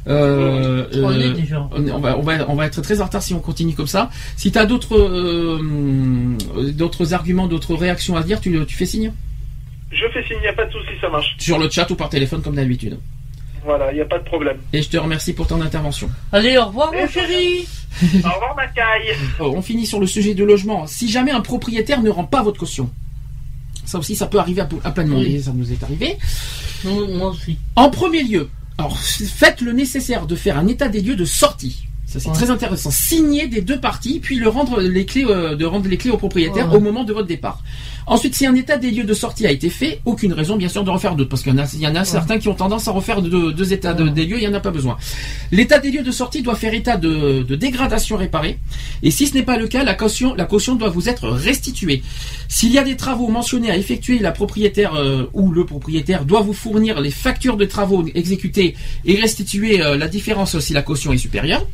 [0.07, 1.59] Euh, On euh, déjà.
[1.59, 4.11] va, on, va, on va être très en retard si on continue comme ça.
[4.37, 6.37] Si tu as d'autres euh,
[6.73, 9.13] d'autres arguments, d'autres réactions à dire, tu, tu fais signe?
[9.93, 11.35] Je fais signe, il n'y a pas de souci, ça marche.
[11.39, 12.99] sur le chat ou par téléphone comme d'habitude.
[13.65, 14.57] Voilà, il n'y a pas de problème.
[14.73, 16.09] Et je te remercie pour ton intervention.
[16.33, 17.67] Allez, au revoir, mon chéri.
[18.03, 19.15] Au revoir, ma caille.
[19.39, 20.87] Oh, on finit sur le sujet de logement.
[20.87, 22.89] Si jamais un propriétaire ne rend pas votre caution,
[23.85, 25.25] ça aussi ça peut arriver à, à plein de monde.
[25.25, 25.35] Oui.
[25.35, 26.17] et Ça nous est arrivé.
[26.85, 27.59] Moi aussi.
[27.77, 28.49] En premier lieu,
[28.81, 31.85] alors faites le nécessaire de faire un état des lieux de sortie.
[32.07, 32.35] Ça c'est Ouais.
[32.35, 32.91] très intéressant.
[32.91, 36.17] Signer des deux parties, puis le rendre les clés, euh, de rendre les clés au
[36.17, 36.77] propriétaire Ouais.
[36.77, 37.63] au moment de votre départ.
[38.07, 40.85] Ensuite, si un état des lieux de sortie a été fait, aucune raison bien sûr
[40.85, 43.73] de refaire d'autres, parce qu'il y en a, certains qui ont tendance à refaire deux,
[43.73, 44.97] états des lieux, il n'y en a pas besoin.
[45.53, 48.59] L'état des lieux de sortie doit faire état de, de dégradation réparée,
[49.03, 52.03] et si ce n'est pas le cas, la caution, la caution doit vous être restituée.
[52.49, 56.41] S'il y a des travaux mentionnés à effectuer, la propriétaire euh, ou le propriétaire doit
[56.41, 58.75] vous fournir les factures de travaux exécutés
[59.05, 61.67] et restituer euh, la différence si la caution est supérieure.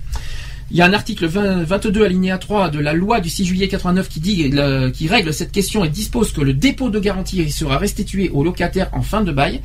[0.73, 3.69] Il y a un article 20 22 alinéa 3 de la loi du 6 juillet
[3.69, 7.49] 89 qui dit le- qui règle cette question et dispose que le dépôt de garantie
[7.53, 9.61] sera restitué au locataire en fin de bail.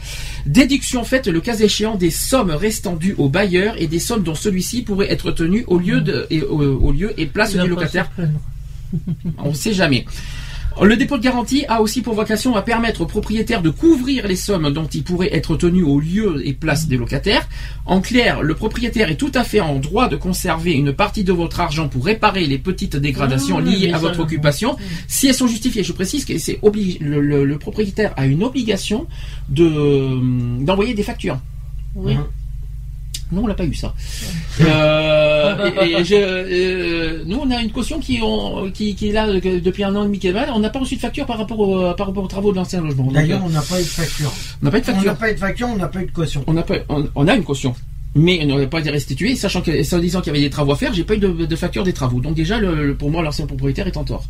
[0.45, 4.35] Déduction faite le cas échéant des sommes restant dues au bailleur et des sommes dont
[4.35, 8.11] celui-ci pourrait être tenu au lieu de et, au, au lieu et place du locataire.
[9.39, 10.05] On ne sait jamais.
[10.81, 14.35] Le dépôt de garantie a aussi pour vocation à permettre aux propriétaires de couvrir les
[14.35, 17.47] sommes dont ils pourraient être tenus au lieu et place des locataires.
[17.85, 21.33] En clair, le propriétaire est tout à fait en droit de conserver une partie de
[21.33, 24.75] votre argent pour réparer les petites dégradations Ah, liées à votre occupation,
[25.07, 25.83] si elles sont justifiées.
[25.83, 29.07] Je précise que c'est obligé, le, le- le propriétaire a une obligation
[29.49, 31.39] de d'envoyer des factures.
[31.95, 32.15] Oui.
[33.31, 33.93] Non, on l'a pas eu ça.
[34.59, 39.13] Euh, et, et je, euh, nous, on a une caution qui, ont- qui, qui est
[39.13, 40.19] là euh, depuis un an et demi.
[40.53, 42.81] On n'a pas reçu de facture par rapport, au, par rapport aux travaux de l'ancien
[42.81, 43.11] logement.
[43.11, 44.31] D'ailleurs, on n'a pas eu de facture.
[44.61, 45.15] on n'a pas eu de On n'a facture.
[45.17, 46.43] pas eu de facture, on n'a pas eu de caution.
[46.47, 47.73] On n'a pas, on, on a une caution.
[48.13, 50.73] Mais on n'a pas été restitué, sachant que, en disant qu'il y avait des travaux
[50.73, 52.19] à faire, j'ai pas eu de, de facture des travaux.
[52.19, 54.25] Donc déjà, le, le- pour moi, l'ancien propriétaire est en tort.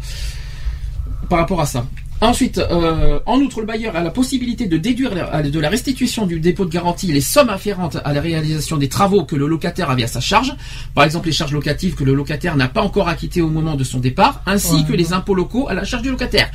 [1.30, 1.88] Par rapport à ça.
[2.22, 6.40] Ensuite, euh, en outre, le bailleur a la possibilité de déduire de la restitution du
[6.40, 10.04] dépôt de garantie les sommes afférentes à la réalisation des travaux que le locataire avait
[10.04, 10.54] à sa charge.
[10.94, 13.84] Par exemple, les charges locatives que le locataire n'a pas encore acquittées au moment de
[13.84, 16.52] son départ, ainsi Ouais, que les impôts locaux à la charge du locataire.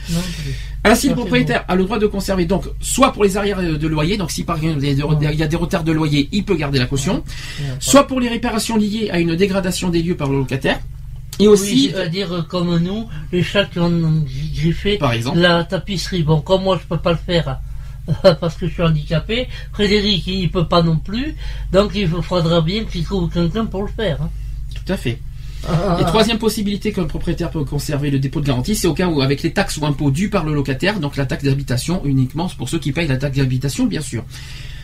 [0.85, 4.17] Ainsi, le propriétaire a le droit de conserver donc soit pour les arrières de loyer,
[4.17, 6.87] donc si par exemple il y a des retards de loyer, il peut garder la
[6.87, 7.25] caution,
[7.81, 10.79] soit pour les réparations liées à une dégradation des lieux par le locataire,
[11.39, 15.65] et aussi, Oui, c'est-à-dire euh, comme nous, les chats qui ont griffé par exemple, la
[15.65, 16.23] tapisserie.
[16.23, 17.59] Bon, comme moi je peux pas le faire
[18.25, 21.35] euh, parce que je suis handicapé, Frédéric il peut pas non plus,
[21.73, 24.23] donc il faudra bien qu'il trouve quelqu'un pour le faire.
[24.23, 24.31] hein.
[24.75, 25.19] tout à fait.
[25.69, 28.95] Ah, Et troisième possibilité que le propriétaire peut conserver le dépôt de garantie, c'est au
[28.95, 32.03] cas où avec les taxes ou impôts dus par le locataire, donc la taxe d'habitation
[32.05, 34.25] uniquement pour ceux qui payent la taxe d'habitation, bien sûr.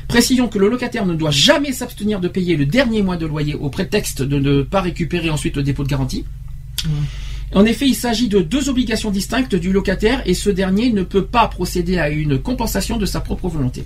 [0.09, 3.55] Précisons que le locataire ne doit jamais s'abstenir de payer le dernier mois de loyer
[3.55, 6.25] au prétexte de ne pas récupérer ensuite le dépôt de garantie.
[7.55, 11.27] En effet, il s'agit de deux obligations distinctes du locataire et ce dernier ne peut
[11.27, 13.85] pas procéder à une compensation de sa propre volonté.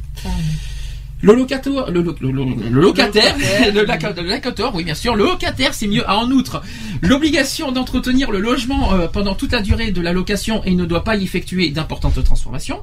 [1.27, 3.35] Le locataire, le, le- le- le locataire,
[4.75, 6.09] oui bien sûr, le locataire, c'est mieux.
[6.09, 6.63] A en outre
[7.03, 11.03] l'obligation d'entretenir le logement euh, pendant toute la durée de la location et ne doit
[11.05, 12.81] pas y effectuer d'importantes transformations.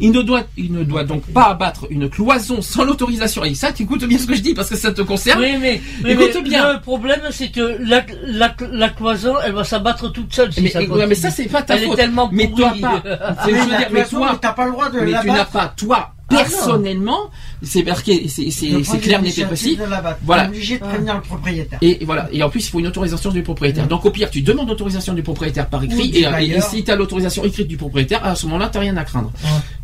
[0.00, 3.44] Il ne doit, il ne doit donc pas abattre une cloison sans l'autorisation.
[3.44, 5.40] Et ça, tu écoutes bien ce que je dis parce que ça te concerne.
[5.40, 6.72] Oui, mais, oui, Écoute mais bien.
[6.74, 10.70] le problème c'est que la, la, la cloison elle va s'abattre toute seule si mais,
[10.70, 13.02] ça ouais, mais ça c'est pas ta Elle est tellement mais toi pas.
[13.46, 15.44] Je veux la dire, mais cloison, toi, t'as pas le droit de mais tu n'as
[15.44, 17.30] pas toi Ah, personnellement.
[17.62, 19.78] c'est marqué, c'est clair, l'initiative précis.
[20.24, 20.48] Voilà.
[20.48, 21.78] Obligé de prévenir le propriétaire.
[21.82, 22.28] Et voilà.
[22.32, 23.86] Et en plus, il faut une autorisation du propriétaire.
[23.86, 26.12] Donc, au pire, tu demandes l'autorisation du propriétaire par écrit.
[26.16, 29.32] Et, si tu as l'autorisation écrite du propriétaire, à ce moment-là, t'as rien à craindre.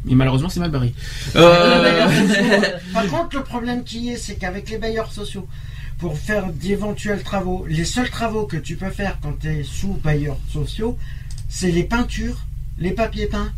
[0.04, 0.94] Mais malheureusement, c'est mal barré.
[1.36, 2.08] Euh,
[2.92, 5.46] Par contre, le problème qui est, c'est qu'avec les bailleurs sociaux,
[5.98, 9.94] pour faire d'éventuels travaux, les seuls travaux que tu peux faire quand tu es sous
[10.04, 10.96] bailleurs sociaux,
[11.48, 12.38] c'est les peintures,
[12.78, 13.52] les papiers peints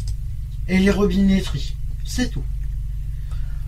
[0.68, 1.74] et les robinetteries.
[2.04, 2.44] C'est tout.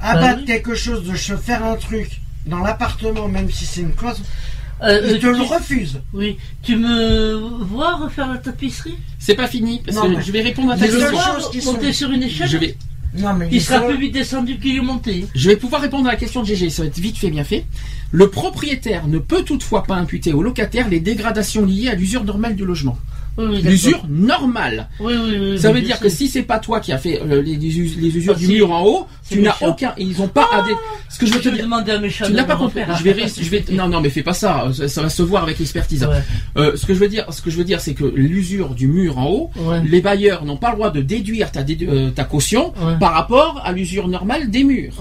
[0.03, 0.45] Abattre oui.
[0.47, 4.23] quelque chose, de se faire un truc dans l'appartement, même si c'est une cloison,
[4.83, 6.01] Euh, ils te tu- le refusent.
[6.13, 7.35] Oui, tu me
[7.65, 8.97] vois refaire la tapisserie?
[9.21, 9.81] C'est pas fini.
[9.85, 11.09] Parce Non, que mais- je vais répondre à ta question.
[11.11, 12.49] vois choses qui sont- monter sur une échelle?
[12.49, 12.77] Je vais,
[13.15, 15.27] Non, mais Il sera plus vite descendu qu'il est monté.
[15.35, 16.71] je vais pouvoir répondre à la question de GG.
[16.71, 17.67] Ça va être vite fait, bien fait.
[18.11, 22.57] Le propriétaire ne peut toutefois pas imputer au locataire les dégradations liées à l'usure normale
[22.57, 22.97] du logement.
[23.39, 23.63] Oui.
[23.63, 24.89] L'usure normale.
[25.01, 25.59] Oui, oui, oui.
[25.59, 27.97] Ça veut dire que si c'est pas toi qui as fait euh, les, les us-
[27.97, 29.95] les usures Ah, du mur en haut, tu n'as aucun.
[29.97, 30.75] Ils ont pas à dé-
[31.09, 31.65] Ce que je veux te dire.
[31.65, 32.81] demander à mes Tu n'as pas compris.
[32.99, 33.65] Je vais, ré- je vais.
[33.73, 34.69] Non, non, mais fais pas ça.
[34.75, 36.05] Ça, ça va se voir avec l'expertise.
[36.05, 36.23] Ouais,
[36.59, 38.87] Euh, ce que je veux dire, ce que je veux dire, c'est que l'usure du
[38.87, 39.81] mur en haut, ouais.
[39.85, 42.99] les bailleurs n'ont pas le droit de déduire ta, dédu- euh, ta caution Ouais.
[43.01, 44.93] par rapport à l'usure normale des murs.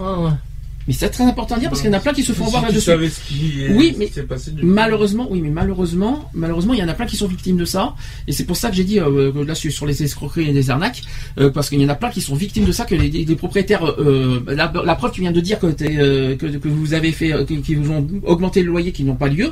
[0.87, 2.45] Mais c'est très important à dire parce qu'il y en a plein qui se font
[2.45, 2.89] Si voir là-dessus.
[3.71, 4.51] Oui, ce mais passé.
[4.63, 7.95] Malheureusement, oui, mais malheureusement, malheureusement, il y en a plein qui sont victimes de ça,
[8.27, 10.53] et c'est pour ça que j'ai dit euh, que là sur sur les escroqueries et
[10.53, 11.01] les arnaques,
[11.39, 13.35] euh, parce qu'il y en a plein qui sont victimes de ça, que les, les
[13.35, 16.93] propriétaires, euh, la, la preuve, tu viens de dire que, t'es, euh, que, que vous
[16.93, 19.51] avez fait, euh, qui vous ont augmenté le loyer, qui n'ont pas lieu,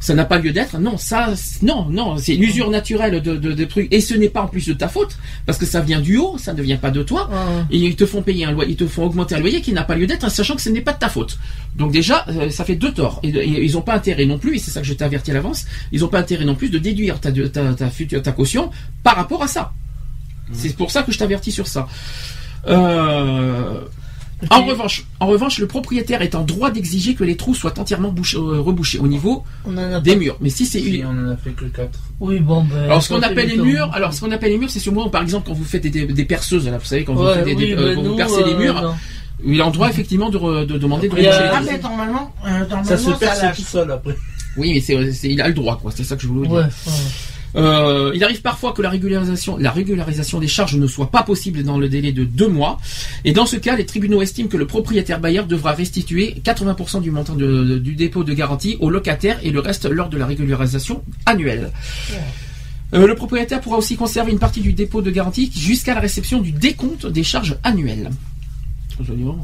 [0.00, 0.78] ça n'a pas lieu d'être.
[0.78, 4.28] Non, ça, c'est- non, non, c'est l'usure naturelle de, de, de trucs, et ce n'est
[4.28, 5.16] pas en plus de ta faute,
[5.46, 7.28] parce que ça vient du haut, ça ne vient pas de toi.
[7.30, 7.64] Ouais.
[7.70, 9.84] Et ils te font payer un loyer, ils te font augmenter un loyer qui n'a
[9.84, 11.38] pas lieu d'être, sachant que ce n'est pas de ta faute.
[11.76, 13.20] Donc déjà, euh, ça fait deux torts.
[13.22, 15.30] Et, et ils n'ont pas intérêt non plus, et c'est ça que je t'ai averti
[15.30, 18.32] à l'avance, ils n'ont pas intérêt non plus de déduire ta, ta, ta, future, ta
[18.32, 18.70] caution
[19.02, 19.72] par rapport à ça.
[20.52, 21.88] C'est pour ça que je t'avertis sur ça.
[22.68, 23.80] Euh,
[24.50, 28.10] en revanche, en revanche, le propriétaire est en droit d'exiger que les trous soient entièrement
[28.12, 30.36] bouchés- euh, rebouchés au niveau a des pas- murs.
[30.40, 31.98] Mais si c'est Si, une, on en a fait que 4.
[32.20, 32.84] Oui, bon, ben.
[32.84, 35.22] alors ce qu'on appelle les murs, alors ce qu'on appelle les murs, c'est sûrement par
[35.22, 37.54] exemple quand vous faites des, des- des perceuses, là, vous savez quand vous faites des,
[37.54, 38.94] oui, euh, ben quand vous percez les euh, murs, non.
[39.44, 42.32] il est en droit effectivement de, re- de demander de a- reboucher Ah, les normalement,
[42.44, 44.16] euh, normalement, Ça se perce tout seul après.
[44.58, 45.90] Oui, mais c'est, c'est- il a le droit, quoi.
[45.94, 46.56] C'est ça que je voulais vous dire.
[46.56, 46.92] Ouais, ouais.
[47.56, 51.62] Euh, il arrive parfois que la régularisation, la régularisation des charges ne soit pas possible
[51.62, 52.78] dans le délai de deux mois.
[53.24, 57.10] Et dans ce cas, les tribunaux estiment que le propriétaire bailleur devra restituer 80% du
[57.10, 61.70] montant du dépôt de garantie au locataire et le reste lors de la régularisation annuelle.
[62.94, 66.40] Euh, le propriétaire pourra aussi conserver une partie du dépôt de garantie jusqu'à la réception
[66.40, 68.10] du décompte des charges annuelles.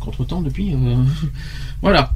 [0.01, 0.72] Contre temps depuis.
[0.74, 0.97] euh,
[1.82, 2.12] voilà.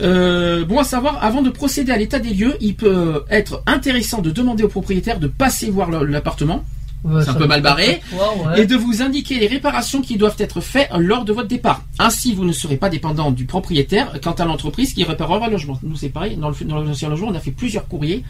[0.00, 4.22] Euh, bon à savoir, avant de procéder à l'état des lieux, il peut être intéressant
[4.22, 6.64] de demander au propriétaire de passer voir l'appartement
[7.04, 8.00] Ouais, C'est un peu mal barré.
[8.12, 8.60] trois, ouais.
[8.62, 11.82] et de vous indiquer les réparations qui doivent être faites lors de votre départ.
[11.98, 15.80] Ainsi, vous ne serez pas dépendant du propriétaire quant à l'entreprise qui réparera le logement.
[15.82, 16.36] Nous, c'est pareil.
[16.36, 18.22] Dans le, dans l'ancien logement, on a fait plusieurs courriers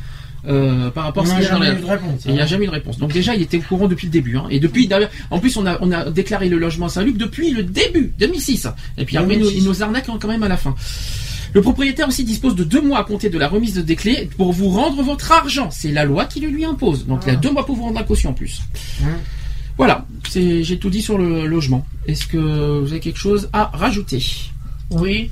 [0.48, 2.24] euh, par rapport On à ce qu'il y a dans jamais la- eu de réponse.
[2.24, 2.46] et il n'y a hein.
[2.46, 2.96] jamais eu de réponse.
[2.98, 4.38] Donc déjà, il était au courant depuis le début.
[4.38, 4.46] hein.
[4.48, 7.50] Et depuis, d'ailleurs, en plus, on a, on a déclaré le logement à Saint-Luc depuis
[7.50, 8.68] le début, 2006.
[8.96, 9.62] Et puis après, il nous, 2006.
[9.62, 10.74] il nous arnaque quand même à la fin.
[11.54, 14.30] Le propriétaire aussi dispose de deux mois à compter de la remise de des clés
[14.38, 15.70] pour vous rendre votre argent.
[15.70, 17.06] C'est la loi qui le lui impose.
[17.06, 17.32] Donc il Ah.
[17.34, 18.62] a deux mois pour vous rendre la caution en plus.
[19.04, 19.08] Hein.
[19.76, 21.86] Voilà, c'est- j'ai tout dit sur le logement.
[22.06, 24.22] Est-ce que vous avez quelque chose à rajouter?
[24.90, 25.30] Oui.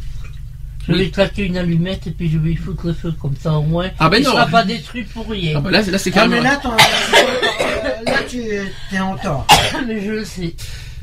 [0.88, 3.52] Je vais claquer une allumette et puis je vais y foutre le feu comme ça
[3.52, 3.90] au moins.
[3.98, 4.32] Ah ben il non.
[4.32, 5.55] sera pas détruit pour rien.
[5.56, 6.36] ah bah là, là c'est Ah, carrément...
[6.36, 6.42] mais
[8.10, 9.47] là, tu es en tort.
[9.86, 10.55] mais je le sais.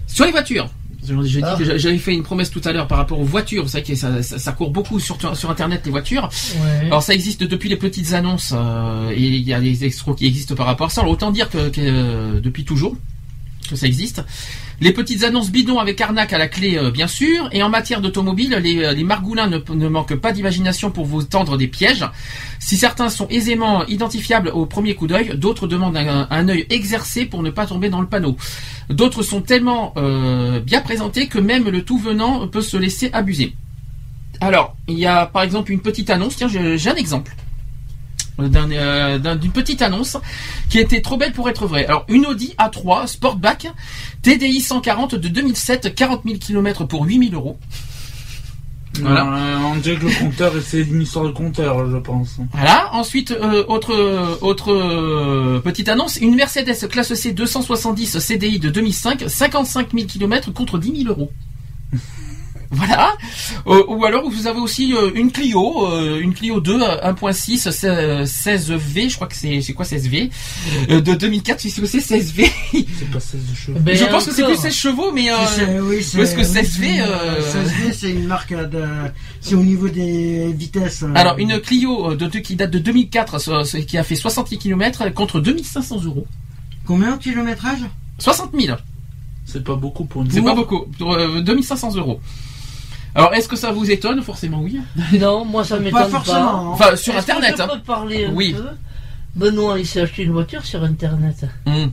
[0.08, 0.70] Sur les voitures.
[1.02, 1.56] Dit Ah.
[1.58, 3.64] que j'a- j'avais fait une promesse tout à l'heure par rapport aux voitures.
[3.64, 6.28] Vous savez que ça, ça- ça court beaucoup sur, sur Internet les voitures.
[6.60, 6.88] Ouais.
[6.88, 10.26] Alors ça existe depuis les petites annonces euh, et il y a des escrocs qui
[10.26, 11.02] existent par rapport à ça.
[11.02, 12.96] Alors autant dire que, que, euh, depuis toujours
[13.70, 14.24] que ça existe.
[14.80, 17.50] Les petites annonces bidons avec arnaque à la clé, euh, bien sûr.
[17.52, 21.58] Et en matière d'automobile, les, euh, les margoulins ne, manquent pas d'imagination pour vous tendre
[21.58, 22.06] des pièges.
[22.60, 27.26] Si certains sont aisément identifiables au premier coup d'œil, d'autres demandent un, un œil exercé
[27.26, 28.38] pour ne pas tomber dans le panneau.
[28.90, 33.56] D'autres sont tellement euh, bien présentés que même le tout venant peut se laisser abuser.
[34.42, 36.36] Alors, il y a par exemple une petite annonce.
[36.36, 37.36] Tiens, j'ai un exemple
[38.40, 40.18] euh, d'un- d'une petite annonce
[40.70, 41.86] qui était trop belle pour être vraie.
[41.86, 43.68] Alors, une Audi A3 Sportback
[44.22, 47.58] TDI 140 de 2007, 40 000 km pour 8 000 euros.
[49.00, 49.26] Voilà.
[49.28, 52.38] Euh, on dirait que le compteur, c'est une histoire de compteur, je pense.
[52.54, 52.90] Voilà.
[52.94, 53.94] Ensuite, euh, autre
[54.42, 60.52] autre euh, petite annonce, une Mercedes classe C 270 CDI de 2005, 55 000 km
[60.52, 61.32] contre 10 000 euros.
[62.72, 63.16] Voilà.
[63.66, 67.86] Euh, ou alors vous avez aussi euh, une Clio, euh, une Clio 2 euh, 1.6
[67.86, 70.30] euh, 16V, je crois que c'est c'est quoi 16V
[70.90, 72.50] euh, de 2004, c'est ce que c'est 16V.
[72.74, 73.80] C'est pas 16 de cheveux.
[73.80, 76.40] Ben, je pense que c'est plus 16 chevaux, mais euh, C'est- oui, c'est- parce que
[76.42, 78.84] oui, 16V, c'est- euh, 16V, c'est une marque de.
[79.40, 81.04] C'est au niveau des vitesses.
[81.04, 84.16] euh, alors une Clio de, de- qui date de 2004, so- so- qui a fait
[84.16, 86.28] 60 km contre 2500 euros.
[86.86, 87.80] Combien au kilométrage
[88.20, 88.76] 60 000.
[89.46, 90.86] C'est pas beaucoup pour une C'est pas beaucoup.
[90.98, 92.20] Pour, euh, 2500 euros.
[93.18, 94.80] Alors, est-ce que ça vous étonne Forcément, oui.
[95.20, 96.08] Non, moi ça m'étonne pas.
[96.10, 96.72] forcément.
[96.74, 97.56] Enfin, sur Est-ce que Internet.
[97.58, 97.68] je hein.
[97.74, 98.54] peux parler un Oui.
[98.54, 98.66] peu
[99.36, 101.46] Benoît, il s'est acheté une voiture sur Internet.
[101.66, 101.92] Hum.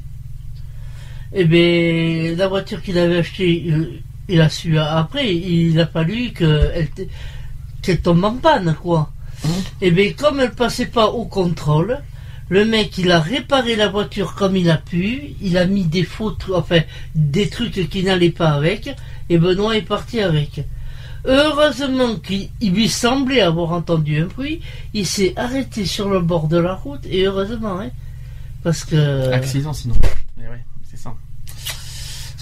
[1.33, 6.33] Eh bien, la voiture qu'il avait achetée, il, il a su après, il a fallu
[6.33, 6.89] qu'elle
[7.83, 9.11] qu'elle tombe en panne, quoi.
[9.45, 9.51] Mhm.
[9.83, 12.01] Eh bien, comme elle passait pas au contrôle,
[12.51, 16.05] le mec, il a réparé la voiture comme il a pu, il a mis des
[16.05, 16.81] faux trucs, enfin,
[17.15, 18.95] des trucs qui n'allaient pas avec,
[19.29, 20.63] et Benoît est parti avec.
[21.25, 24.61] Heureusement qu'il il lui semblait avoir entendu un bruit,
[24.93, 27.91] il s'est arrêté sur le bord de la route, et heureusement, hein,
[28.63, 29.31] parce que...
[29.33, 29.95] Accident, sinon.
[30.37, 31.15] Mais ouais, c'est ça.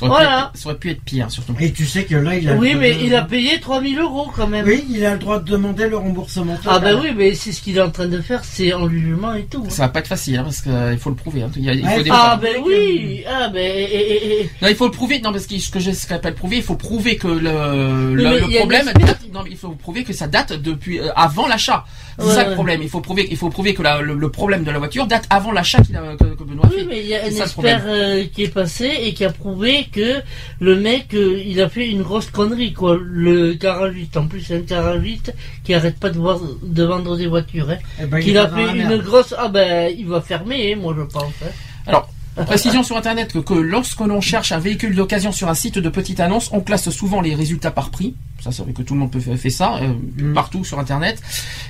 [0.03, 0.51] Ça aurait, Voilà.
[0.53, 1.55] pu être, ça aurait pu être pire, surtout.
[1.61, 2.55] Et tu sais que là, il a.
[2.57, 4.67] Oui, mais de- il a payé 3000 euros quand même.
[4.67, 6.57] Oui, il a le droit de demander le remboursement.
[6.67, 9.35] Ah bah oui, mais c'est ce qu'il est en train de faire, c'est en jugement
[9.35, 9.63] et tout.
[9.65, 9.71] hein.
[9.71, 11.43] Ça va pas être facile, hein, parce qu'il faut le prouver.
[11.43, 11.51] hein.
[11.57, 15.21] Il, faut Ah ben oui, ah ben et- Non, il faut le prouver.
[15.21, 18.15] Non, parce que ce que je ne pas le prouver, il faut prouver que le,
[18.17, 18.23] Oui,
[18.53, 18.91] le, problème.
[18.99, 21.85] une non, mais il faut prouver que ça date depuis euh, avant l'achat.
[22.19, 22.49] C'est Ouais, ça ouais.
[22.51, 22.81] le problème.
[22.83, 25.25] Il faut prouver, il faut prouver que la- le, le problème de la voiture date
[25.31, 26.85] avant l'achat qu'il a- que, que Benoît a oui, fait.
[26.85, 30.21] mais il y a un expert euh, qui est passé et qui a prouvé que
[30.61, 32.99] le mec, euh, il a fait une grosse connerie quoi.
[33.01, 35.33] Le garagiste, en plus c'est un garagiste
[35.65, 37.71] qui arrête pas de, voir- de vendre des voitures.
[37.71, 37.79] Hein.
[38.01, 39.03] Eh ben, il Qu'il a fait une merde.
[39.05, 41.33] grosse, ah ben il va fermer, hein, moi je pense.
[41.45, 41.51] hein.
[41.87, 42.09] Alors,
[42.47, 45.89] précision sur Internet que, que lorsque l'on cherche un véhicule d'occasion sur un site de
[45.89, 48.15] petite annonce, on classe souvent les résultats par prix.
[48.43, 50.35] Ça, c'est vrai que tout le monde peut faire fait ça euh, Mm.
[50.35, 51.21] partout sur Internet.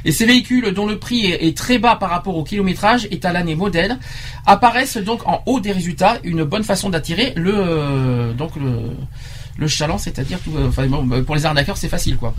[0.05, 3.20] Et ces véhicules dont le prix est, est très bas par rapport au kilométrage et
[3.22, 3.98] à l'année modèle
[4.47, 6.18] apparaissent donc en haut des résultats.
[6.24, 8.90] Une bonne façon d'attirer le euh, donc le
[9.57, 12.35] le chaland, c'est-à-dire tout, euh, enfin, bon, bah, pour les arnaqueurs, c'est facile quoi.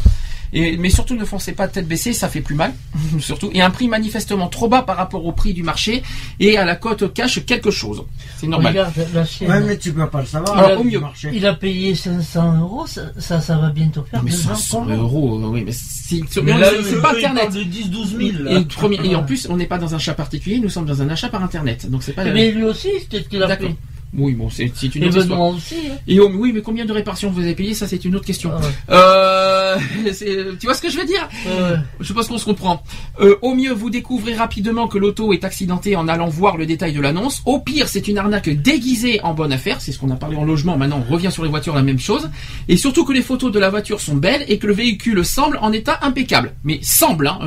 [0.56, 2.74] Et, mais surtout ne foncez pas tête baissée, ça fait plus mal,
[3.20, 3.50] surtout.
[3.54, 6.04] Et un prix manifestement trop bas par rapport au prix du marché
[6.40, 8.04] et à la cote cache quelque chose.
[8.38, 8.72] C'est normal.
[8.72, 9.22] Regarde la.
[9.48, 10.56] Ouais, mais tu peux pas le savoir.
[10.58, 11.00] Alors, au mieux.
[11.00, 11.32] marché.
[11.34, 14.78] Il a payé 500 euros, ça, ça, ça va bientôt faire Non, mais 200 500
[14.78, 14.98] pour moi.
[14.98, 17.52] euros, oui, mais c'est Mais là, c'est- pas Internet.
[17.52, 18.48] de 10-12 000.
[18.60, 21.02] Et, premier- et en plus, on n'est pas dans un achat particulier, nous sommes dans
[21.02, 21.90] un achat par Internet.
[21.90, 22.26] Donc c'est pas.
[22.26, 23.70] Mais lui aussi, peut-être qu'il a D'accord.
[23.70, 23.76] fait.
[24.16, 25.40] Oui, bon, c'est une autre histoire.
[25.40, 25.76] Benoît aussi.
[25.92, 25.96] hein.
[26.08, 28.52] Et au- oui, mais combien de réparations vous avez payé Ça, c'est une autre question.
[28.54, 28.72] Ah ouais.
[28.90, 29.78] Euh,
[30.60, 31.28] tu vois ce que je veux dire?
[31.46, 31.78] Ouais.
[32.00, 32.84] Je pense qu'on se comprend.
[33.20, 36.94] Euh, au mieux, vous découvrez rapidement que l'auto est accidentée en allant voir le détail
[36.94, 37.42] de l'annonce.
[37.46, 39.82] Au pire, c'est une arnaque déguisée en bonne affaire.
[39.82, 40.78] C'est ce qu'on a parlé en logement.
[40.78, 42.30] Maintenant, on revient sur les voitures, la même chose.
[42.68, 45.58] Et surtout que les photos de la voiture sont belles et que le véhicule semble
[45.62, 46.54] en état impeccable.
[46.64, 47.40] Mais semble, hein.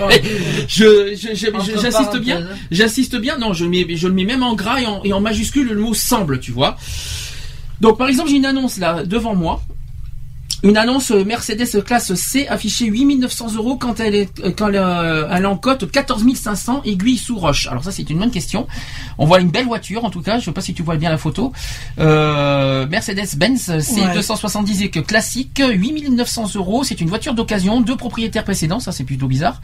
[0.68, 1.12] Je,
[1.54, 2.40] Entre j'insiste bien.
[2.42, 2.56] hein.
[2.70, 3.38] J'insiste bien.
[3.38, 5.68] Non, je le mets, je le mets même en gras et en, et en majuscule
[5.68, 6.76] le mot semble, tu vois.
[7.80, 9.62] Donc, par exemple, j'ai une annonce là devant moi.
[10.64, 15.28] Une annonce euh, Mercedes classe C affichée 8900 euros quand elle est euh, quand euh,
[15.30, 17.68] elle en cote 14 500 aiguilles sous roche.
[17.68, 18.66] Alors ça c'est une bonne question.
[19.18, 20.40] On voit une belle voiture en tout cas.
[20.40, 21.52] Je sais pas si tu vois bien la photo.
[22.00, 26.82] Euh, Mercedes-Benz C270 et que classique 8900 euros.
[26.82, 28.80] C'est une voiture d'occasion, deux propriétaires précédents.
[28.80, 29.62] Ça c'est plutôt bizarre.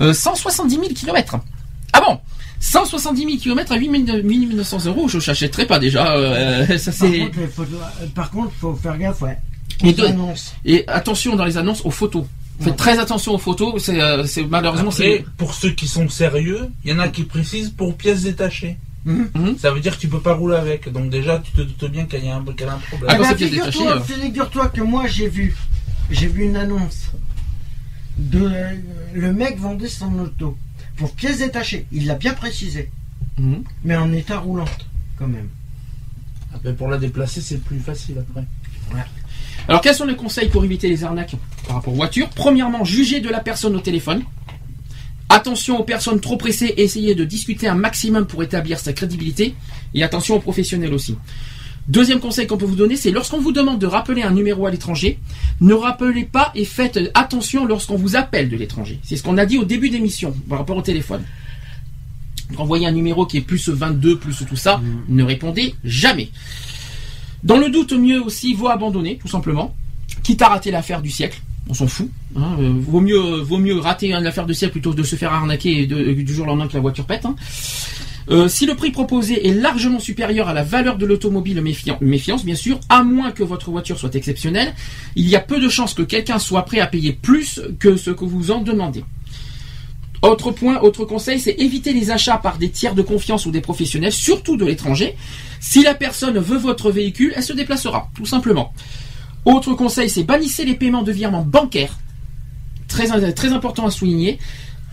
[0.00, 1.36] Euh, 170 000 kilomètres.
[1.94, 2.20] Ah bon?
[2.60, 6.16] 170 000 km à 8900 euros, je n'achèterais pas déjà.
[6.16, 7.18] euh, ça Par c'est.
[7.20, 9.38] contre, photos- euh, par contre, faut faire gaffe, ouais.
[9.84, 12.24] Et de- attention dans les annonces aux photos.
[12.58, 12.76] Faites Ouais.
[12.76, 13.82] très attention aux photos.
[13.84, 15.24] C'est, euh, c'est malheureusement Après, c'est.
[15.36, 18.78] pour ceux qui sont sérieux, il y en a qui précisent pour pièces détachées.
[19.04, 19.56] Mhm, mhm.
[19.58, 20.90] Ça veut dire que tu peux pas rouler avec.
[20.90, 23.10] Donc déjà, tu te doutes bien qu'il y a un, qu'elle a un problème.
[23.10, 24.00] Ah, détachées, figure-toi, euh.
[24.00, 25.54] figure-toi que moi j'ai vu,
[26.10, 27.10] j'ai vu une annonce
[28.16, 28.70] de euh,
[29.12, 30.56] le mec vendait son auto
[30.96, 31.86] pour pièces détachées.
[31.92, 32.90] Il l'a bien précisé,
[33.38, 33.62] Mhm.
[33.84, 34.86] mais en état roulante
[35.18, 35.48] quand même.
[36.54, 38.44] Après, pour la déplacer, c'est plus facile après.
[39.68, 41.34] Alors quels sont les conseils pour éviter les arnaques
[41.66, 44.22] par rapport aux voitures Premièrement, jugez de la personne au téléphone.
[45.28, 49.54] Attention aux personnes trop pressées essayez de discuter un maximum pour établir sa crédibilité.
[49.92, 51.16] Et attention aux professionnels aussi.
[51.88, 54.70] Deuxième conseil qu'on peut vous donner, c'est lorsqu'on vous demande de rappeler un numéro à
[54.72, 55.18] l'étranger,
[55.60, 58.98] ne rappelez pas et faites attention lorsqu'on vous appelle de l'étranger.
[59.04, 61.22] C'est ce qu'on a dit au début d'émission par rapport au téléphone.
[62.56, 66.30] Quand vous voyez un numéro qui est plus 22, plus tout ça, ne répondez jamais.
[67.44, 69.74] Dans le doute, mieux aussi vaut abandonner, tout simplement.
[70.24, 72.08] Quitte à rater l'affaire du siècle, on s'en fout.
[72.36, 75.14] hein, euh, vaut mieux, vaut mieux rater une affaire du siècle plutôt que de se
[75.14, 77.24] faire arnaquer et de- euh, du jour au lendemain que la voiture pète.
[77.26, 77.36] hein.
[78.28, 81.62] Euh, si le prix proposé est largement supérieur à la valeur de l'automobile,
[82.00, 84.74] méfiance bien sûr, à moins que votre voiture soit exceptionnelle,
[85.14, 88.10] il y a peu de chances que quelqu'un soit prêt à payer plus que ce
[88.10, 89.04] que vous en demandez.
[90.22, 93.60] Autre point, autre conseil, c'est éviter les achats par des tiers de confiance ou des
[93.60, 95.14] professionnels, surtout de l'étranger.
[95.60, 98.72] Si la personne veut votre véhicule, elle se déplacera, tout simplement.
[99.44, 101.96] Autre conseil, c'est bannissez les paiements de virement bancaire.
[102.88, 103.12] Très
[103.52, 104.38] important à souligner.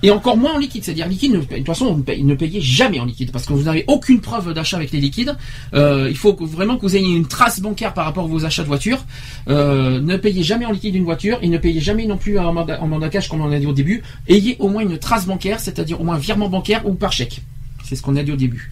[0.03, 3.31] Et encore moins en liquide, c'est-à-dire liquide, de toute façon, ne payez, jamais en liquide,
[3.31, 5.35] parce que vous n'avez aucune preuve d'achat avec les liquides.
[5.73, 8.63] Euh, il faut vraiment que vous ayez une trace bancaire par rapport à vos achats
[8.63, 9.05] de voiture.
[9.47, 12.51] Euh, ne payez jamais en liquide une voiture, et ne payez jamais non plus en
[12.51, 14.03] mandat cash, comme on a dit au début.
[14.27, 17.41] Ayez au moins une trace bancaire, c'est-à-dire au moins un virement bancaire ou par chèque.
[17.85, 18.71] C'est ce qu'on a dit au début.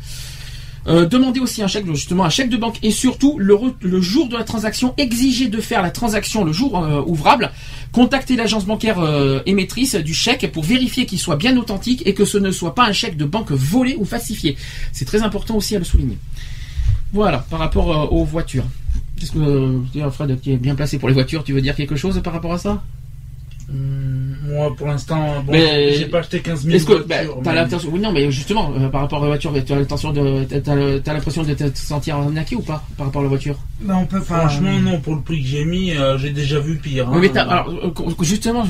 [0.88, 4.36] Euh, demandez aussi un chèque, justement un chèque de banque et surtout le, jour de
[4.36, 7.52] la transaction, exigez de faire la transaction le jour euh, ouvrable.
[7.92, 12.26] Contactez l'agence bancaire euh, émettrice du chèque pour vérifier qu'il soit bien authentique et que
[12.26, 14.58] ce ne soit pas un chèque de banque volé ou falsifié.
[14.92, 16.18] C'est très important aussi à le souligner.
[17.14, 18.66] Voilà, par rapport aux voitures.
[19.20, 22.22] Qu'est-ce que Fred qui est bien placé pour les voitures, tu veux dire quelque chose
[22.24, 22.82] par rapport à ça?
[23.74, 27.38] Moi, pour l'instant, bon, Mais- j'ai pas acheté 15 000 Est-ce que bah, voitures.
[27.44, 29.76] t'as mais- l'intention Oui, non, mais justement, euh, par rapport à la voiture, tu as
[29.76, 33.24] l'intention de, t'as- t'as t'as l'impression de te sentir arnaqué ou pas par rapport à
[33.24, 33.58] la voiture?
[33.82, 34.20] Ben, on peut.
[34.20, 37.08] Franchement, non, pour le prix que j'ai mis, euh, j'ai déjà vu pire.
[37.08, 37.12] hein.
[37.14, 38.64] Oui, mais t'as, alors, euh, justement,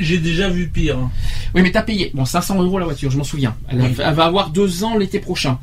[0.00, 0.98] j'ai déjà vu pire.
[0.98, 1.10] hein.
[1.54, 2.10] Oui, mais t'as payé.
[2.14, 3.54] Bon, 500 euros la voiture, je m'en souviens.
[3.68, 3.96] Elle, Oui.
[3.98, 5.58] elle va avoir deux ans l'été prochain.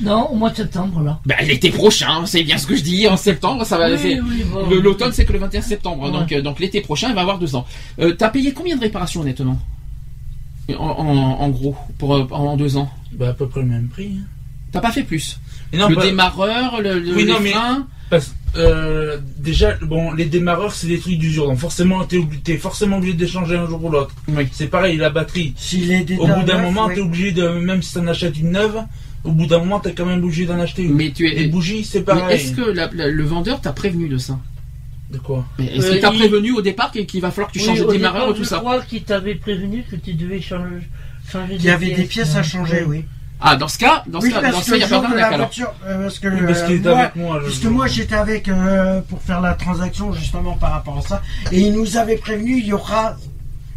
[0.00, 1.20] Non, au mois de septembre, là.
[1.26, 3.06] Ben, l'été prochain, c'est bien ce que je dis.
[3.08, 3.90] En septembre, ça va.
[3.90, 4.68] Oui, c'est- oui, bon.
[4.68, 6.04] le- L'automne, c'est que le 21 septembre.
[6.04, 6.10] Ouais.
[6.12, 7.66] Donc, euh, donc l'été prochain, elle va avoir deux ans.
[8.00, 9.58] Euh, t'as payé combien de réparations, honnêtement?
[10.78, 12.90] En, en- en gros, pour euh, en deux ans?
[13.12, 14.16] Bah, à peu près le même prix.
[14.20, 14.24] hein.
[14.72, 15.38] T'as pas fait plus?
[15.74, 17.86] Non, le pas- démarreur, le, le Oui, les non, mais- freins?
[18.08, 21.46] parce- euh, déjà, bon, les démarreurs, c'est des trucs d'usure.
[21.46, 24.14] Donc, forcément, t'es obli- t'es forcément obligé d'échanger un jour ou l'autre.
[24.28, 24.48] Oui.
[24.52, 25.52] C'est pareil, la batterie.
[25.56, 28.52] S'il est Au bout d'un moment, tu t'es obligé de, même si t'en achètes une
[28.52, 28.82] neuve,
[29.24, 30.94] au bout d'un moment, t'es quand même obligé d'en acheter une.
[30.94, 31.34] Mais tu es.
[31.34, 32.36] Les bougies, c'est mais pareil.
[32.36, 34.38] est-ce que la- la- le vendeur t'a prévenu de ça
[35.10, 37.48] De quoi Mais Est-ce Euh, qu'il t'a il- prévenu au départ qu'il qu'il va falloir
[37.52, 39.84] que tu Oui, changes de au démarreur et tout je ça crois qu'il t'avait prévenu
[39.90, 40.88] que tu devais changer,
[41.30, 43.04] changer Il y avait des pièces à changer, oui.
[43.44, 44.94] Ah, dans ce cas, dans ce Oui, cas, dans parce ce que cas, il n'y
[44.94, 47.16] a pas de la voiture, euh, parce que, Oui, parce euh, qu'il était moi, avec
[47.16, 47.38] moi.
[47.40, 51.22] je- Puisque moi j'étais avec euh, pour faire la transaction justement par rapport à ça,
[51.50, 53.16] et il nous avait prévenu il y aura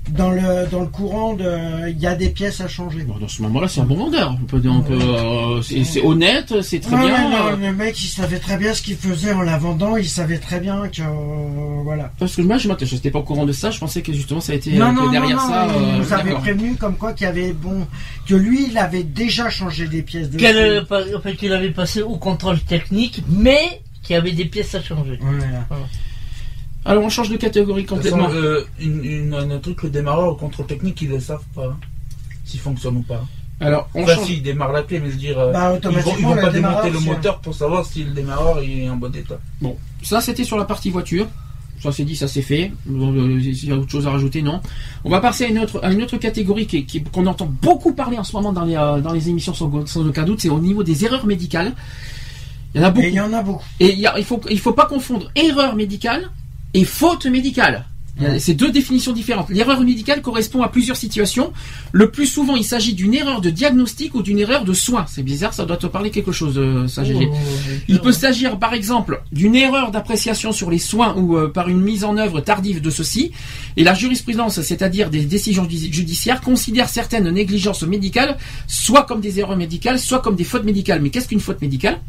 [0.09, 3.03] dans le dans le courant de, il y a des pièces à changer.
[3.03, 4.35] Bon, dans ce moment-là, c'est un bon vendeur.
[4.41, 7.31] On peut, on peut, euh, c'est honnête, c'est très Ouais, bien.
[7.47, 9.97] euh, non, le mec, il savait très bien ce qu'il faisait en la vendant.
[9.97, 12.11] Il savait très bien que euh, voilà.
[12.19, 13.71] Parce que moi, je n'étais pas au courant de ça.
[13.71, 15.67] Je pensais que justement, ça a été Non, euh, que non, non, derrière non, ça.
[15.69, 17.87] il euh, nous avait prévenu comme quoi qu'il y avait bon
[18.27, 20.37] que lui, il avait déjà changé des pièces de.
[20.37, 24.31] Qu'elle, euh, pa- en fait, qu'il avait passé au contrôle technique, mais qu'il y avait
[24.33, 25.17] des pièces à changer.
[25.19, 25.65] Voilà.
[26.85, 28.33] Alors, on change de catégorie toute façon, complètement.
[28.39, 31.65] euh, une, une- un truc, le démarreur au contrôle technique, ils ne savent pas.
[31.65, 31.77] hein,
[32.45, 33.23] S'il fonctionne ou pas.
[33.59, 34.25] Alors, on Enfin, change.
[34.27, 36.41] s'ils démarrent la clé, mais je veux dire, euh, Bah, ils vont, ils vont le
[36.41, 39.39] pas démonter le c'est- moteur pour savoir si le démarreur il est en bon état.
[39.61, 41.25] Bon, ça, c'était sur la partie voiture.
[41.81, 42.71] Ça c'est dit, ça c'est fait.
[42.89, 44.61] Euh, S'il y a autre chose à rajouter, non.
[45.03, 47.93] On va passer à une autre, à une autre catégorie qui, qui- qu'on entend beaucoup
[47.93, 50.49] parler en ce moment dans les, euh, dans les émissions sans, sans aucun doute, c'est
[50.49, 51.73] au niveau des erreurs médicales.
[52.73, 53.05] Il y en a beaucoup.
[53.05, 53.63] Et il y en a beaucoup.
[53.79, 56.29] Et il, y a- il faut il faut pas confondre erreur médicale
[56.75, 57.85] et faute médicale.
[58.39, 59.49] C'est deux définitions différentes.
[59.49, 61.51] L'erreur médicale correspond à plusieurs situations.
[61.91, 65.05] Le plus souvent, il s'agit d'une erreur de diagnostic ou d'une erreur de soin.
[65.13, 67.27] C'est bizarre, ça doit te parler quelque chose, euh, ça, GG.
[67.29, 67.35] Oh,
[67.89, 71.81] Il peut s'agir, par exemple, d'une erreur d'appréciation sur les soins ou euh, par une
[71.81, 73.31] mise en œuvre tardive de ceux-ci.
[73.75, 79.41] Et la jurisprudence, c'est-à-dire des décisions judi- judiciaires, considère certaines négligences médicales soit comme des
[79.41, 81.01] erreurs médicales, soit comme des fautes médicales.
[81.01, 81.99] Mais qu'est-ce qu'une faute médicale?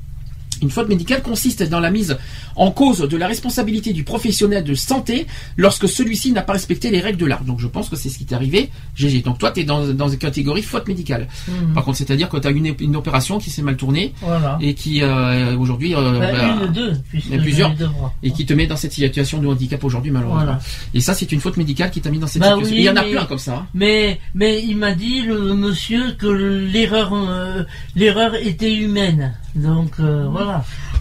[0.62, 2.16] Une faute médicale consiste dans la mise
[2.56, 5.26] en cause de la responsabilité du professionnel de santé
[5.56, 7.44] lorsque celui-ci n'a pas respecté les règles de l'art.
[7.44, 9.22] Donc je pense que c'est ce qui t'est arrivé, GG.
[9.22, 11.28] Donc toi, tu es dans, dans une catégorie faute médicale.
[11.48, 11.74] Mhm.
[11.74, 14.58] Par contre, c'est-à-dire que tu as une, une opération qui s'est mal tournée Voilà.
[14.60, 17.74] et qui euh, aujourd'hui euh, Bah, bah, une, deux, puisque a plusieurs.
[17.74, 17.88] deux
[18.22, 20.44] et qui te met dans cette situation de handicap aujourd'hui malheureusement.
[20.44, 20.60] Voilà.
[20.94, 22.74] Et ça, c'est une faute médicale qui t'a mis dans cette Bah situation.
[22.74, 23.54] oui, il y en a mais- plein comme ça.
[23.56, 23.66] hein.
[23.74, 27.62] Mais, mais il m'a dit, le monsieur, que l'erreur, euh,
[27.94, 29.34] l'erreur était humaine.
[29.54, 30.24] Donc, euh,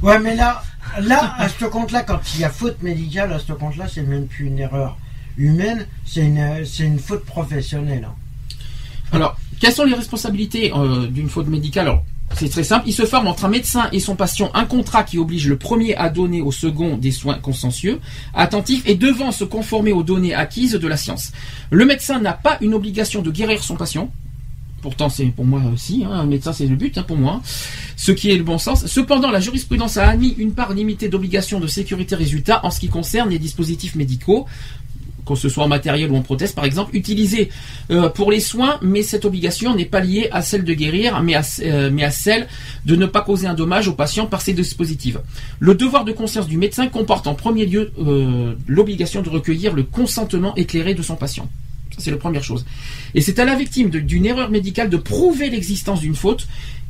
[0.01, 0.63] Ouais, mais là,
[1.01, 4.27] là, à ce compte-là, quand il y a faute médicale, à ce compte-là, c'est même
[4.27, 4.97] plus une erreur
[5.37, 8.07] humaine, c'est une, c'est une faute professionnelle.
[8.09, 8.15] hein.
[9.11, 11.87] Alors, quelles sont les responsabilités euh, d'une faute médicale?
[11.87, 12.03] Alors,
[12.35, 12.85] c'est très simple.
[12.87, 15.95] Il se forme entre un médecin et son patient un contrat qui oblige le premier
[15.95, 18.01] à donner au second des soins consciencieux,
[18.33, 21.31] attentifs et devant se conformer aux données acquises de la science.
[21.69, 24.11] Le médecin n'a pas une obligation de guérir son patient.
[24.85, 27.41] Pourtant, c'est pour moi aussi, hein, un médecin c'est le but hein, pour moi,
[27.97, 28.85] ce qui est le bon sens.
[28.85, 32.87] Cependant, la jurisprudence a admis une part limitée d'obligation de sécurité résultat en ce qui
[32.87, 34.45] concerne les dispositifs médicaux,
[35.25, 37.49] qu'on ce soit en matériel ou en prothèse par exemple, utilisés
[37.89, 41.33] euh, pour les soins, mais cette obligation n'est pas liée à celle de guérir, mais
[41.33, 42.45] à, euh, celle
[42.85, 45.17] de ne pas causer un dommage au patient par ces dispositifs.
[45.57, 49.81] Le devoir de conscience du médecin comporte en premier lieu euh, l'obligation de recueillir le
[49.81, 51.49] consentement éclairé de son patient.
[51.97, 52.65] C'est la première chose.
[53.13, 56.47] Et c'est à la victime d'une erreur médicale de prouver l'existence d'une faute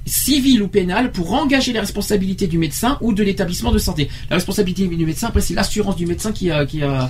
[0.08, 4.08] civile ou pénale pour engager la responsabilité du médecin ou de l'établissement de santé.
[4.30, 7.10] La responsabilité du médecin, après, c'est l'assurance du médecin qui, a- qui, a-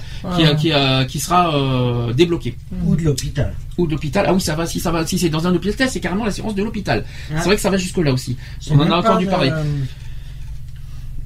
[0.55, 1.03] qui, Ah.
[1.05, 2.55] qui, sera euh, débloquée.
[2.85, 3.53] Ou de l'hôpital.
[3.77, 4.25] Ou de l'hôpital.
[4.29, 4.65] Ah oui, ça va.
[4.65, 6.99] Si ça va, si c'est dans un hôpital, c'est carrément l'assurance de l'hôpital.
[6.99, 7.37] Ouais.
[7.39, 8.37] C'est vrai que ça va jusque là aussi.
[8.71, 9.51] On en a entendu parler.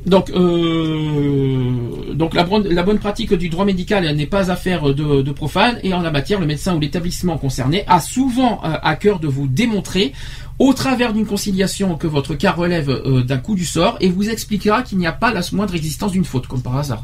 [0.06, 5.78] Donc, euh, donc la, bonne, pratique du droit médical n'est pas affaire de, de profane
[5.84, 9.28] et en la matière, le médecin ou l'établissement concerné a souvent euh, à cœur de
[9.28, 10.14] vous démontrer
[10.58, 14.30] au travers d'une conciliation que votre cas relève euh, d'un coup du sort et vous
[14.30, 17.04] expliquera qu'il n'y a pas la moindre existence d'une faute, comme par hasard.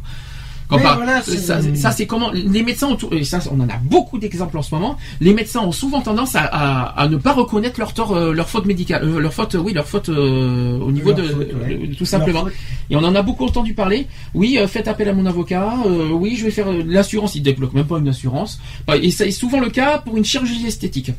[0.68, 3.60] Comme Mais par- voilà, c'est- ça, ça, c'est comment les médecins ont, et ça on
[3.60, 4.98] en a beaucoup d'exemples en ce moment.
[5.22, 8.50] Les médecins ont souvent tendance à, à- à ne pas reconnaître leur tort, euh, leur
[8.50, 11.76] faute médicale, euh, leur faute, oui, leur faute euh, au niveau de, faute, ouais.
[11.90, 12.46] de- tout simplement.
[12.90, 14.08] Et on en a beaucoup entendu parler.
[14.34, 15.74] Oui, euh, faites appel à mon avocat.
[15.86, 17.36] euh, oui, je vais faire euh, l'assurance.
[17.36, 18.60] Il débloque même pas une assurance.
[19.02, 21.12] Et c'est souvent le cas pour une chirurgie esthétique.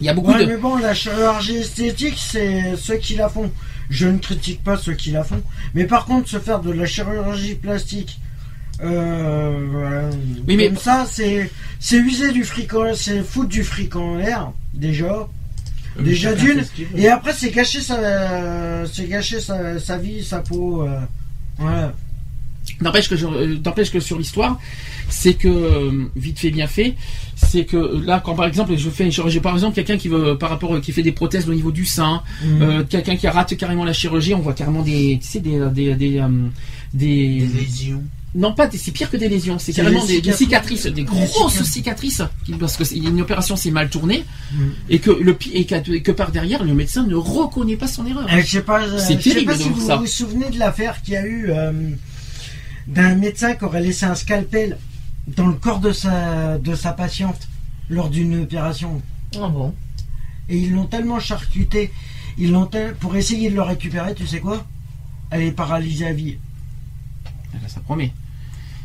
[0.00, 0.50] Il y a beaucoup Ouais, de.
[0.50, 3.52] mais bon, la chirurgie esthétique, c'est ceux qui la font.
[3.88, 5.40] Je ne critique pas ceux qui la font.
[5.74, 8.18] Mais par contre, se faire de la chirurgie plastique,
[8.82, 10.10] euh, voilà,
[10.48, 14.16] Oui, mais- comme ça, c'est c'est user du fric, en- c'est foutre du fric en
[14.16, 15.28] l'air, déjà.
[15.98, 16.64] Déjà Chacun d'une.
[16.96, 20.82] Et après, c'est gâcher sa, c'est gâcher sa, sa vie, sa peau.
[20.86, 20.98] euh,
[21.58, 21.92] voilà.
[22.80, 24.58] N'empêche que, je- euh, n'empêche que sur l'histoire,
[25.10, 26.94] c'est que euh, vite fait bien fait,
[27.36, 30.08] c'est que euh, là, quand par exemple, je fais une chirurgie, par exemple, quelqu'un qui
[30.08, 32.62] veut, par rapport, qui fait des prothèses au niveau du sein, Mhm.
[32.62, 35.94] euh, quelqu'un qui rate carrément la chirurgie, on voit carrément des, tu sais, des, des,
[35.94, 36.28] des, euh,
[36.94, 38.02] des- Des lésions.
[38.34, 40.86] Non pas, des- c'est pire que des lésions, c'est carrément des des, cicatrices.
[40.86, 42.22] des grosses cicatrices.
[42.58, 44.72] parce que c'est- une opération s'est mal tournée Mhm.
[44.88, 48.26] et que le et que, que par derrière, le médecin ne reconnaît pas son erreur.
[48.32, 49.96] Euh, je sais pas, euh, C'est je sais terrible pas si vous ça.
[49.96, 51.72] vous souvenez de l'affaire qu'il y a eu euh,
[52.86, 54.78] d'un médecin qui aurait laissé un scalpel
[55.36, 57.48] dans le corps de sa, de sa patiente
[57.90, 59.02] lors d'une opération.
[59.40, 59.74] Ah bon
[60.48, 61.92] Et ils l'ont tellement charcuté,
[62.38, 64.66] ils l'ont pour essayer de le récupérer, tu sais quoi?
[65.30, 66.38] Elle est paralysée à vie.
[67.54, 68.12] Ah, Ça promet.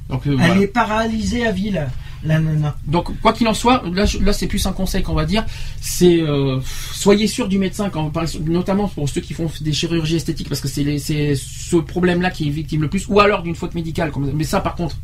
[0.09, 0.61] Donc euh, Elle voilà.
[0.61, 1.87] est paralysée à vie là.
[2.23, 2.77] la nana.
[2.85, 5.45] Donc quoi qu'il en soit, là, là c'est plus un conseil qu'on va dire,
[5.81, 6.59] c'est euh,
[6.93, 8.11] soyez sûr du médecin, quand,
[8.45, 12.51] notamment pour ceux qui font des chirurgies esthétiques, parce que c'est ce problème-là qui est
[12.51, 14.11] victime le plus, ou alors d'une faute médicale.
[14.11, 14.97] Comme, mais ça par contre,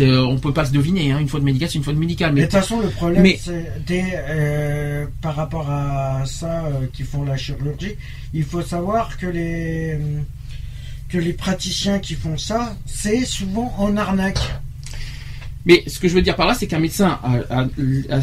[0.00, 2.32] euh, on peut pas se deviner, hein, une faute médicale c'est une faute médicale.
[2.32, 7.04] Mais de toute façon, le problème, Mais- c'est euh, par rapport à ça euh, qui
[7.04, 7.94] font la chirurgie,
[8.32, 9.96] il faut savoir que les
[11.08, 14.60] que les praticiens qui font ça, c'est souvent en arnaque.
[15.66, 18.20] Mais ce que je veux dire par là, c'est qu'un médecin, a- a- a-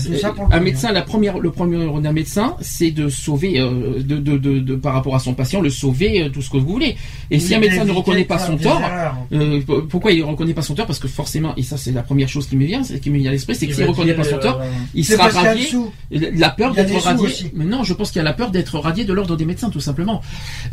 [0.52, 4.38] un médecin, la première, le premier rôle d'un médecin, c'est de sauver, euh, de, de,
[4.38, 6.96] de, de- par rapport à son patient, le sauver, euh, tout ce que vous voulez.
[7.32, 8.82] Et si un médecin ne reconnaît pas son tort,
[9.34, 10.86] euh, pourquoi il ne reconnaît pas son tort?
[10.86, 13.30] Parce que forcément, et ça c'est la première chose qui me vient, qui me vient
[13.30, 14.62] à l'esprit, c'est que Il s'il ne reconnaît pas son tort,
[14.94, 15.64] il sera radié.
[16.12, 17.28] La peur d'être radié.
[17.56, 19.70] Mais non, je pense qu'il y a la peur d'être radié de l'ordre des médecins,
[19.72, 20.22] tout simplement.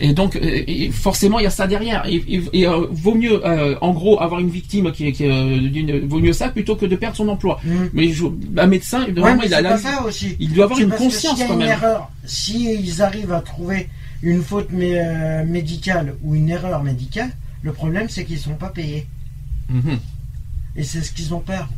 [0.00, 2.05] Et donc, et forcément, il y a ça derrière.
[2.06, 3.40] Et, et- et, vaut mieux,
[3.80, 5.10] en gros, avoir une victime qui,
[6.06, 7.61] vaut mieux ça plutôt que de perdre son emploi.
[7.65, 7.75] Mm.
[7.93, 8.25] Mais je-
[8.57, 10.37] un médecin, Ouais, normalement, mais il a c'est la- pas ça aussi.
[10.41, 11.69] il doit avoir une conscience s'il y a quand une même.
[11.69, 13.89] erreur, si ils arrivent à trouver
[14.23, 17.31] une faute mé- euh, médicale ou une erreur médicale,
[17.62, 19.07] le problème c'est qu'ils sont pas payés.
[19.69, 19.99] Mhm.
[20.75, 21.69] Et c'est ce qu'ils ont peur.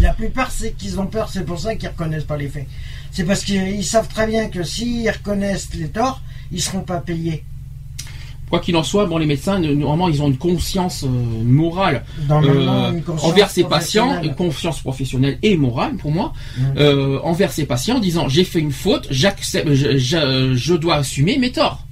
[0.00, 2.66] La plupart, c'est qu'ils ont peur, c'est pour ça qu'ils reconnaissent pas les faits.
[3.10, 6.20] C'est parce qu'ils ils savent très bien que s'ils reconnaissent les torts,
[6.50, 7.42] ils seront pas payés.
[8.52, 11.08] Quoi qu'il en soit, bon, les médecins, normalement, ils ont une conscience euh,
[11.42, 12.04] morale.
[12.50, 16.34] Euh, une conscience envers ses patients, une confiance professionnelle et morale pour moi,
[16.76, 20.96] euh, envers ses patients, en disant j'ai fait une faute, j'accepte, je, je- je dois
[20.96, 21.86] assumer mes torts.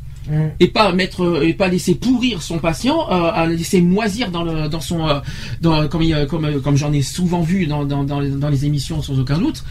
[0.60, 4.68] Et pas mettre et pas laisser pourrir son patient à le laisser moisir dans le
[4.68, 4.98] dans son
[5.62, 8.66] dans comme il- comme comme j'en ai souvent vu dans dans dans les, dans les
[8.66, 9.64] émissions sans aucun doute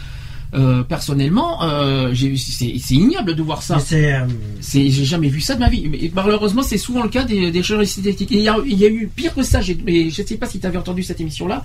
[0.54, 4.26] euh, personnellement euh, c'est c'est ignoble de voir ça euh,
[4.60, 7.50] c'est j'ai jamais vu ça de ma vie mais malheureusement c'est souvent le cas des,
[7.52, 9.78] des chirurgies esthétiques Et il y a, il y a eu pire que ça j'ai
[9.86, 11.64] mais je sais pas si tu avais entendu cette émission là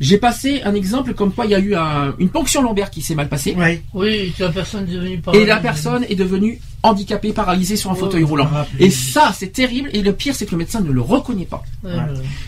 [0.00, 3.02] j'ai passé un exemple comme quoi il y a eu un- une ponction lombaire qui
[3.02, 3.82] s'est mal passée ouais.
[3.92, 8.00] Oui, la personne est devenue et la personne est devenue handicapée, paralysée sur un Ouais,
[8.00, 8.46] fauteuil roulant.
[8.46, 8.80] rappelle.
[8.82, 9.90] Et ça, c'est terrible.
[9.92, 11.62] Et le pire, c'est que le médecin ne le reconnaît pas.
[11.84, 11.90] Ouais.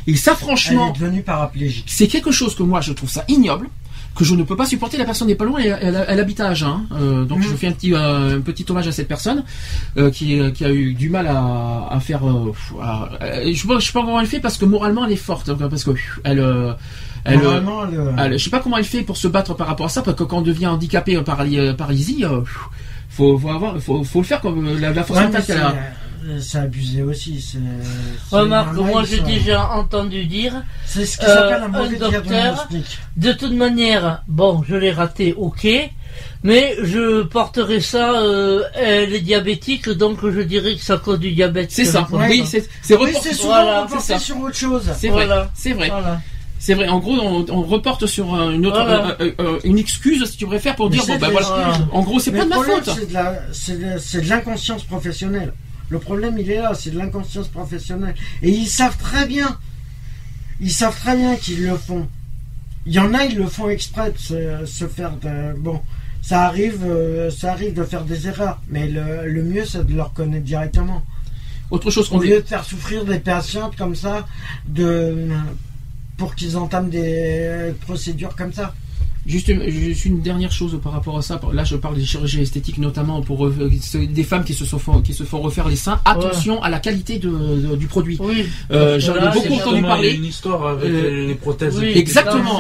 [0.06, 1.84] Et ça, Elle franchement, est devenue paraplégique.
[1.86, 3.68] c'est quelque chose que moi, je trouve ça ignoble,
[4.14, 4.98] que je ne peux pas supporter.
[4.98, 6.66] La personne n'est pas loin, elle, elle- elle habite à Agen.
[6.66, 6.82] hein.
[7.00, 9.42] Euh, donc, je fais un petit, euh, un petit hommage à cette personne
[9.96, 12.26] euh, qui, qui a eu du mal à, à faire.
[12.28, 15.16] euh, à- euh, je ne sais pas comment elle fait parce que moralement, elle est
[15.16, 15.48] forte.
[15.48, 15.92] donc, parce que
[16.24, 16.40] elle.
[16.40, 16.72] euh,
[17.24, 19.66] elle, euh, Normalement, le- elle- je sais pas comment elle fait pour se battre par
[19.68, 22.40] rapport à ça, parce que quand on devient handicapé, euh, euh, paralysie, euh,
[23.08, 25.42] faut, faut avoir, faut, faut le faire comme euh, la, la force Ouais, mentale
[26.40, 27.40] c'est, euh, abusé aussi.
[27.40, 27.58] C'est,
[28.36, 29.22] Remarque, moi j'ai ça.
[29.24, 32.68] déjà entendu dire, C'est ce qui euh, s'appelle un un docteur-
[33.16, 35.66] de toute manière, bon, je l'ai raté, ok,
[36.42, 41.32] mais je porterai ça, euh, elle est diabétique, donc je dirais que à cause du
[41.32, 41.70] diabète.
[41.72, 42.06] C'est ça.
[42.10, 44.18] Oui, c'est c'est Oui, souvent Voilà, reporté ça.
[44.18, 44.90] sur autre chose.
[44.98, 45.26] C'est vrai.
[45.54, 45.88] C'est vrai.
[45.88, 46.20] Voilà.
[46.58, 46.86] C'est vrai.
[46.86, 49.16] En gros, on, on reporte sur euh, une autre, Voilà.
[49.20, 51.68] euh, euh, euh, une excuse, si tu préfères, pour Mais dire c'est bon ben voilà.
[51.70, 51.86] excuses.
[51.92, 52.88] En gros, c'est pas de ma faute.
[53.52, 55.52] C'est de l'inconscience professionnelle.
[55.92, 58.14] Le problème, il est là, c'est de l'inconscience professionnelle.
[58.42, 59.58] Et ils savent très bien.
[60.58, 62.08] Ils savent très bien qu'ils le font.
[62.86, 65.12] Il y en a, ils le font exprès de se, se faire.
[65.24, 65.82] de- bon,
[66.22, 68.58] ça arrive, euh, ça arrive de faire des erreurs.
[68.68, 71.04] Mais le, le mieux, c'est de le reconnaître directement.
[71.70, 72.30] Autre chose qu'on Au dit.
[72.30, 74.26] lieu de faire souffrir des patientes comme ça,
[74.66, 75.28] de,
[76.16, 78.74] pour qu'ils entament des procédures comme ça.
[79.24, 81.40] Juste, une- juste une dernière chose par rapport à ça.
[81.52, 85.00] Là, je parle des chirurgies esthétiques, notamment pour euh, des femmes qui se, sont, font-
[85.00, 86.00] qui se font refaire les seins.
[86.04, 88.16] Attention à la qualité de, de- du produit.
[88.20, 88.46] Oui.
[88.72, 90.10] Euh, J'en ai beaucoup entendu Justement, il y a parler.
[90.14, 91.78] une histoire avec Euh, les prothèses.
[91.78, 91.92] oui.
[91.94, 92.58] Exactement.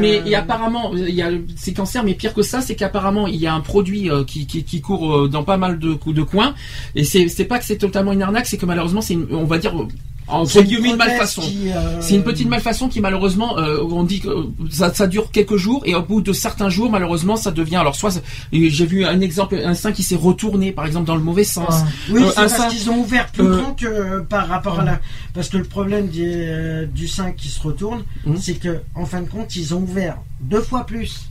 [0.00, 2.74] Mais euh, et apparemment il y a le- c'est cancer, mais pire que ça, c'est
[2.76, 5.78] qu'apparemment il y a un produit euh, qui, qui, qui court euh, dans pas mal
[5.78, 6.54] de coups de coins.
[6.94, 9.58] Et c'est pas que c'est totalement une arnaque, c'est que malheureusement c'est une- on va
[9.58, 9.86] dire euh,
[10.28, 11.42] entre guillemets une malfaçon.
[11.42, 15.30] euh, C'est une petite malfaçon qui malheureusement, euh, on dit que euh, ça, ça dure
[15.30, 17.76] quelques jours et au bout de certains jours, malheureusement, ça devient.
[17.76, 18.20] Alors soit,
[18.52, 21.68] j'ai vu un exemple, un sein qui s'est retourné, par exemple, dans le mauvais sens.
[21.70, 21.84] Ah.
[22.10, 25.00] Oui, Euh, c'est parce sein- qu'ils ont ouvert plus grand que par rapport à la.
[25.34, 26.46] Parce que le problème du,
[26.92, 28.36] du sein qui se retourne, Mhm.
[28.36, 31.30] c'est que en fin de compte, ils ont ouvert deux fois plus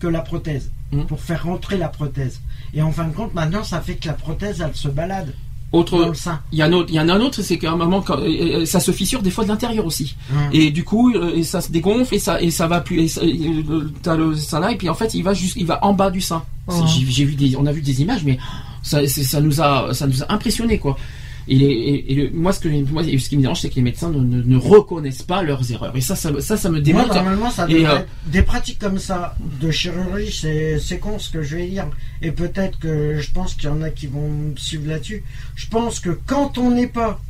[0.00, 1.06] que la prothèse Mhm.
[1.06, 2.40] pour faire rentrer la prothèse.
[2.74, 5.32] Et en fin de compte, maintenant, ça fait que la prothèse, elle se balade
[5.72, 6.12] Autre,
[6.52, 8.00] il y a un autre, il y en a un autre, c'est qu'à un moment,
[8.00, 8.18] quand,
[8.64, 10.14] ça se fissure des fois de l'intérieur aussi.
[10.30, 10.38] Mhm.
[10.52, 13.00] Et du coup, euh, et ça se dégonfle et ça et ça va plus.
[13.02, 15.66] Et ça- et, euh, le sein là et puis en fait, il va juste, il
[15.66, 16.42] va en bas du sein.
[17.08, 18.38] J'ai vu des, on a vu des images, mais
[18.82, 20.96] ça, ça nous a, ça nous a impressionné quoi.
[21.48, 23.76] Et, les- et- et le- moi, ce que moi, ce qui me dérange, c'est que
[23.76, 25.96] les médecins ne, ne- ne reconnaissent pas leurs erreurs.
[25.96, 27.08] Et ça, ça, ça, ça me Moi, démonte.
[27.14, 31.42] normalement, ça Et, euh, Des pratiques comme ça de chirurgie, c'est c'est con ce que
[31.42, 31.86] je vais dire.
[32.20, 35.22] Et peut-être que je pense qu'il y en a qui vont me suivre là-dessus.
[35.54, 37.20] Je pense que quand on n'est pas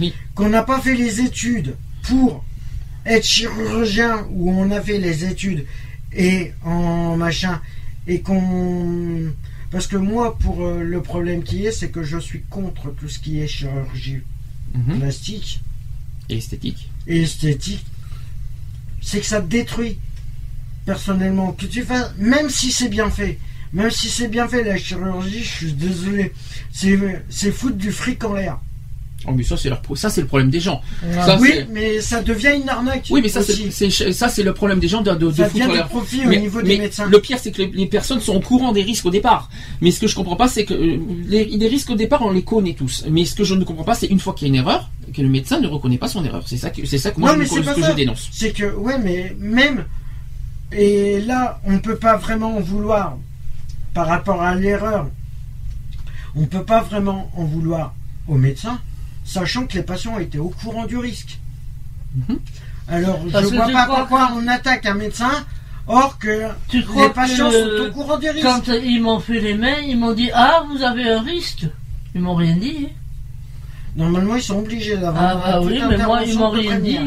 [0.00, 0.14] oui.
[0.34, 1.74] qu'on n'a pas fait les études
[2.04, 2.44] pour
[3.04, 5.66] être chirurgien où on a fait les études
[6.14, 7.60] et en machin
[8.06, 9.30] et qu'on
[9.72, 13.08] parce que moi pour euh, le problème qui est c'est que je suis contre tout
[13.08, 14.20] ce qui est chirurgie
[14.74, 15.00] Mhm.
[15.00, 15.60] plastique
[16.30, 16.88] Et esthétique.
[17.06, 17.84] et esthétique
[19.02, 19.98] c'est que ça te détruit
[20.86, 23.38] personnellement que tu fasses même si c'est bien fait
[23.72, 26.32] même si c'est bien fait la chirurgie je suis désolé
[26.72, 28.58] c'est c'est foutre du fric en l'air
[29.26, 30.80] Oh, mais ça c'est leur pro- ça c'est le problème des gens.
[31.24, 34.52] Ça, oui mais ça devient une arnaque Oui, mais ça c'est c'est- ça c'est le
[34.54, 36.58] problème des gens de, de, de ça foutre devient du leur- profit au Mais- niveau
[36.62, 39.06] mais des médecins Le pire, c'est que les, les personnes sont au courant des risques
[39.06, 39.48] au départ.
[39.80, 42.30] Mais ce que je comprends pas, c'est que euh, les, les risques au départ, on
[42.30, 43.04] les connaît tous.
[43.10, 44.90] Mais ce que je ne comprends pas, c'est une fois qu'il y a une erreur,
[45.14, 46.44] que le médecin ne reconnaît pas son erreur.
[46.46, 48.28] C'est ça que c'est ça que moi Non, je, que je dénonce.
[48.32, 49.84] C'est que, ouais, mais même.
[50.72, 53.16] Et là, on peut pas vraiment en vouloir
[53.94, 55.06] par rapport à l'erreur.
[56.34, 57.94] On peut pas vraiment en vouloir
[58.26, 58.80] aux médecins,
[59.32, 61.38] sachant que les patients étaient au courant du risque.
[62.14, 62.38] Mhm.
[62.88, 65.30] Alors, Parce je que vois pas pourquoi que- on attaque un médecin,
[65.86, 68.44] or que Tu crois les patients que sont au courant du risque.
[68.46, 71.64] quand ils m'ont fait les mains, ils m'ont dit Ah, vous avez un risque
[72.14, 72.88] Ils m'ont rien dit.
[73.96, 75.22] Normalement, ils sont obligés d'avoir.
[75.22, 76.98] Ah, bah oui, mais moi, ils m'ont rien dit.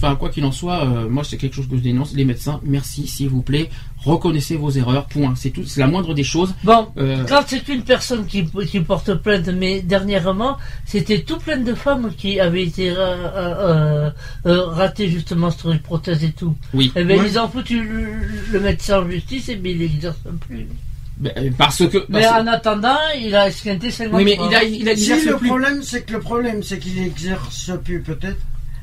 [0.00, 2.14] Enfin, quoi qu'il en soit, euh, moi c'est quelque chose que je dénonce.
[2.14, 3.68] Les médecins, merci, s'il vous plaît,
[3.98, 5.06] reconnaissez vos erreurs.
[5.06, 5.34] Point.
[5.36, 5.64] C'est tout.
[5.66, 6.54] C'est la moindre des choses.
[6.62, 11.56] Bon, Euh, quand c'est une personne qui, qui porte plainte, mais dernièrement, c'était tout plein
[11.58, 14.10] de femmes qui avaient été euh, euh,
[14.46, 16.54] euh, ratées justement sur les prothèses et tout.
[16.74, 16.92] oui.
[16.94, 17.28] Eh bien, Ouais.
[17.28, 18.06] ils ont foutu le,
[18.52, 20.66] le médecin en justice et bien il n'exerce plus.
[21.16, 22.04] Ben, Parce que.
[22.08, 25.36] Mais en attendant, il a esquinté 50 oui, mais il a, il a Si le
[25.36, 25.48] plus.
[25.48, 28.36] problème, c'est que le problème, c'est qu'il exerce plus peut-être,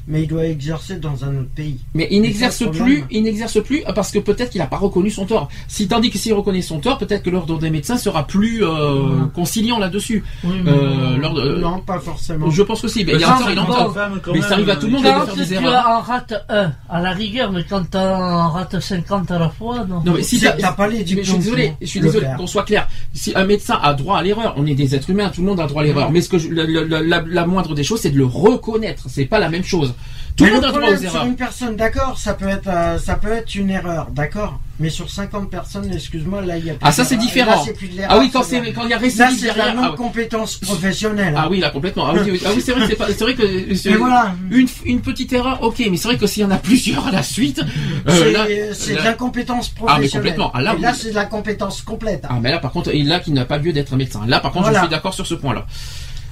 [0.08, 1.80] mais il doit exercer dans un autre pays.
[1.94, 5.26] Mais il n'exerce plus, il n'exerce plus parce que peut-être qu'il n'a pas reconnu son
[5.26, 5.50] tort.
[5.68, 9.26] Si tandis que s'il reconnaît son tort, peut-être que l'ordre des médecins sera plus euh,
[9.34, 10.24] conciliant là-dessus.
[10.44, 12.50] Oui, Euh, euh, non, pas forcément.
[12.50, 13.04] je pense aussi.
[13.04, 14.92] Ben, Le il y a un tort, il en Mais ça arrive à tout le
[14.94, 15.88] monde de Quand faire tu des erreurs.
[15.88, 19.86] en rates un, à la rigueur, mais quand tu en rates 50 à la fois,
[19.90, 20.02] non.
[20.06, 22.28] Non mais si t'as- que pas les mais je suis désolé, pour je suis désolé
[22.38, 22.88] qu'on soit clair.
[23.14, 25.60] Si un médecin a droit à l'erreur, on est des êtres humains, tout le monde
[25.60, 26.12] a droit à l'erreur.
[26.12, 29.06] Mais ce que je- le- la, la moindre des choses, c'est de le reconnaître.
[29.10, 29.95] C'est pas la même chose.
[30.36, 33.16] Tout Mais le monde a droit sur une personne, d'accord, ça peut être, euh, ça
[33.16, 34.60] peut être une erreur, d'accord.
[34.82, 36.74] Mais sur 50 personnes, excuse-moi, là il y a.
[36.74, 37.64] plus Ah, ça, c'est différent.
[37.66, 39.48] Là, plus de Ah oui, quand c'est quand il y a Là, récidive c'est de
[39.48, 39.76] la derrière.
[39.78, 41.34] ah, non-compétence professionnelle.
[41.38, 42.08] Ah oui, là complètement.
[42.08, 43.96] Ah oui, oui, ah oui, c'est vrai que c'est pas- c'est vrai que c'est- Mais
[43.96, 44.36] voilà.
[44.52, 47.12] une, une petite erreur, ok, mais c'est vrai que s'il y en a plusieurs à
[47.12, 50.12] la suite, euh, C'est là, là- de l'incompétence Ah, mais professionnelle.
[50.34, 50.52] complètement.
[50.54, 52.26] Ah, là, Et là, c'est de la compétence complète.
[52.28, 54.26] ah mais là par contre, et là qui n'a pas lieu d'être un médecin.
[54.28, 54.80] Là par contre, Voilà.
[54.80, 55.66] je suis d'accord sur ce point-là.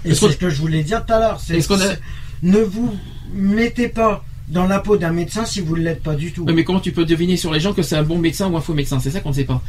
[0.03, 1.40] Et Est-ce c'est ce que je voulais dire tout à l'heure.
[1.40, 1.58] c'est-
[2.42, 2.93] Ne vous
[3.33, 6.45] mettez pas dans la peau d'un médecin si vous ne l'êtes pas du tout.
[6.53, 8.61] Mais comment tu peux deviner sur les gens que c'est un bon médecin ou un
[8.61, 8.99] faux médecin?
[8.99, 9.61] C'est ça qu'on ne sait pas.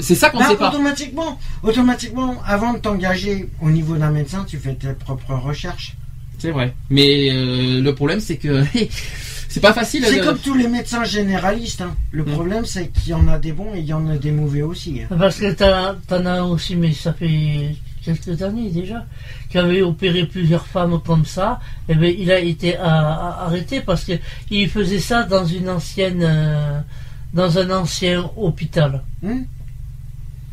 [0.00, 0.70] C'est ça qu'on ne Bah, sait pas.
[0.70, 5.96] automatiquement, automatiquement, avant de t'engager au niveau d'un médecin, tu fais tes propres recherches.
[6.38, 6.74] C'est vrai.
[6.90, 8.62] Mais euh, le problème, c'est que
[9.48, 10.04] c'est pas facile.
[10.06, 11.82] C'est de- comme tous les médecins généralistes.
[11.82, 11.94] hein.
[12.10, 12.32] Le Hmm.
[12.32, 14.62] problème, c'est qu'il y en a des bons et il y en a des mauvais
[14.62, 15.00] aussi.
[15.02, 15.14] hein.
[15.18, 17.74] Parce que t'en t'en as aussi, mais ça fait
[18.06, 19.04] quelques années déjà,
[19.50, 21.60] qui avait opéré plusieurs femmes comme ça.
[21.88, 24.12] Et ben, il a été à- à- arrêté parce que
[24.50, 26.80] il faisait ça dans une ancienne, euh,
[27.34, 29.02] dans un ancien hôpital.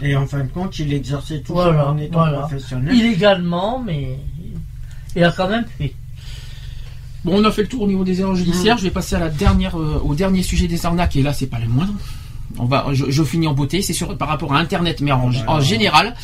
[0.02, 2.40] Et en fin de compte, il exerçait toujours Voilà, en étant voilà.
[2.40, 2.94] professionnel.
[2.94, 4.18] Illégalement, mais
[5.16, 5.94] il a quand même fait.
[7.24, 8.78] Bon, on a fait le tour au niveau des erreurs judiciaires.
[8.78, 11.16] Je vais passer à la dernière, euh, au dernier sujet des arnaques.
[11.16, 11.94] Et là, c'est pas le moindre.
[12.58, 13.82] On va, je, je finis en beauté.
[13.82, 16.16] C'est sur par rapport à Internet, mais en, bah, en général.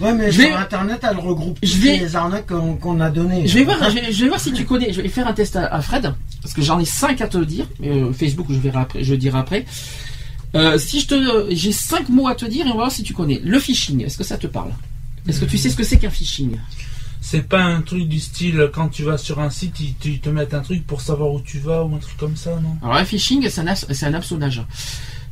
[0.00, 2.46] Ouais, mais Je sur vais- Internet, elle regroupe Je vais- les arnaques
[2.80, 3.46] qu'on a données.
[3.48, 4.92] Je vais voir, je vais, je vais voir si tu connais.
[4.92, 7.38] Je vais faire un test à, à Fred parce que j'en ai cinq à te
[7.38, 7.66] dire.
[7.84, 9.64] Euh, Facebook, je verrai après, je dirai après.
[10.54, 13.02] Euh, si je te, j'ai cinq mots à te dire et on va voir si
[13.02, 13.40] tu connais.
[13.44, 14.70] Le phishing, est-ce que ça te parle?
[15.28, 16.52] Est-ce que tu sais ce que c'est qu'un phishing?
[17.20, 20.20] C'est pas un truc du style quand tu vas sur un site, ils te, ils
[20.20, 22.76] te mettent un truc pour savoir où tu vas ou un truc comme ça, non?
[22.82, 24.62] Alors un phishing, c'est un, c'est un hameçonnage.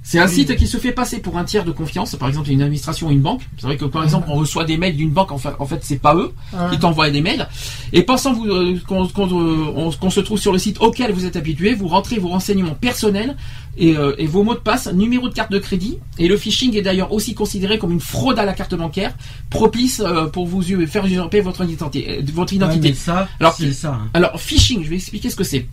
[0.09, 2.63] C'est un site qui se fait passer pour un tiers de confiance, par exemple une
[2.63, 3.43] administration ou une banque.
[3.59, 5.81] C'est vrai que par exemple on reçoit des mails d'une banque, en fait, en fait
[5.83, 6.33] c'est pas eux
[6.71, 7.49] qui t'envoient des mails.
[7.93, 11.25] Et pensant vous, euh, qu'on euh, on- qu'on se trouve sur le site auquel vous
[11.25, 13.37] êtes habitué, vous rentrez vos renseignements personnels
[13.77, 15.99] et, euh, et vos mots de passe, numéro de carte de crédit.
[16.21, 19.13] Et le phishing est d'ailleurs aussi considéré comme une fraude à la carte bancaire,
[19.51, 22.21] propice euh, pour vous faire usurper votre identité.
[22.33, 22.91] votre Ouais, identité.
[22.91, 23.95] mais ça, Alors, c'est ça.
[23.95, 24.09] hein.
[24.15, 25.67] Alors, phishing, je vais expliquer ce que c'est.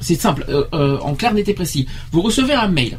[0.00, 1.86] C'est simple, euh, en clair, net et précis.
[2.10, 2.98] Vous recevez un mail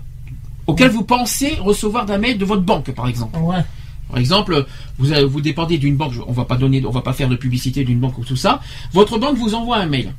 [0.71, 3.37] auquel vous pensez recevoir d'un mail de votre banque, par exemple.
[3.39, 3.63] Ouais.
[4.09, 4.65] Par exemple,
[4.97, 7.35] vous, avez- vous dépendez d'une banque, on va pas donner, on va pas faire de
[7.35, 8.59] publicité d'une banque ou tout ça.
[8.91, 10.13] Votre banque vous envoie un mail.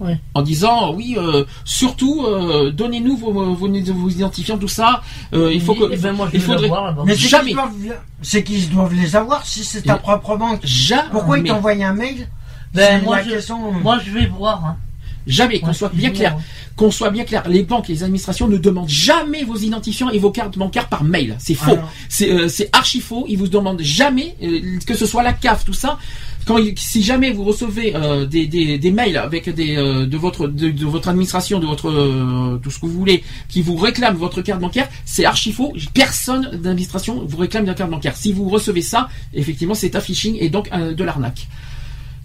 [0.00, 0.18] Ouais.
[0.34, 5.00] En disant oui, euh, surtout euh, donnez-nous vos, vos, vos identifiants, tout ça.
[5.32, 6.68] Euh, il faut que, Eh ben, moi, je il faudrait.
[7.06, 7.48] Mais c'est Jamais.
[7.48, 7.72] qu'ils doivent,
[8.20, 10.60] c'est qu'ils doivent les avoir si c'est ta Mais- propre banque.
[10.64, 11.10] jamais.
[11.12, 12.26] Pourquoi ils t'envoient un mail?
[12.74, 13.70] Ben, C'est moi, la je, question.
[13.70, 14.64] moi, je vais voir.
[14.64, 14.76] hein.
[15.26, 16.36] Jamais, qu'on Ouais, soit bien clair.
[16.76, 17.42] Qu'on soit bien clair.
[17.48, 21.04] Les banques et les administrations ne demandent jamais vos identifiants et vos cartes bancaires par
[21.04, 21.36] mail.
[21.38, 21.78] C'est faux.
[22.08, 23.24] C'est euh, c'est archi faux.
[23.28, 25.98] Ils vous demandent jamais, euh, que ce soit la CAF, tout ça.
[26.46, 30.48] Quand si jamais vous recevez euh, des, des, des mails avec des euh, de votre
[30.48, 34.16] de, de votre administration, de votre euh, tout ce que vous voulez, qui vous réclament
[34.16, 35.72] votre carte bancaire, c'est archi faux.
[35.94, 38.16] Personne d'administration vous réclame la carte bancaire.
[38.16, 41.46] Si vous recevez ça, effectivement, c'est un phishing et donc de l'arnaque.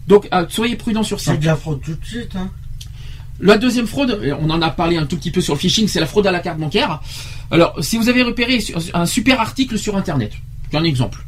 [0.07, 1.33] Donc soyez prudents sur ça.
[1.33, 2.35] C'est de la fraude tout de suite.
[2.35, 2.49] Hein.
[3.39, 5.99] La deuxième fraude, on en a parlé un tout petit peu sur le phishing, c'est
[5.99, 7.01] la fraude à la carte bancaire.
[7.51, 10.33] Alors, si vous avez repéré un super article sur Internet,
[10.73, 11.23] un exemple.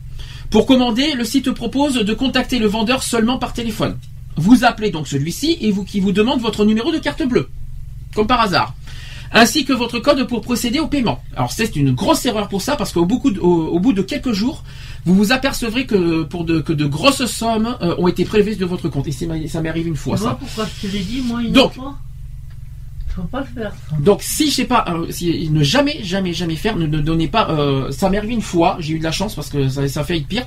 [0.49, 3.97] Pour commander, le site propose de contacter le vendeur seulement par téléphone.
[4.35, 7.49] Vous appelez donc celui-ci et vous qui vous demande votre numéro de carte bleue,
[8.15, 8.73] comme par hasard,
[9.31, 11.21] ainsi que votre code pour procéder au paiement.
[11.35, 14.63] Alors c'est une grosse erreur pour ça parce qu'au bout de quelques jours,
[15.05, 18.65] vous vous apercevrez que pour de, que de grosses sommes euh, ont été prélevées de
[18.65, 19.07] votre compte.
[19.07, 20.37] Et ça m'est arrivé une fois ça.
[20.39, 21.73] pourquoi je te l'ai dit, moi, une Donc.
[21.73, 21.97] fois
[23.21, 23.95] Faut pas le faire, ça.
[23.99, 27.27] Donc si je sais pas, euh, si, ne jamais, jamais, jamais faire, ne, ne donnez
[27.27, 27.49] pas.
[27.49, 30.03] euh, ça m'est arrivé une fois, j'ai eu de la chance parce que ça, ça
[30.03, 30.45] fait être pire.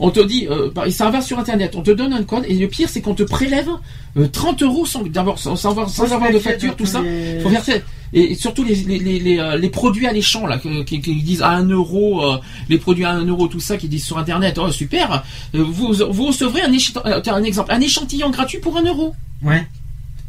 [0.00, 2.54] On te dit, euh, bah, ça va sur internet, on te donne un code et
[2.54, 3.68] le pire c'est qu'on te prélève
[4.16, 7.02] euh, 30 euros sans d'abord sans, sans avoir, sans avoir de facture, tout ça.
[7.02, 7.72] les- Faut faire ça.
[8.16, 11.42] Et, surtout les, les, les, les, euh, les produits alléchants là, que- qui, qui disent
[11.42, 12.36] à 1 euro, euh,
[12.68, 15.24] les produits à 1 euro, tout ça, qui disent sur internet, oh super,
[15.56, 16.72] euh, vous, vous recevrez un,
[17.06, 19.14] euh, exemple, un échantillon gratuit pour 1 euro.
[19.42, 19.66] Ouais.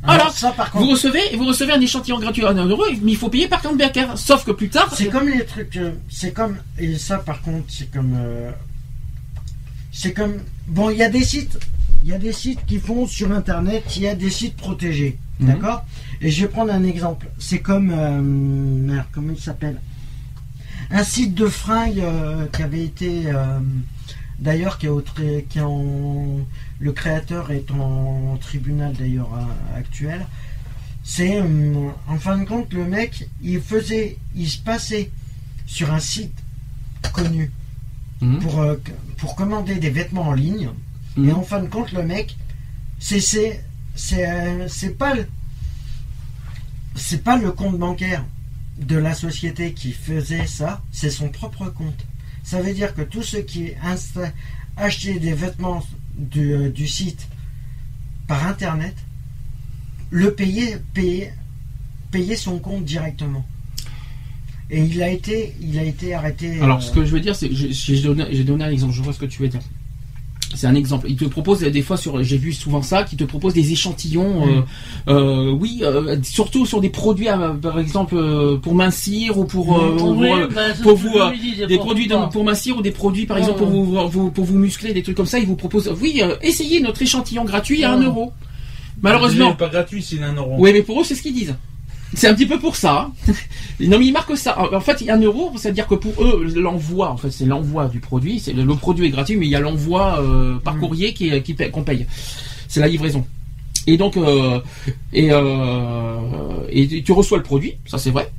[0.05, 0.23] Voilà.
[0.23, 3.11] Alors, ça par Vous contre, recevez, vous recevez un échantillon gratuit à 1 euro, mais
[3.11, 4.17] il faut payer par carte bancaire.
[4.17, 5.75] Sauf que plus tard, c'est comme les trucs.
[5.77, 8.13] euh, C'est comme et ça par contre, c'est comme.
[8.17, 8.51] euh,
[9.91, 10.35] C'est comme.
[10.67, 11.57] Bon, il y a des sites.
[12.03, 13.83] Il y a des sites qui font sur internet.
[13.95, 15.17] Il y a des sites protégés.
[15.39, 15.47] Mhm.
[15.47, 15.83] D'accord?
[16.21, 17.27] Et je vais prendre un exemple.
[17.39, 17.91] C'est comme.
[17.91, 19.79] euh, merde, comment il s'appelle?
[20.91, 23.23] Un site de fringues euh, qui avait été.
[24.37, 25.01] D'ailleurs, qui est au
[25.49, 26.41] qui est en,
[26.85, 29.31] le créateur est en tribunal d'ailleurs
[29.75, 30.25] actuel.
[31.03, 35.11] C'est hum, en fin de compte le mec, il faisait, il se passait
[35.65, 36.37] sur un site
[37.11, 37.51] connu
[38.21, 38.39] Mhm.
[38.39, 38.75] pour euh,
[39.17, 40.69] pour commander des vêtements en ligne.
[41.17, 41.29] Mhm.
[41.29, 42.37] Et en fin de compte, le mec,
[42.99, 43.63] c'est c'est
[43.95, 45.27] c'est euh, c'est pas le
[46.95, 48.23] c'est pas le compte bancaire
[48.79, 52.05] de la société qui faisait ça, c'est son propre compte.
[52.43, 53.71] Ça veut dire que tous ceux qui
[54.77, 55.83] achetaient des vêtements
[56.17, 57.27] du, euh, du site
[58.27, 58.95] par internet
[60.09, 61.33] le payaient, payaient,
[62.11, 63.45] payaient son compte directement.
[64.69, 66.59] Et il a été, il a été arrêté.
[66.59, 68.93] Alors, euh, ce que je veux dire, c'est, j'ai j'ai donné, j'ai donné un exemple.
[68.93, 69.61] Je vois ce que tu veux dire.
[70.55, 71.07] C'est un exemple.
[71.09, 74.47] Il te propose des fois sur, j'ai vu souvent ça, qui te propose des échantillons.
[74.47, 74.61] euh,
[75.09, 79.77] euh, oui, euh, surtout sur des produits, euh, par exemple euh, pour mincir ou pour,
[79.77, 82.91] euh, Oui, euh, bah, pour vous, euh, disais, des produits de- pour mincir ou des
[82.91, 85.39] produits, par exemple, pour vous, vous- pour vous muscler, des trucs comme ça.
[85.39, 88.05] Ils vous proposent, oui, euh, essayez notre échantillon gratuit à 1 Ouais.
[88.05, 88.31] euro.
[89.01, 90.55] Malheureusement, pas gratuit, c'est un euro.
[90.57, 91.55] oui, mais pour eux, c'est ce qu'ils disent.
[92.15, 93.11] C'est un petit peu pour ça.
[93.27, 93.33] hein.
[93.81, 94.57] non, mais ils marquent ça.
[94.73, 97.45] En fait, il y a un euro, c'est-à-dire que pour eux, l'envoi, en fait, c'est
[97.45, 98.39] l'envoi du produit.
[98.39, 101.31] C'est le, produit est gratuit, mais il y a l'envoi euh, par courrier qui,
[101.71, 102.05] qu'on paye.
[102.67, 103.25] C'est la livraison.
[103.87, 104.59] Et donc, euh,
[105.13, 106.17] et, euh,
[106.69, 108.31] et tu reçois le produit, ça c'est vrai.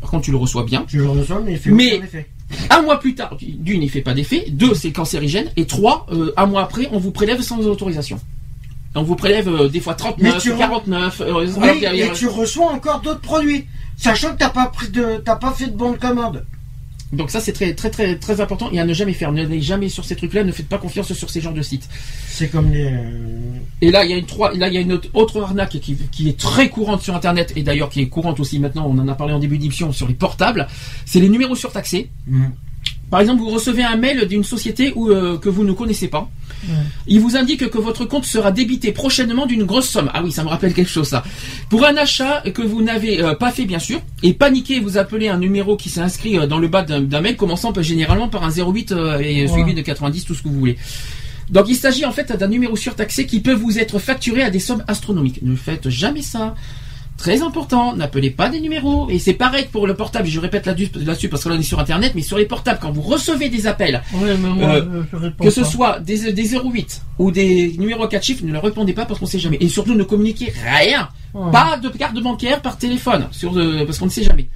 [0.00, 0.84] Par contre, tu le reçois bien.
[0.88, 2.26] Tu le reçois, mais il fait Mais- aucun effet.
[2.70, 4.46] Un mois plus tard, d'une, il fait pas d'effet.
[4.50, 5.50] Deux, c'est cancérigène.
[5.56, 6.06] Et trois,
[6.36, 8.20] un mois après, on vous prélève sans autorisation.
[8.94, 11.20] On vous prélève euh, des fois 39, Mais tu re- 49.
[11.20, 13.66] euh, Oui, et tu reçois encore d'autres produits,
[13.96, 16.44] sachant que t'as pas pris de, t'as pas fait de bonne commande.
[17.12, 19.30] Donc ça c'est très très très très important et à ne jamais faire.
[19.30, 21.88] N'allez jamais sur ces trucs-là, ne faites pas confiance sur ces genres de sites.
[22.26, 22.90] C'est comme les.
[23.82, 25.78] Et là il y a une trois, là il y a une autre, autre arnaque
[25.78, 28.86] qui, qui est très courante sur internet et d'ailleurs qui est courante aussi maintenant.
[28.88, 30.66] On en a parlé en début d'émission sur les portables.
[31.06, 32.10] C'est les numéros surtaxés.
[32.26, 32.50] Mhm.
[33.10, 36.28] Par exemple, vous recevez un mail d'une société où, euh, que vous ne connaissez pas.
[37.06, 40.10] Il vous indique que votre compte sera débité prochainement d'une grosse somme.
[40.14, 41.22] Ah oui, ça me rappelle quelque chose ça.
[41.68, 45.28] Pour un achat que vous n'avez euh, pas fait bien sûr, et paniqué, vous appelez
[45.28, 48.50] un numéro qui s'est inscrit euh, dans le bas d'un mail, commençant généralement par un
[48.50, 50.76] 08 euh, et suivi de 90, tout ce que vous voulez.
[51.50, 54.60] Donc il s'agit en fait d'un numéro surtaxé qui peut vous être facturé à des
[54.60, 55.40] sommes astronomiques.
[55.42, 56.54] Ne faites jamais ça.
[57.16, 59.08] Très important, n'appelez pas des numéros.
[59.08, 61.78] Et c'est pareil pour le portable, je répète là-dessus parce que là on est sur
[61.78, 65.02] internet, mais sur les portables, quand vous recevez des appels, Oui, mais moi, Euh,
[65.40, 65.66] que ce pas.
[65.66, 69.20] soit des, des 08 ou des numéros à 4 chiffres, ne leur répondez pas parce
[69.20, 69.58] qu'on sait jamais.
[69.60, 71.08] Et surtout ne communiquez rien.
[71.32, 71.50] Ouais.
[71.52, 74.48] Pas de carte bancaire par téléphone, sur de- parce qu'on ne sait jamais.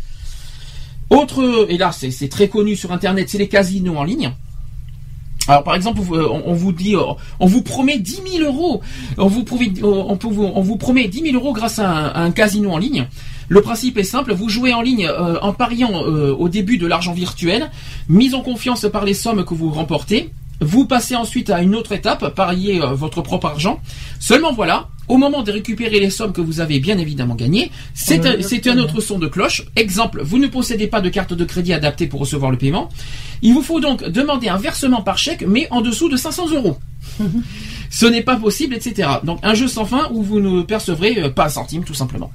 [1.10, 4.32] Autre, et là c'est c'est très connu sur internet, c'est les casinos en ligne.
[5.48, 7.00] Alors par exemple, vous- on, vous dit, euh,
[7.40, 8.82] on vous promet 10 000 euros,
[9.16, 12.30] on vous, promet- on, peut vous, on vous promet 10 000 euros grâce à un,
[12.30, 13.06] casino en ligne.
[13.48, 16.86] Le principe est simple, vous jouez en ligne euh, en pariant euh, au début de
[16.86, 17.70] l'argent virtuel,
[18.10, 20.30] mise en confiance par les sommes que vous remportez.
[20.60, 23.80] Vous passez ensuite à une autre étape, parier euh, votre propre argent.
[24.18, 28.20] Seulement voilà, Au moment de récupérer les sommes que vous avez bien évidemment gagnées, c'est
[28.20, 29.64] Ouais, un, un autre son de cloche.
[29.74, 32.90] Exemple, vous ne possédez pas de carte de crédit adaptée pour recevoir le paiement.
[33.40, 36.78] Il vous faut donc demander un versement par chèque, mais en dessous de 500 euros.
[37.90, 39.08] Ce n'est pas possible, etc.
[39.24, 42.30] Donc un jeu sans fin où vous ne percevrez euh, pas un centime, tout simplement.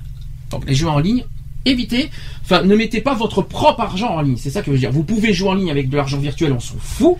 [0.50, 1.26] Donc les jeux en ligne,
[1.66, 2.10] évitez.
[2.44, 4.38] Enfin, ne mettez pas votre propre argent en ligne.
[4.38, 4.92] C'est ça que je veux dire.
[4.92, 7.16] Vous pouvez jouer en ligne avec de l'argent virtuel, on s'en fout.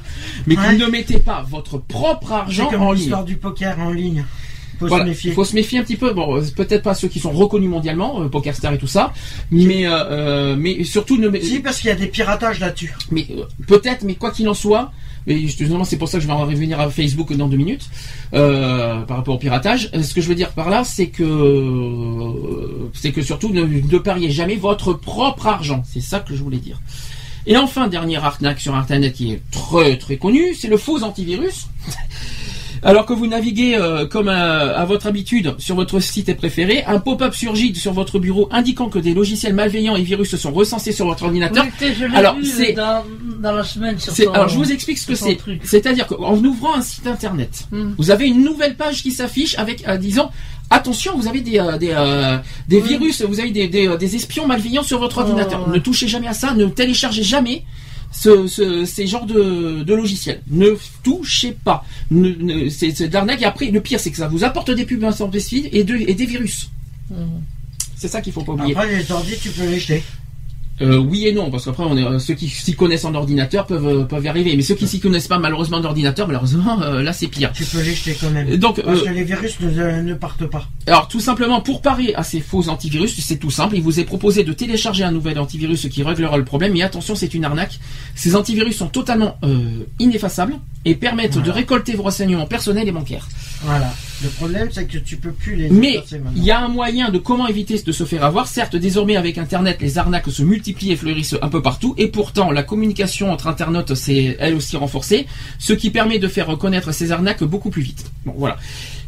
[0.48, 0.78] Mais Ouais.
[0.78, 3.02] ne mettez pas votre propre argent comme en ligne.
[3.04, 4.26] l'histoire du poker en ligne.
[4.80, 5.32] Faut Voilà, se méfier.
[5.32, 6.14] Faut se méfier un petit peu.
[6.14, 9.14] Bon, euh, peut-être pas ceux qui sont reconnus mondialement, euh, PokerStar et tout ça,
[9.52, 12.92] mais euh, euh, mais surtout ne Si, parce qu'il y a des piratages là-dessus.
[13.12, 14.92] mais euh, peut-être, mais quoi qu'il en soit,
[15.28, 17.90] et justement c'est pour ça que je vais en revenir à Facebook dans deux minutes
[18.34, 19.90] euh, par rapport au piratage.
[19.94, 23.64] Euh, Ce que je veux dire par là, c'est que euh, c'est que surtout ne,
[23.64, 25.84] ne pariez jamais votre propre argent.
[25.86, 26.80] C'est ça que je voulais dire.
[27.46, 31.68] Et enfin, dernière arnaque sur Internet qui est très très connue, c'est le faux antivirus.
[32.86, 37.00] Alors que vous naviguez euh, comme à, à votre habitude sur votre site préféré, un
[37.00, 41.06] pop-up surgit sur votre bureau indiquant que des logiciels malveillants et virus sont recensés sur
[41.06, 41.66] votre ordinateur.
[41.82, 43.04] Oui, je Alors, vu c'est- dans,
[43.42, 45.38] dans la semaine sur C'est- ton- alors je vous explique ce que c'est.
[45.64, 47.94] C'est-à-dire qu'en ouvrant un site internet, Hmm.
[47.98, 50.30] vous avez une nouvelle page qui s'affiche avec, euh, disons,
[50.70, 52.38] attention, vous avez des euh, des, euh,
[52.68, 52.90] des Oui.
[52.90, 55.70] virus, vous avez des, des, euh, des espions malveillants sur votre Oh, ordinateur.
[55.70, 57.64] Ne touchez jamais à ça, ne téléchargez jamais.
[58.14, 60.42] Ce, ce- ces genres de, de logiciels.
[60.50, 61.84] Ne touchez pas.
[62.12, 63.42] Ne, ne- c'est l'arnaque.
[63.42, 65.96] Et après, le pire, c'est que ça vous apporte des pubs sans feed et, de,
[65.96, 66.70] et des virus.
[67.10, 67.42] Hmm.
[67.96, 68.76] C'est ça qu'il faut pas oublier.
[68.76, 70.04] Après, les ordi, tu peux les jeter.
[70.82, 73.68] Euh, oui et non, parce qu'après, on est, euh, ceux qui s'y connaissent en ordinateur
[73.68, 74.56] peuvent, euh, peuvent y arriver.
[74.56, 77.52] Mais ceux qui s'y connaissent pas, malheureusement, en ordinateur, malheureusement, euh, là, c'est pire.
[77.54, 78.58] Tu peux les jeter quand même.
[78.58, 80.68] Donc, Parce euh, que les virus ne, ne partent pas.
[80.88, 83.76] alors tout simplement, pour parer à ces faux antivirus, c'est tout simple.
[83.76, 86.74] Il vous est proposé de télécharger un nouvel antivirus qui réglera le problème.
[86.74, 87.80] Mais attention, c'est une arnaque.
[88.16, 93.28] Ces antivirus sont totalement euh, ineffaçables et permettent de récolter vos renseignements personnels et bancaires.
[93.64, 93.94] Voilà.
[94.22, 96.02] Le problème, c'est que tu peux plus les Mais
[96.36, 98.48] il y a un moyen de comment éviter de se faire avoir.
[98.48, 101.94] Certes, désormais avec Internet, les arnaques se multiplient et fleurissent un peu partout.
[101.98, 105.28] Et pourtant, la communication entre internautes s'est elle aussi renforcée,
[105.60, 108.06] ce qui permet de faire reconnaître ces arnaques beaucoup plus vite.
[108.26, 108.58] Bon, voilà.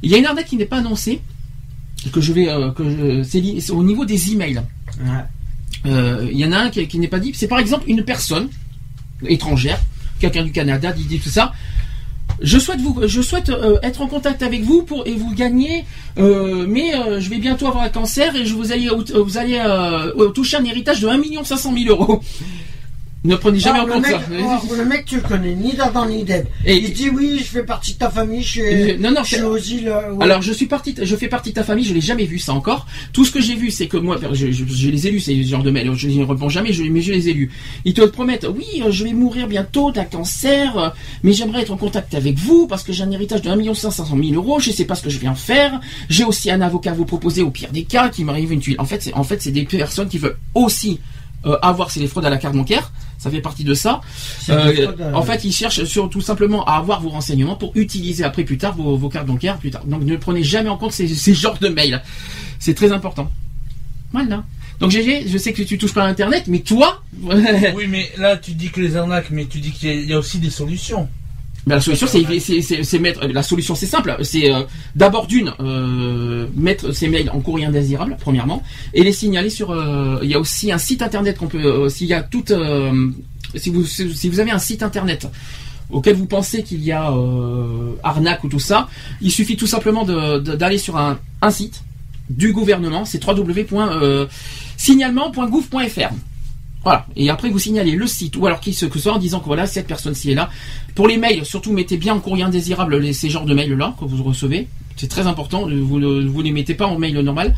[0.04, 1.22] Il y a une arnaque qui n'est pas annoncée,
[2.12, 4.62] que je vais, euh, que c'est au niveau des emails.
[5.00, 5.12] Ouais.
[5.86, 7.32] Euh, Il y en a un qui, qui n'est pas dit.
[7.36, 8.50] C'est par exemple une personne
[9.28, 9.80] étrangère,
[10.20, 11.54] quelqu'un du Canada, dit, dit tout ça.
[12.42, 15.86] Je souhaite vous, je souhaite euh, être en contact avec vous pour et vous gagner,
[16.18, 19.62] euh, mais euh, je vais bientôt avoir un cancer et je vous allez vous allez
[20.34, 22.22] toucher un héritage de 1 500 000 euros.
[23.26, 24.22] Ne prenez jamais Oh, en compte mec, ça.
[24.70, 26.46] oh, le mec, tu le connais ni d'Adam ni d'Ève.
[26.66, 29.28] Et- Il dit oui, je fais partie de ta famille, je suis, non, non, je
[29.28, 29.88] suis c'est- aux îles.
[29.90, 30.24] euh, ouais.
[30.24, 32.54] Alors je suis parti, je fais partie de ta famille, je l'ai jamais vu ça
[32.54, 32.86] encore.
[33.14, 35.44] Tout ce que j'ai vu, c'est que moi, je, je- je les ai lus, ces
[35.44, 35.92] genres de mails.
[35.96, 37.52] Je n'y réponds jamais, je, mais je les ai lus.
[37.84, 40.90] Ils te promettent, oui, euh, je vais mourir bientôt d'un cancer, euh,
[41.24, 44.16] mais j'aimerais être en contact avec vous parce que j'ai un héritage de 1 500
[44.22, 44.60] 000 euros.
[44.60, 45.80] Je sais pas ce que je viens faire.
[46.10, 48.76] J'ai aussi un avocat à vous proposer au pire des cas qui m'arrive une tuile.
[48.80, 51.00] En fait, c'est en fait c'est des personnes qui veulent aussi
[51.46, 52.92] euh, avoir, c'est les fraudes à la carte bancaire.
[53.26, 54.02] Ça fait partie de ça.
[54.50, 58.24] Euh, euh, en fait, ils cherchent sur, tout simplement à avoir vos renseignements pour utiliser
[58.24, 59.84] après plus tard vos, vos cartes bancaires plus tard.
[59.86, 62.04] Donc ne prenez jamais en compte ces, ces genres de mails.
[62.60, 63.32] C'est très important.
[64.12, 64.44] Voilà.
[64.80, 68.38] Donc GG, je sais que tu touches pas à Internet, mais toi, Oui, mais là,
[68.38, 71.10] tu dis que les arnaques, mais tu dis qu'il y a aussi des solutions.
[71.68, 72.22] La solution, c'est.
[73.34, 74.16] La solution, c'est simple.
[74.22, 74.62] C'est euh,
[74.96, 78.62] d'abord d'une euh, mettre ces mails en courrier indésirable, premièrement,
[78.94, 79.72] et les signaler sur.
[79.72, 81.90] euh, Il y a aussi un site internet qu'on peut.
[81.90, 82.54] s'il y a toute.
[83.56, 85.28] si vous si vous avez un site internet
[85.90, 87.12] auquel vous pensez qu'il y a
[88.04, 88.88] arnaque ou tout ça,
[89.22, 91.82] il suffit tout simplement d'aller sur un, un site
[92.30, 96.14] du gouvernement, c'est www.signalement.gouv.fr.
[96.86, 97.06] Voilà.
[97.18, 99.40] Et après, vous signalez le site ou alors qui ce que ce soit en disant
[99.40, 100.50] que voilà, cette personne-ci est là.
[100.94, 104.06] Pour les mails, surtout, mettez bien en courrier indésirable les, ces genres de mails-là que
[104.06, 104.68] vous recevez.
[104.96, 105.68] C'est très important.
[105.68, 107.56] Vous ne vous les mettez pas en mail normal.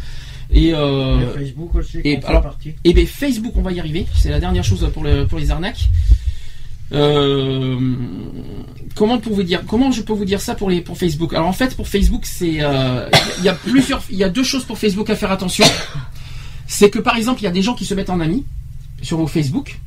[0.49, 4.06] Et, euh, et Facebook aussi, et alors- et bien Facebook, on va y arriver.
[4.15, 5.89] C'est la dernière chose pour, le- pour les arnaques.
[6.93, 7.77] Euh,
[8.95, 11.33] comment pour vous dire Comment je peux vous dire ça pour les pour Facebook?
[11.33, 14.43] Alors en fait, pour Facebook, c'est euh, il y a plusieurs, il y a deux
[14.43, 15.65] choses pour Facebook à faire attention.
[16.65, 18.45] C'est que par exemple, il y a des gens qui se mettent en amis
[19.01, 19.80] sur vos Facebook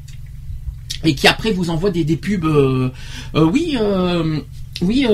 [1.05, 2.45] et qui après vous envoient des, des pubs.
[2.45, 2.91] euh,
[3.35, 3.77] euh, oui.
[3.81, 4.41] euh,
[4.83, 5.07] oui,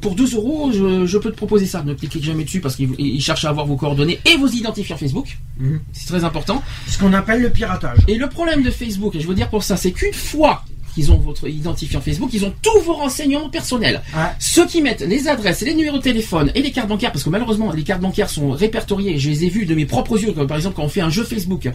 [0.00, 1.82] pour 2 euros, je, je peux te proposer ça.
[1.82, 4.96] Ne cliquez jamais dessus parce qu'ils ils cherchent à avoir vos coordonnées et vos identifiants
[4.96, 5.38] Facebook.
[5.58, 5.80] Mhm.
[5.92, 6.62] C'est très important.
[6.86, 7.98] Ce qu'on appelle le piratage.
[8.06, 10.62] Et le problème de Facebook, et je veux dire pour ça, c'est qu'une fois
[10.94, 14.02] qu'ils ont votre identifiant Facebook, ils ont tous vos renseignements personnels.
[14.14, 14.22] Ouais.
[14.38, 17.30] Ceux qui mettent les adresses, les numéros de téléphone et les cartes bancaires, parce que
[17.30, 20.46] malheureusement les cartes bancaires sont répertoriées, je les ai vues de mes propres yeux, comme
[20.46, 21.68] par exemple quand on fait un jeu Facebook,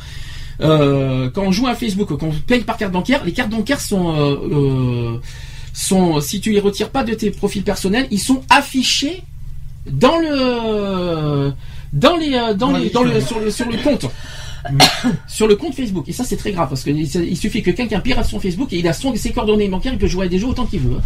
[0.61, 3.81] euh, quand on joue à Facebook, quand on paye par carte bancaire, les cartes bancaires
[3.81, 5.19] sont, euh, euh,
[5.73, 9.23] sont, si tu les retires pas de tes profils personnels, ils sont affichés
[9.89, 11.51] dans le
[11.91, 14.05] dans les euh, dans les dans le sur le sur le compte.
[15.27, 16.07] Sur le compte Facebook.
[16.07, 18.77] Et ça c'est très grave parce qu'il il suffit que quelqu'un pirate son Facebook et
[18.77, 20.95] il a son, ses coordonnées bancaires il peut jouer à des jeux autant qu'il veut
[20.95, 21.01] hein.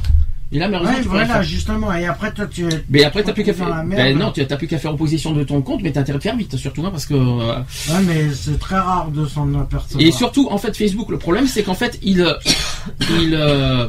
[0.51, 1.93] Et là malheureusement Ouais, tu voilà, justement.
[1.93, 2.66] Et après, toi, tu.
[2.90, 5.43] mais après t'as plus qu'à faire ben non tu t'as plus qu'à faire opposition de
[5.43, 7.58] ton compte mais t'as intérêt de faire vite surtout hein, parce que euh,
[7.90, 10.01] Ouais, mais c'est très rare de s'en apercevoir.
[10.06, 12.19] Et surtout, en fait, Facebook, le problème, c'est qu'en fait, il,
[13.19, 13.88] il, euh,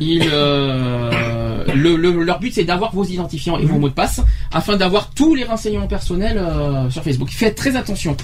[0.00, 4.20] euh, le, le- leur but, c'est d'avoir vos identifiants et vos mots de passe
[4.52, 7.30] afin d'avoir tous les renseignements personnels euh, sur Facebook.
[7.30, 8.16] Faites très attention.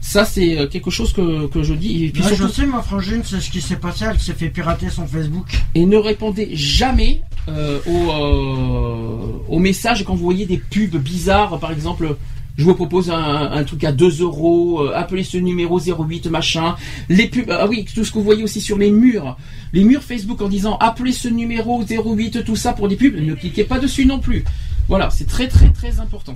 [0.00, 2.04] Ça, c'est euh, quelque chose que, que je dis.
[2.04, 4.04] Et, puis je sais, ma frangine, c'est ce qui s'est passé.
[4.10, 5.46] Elle s'est fait pirater son Facebook.
[5.74, 11.58] et ne répondez jamais euh, aux, aux messages quand vous voyez des pubs bizarres.
[11.60, 12.16] Par exemple,
[12.56, 16.76] je vous propose un, un truc à 2 euros, euh, appelez ce numéro 08 machin.
[17.08, 19.38] Les pubs, ah oui, tout ce que vous voyez aussi sur les murs,
[19.72, 23.34] les murs Facebook en disant appelez ce numéro 08, tout ça pour des pubs, ne
[23.34, 24.44] cliquez pas dessus non plus.
[24.88, 26.34] Voilà, c'est très très très important.